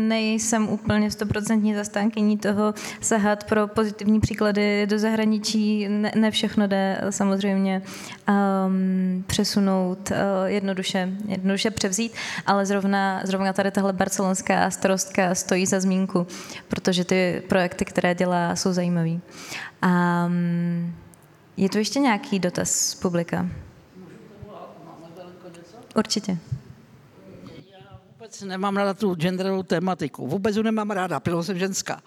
nejsem 0.08 0.68
úplně 0.68 1.10
stoprocentní 1.10 1.74
zastánkyní 1.74 2.38
toho 2.38 2.74
sahat 3.00 3.44
pro 3.44 3.68
pozitivní 3.68 4.20
příklady 4.20 4.86
do 4.86 4.98
zahraničí, 4.98 5.88
ne, 5.88 6.12
ne 6.14 6.30
všechno 6.30 6.66
jde 6.66 7.00
samozřejmě 7.10 7.82
um, 8.28 9.24
přesunout, 9.26 10.10
uh, 10.10 10.16
jednoduše, 10.46 11.08
jednoduše 11.28 11.70
převzít, 11.70 12.12
ale 12.46 12.66
zrovna, 12.66 13.20
zrovna 13.24 13.52
tady 13.52 13.70
tahle 13.70 13.92
barcelonská 13.92 14.70
starostka 14.70 15.34
stojí 15.34 15.66
za 15.66 15.80
zmínku, 15.80 16.26
protože 16.68 17.04
ty 17.04 17.42
projekty, 17.48 17.84
které 17.84 18.14
dělá, 18.14 18.56
jsou 18.56 18.72
zajímavé. 18.72 19.10
Um, 19.10 20.94
je 21.56 21.68
tu 21.68 21.78
ještě 21.78 22.00
nějaký 22.00 22.38
dotaz 22.38 22.70
z 22.70 22.94
publika? 22.94 23.46
Určitě. 25.96 26.38
Já 27.72 28.00
vůbec 28.12 28.42
nemám 28.42 28.76
ráda 28.76 28.94
tu 28.94 29.14
genderovou 29.14 29.62
tematiku. 29.62 30.26
Vůbec 30.26 30.56
ji 30.56 30.62
nemám 30.62 30.90
ráda, 30.90 31.20
protože 31.20 31.42
jsem 31.42 31.58
ženská. 31.58 32.02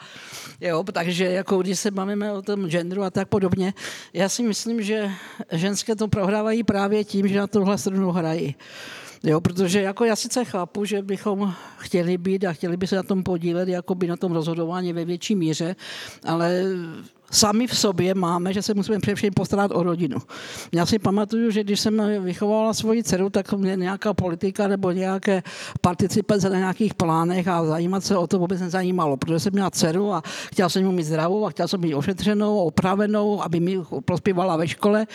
Jo, 0.61 0.83
takže 0.91 1.25
jako 1.25 1.57
když 1.57 1.79
se 1.79 1.91
bavíme 1.91 2.31
o 2.31 2.41
tom 2.41 2.67
genderu 2.67 3.03
a 3.03 3.09
tak 3.09 3.27
podobně, 3.27 3.73
já 4.13 4.29
si 4.29 4.43
myslím, 4.43 4.81
že 4.81 5.11
ženské 5.51 5.95
to 5.95 6.07
prohrávají 6.07 6.63
právě 6.63 7.03
tím, 7.03 7.27
že 7.27 7.39
na 7.39 7.47
tohle 7.47 7.77
stranu 7.77 8.11
hrají. 8.11 8.55
Jo, 9.23 9.41
protože 9.41 9.81
jako 9.81 10.05
já 10.05 10.15
sice 10.15 10.45
chápu, 10.45 10.85
že 10.85 11.01
bychom 11.01 11.53
chtěli 11.77 12.17
být 12.17 12.45
a 12.45 12.53
chtěli 12.53 12.77
by 12.77 12.87
se 12.87 12.95
na 12.95 13.03
tom 13.03 13.23
podílet, 13.23 13.69
jako 13.69 13.95
by 13.95 14.07
na 14.07 14.17
tom 14.17 14.31
rozhodování 14.31 14.93
ve 14.93 15.05
větší 15.05 15.35
míře, 15.35 15.75
ale 16.23 16.63
sami 17.31 17.67
v 17.67 17.77
sobě 17.77 18.13
máme, 18.13 18.53
že 18.53 18.61
se 18.61 18.73
musíme 18.73 18.99
především 18.99 19.33
postarat 19.33 19.71
o 19.71 19.83
rodinu. 19.83 20.17
Já 20.71 20.85
si 20.85 20.99
pamatuju, 20.99 21.51
že 21.51 21.63
když 21.63 21.79
jsem 21.79 22.01
vychovala 22.23 22.73
svoji 22.73 23.03
dceru, 23.03 23.29
tak 23.29 23.53
mě 23.53 23.75
nějaká 23.75 24.13
politika 24.13 24.67
nebo 24.67 24.91
nějaké 24.91 25.43
participace 25.81 26.49
na 26.49 26.57
nějakých 26.57 26.93
plánech 26.93 27.47
a 27.47 27.65
zajímat 27.65 28.03
se 28.03 28.17
o 28.17 28.27
to 28.27 28.39
vůbec 28.39 28.61
nezajímalo, 28.61 29.17
protože 29.17 29.39
jsem 29.39 29.53
měla 29.53 29.69
dceru 29.69 30.13
a 30.13 30.23
chtěla 30.51 30.69
jsem 30.69 30.85
ji 30.85 30.91
mít 30.91 31.03
zdravou 31.03 31.45
a 31.45 31.49
chtěla 31.49 31.67
jsem 31.67 31.83
ji 31.83 31.95
ošetřenou, 31.95 32.57
opravenou, 32.57 33.43
aby 33.43 33.59
mi 33.59 33.79
prospívala 34.05 34.57
ve 34.57 34.67
škole. 34.67 35.07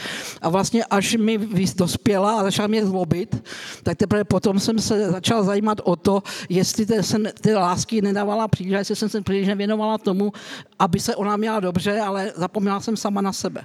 A 0.42 0.48
vlastně 0.48 0.84
až 0.84 1.16
mi 1.16 1.38
dospěla 1.76 2.40
a 2.40 2.42
začala 2.42 2.68
mě 2.68 2.86
zlobit, 2.86 3.42
tak 3.82 3.98
teprve 3.98 4.24
potom 4.24 4.60
jsem 4.60 4.78
se 4.78 5.10
začal 5.10 5.44
zajímat 5.44 5.80
o 5.84 5.96
to, 5.96 6.22
jestli 6.48 6.86
ty, 6.86 6.94
ty 7.40 7.54
lásky 7.54 8.02
nedávala 8.02 8.48
příliš, 8.48 8.72
jestli 8.72 8.96
jsem 8.96 9.08
se 9.08 9.20
příliš 9.20 9.48
nevěnovala 9.48 9.98
tomu, 9.98 10.32
aby 10.78 11.00
se 11.00 11.16
ona 11.16 11.36
měla 11.36 11.60
dobře 11.60 12.00
ale 12.04 12.32
zapomněla 12.36 12.80
jsem 12.80 12.96
sama 12.96 13.20
na 13.20 13.32
sebe. 13.32 13.64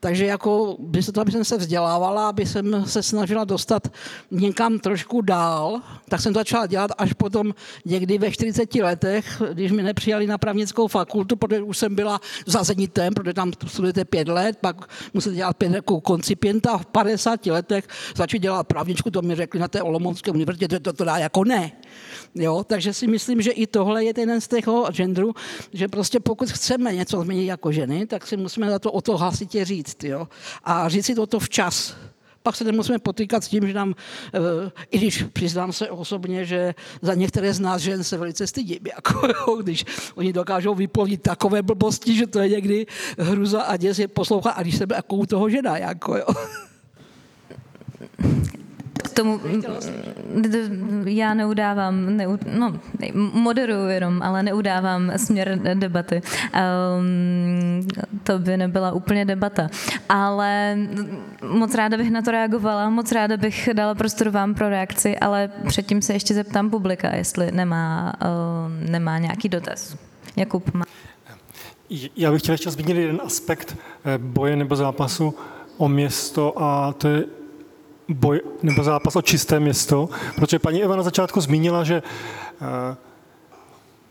Takže 0.00 0.26
jako, 0.26 0.76
by 0.78 1.02
se 1.02 1.12
to, 1.12 1.20
aby 1.20 1.32
jsem 1.32 1.44
se 1.44 1.56
vzdělávala, 1.56 2.28
aby 2.28 2.46
jsem 2.46 2.84
se 2.86 3.02
snažila 3.02 3.44
dostat 3.44 3.88
někam 4.30 4.78
trošku 4.78 5.20
dál, 5.20 5.80
tak 6.08 6.20
jsem 6.20 6.32
to 6.32 6.40
začala 6.40 6.66
dělat 6.66 6.90
až 6.98 7.12
potom 7.12 7.54
někdy 7.84 8.18
ve 8.18 8.30
40 8.30 8.74
letech, 8.74 9.42
když 9.52 9.72
mi 9.72 9.82
nepřijali 9.82 10.26
na 10.26 10.38
právnickou 10.38 10.88
fakultu, 10.88 11.36
protože 11.36 11.62
už 11.62 11.78
jsem 11.78 11.94
byla 11.94 12.20
zazenitem, 12.46 13.14
protože 13.14 13.34
tam 13.34 13.52
studujete 13.66 14.04
pět 14.04 14.28
let, 14.28 14.56
pak 14.60 14.76
musíte 15.14 15.34
dělat 15.34 15.56
pět 15.56 15.72
jako 15.72 16.00
koncipienta 16.00 16.70
a 16.70 16.78
v 16.78 16.86
50 16.86 17.46
letech 17.46 17.88
začít 18.16 18.38
dělat 18.38 18.66
právničku, 18.66 19.10
to 19.10 19.22
mi 19.22 19.34
řekli 19.34 19.60
na 19.60 19.68
té 19.68 19.82
Olomoucké 19.82 20.30
univerzitě, 20.30 20.68
to, 20.68 20.80
to, 20.80 20.92
to 20.92 21.04
dá 21.04 21.18
jako 21.18 21.44
ne. 21.44 21.72
Jo, 22.34 22.64
takže 22.66 22.92
si 22.92 23.06
myslím, 23.06 23.42
že 23.42 23.50
i 23.50 23.66
tohle 23.66 24.04
je 24.04 24.08
jeden 24.08 24.40
z 24.40 24.48
toho 24.48 24.90
genderu, 24.92 25.34
že 25.72 25.88
prostě 25.88 26.20
pokud 26.20 26.50
chceme 26.50 26.94
něco 26.94 27.20
změnit 27.20 27.46
jako 27.46 27.72
ženy, 27.72 28.06
tak 28.06 28.26
si 28.26 28.36
musíme 28.36 28.70
na 28.70 28.78
to 28.78 28.92
o 28.92 29.00
to 29.00 29.16
hlasitě 29.16 29.64
říct. 29.64 29.89
Jo? 30.08 30.28
A 30.64 30.88
říct 30.88 31.06
si 31.06 31.14
to, 31.14 31.26
to 31.26 31.40
včas. 31.40 31.96
Pak 32.42 32.56
se 32.56 32.64
nemusíme 32.64 32.98
potýkat 32.98 33.44
s 33.44 33.48
tím, 33.48 33.66
že 33.66 33.74
nám, 33.74 33.94
eh, 34.34 34.70
i 34.90 34.98
když 34.98 35.24
přiznám 35.32 35.72
se 35.72 35.90
osobně, 35.90 36.44
že 36.44 36.74
za 37.02 37.14
některé 37.14 37.54
z 37.54 37.60
nás 37.60 37.82
žen 37.82 38.04
se 38.04 38.16
velice 38.16 38.46
stydím, 38.46 38.78
jako, 38.96 39.26
jo, 39.26 39.56
když 39.56 39.84
oni 40.14 40.32
dokážou 40.32 40.74
vyplnit 40.74 41.22
takové 41.22 41.62
blbosti, 41.62 42.16
že 42.16 42.26
to 42.26 42.40
je 42.40 42.48
někdy 42.48 42.86
hruza 43.18 43.62
a 43.62 43.76
děs 43.76 43.98
je 43.98 44.08
poslouchat, 44.08 44.50
a 44.50 44.62
když 44.62 44.78
se 44.78 44.84
jako 44.94 45.16
u 45.16 45.26
toho 45.26 45.48
žena, 45.48 45.78
jako 45.78 46.16
jo 46.16 46.26
tomu 49.20 49.40
já 51.04 51.34
neudávám, 51.34 52.16
neu, 52.16 52.38
no, 52.56 52.80
moderuju 53.14 53.88
jenom, 53.88 54.22
ale 54.22 54.42
neudávám 54.42 55.12
směr 55.16 55.60
debaty. 55.74 56.22
Um, 56.98 57.88
to 58.22 58.38
by 58.38 58.56
nebyla 58.56 58.92
úplně 58.92 59.24
debata. 59.24 59.68
Ale 60.08 60.78
moc 61.52 61.74
ráda 61.74 61.96
bych 61.96 62.10
na 62.10 62.22
to 62.22 62.30
reagovala, 62.30 62.90
moc 62.90 63.12
ráda 63.12 63.36
bych 63.36 63.68
dala 63.72 63.94
prostor 63.94 64.28
vám 64.28 64.54
pro 64.54 64.68
reakci, 64.68 65.18
ale 65.18 65.50
předtím 65.66 66.02
se 66.02 66.12
ještě 66.12 66.34
zeptám 66.34 66.70
publika, 66.70 67.16
jestli 67.16 67.52
nemá, 67.52 68.12
uh, 68.22 68.90
nemá 68.90 69.18
nějaký 69.18 69.48
dotaz. 69.48 69.96
Jakub 70.36 70.74
má. 70.74 70.84
Já 72.16 72.32
bych 72.32 72.42
chtěl 72.42 72.52
ještě 72.52 72.70
zmínit 72.70 72.96
jeden 72.96 73.20
aspekt 73.24 73.76
eh, 74.04 74.18
boje 74.18 74.56
nebo 74.56 74.76
zápasu 74.76 75.34
o 75.76 75.88
město 75.88 76.62
a 76.62 76.92
to 76.92 77.08
je 77.08 77.24
boj 78.10 78.40
nebo 78.62 78.82
zápas 78.82 79.16
o 79.16 79.22
čisté 79.22 79.60
město, 79.60 80.08
protože 80.36 80.58
paní 80.58 80.82
Eva 80.82 80.96
na 80.96 81.02
začátku 81.02 81.40
zmínila, 81.40 81.84
že 81.84 82.02
eh, 82.60 82.96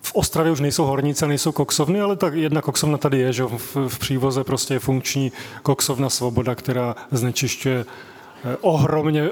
v 0.02 0.16
Ostravě 0.16 0.52
už 0.52 0.60
nejsou 0.60 0.86
hornice, 0.86 1.28
nejsou 1.28 1.52
koksovny, 1.52 2.02
ale 2.02 2.16
tak 2.16 2.34
jedna 2.34 2.62
koksovna 2.62 2.98
tady 2.98 3.20
je, 3.20 3.34
že 3.34 3.44
v, 3.44 3.76
v 3.88 4.00
přívoze 4.00 4.44
prostě 4.44 4.74
je 4.74 4.80
funkční 4.80 5.32
koksovna 5.64 6.10
Svoboda, 6.10 6.56
která 6.56 6.96
znečišťuje 7.12 7.86
eh, 8.44 8.58
ohromně, 8.62 9.30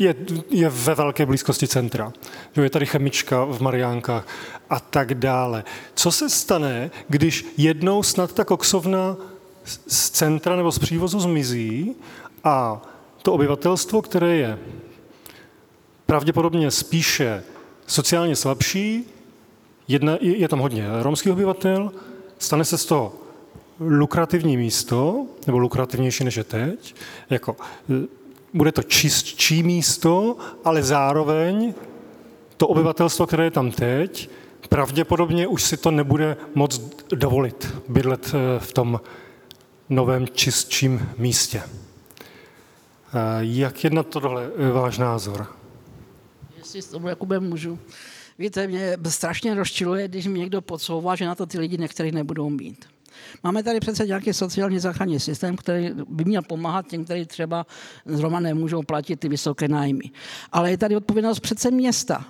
je, 0.00 0.14
je 0.50 0.68
ve 0.68 0.94
velké 0.94 1.26
blízkosti 1.26 1.68
centra. 1.68 2.12
Je 2.56 2.70
tady 2.70 2.86
chemička 2.86 3.44
v 3.44 3.60
Mariánkách 3.60 4.26
a 4.70 4.80
tak 4.80 5.14
dále. 5.14 5.64
Co 5.94 6.12
se 6.12 6.30
stane, 6.30 6.90
když 7.08 7.46
jednou 7.56 8.02
snad 8.02 8.32
ta 8.32 8.44
koksovna 8.44 9.16
z 9.86 10.10
centra 10.10 10.56
nebo 10.56 10.72
z 10.72 10.78
přívozu 10.78 11.20
zmizí 11.20 11.94
a 12.44 12.82
to 13.22 13.32
obyvatelstvo, 13.32 14.02
které 14.02 14.36
je 14.36 14.58
pravděpodobně 16.06 16.70
spíše 16.70 17.42
sociálně 17.86 18.36
slabší, 18.36 19.04
jedna, 19.88 20.16
je 20.20 20.48
tam 20.48 20.58
hodně 20.58 20.86
romských 21.00 21.32
obyvatel, 21.32 21.92
stane 22.38 22.64
se 22.64 22.78
z 22.78 22.84
toho 22.84 23.12
lukrativní 23.80 24.56
místo, 24.56 25.26
nebo 25.46 25.58
lukrativnější 25.58 26.24
než 26.24 26.36
je 26.36 26.44
teď, 26.44 26.94
jako, 27.30 27.56
e, 27.90 28.06
bude 28.54 28.72
to 28.72 28.82
čistší 28.82 29.62
místo, 29.62 30.36
ale 30.64 30.82
zároveň 30.82 31.74
to 32.56 32.68
obyvatelstvo, 32.68 33.26
které 33.26 33.44
je 33.44 33.50
tam 33.50 33.70
teď, 33.70 34.30
pravděpodobně 34.68 35.46
už 35.46 35.62
si 35.62 35.76
to 35.76 35.90
nebude 35.90 36.36
moc 36.54 36.80
dovolit 37.14 37.74
bydlet 37.88 38.34
e, 38.34 38.58
v 38.58 38.72
tom 38.72 39.00
novém 39.88 40.28
čistším 40.28 41.08
místě. 41.18 41.62
Jak 43.40 43.84
je 43.84 43.90
na 43.90 44.02
tohle 44.02 44.50
eh, 44.56 44.70
váš 44.70 44.98
názor? 44.98 45.46
Jestli 46.58 46.82
s 46.82 46.88
tomu 46.88 47.08
Jakube 47.08 47.40
můžu. 47.40 47.78
Víte, 48.38 48.66
mě 48.66 48.96
strašně 49.08 49.54
rozčiluje, 49.54 50.08
když 50.08 50.26
mi 50.26 50.38
někdo 50.38 50.62
podsouvá, 50.62 51.16
že 51.16 51.26
na 51.26 51.34
to 51.34 51.46
ty 51.46 51.58
lidi 51.58 51.78
některý 51.78 52.12
nebudou 52.12 52.50
mít. 52.50 52.84
Máme 53.44 53.62
tady 53.62 53.80
přece 53.80 54.06
nějaký 54.06 54.32
sociální 54.32 54.78
záchranný 54.78 55.20
systém, 55.20 55.56
který 55.56 55.90
by 56.08 56.24
měl 56.24 56.42
pomáhat 56.42 56.86
těm, 56.86 57.04
kteří 57.04 57.26
třeba 57.26 57.66
zrovna 58.06 58.40
nemůžou 58.40 58.82
platit 58.82 59.20
ty 59.20 59.28
vysoké 59.28 59.68
nájmy. 59.68 60.10
Ale 60.52 60.70
je 60.70 60.78
tady 60.78 60.96
odpovědnost 60.96 61.40
přece 61.40 61.70
města. 61.70 62.24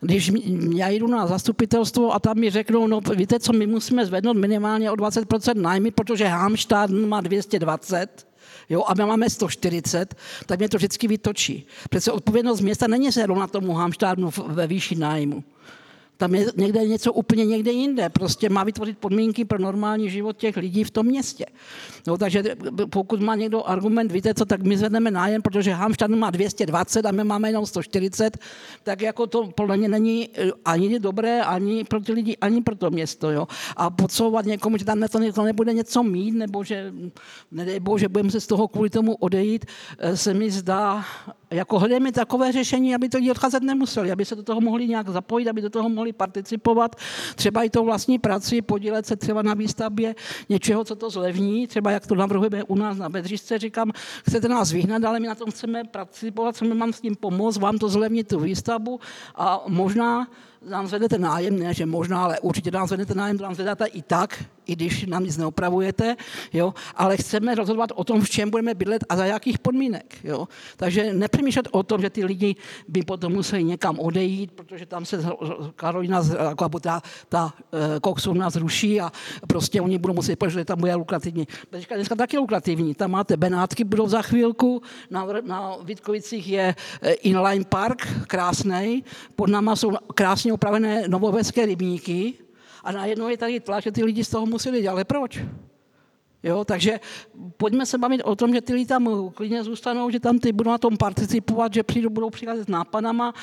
Když 0.00 0.32
já 0.74 0.88
jdu 0.88 1.06
na 1.06 1.26
zastupitelstvo 1.26 2.14
a 2.14 2.18
tam 2.18 2.38
mi 2.38 2.50
řeknou, 2.50 2.86
no 2.86 3.00
víte 3.16 3.40
co, 3.40 3.52
my 3.52 3.66
musíme 3.66 4.06
zvednout 4.06 4.36
minimálně 4.36 4.90
o 4.90 4.94
20% 4.94 5.60
nájmy, 5.60 5.90
protože 5.90 6.26
Hámštát 6.26 6.90
má 6.90 7.20
220, 7.20 8.29
jo, 8.70 8.84
a 8.86 8.94
my 8.94 9.04
máme 9.04 9.30
140, 9.30 10.14
tak 10.46 10.58
mě 10.58 10.68
to 10.68 10.76
vždycky 10.76 11.08
vytočí. 11.08 11.66
Přece 11.90 12.12
odpovědnost 12.12 12.60
města 12.60 12.86
není 12.86 13.12
se 13.12 13.26
na 13.26 13.46
tomu 13.46 13.72
Hamštádnu 13.72 14.30
ve 14.46 14.66
výši 14.66 14.94
nájmu. 14.94 15.44
Tam 16.20 16.34
je 16.34 16.46
někde 16.56 16.86
něco 16.86 17.12
úplně 17.12 17.46
někde 17.46 17.72
jinde. 17.72 18.08
Prostě 18.08 18.48
má 18.48 18.64
vytvořit 18.64 18.98
podmínky 18.98 19.44
pro 19.44 19.58
normální 19.58 20.10
život 20.10 20.36
těch 20.36 20.56
lidí 20.56 20.84
v 20.84 20.90
tom 20.90 21.06
městě. 21.06 21.46
No, 22.06 22.18
takže 22.18 22.44
pokud 22.90 23.20
má 23.20 23.34
někdo 23.34 23.64
argument, 23.64 24.12
víte 24.12 24.34
co, 24.34 24.44
tak 24.44 24.62
my 24.62 24.76
zvedneme 24.76 25.10
nájem, 25.10 25.42
protože 25.42 25.72
Hamštadn 25.72 26.14
má 26.14 26.30
220 26.30 27.06
a 27.06 27.10
my 27.12 27.24
máme 27.24 27.48
jenom 27.48 27.66
140, 27.66 28.38
tak 28.82 29.02
jako 29.02 29.26
to 29.26 29.46
podle 29.46 29.76
mě 29.76 29.88
není 29.88 30.28
eh, 30.34 30.50
ani 30.64 30.98
dobré, 30.98 31.42
ani 31.42 31.84
pro 31.84 32.00
ty 32.00 32.12
lidi, 32.12 32.36
ani 32.36 32.60
pro 32.60 32.76
to 32.76 32.90
město. 32.90 33.30
Jo. 33.30 33.48
A 33.76 33.90
podsouvat 33.90 34.44
někomu, 34.44 34.76
že 34.76 34.84
tam 34.84 35.00
to, 35.34 35.42
nebude 35.42 35.72
něco 35.72 36.02
mít, 36.02 36.32
nebo 36.32 36.64
že, 36.64 36.92
nedej 37.50 37.80
bože, 37.80 38.08
budeme 38.08 38.30
se 38.30 38.40
z 38.40 38.46
toho 38.46 38.68
kvůli 38.68 38.90
tomu 38.90 39.14
odejít, 39.14 39.64
eh, 39.98 40.16
se 40.16 40.34
mi 40.34 40.50
zdá 40.50 41.04
jako 41.50 41.78
hledejme 41.78 42.12
takové 42.12 42.52
řešení, 42.52 42.94
aby 42.94 43.08
to 43.08 43.18
lidi 43.18 43.30
odcházet 43.30 43.62
nemuseli, 43.62 44.12
aby 44.12 44.24
se 44.24 44.36
do 44.36 44.42
toho 44.42 44.60
mohli 44.60 44.86
nějak 44.86 45.08
zapojit, 45.08 45.48
aby 45.48 45.62
do 45.62 45.70
toho 45.70 45.88
mohli 45.88 46.12
participovat, 46.12 46.96
třeba 47.36 47.62
i 47.62 47.70
tou 47.70 47.84
vlastní 47.84 48.18
prací, 48.18 48.62
podílet 48.62 49.06
se 49.06 49.16
třeba 49.16 49.42
na 49.42 49.54
výstavbě 49.54 50.14
něčeho, 50.48 50.84
co 50.84 50.96
to 50.96 51.10
zlevní, 51.10 51.66
třeba 51.66 51.90
jak 51.90 52.06
to 52.06 52.14
navrhujeme 52.14 52.64
u 52.64 52.74
nás 52.74 52.98
na 52.98 53.08
Bedřišce, 53.08 53.58
říkám, 53.58 53.92
chcete 54.28 54.48
nás 54.48 54.72
vyhnat, 54.72 55.04
ale 55.04 55.20
my 55.20 55.26
na 55.26 55.34
tom 55.34 55.50
chceme 55.50 55.84
participovat, 55.84 56.54
chceme 56.54 56.74
vám 56.74 56.92
s 56.92 57.00
tím 57.00 57.16
pomoct, 57.16 57.58
vám 57.58 57.78
to 57.78 57.88
zlevnit 57.88 58.28
tu 58.28 58.40
výstavbu 58.40 59.00
a 59.34 59.64
možná 59.68 60.26
nám 60.68 60.86
zvednete 60.86 61.18
nájem, 61.18 61.58
ne, 61.58 61.74
že 61.74 61.86
možná, 61.86 62.24
ale 62.24 62.40
určitě 62.40 62.70
nám 62.70 62.86
zvednete 62.86 63.14
nájem, 63.14 63.36
nám 63.36 63.54
zvedáte 63.54 63.86
i 63.86 64.02
tak, 64.02 64.44
i 64.66 64.76
když 64.76 65.06
nám 65.06 65.24
nic 65.24 65.36
neopravujete, 65.36 66.16
jo, 66.52 66.74
ale 66.96 67.16
chceme 67.16 67.54
rozhodovat 67.54 67.90
o 67.94 68.04
tom, 68.04 68.20
v 68.20 68.30
čem 68.30 68.50
budeme 68.50 68.74
bydlet 68.74 69.04
a 69.08 69.16
za 69.16 69.24
jakých 69.24 69.58
podmínek. 69.58 70.16
Jo. 70.24 70.48
Takže 70.76 71.14
nepřemýšlet 71.14 71.68
o 71.70 71.82
tom, 71.82 72.00
že 72.00 72.10
ty 72.10 72.24
lidi 72.24 72.56
by 72.88 73.02
potom 73.02 73.32
museli 73.32 73.64
někam 73.64 73.98
odejít, 73.98 74.52
protože 74.52 74.86
tam 74.86 75.04
se 75.04 75.24
Karolina, 75.76 76.22
jako 76.48 76.80
ta, 76.80 77.02
ta 77.28 77.54
koksovna 78.02 78.50
zruší 78.50 79.00
a 79.00 79.12
prostě 79.46 79.80
oni 79.80 79.98
budou 79.98 80.14
muset, 80.14 80.36
protože 80.36 80.64
tam 80.64 80.78
bude 80.78 80.94
lukrativní. 80.94 81.48
Dneska, 81.70 81.94
dneska 81.94 82.14
taky 82.14 82.38
lukrativní. 82.38 82.94
Tam 82.94 83.10
máte 83.10 83.36
Benátky, 83.36 83.84
budou 83.84 84.08
za 84.08 84.22
chvilku, 84.22 84.82
na, 85.10 85.26
na 85.42 85.76
Vítkovicích 85.84 86.48
je 86.48 86.74
eh, 87.02 87.12
inline 87.12 87.64
park, 87.64 88.08
krásný, 88.26 89.04
pod 89.36 89.50
náma 89.50 89.76
jsou 89.76 89.92
krásně 90.14 90.49
opravené 90.52 91.08
novoveské 91.08 91.66
rybníky, 91.66 92.34
a 92.84 92.92
najednou 92.92 93.28
je 93.28 93.36
tady 93.36 93.60
tlak, 93.60 93.82
že 93.82 93.92
ty 93.92 94.04
lidi 94.04 94.24
z 94.24 94.30
toho 94.30 94.46
museli 94.46 94.82
dělat. 94.82 94.92
Ale 94.92 95.04
proč? 95.04 95.38
Jo, 96.42 96.64
takže 96.64 97.00
pojďme 97.56 97.86
se 97.86 97.98
bavit 97.98 98.22
o 98.22 98.36
tom, 98.36 98.54
že 98.54 98.60
ty 98.60 98.72
lidi 98.72 98.86
tam 98.86 99.30
klidně 99.34 99.64
zůstanou, 99.64 100.10
že 100.10 100.20
tam 100.20 100.38
ty 100.38 100.52
budou 100.52 100.70
na 100.70 100.78
tom 100.78 100.96
participovat, 100.96 101.74
že 101.74 101.82
přijdu, 101.82 102.10
budou 102.10 102.30
přicházet 102.30 102.64
s 102.64 102.68
nápadama, 102.68 103.34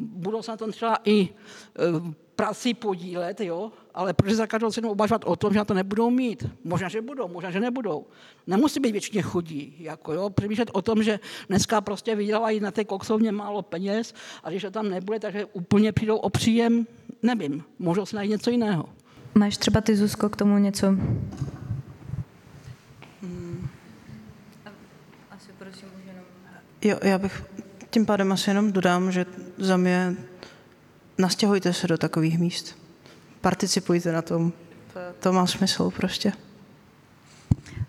budou 0.00 0.42
se 0.42 0.50
na 0.50 0.56
tom 0.56 0.72
třeba 0.72 0.98
i 1.04 1.20
e, 1.22 1.28
prací 2.36 2.74
podílet, 2.74 3.40
jo, 3.40 3.72
ale 3.98 4.14
proč 4.14 4.32
za 4.32 4.46
každou 4.46 4.70
cenu 4.70 4.90
uvažovat 4.90 5.24
o 5.24 5.36
tom, 5.36 5.52
že 5.52 5.58
na 5.58 5.64
to 5.64 5.74
nebudou 5.74 6.10
mít? 6.10 6.46
Možná, 6.64 6.88
že 6.88 7.02
budou, 7.02 7.28
možná, 7.28 7.50
že 7.50 7.60
nebudou. 7.60 8.06
Nemusí 8.46 8.80
být 8.80 8.92
většině 8.92 9.22
chudí. 9.22 9.76
Jako 9.78 10.12
jo, 10.12 10.30
přemýšlet 10.30 10.70
o 10.72 10.82
tom, 10.82 11.02
že 11.02 11.20
dneska 11.48 11.80
prostě 11.80 12.14
vydělávají 12.14 12.60
na 12.60 12.70
té 12.70 12.84
koksovně 12.84 13.32
málo 13.32 13.62
peněz 13.62 14.14
a 14.44 14.50
když 14.50 14.62
to 14.62 14.70
tam 14.70 14.90
nebude, 14.90 15.18
takže 15.20 15.44
úplně 15.44 15.92
přijdou 15.92 16.16
o 16.16 16.30
příjem, 16.30 16.86
nevím, 17.22 17.64
můžou 17.78 18.06
si 18.06 18.16
najít 18.16 18.30
něco 18.30 18.50
jiného. 18.50 18.88
Máš 19.34 19.56
třeba 19.56 19.80
ty, 19.80 19.96
Zuzko, 19.96 20.28
k 20.28 20.36
tomu 20.36 20.58
něco? 20.58 20.86
Asi 25.30 25.52
prosím, 25.58 25.88
už 25.98 26.06
jenom... 26.06 26.24
Jo, 26.84 26.98
já 27.02 27.18
bych 27.18 27.42
tím 27.90 28.06
pádem 28.06 28.32
asi 28.32 28.50
jenom 28.50 28.72
dodám, 28.72 29.12
že 29.12 29.26
za 29.56 29.76
mě 29.76 30.16
nastěhujte 31.18 31.72
se 31.72 31.86
do 31.86 31.98
takových 31.98 32.38
míst. 32.38 32.87
Participujte 33.40 34.12
na 34.12 34.22
tom. 34.22 34.52
To, 34.92 35.00
to 35.20 35.32
má 35.32 35.46
smysl 35.46 35.90
prostě. 35.90 36.32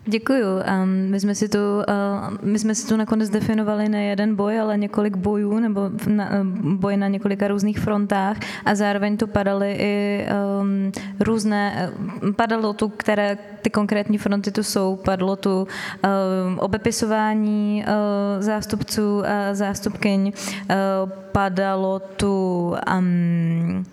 Děkuju. 0.06 0.46
Um, 0.46 0.88
my, 0.88 1.20
jsme 1.20 1.34
si 1.34 1.48
tu, 1.48 1.58
uh, 1.58 2.36
my 2.42 2.58
jsme 2.58 2.74
si 2.74 2.88
tu 2.88 2.96
nakonec 2.96 3.30
definovali 3.30 3.88
ne 3.88 4.04
jeden 4.04 4.36
boj, 4.36 4.60
ale 4.60 4.78
několik 4.78 5.16
bojů, 5.16 5.58
nebo 5.58 5.90
na, 6.06 6.30
boj 6.54 6.96
na 6.96 7.08
několika 7.08 7.48
různých 7.48 7.78
frontách 7.78 8.36
a 8.64 8.74
zároveň 8.74 9.16
tu 9.16 9.26
padaly 9.26 9.76
i 9.78 10.26
um, 10.60 10.92
různé, 11.20 11.92
padalo 12.36 12.72
tu, 12.72 12.88
které 12.88 13.38
ty 13.62 13.70
konkrétní 13.70 14.18
fronty 14.18 14.50
tu 14.50 14.62
jsou, 14.62 14.96
padlo 14.96 15.36
tu 15.36 15.60
um, 15.60 16.58
obepisování 16.58 17.84
uh, 17.86 18.42
zástupců 18.42 19.22
a 19.26 19.54
zástupkyň, 19.54 20.32
uh, 20.32 21.10
padalo 21.32 21.98
tu 21.98 22.74
um, 22.98 23.84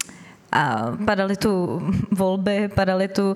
a 0.51 0.91
padaly 1.05 1.37
tu 1.37 1.81
volby, 2.11 2.69
padaly 2.75 3.07
tu, 3.07 3.35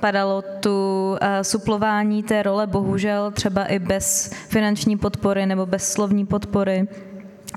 padalo 0.00 0.44
tu 0.60 1.16
suplování 1.42 2.22
té 2.22 2.42
role, 2.42 2.66
bohužel 2.66 3.30
třeba 3.30 3.64
i 3.64 3.78
bez 3.78 4.32
finanční 4.48 4.96
podpory 4.96 5.46
nebo 5.46 5.66
bez 5.66 5.92
slovní 5.92 6.26
podpory. 6.26 6.88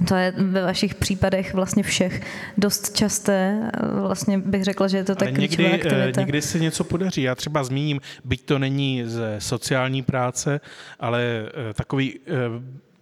To 0.07 0.15
je 0.15 0.33
ve 0.37 0.63
vašich 0.63 0.95
případech 0.95 1.53
vlastně 1.53 1.83
všech 1.83 2.21
dost 2.57 2.95
časté. 2.95 3.71
Vlastně 4.01 4.37
bych 4.37 4.63
řekla, 4.63 4.87
že 4.87 4.97
je 4.97 5.03
to 5.03 5.15
tak 5.15 5.29
Ale 5.29 5.37
někdy, 5.37 5.71
aktivita. 5.71 6.21
někdy 6.21 6.41
se 6.41 6.59
něco 6.59 6.83
podaří. 6.83 7.21
Já 7.21 7.35
třeba 7.35 7.63
zmíním, 7.63 8.01
byť 8.25 8.45
to 8.45 8.59
není 8.59 9.03
ze 9.05 9.35
sociální 9.39 10.03
práce, 10.03 10.61
ale 10.99 11.45
takový 11.73 12.19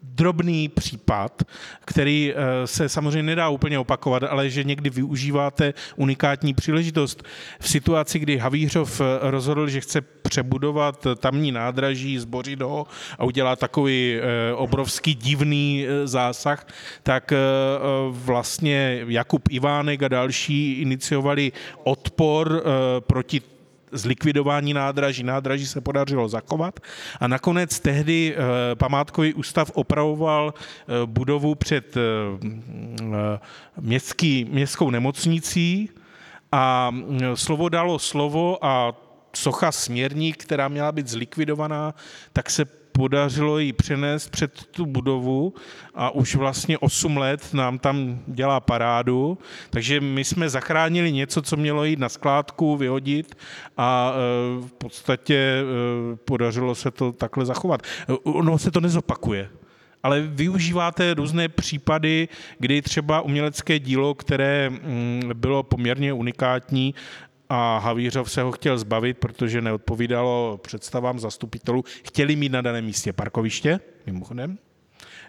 drobný 0.03 0.69
případ, 0.69 1.43
který 1.85 2.33
eh, 2.33 2.67
se 2.67 2.89
samozřejmě 2.89 3.23
nedá 3.23 3.49
úplně 3.49 3.79
opakovat, 3.79 4.23
ale 4.23 4.49
že 4.49 4.63
někdy 4.63 4.89
využíváte 4.89 5.73
unikátní 5.95 6.53
příležitost. 6.53 7.23
V 7.59 7.69
situaci, 7.69 8.19
kdy 8.19 8.37
Havířov 8.37 9.01
eh, 9.01 9.03
rozhodl, 9.21 9.67
že 9.67 9.81
chce 9.81 10.01
přebudovat 10.01 11.07
tamní 11.19 11.51
nádraží, 11.51 12.19
zbořit 12.19 12.61
ho 12.61 12.87
a 13.19 13.23
udělat 13.23 13.59
takový 13.59 14.15
eh, 14.15 14.53
obrovský 14.53 15.15
divný 15.15 15.85
zásah, 16.05 16.67
tak 17.03 17.33
vlastně 18.09 19.01
Jakub 19.07 19.49
Ivánek 19.49 20.03
a 20.03 20.07
další 20.07 20.73
iniciovali 20.73 21.51
odpor 21.83 22.63
proti 22.99 23.41
zlikvidování 23.91 24.73
nádraží. 24.73 25.23
Nádraží 25.23 25.67
se 25.67 25.81
podařilo 25.81 26.29
zachovat 26.29 26.79
a 27.19 27.27
nakonec 27.27 27.79
tehdy 27.79 28.35
eh, 28.35 28.75
památkový 28.75 29.33
ústav 29.33 29.71
opravoval 29.73 30.53
eh, 30.53 31.05
budovu 31.05 31.55
před 31.55 31.97
eh, 31.97 32.01
městský, 33.79 34.45
městskou 34.51 34.89
nemocnicí 34.89 35.89
a 36.51 36.91
mm, 36.91 37.19
slovo 37.35 37.69
dalo 37.69 37.99
slovo 37.99 38.65
a 38.65 38.93
socha 39.35 39.71
směrník, 39.71 40.43
která 40.43 40.67
měla 40.67 40.91
být 40.91 41.07
zlikvidovaná, 41.07 41.93
tak 42.33 42.49
se 42.49 42.80
podařilo 42.91 43.59
ji 43.59 43.73
přenést 43.73 44.29
před 44.29 44.65
tu 44.71 44.85
budovu 44.85 45.53
a 45.95 46.09
už 46.09 46.35
vlastně 46.35 46.77
8 46.77 47.17
let 47.17 47.53
nám 47.53 47.79
tam 47.79 48.19
dělá 48.27 48.59
parádu, 48.59 49.37
takže 49.69 50.01
my 50.01 50.23
jsme 50.23 50.49
zachránili 50.49 51.11
něco, 51.11 51.41
co 51.41 51.57
mělo 51.57 51.83
jít 51.83 51.99
na 51.99 52.09
skládku, 52.09 52.77
vyhodit 52.77 53.35
a 53.77 54.13
e, 54.13 54.17
v 54.67 54.73
podstatě 54.73 55.35
e, 55.35 55.63
podařilo 56.15 56.75
se 56.75 56.91
to 56.91 57.11
takhle 57.11 57.45
zachovat. 57.45 57.81
E, 58.09 58.13
ono 58.23 58.57
se 58.57 58.71
to 58.71 58.79
nezopakuje 58.79 59.49
ale 60.03 60.21
využíváte 60.21 61.13
různé 61.13 61.49
případy, 61.49 62.27
kdy 62.59 62.81
třeba 62.81 63.21
umělecké 63.21 63.79
dílo, 63.79 64.13
které 64.13 64.69
mm, 64.69 65.31
bylo 65.33 65.63
poměrně 65.63 66.13
unikátní, 66.13 66.95
a 67.53 67.77
Havířov 67.77 68.31
se 68.31 68.41
ho 68.41 68.51
chtěl 68.51 68.77
zbavit, 68.77 69.17
protože 69.17 69.61
neodpovídalo 69.61 70.59
představám 70.63 71.19
zastupitelů. 71.19 71.83
Chtěli 72.03 72.35
mít 72.35 72.51
na 72.51 72.61
daném 72.61 72.85
místě 72.85 73.13
parkoviště, 73.13 73.79
mimochodem, 74.05 74.57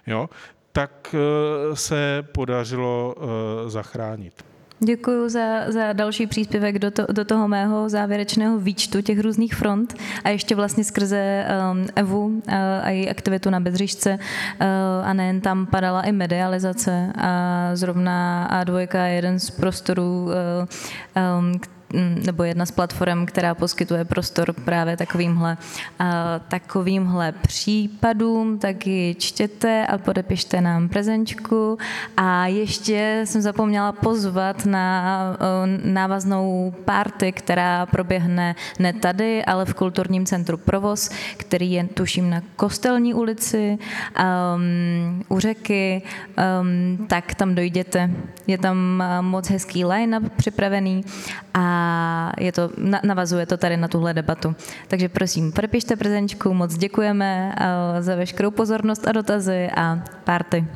jo, 0.06 0.30
tak 0.72 1.14
eh, 1.14 1.76
se 1.76 2.26
podařilo 2.32 3.14
eh, 3.16 3.70
zachránit. 3.70 4.44
Děkuji 4.84 5.28
za, 5.28 5.70
za 5.70 5.92
další 5.92 6.26
příspěvek 6.26 6.78
do, 6.78 6.90
to, 6.90 7.06
do 7.12 7.24
toho 7.24 7.48
mého 7.48 7.88
závěrečného 7.88 8.58
výčtu 8.58 9.00
těch 9.02 9.20
různých 9.20 9.54
front 9.54 9.94
a 10.24 10.28
ještě 10.28 10.54
vlastně 10.54 10.84
skrze 10.84 11.46
um, 11.72 11.86
Evu 11.96 12.26
uh, 12.26 12.42
a 12.82 12.90
její 12.90 13.10
aktivitu 13.10 13.50
na 13.50 13.60
Bedřišce 13.60 14.18
uh, 14.18 14.66
a 15.04 15.12
nejen 15.12 15.40
tam 15.40 15.66
padala 15.66 16.02
i 16.02 16.12
medializace 16.12 17.12
a 17.16 17.70
zrovna 17.74 18.48
A2 18.64 19.04
je 19.04 19.12
jeden 19.12 19.38
z 19.38 19.50
prostorů, 19.50 20.24
uh, 20.24 20.30
um, 21.38 21.60
nebo 22.26 22.44
jedna 22.44 22.66
z 22.66 22.70
platform, 22.70 23.26
která 23.26 23.54
poskytuje 23.54 24.04
prostor 24.04 24.52
právě 24.52 24.96
takovýmhle, 24.96 25.56
takovýmhle 26.48 27.32
případům, 27.32 28.58
tak 28.58 28.86
ji 28.86 29.14
čtěte 29.14 29.86
a 29.86 29.98
podepište 29.98 30.60
nám 30.60 30.88
prezenčku. 30.88 31.78
A 32.16 32.46
ještě 32.46 33.22
jsem 33.24 33.42
zapomněla 33.42 33.92
pozvat 33.92 34.66
na 34.66 35.16
návaznou 35.84 36.74
párty, 36.84 37.32
která 37.32 37.86
proběhne 37.86 38.54
ne 38.78 38.92
tady, 38.92 39.44
ale 39.44 39.64
v 39.64 39.74
kulturním 39.74 40.26
centru 40.26 40.56
Provoz, 40.56 41.10
který 41.36 41.72
je 41.72 41.84
tuším 41.84 42.30
na 42.30 42.42
Kostelní 42.56 43.14
ulici 43.14 43.78
um, 43.78 45.24
u 45.28 45.38
řeky, 45.38 46.02
um, 46.60 47.06
tak 47.06 47.34
tam 47.34 47.54
dojděte. 47.54 48.10
Je 48.46 48.58
tam 48.58 49.02
moc 49.20 49.50
hezký 49.50 49.84
line-up 49.84 50.32
připravený 50.36 51.04
a 51.54 51.81
je 52.38 52.52
to, 52.52 52.70
navazuje 53.04 53.46
to 53.46 53.56
tady 53.56 53.76
na 53.76 53.88
tuhle 53.88 54.14
debatu. 54.14 54.54
Takže 54.88 55.08
prosím, 55.08 55.52
propište 55.52 55.96
prezenčku, 55.96 56.54
moc 56.54 56.76
děkujeme 56.76 57.54
eh, 57.56 58.02
za 58.02 58.14
veškerou 58.14 58.50
pozornost 58.50 59.08
a 59.08 59.12
dotazy 59.12 59.70
a 59.76 59.98
párty. 60.24 60.66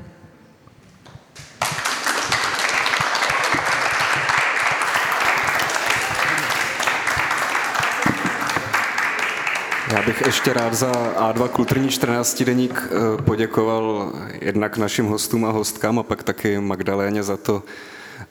Já 9.92 10.02
bych 10.02 10.22
ještě 10.26 10.52
rád 10.52 10.74
za 10.74 10.92
A2 10.92 11.48
Kulturní 11.48 11.88
14 11.88 12.42
deník 12.42 12.88
eh, 12.90 13.22
poděkoval 13.22 14.12
jednak 14.40 14.76
našim 14.76 15.06
hostům 15.06 15.44
a 15.44 15.50
hostkám 15.50 15.98
a 15.98 16.02
pak 16.02 16.22
taky 16.22 16.60
Magdaléně 16.60 17.22
za 17.22 17.36
to, 17.36 17.62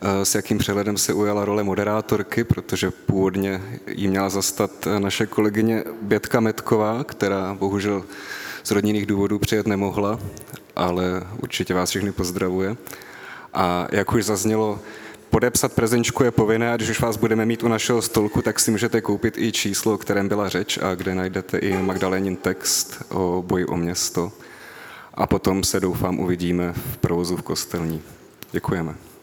s 0.02 0.36
jakým 0.36 0.58
přehledem 0.58 0.98
se 0.98 1.14
ujala 1.14 1.46
role 1.46 1.64
moderátorky, 1.64 2.44
protože 2.44 2.92
původně 2.92 3.62
jí 3.88 4.08
měla 4.08 4.30
zastat 4.30 4.72
eh, 4.88 5.00
naše 5.00 5.26
kolegyně 5.26 5.84
Bětka 6.02 6.40
Metková, 6.40 7.04
která 7.04 7.54
bohužel 7.54 8.04
z 8.64 8.72
rodinných 8.72 9.06
důvodů 9.06 9.40
přijet 9.40 9.68
nemohla, 9.68 10.20
ale 10.76 11.28
určitě 11.44 11.74
vás 11.74 11.90
všechny 11.90 12.12
pozdravuje. 12.12 12.76
A 13.54 13.88
jak 13.92 14.14
už 14.14 14.26
zaznělo, 14.26 14.80
podepsat 15.30 15.74
prezenčku 15.74 16.24
je 16.24 16.32
povinné 16.32 16.74
a 16.74 16.76
když 16.76 16.90
už 16.90 17.00
vás 17.00 17.18
budeme 17.18 17.46
mít 17.46 17.64
u 17.64 17.68
našeho 17.68 18.02
stolku, 18.02 18.42
tak 18.42 18.60
si 18.60 18.72
můžete 18.72 19.02
koupit 19.02 19.38
i 19.38 19.52
číslo, 19.52 19.94
o 19.94 19.98
kterém 19.98 20.28
byla 20.28 20.50
řeč 20.50 20.78
a 20.78 20.96
kde 20.96 21.16
najdete 21.16 21.58
i 21.58 21.78
Magdalénin 21.78 22.36
text 22.36 23.04
o 23.10 23.44
boji 23.48 23.66
o 23.66 23.78
město. 23.78 24.32
A 25.14 25.28
potom 25.28 25.64
se 25.64 25.80
doufám 25.80 26.20
uvidíme 26.20 26.74
v 26.74 26.98
provozu 26.98 27.38
v 27.38 27.42
kostelní. 27.42 28.02
Děkujeme. 28.52 29.15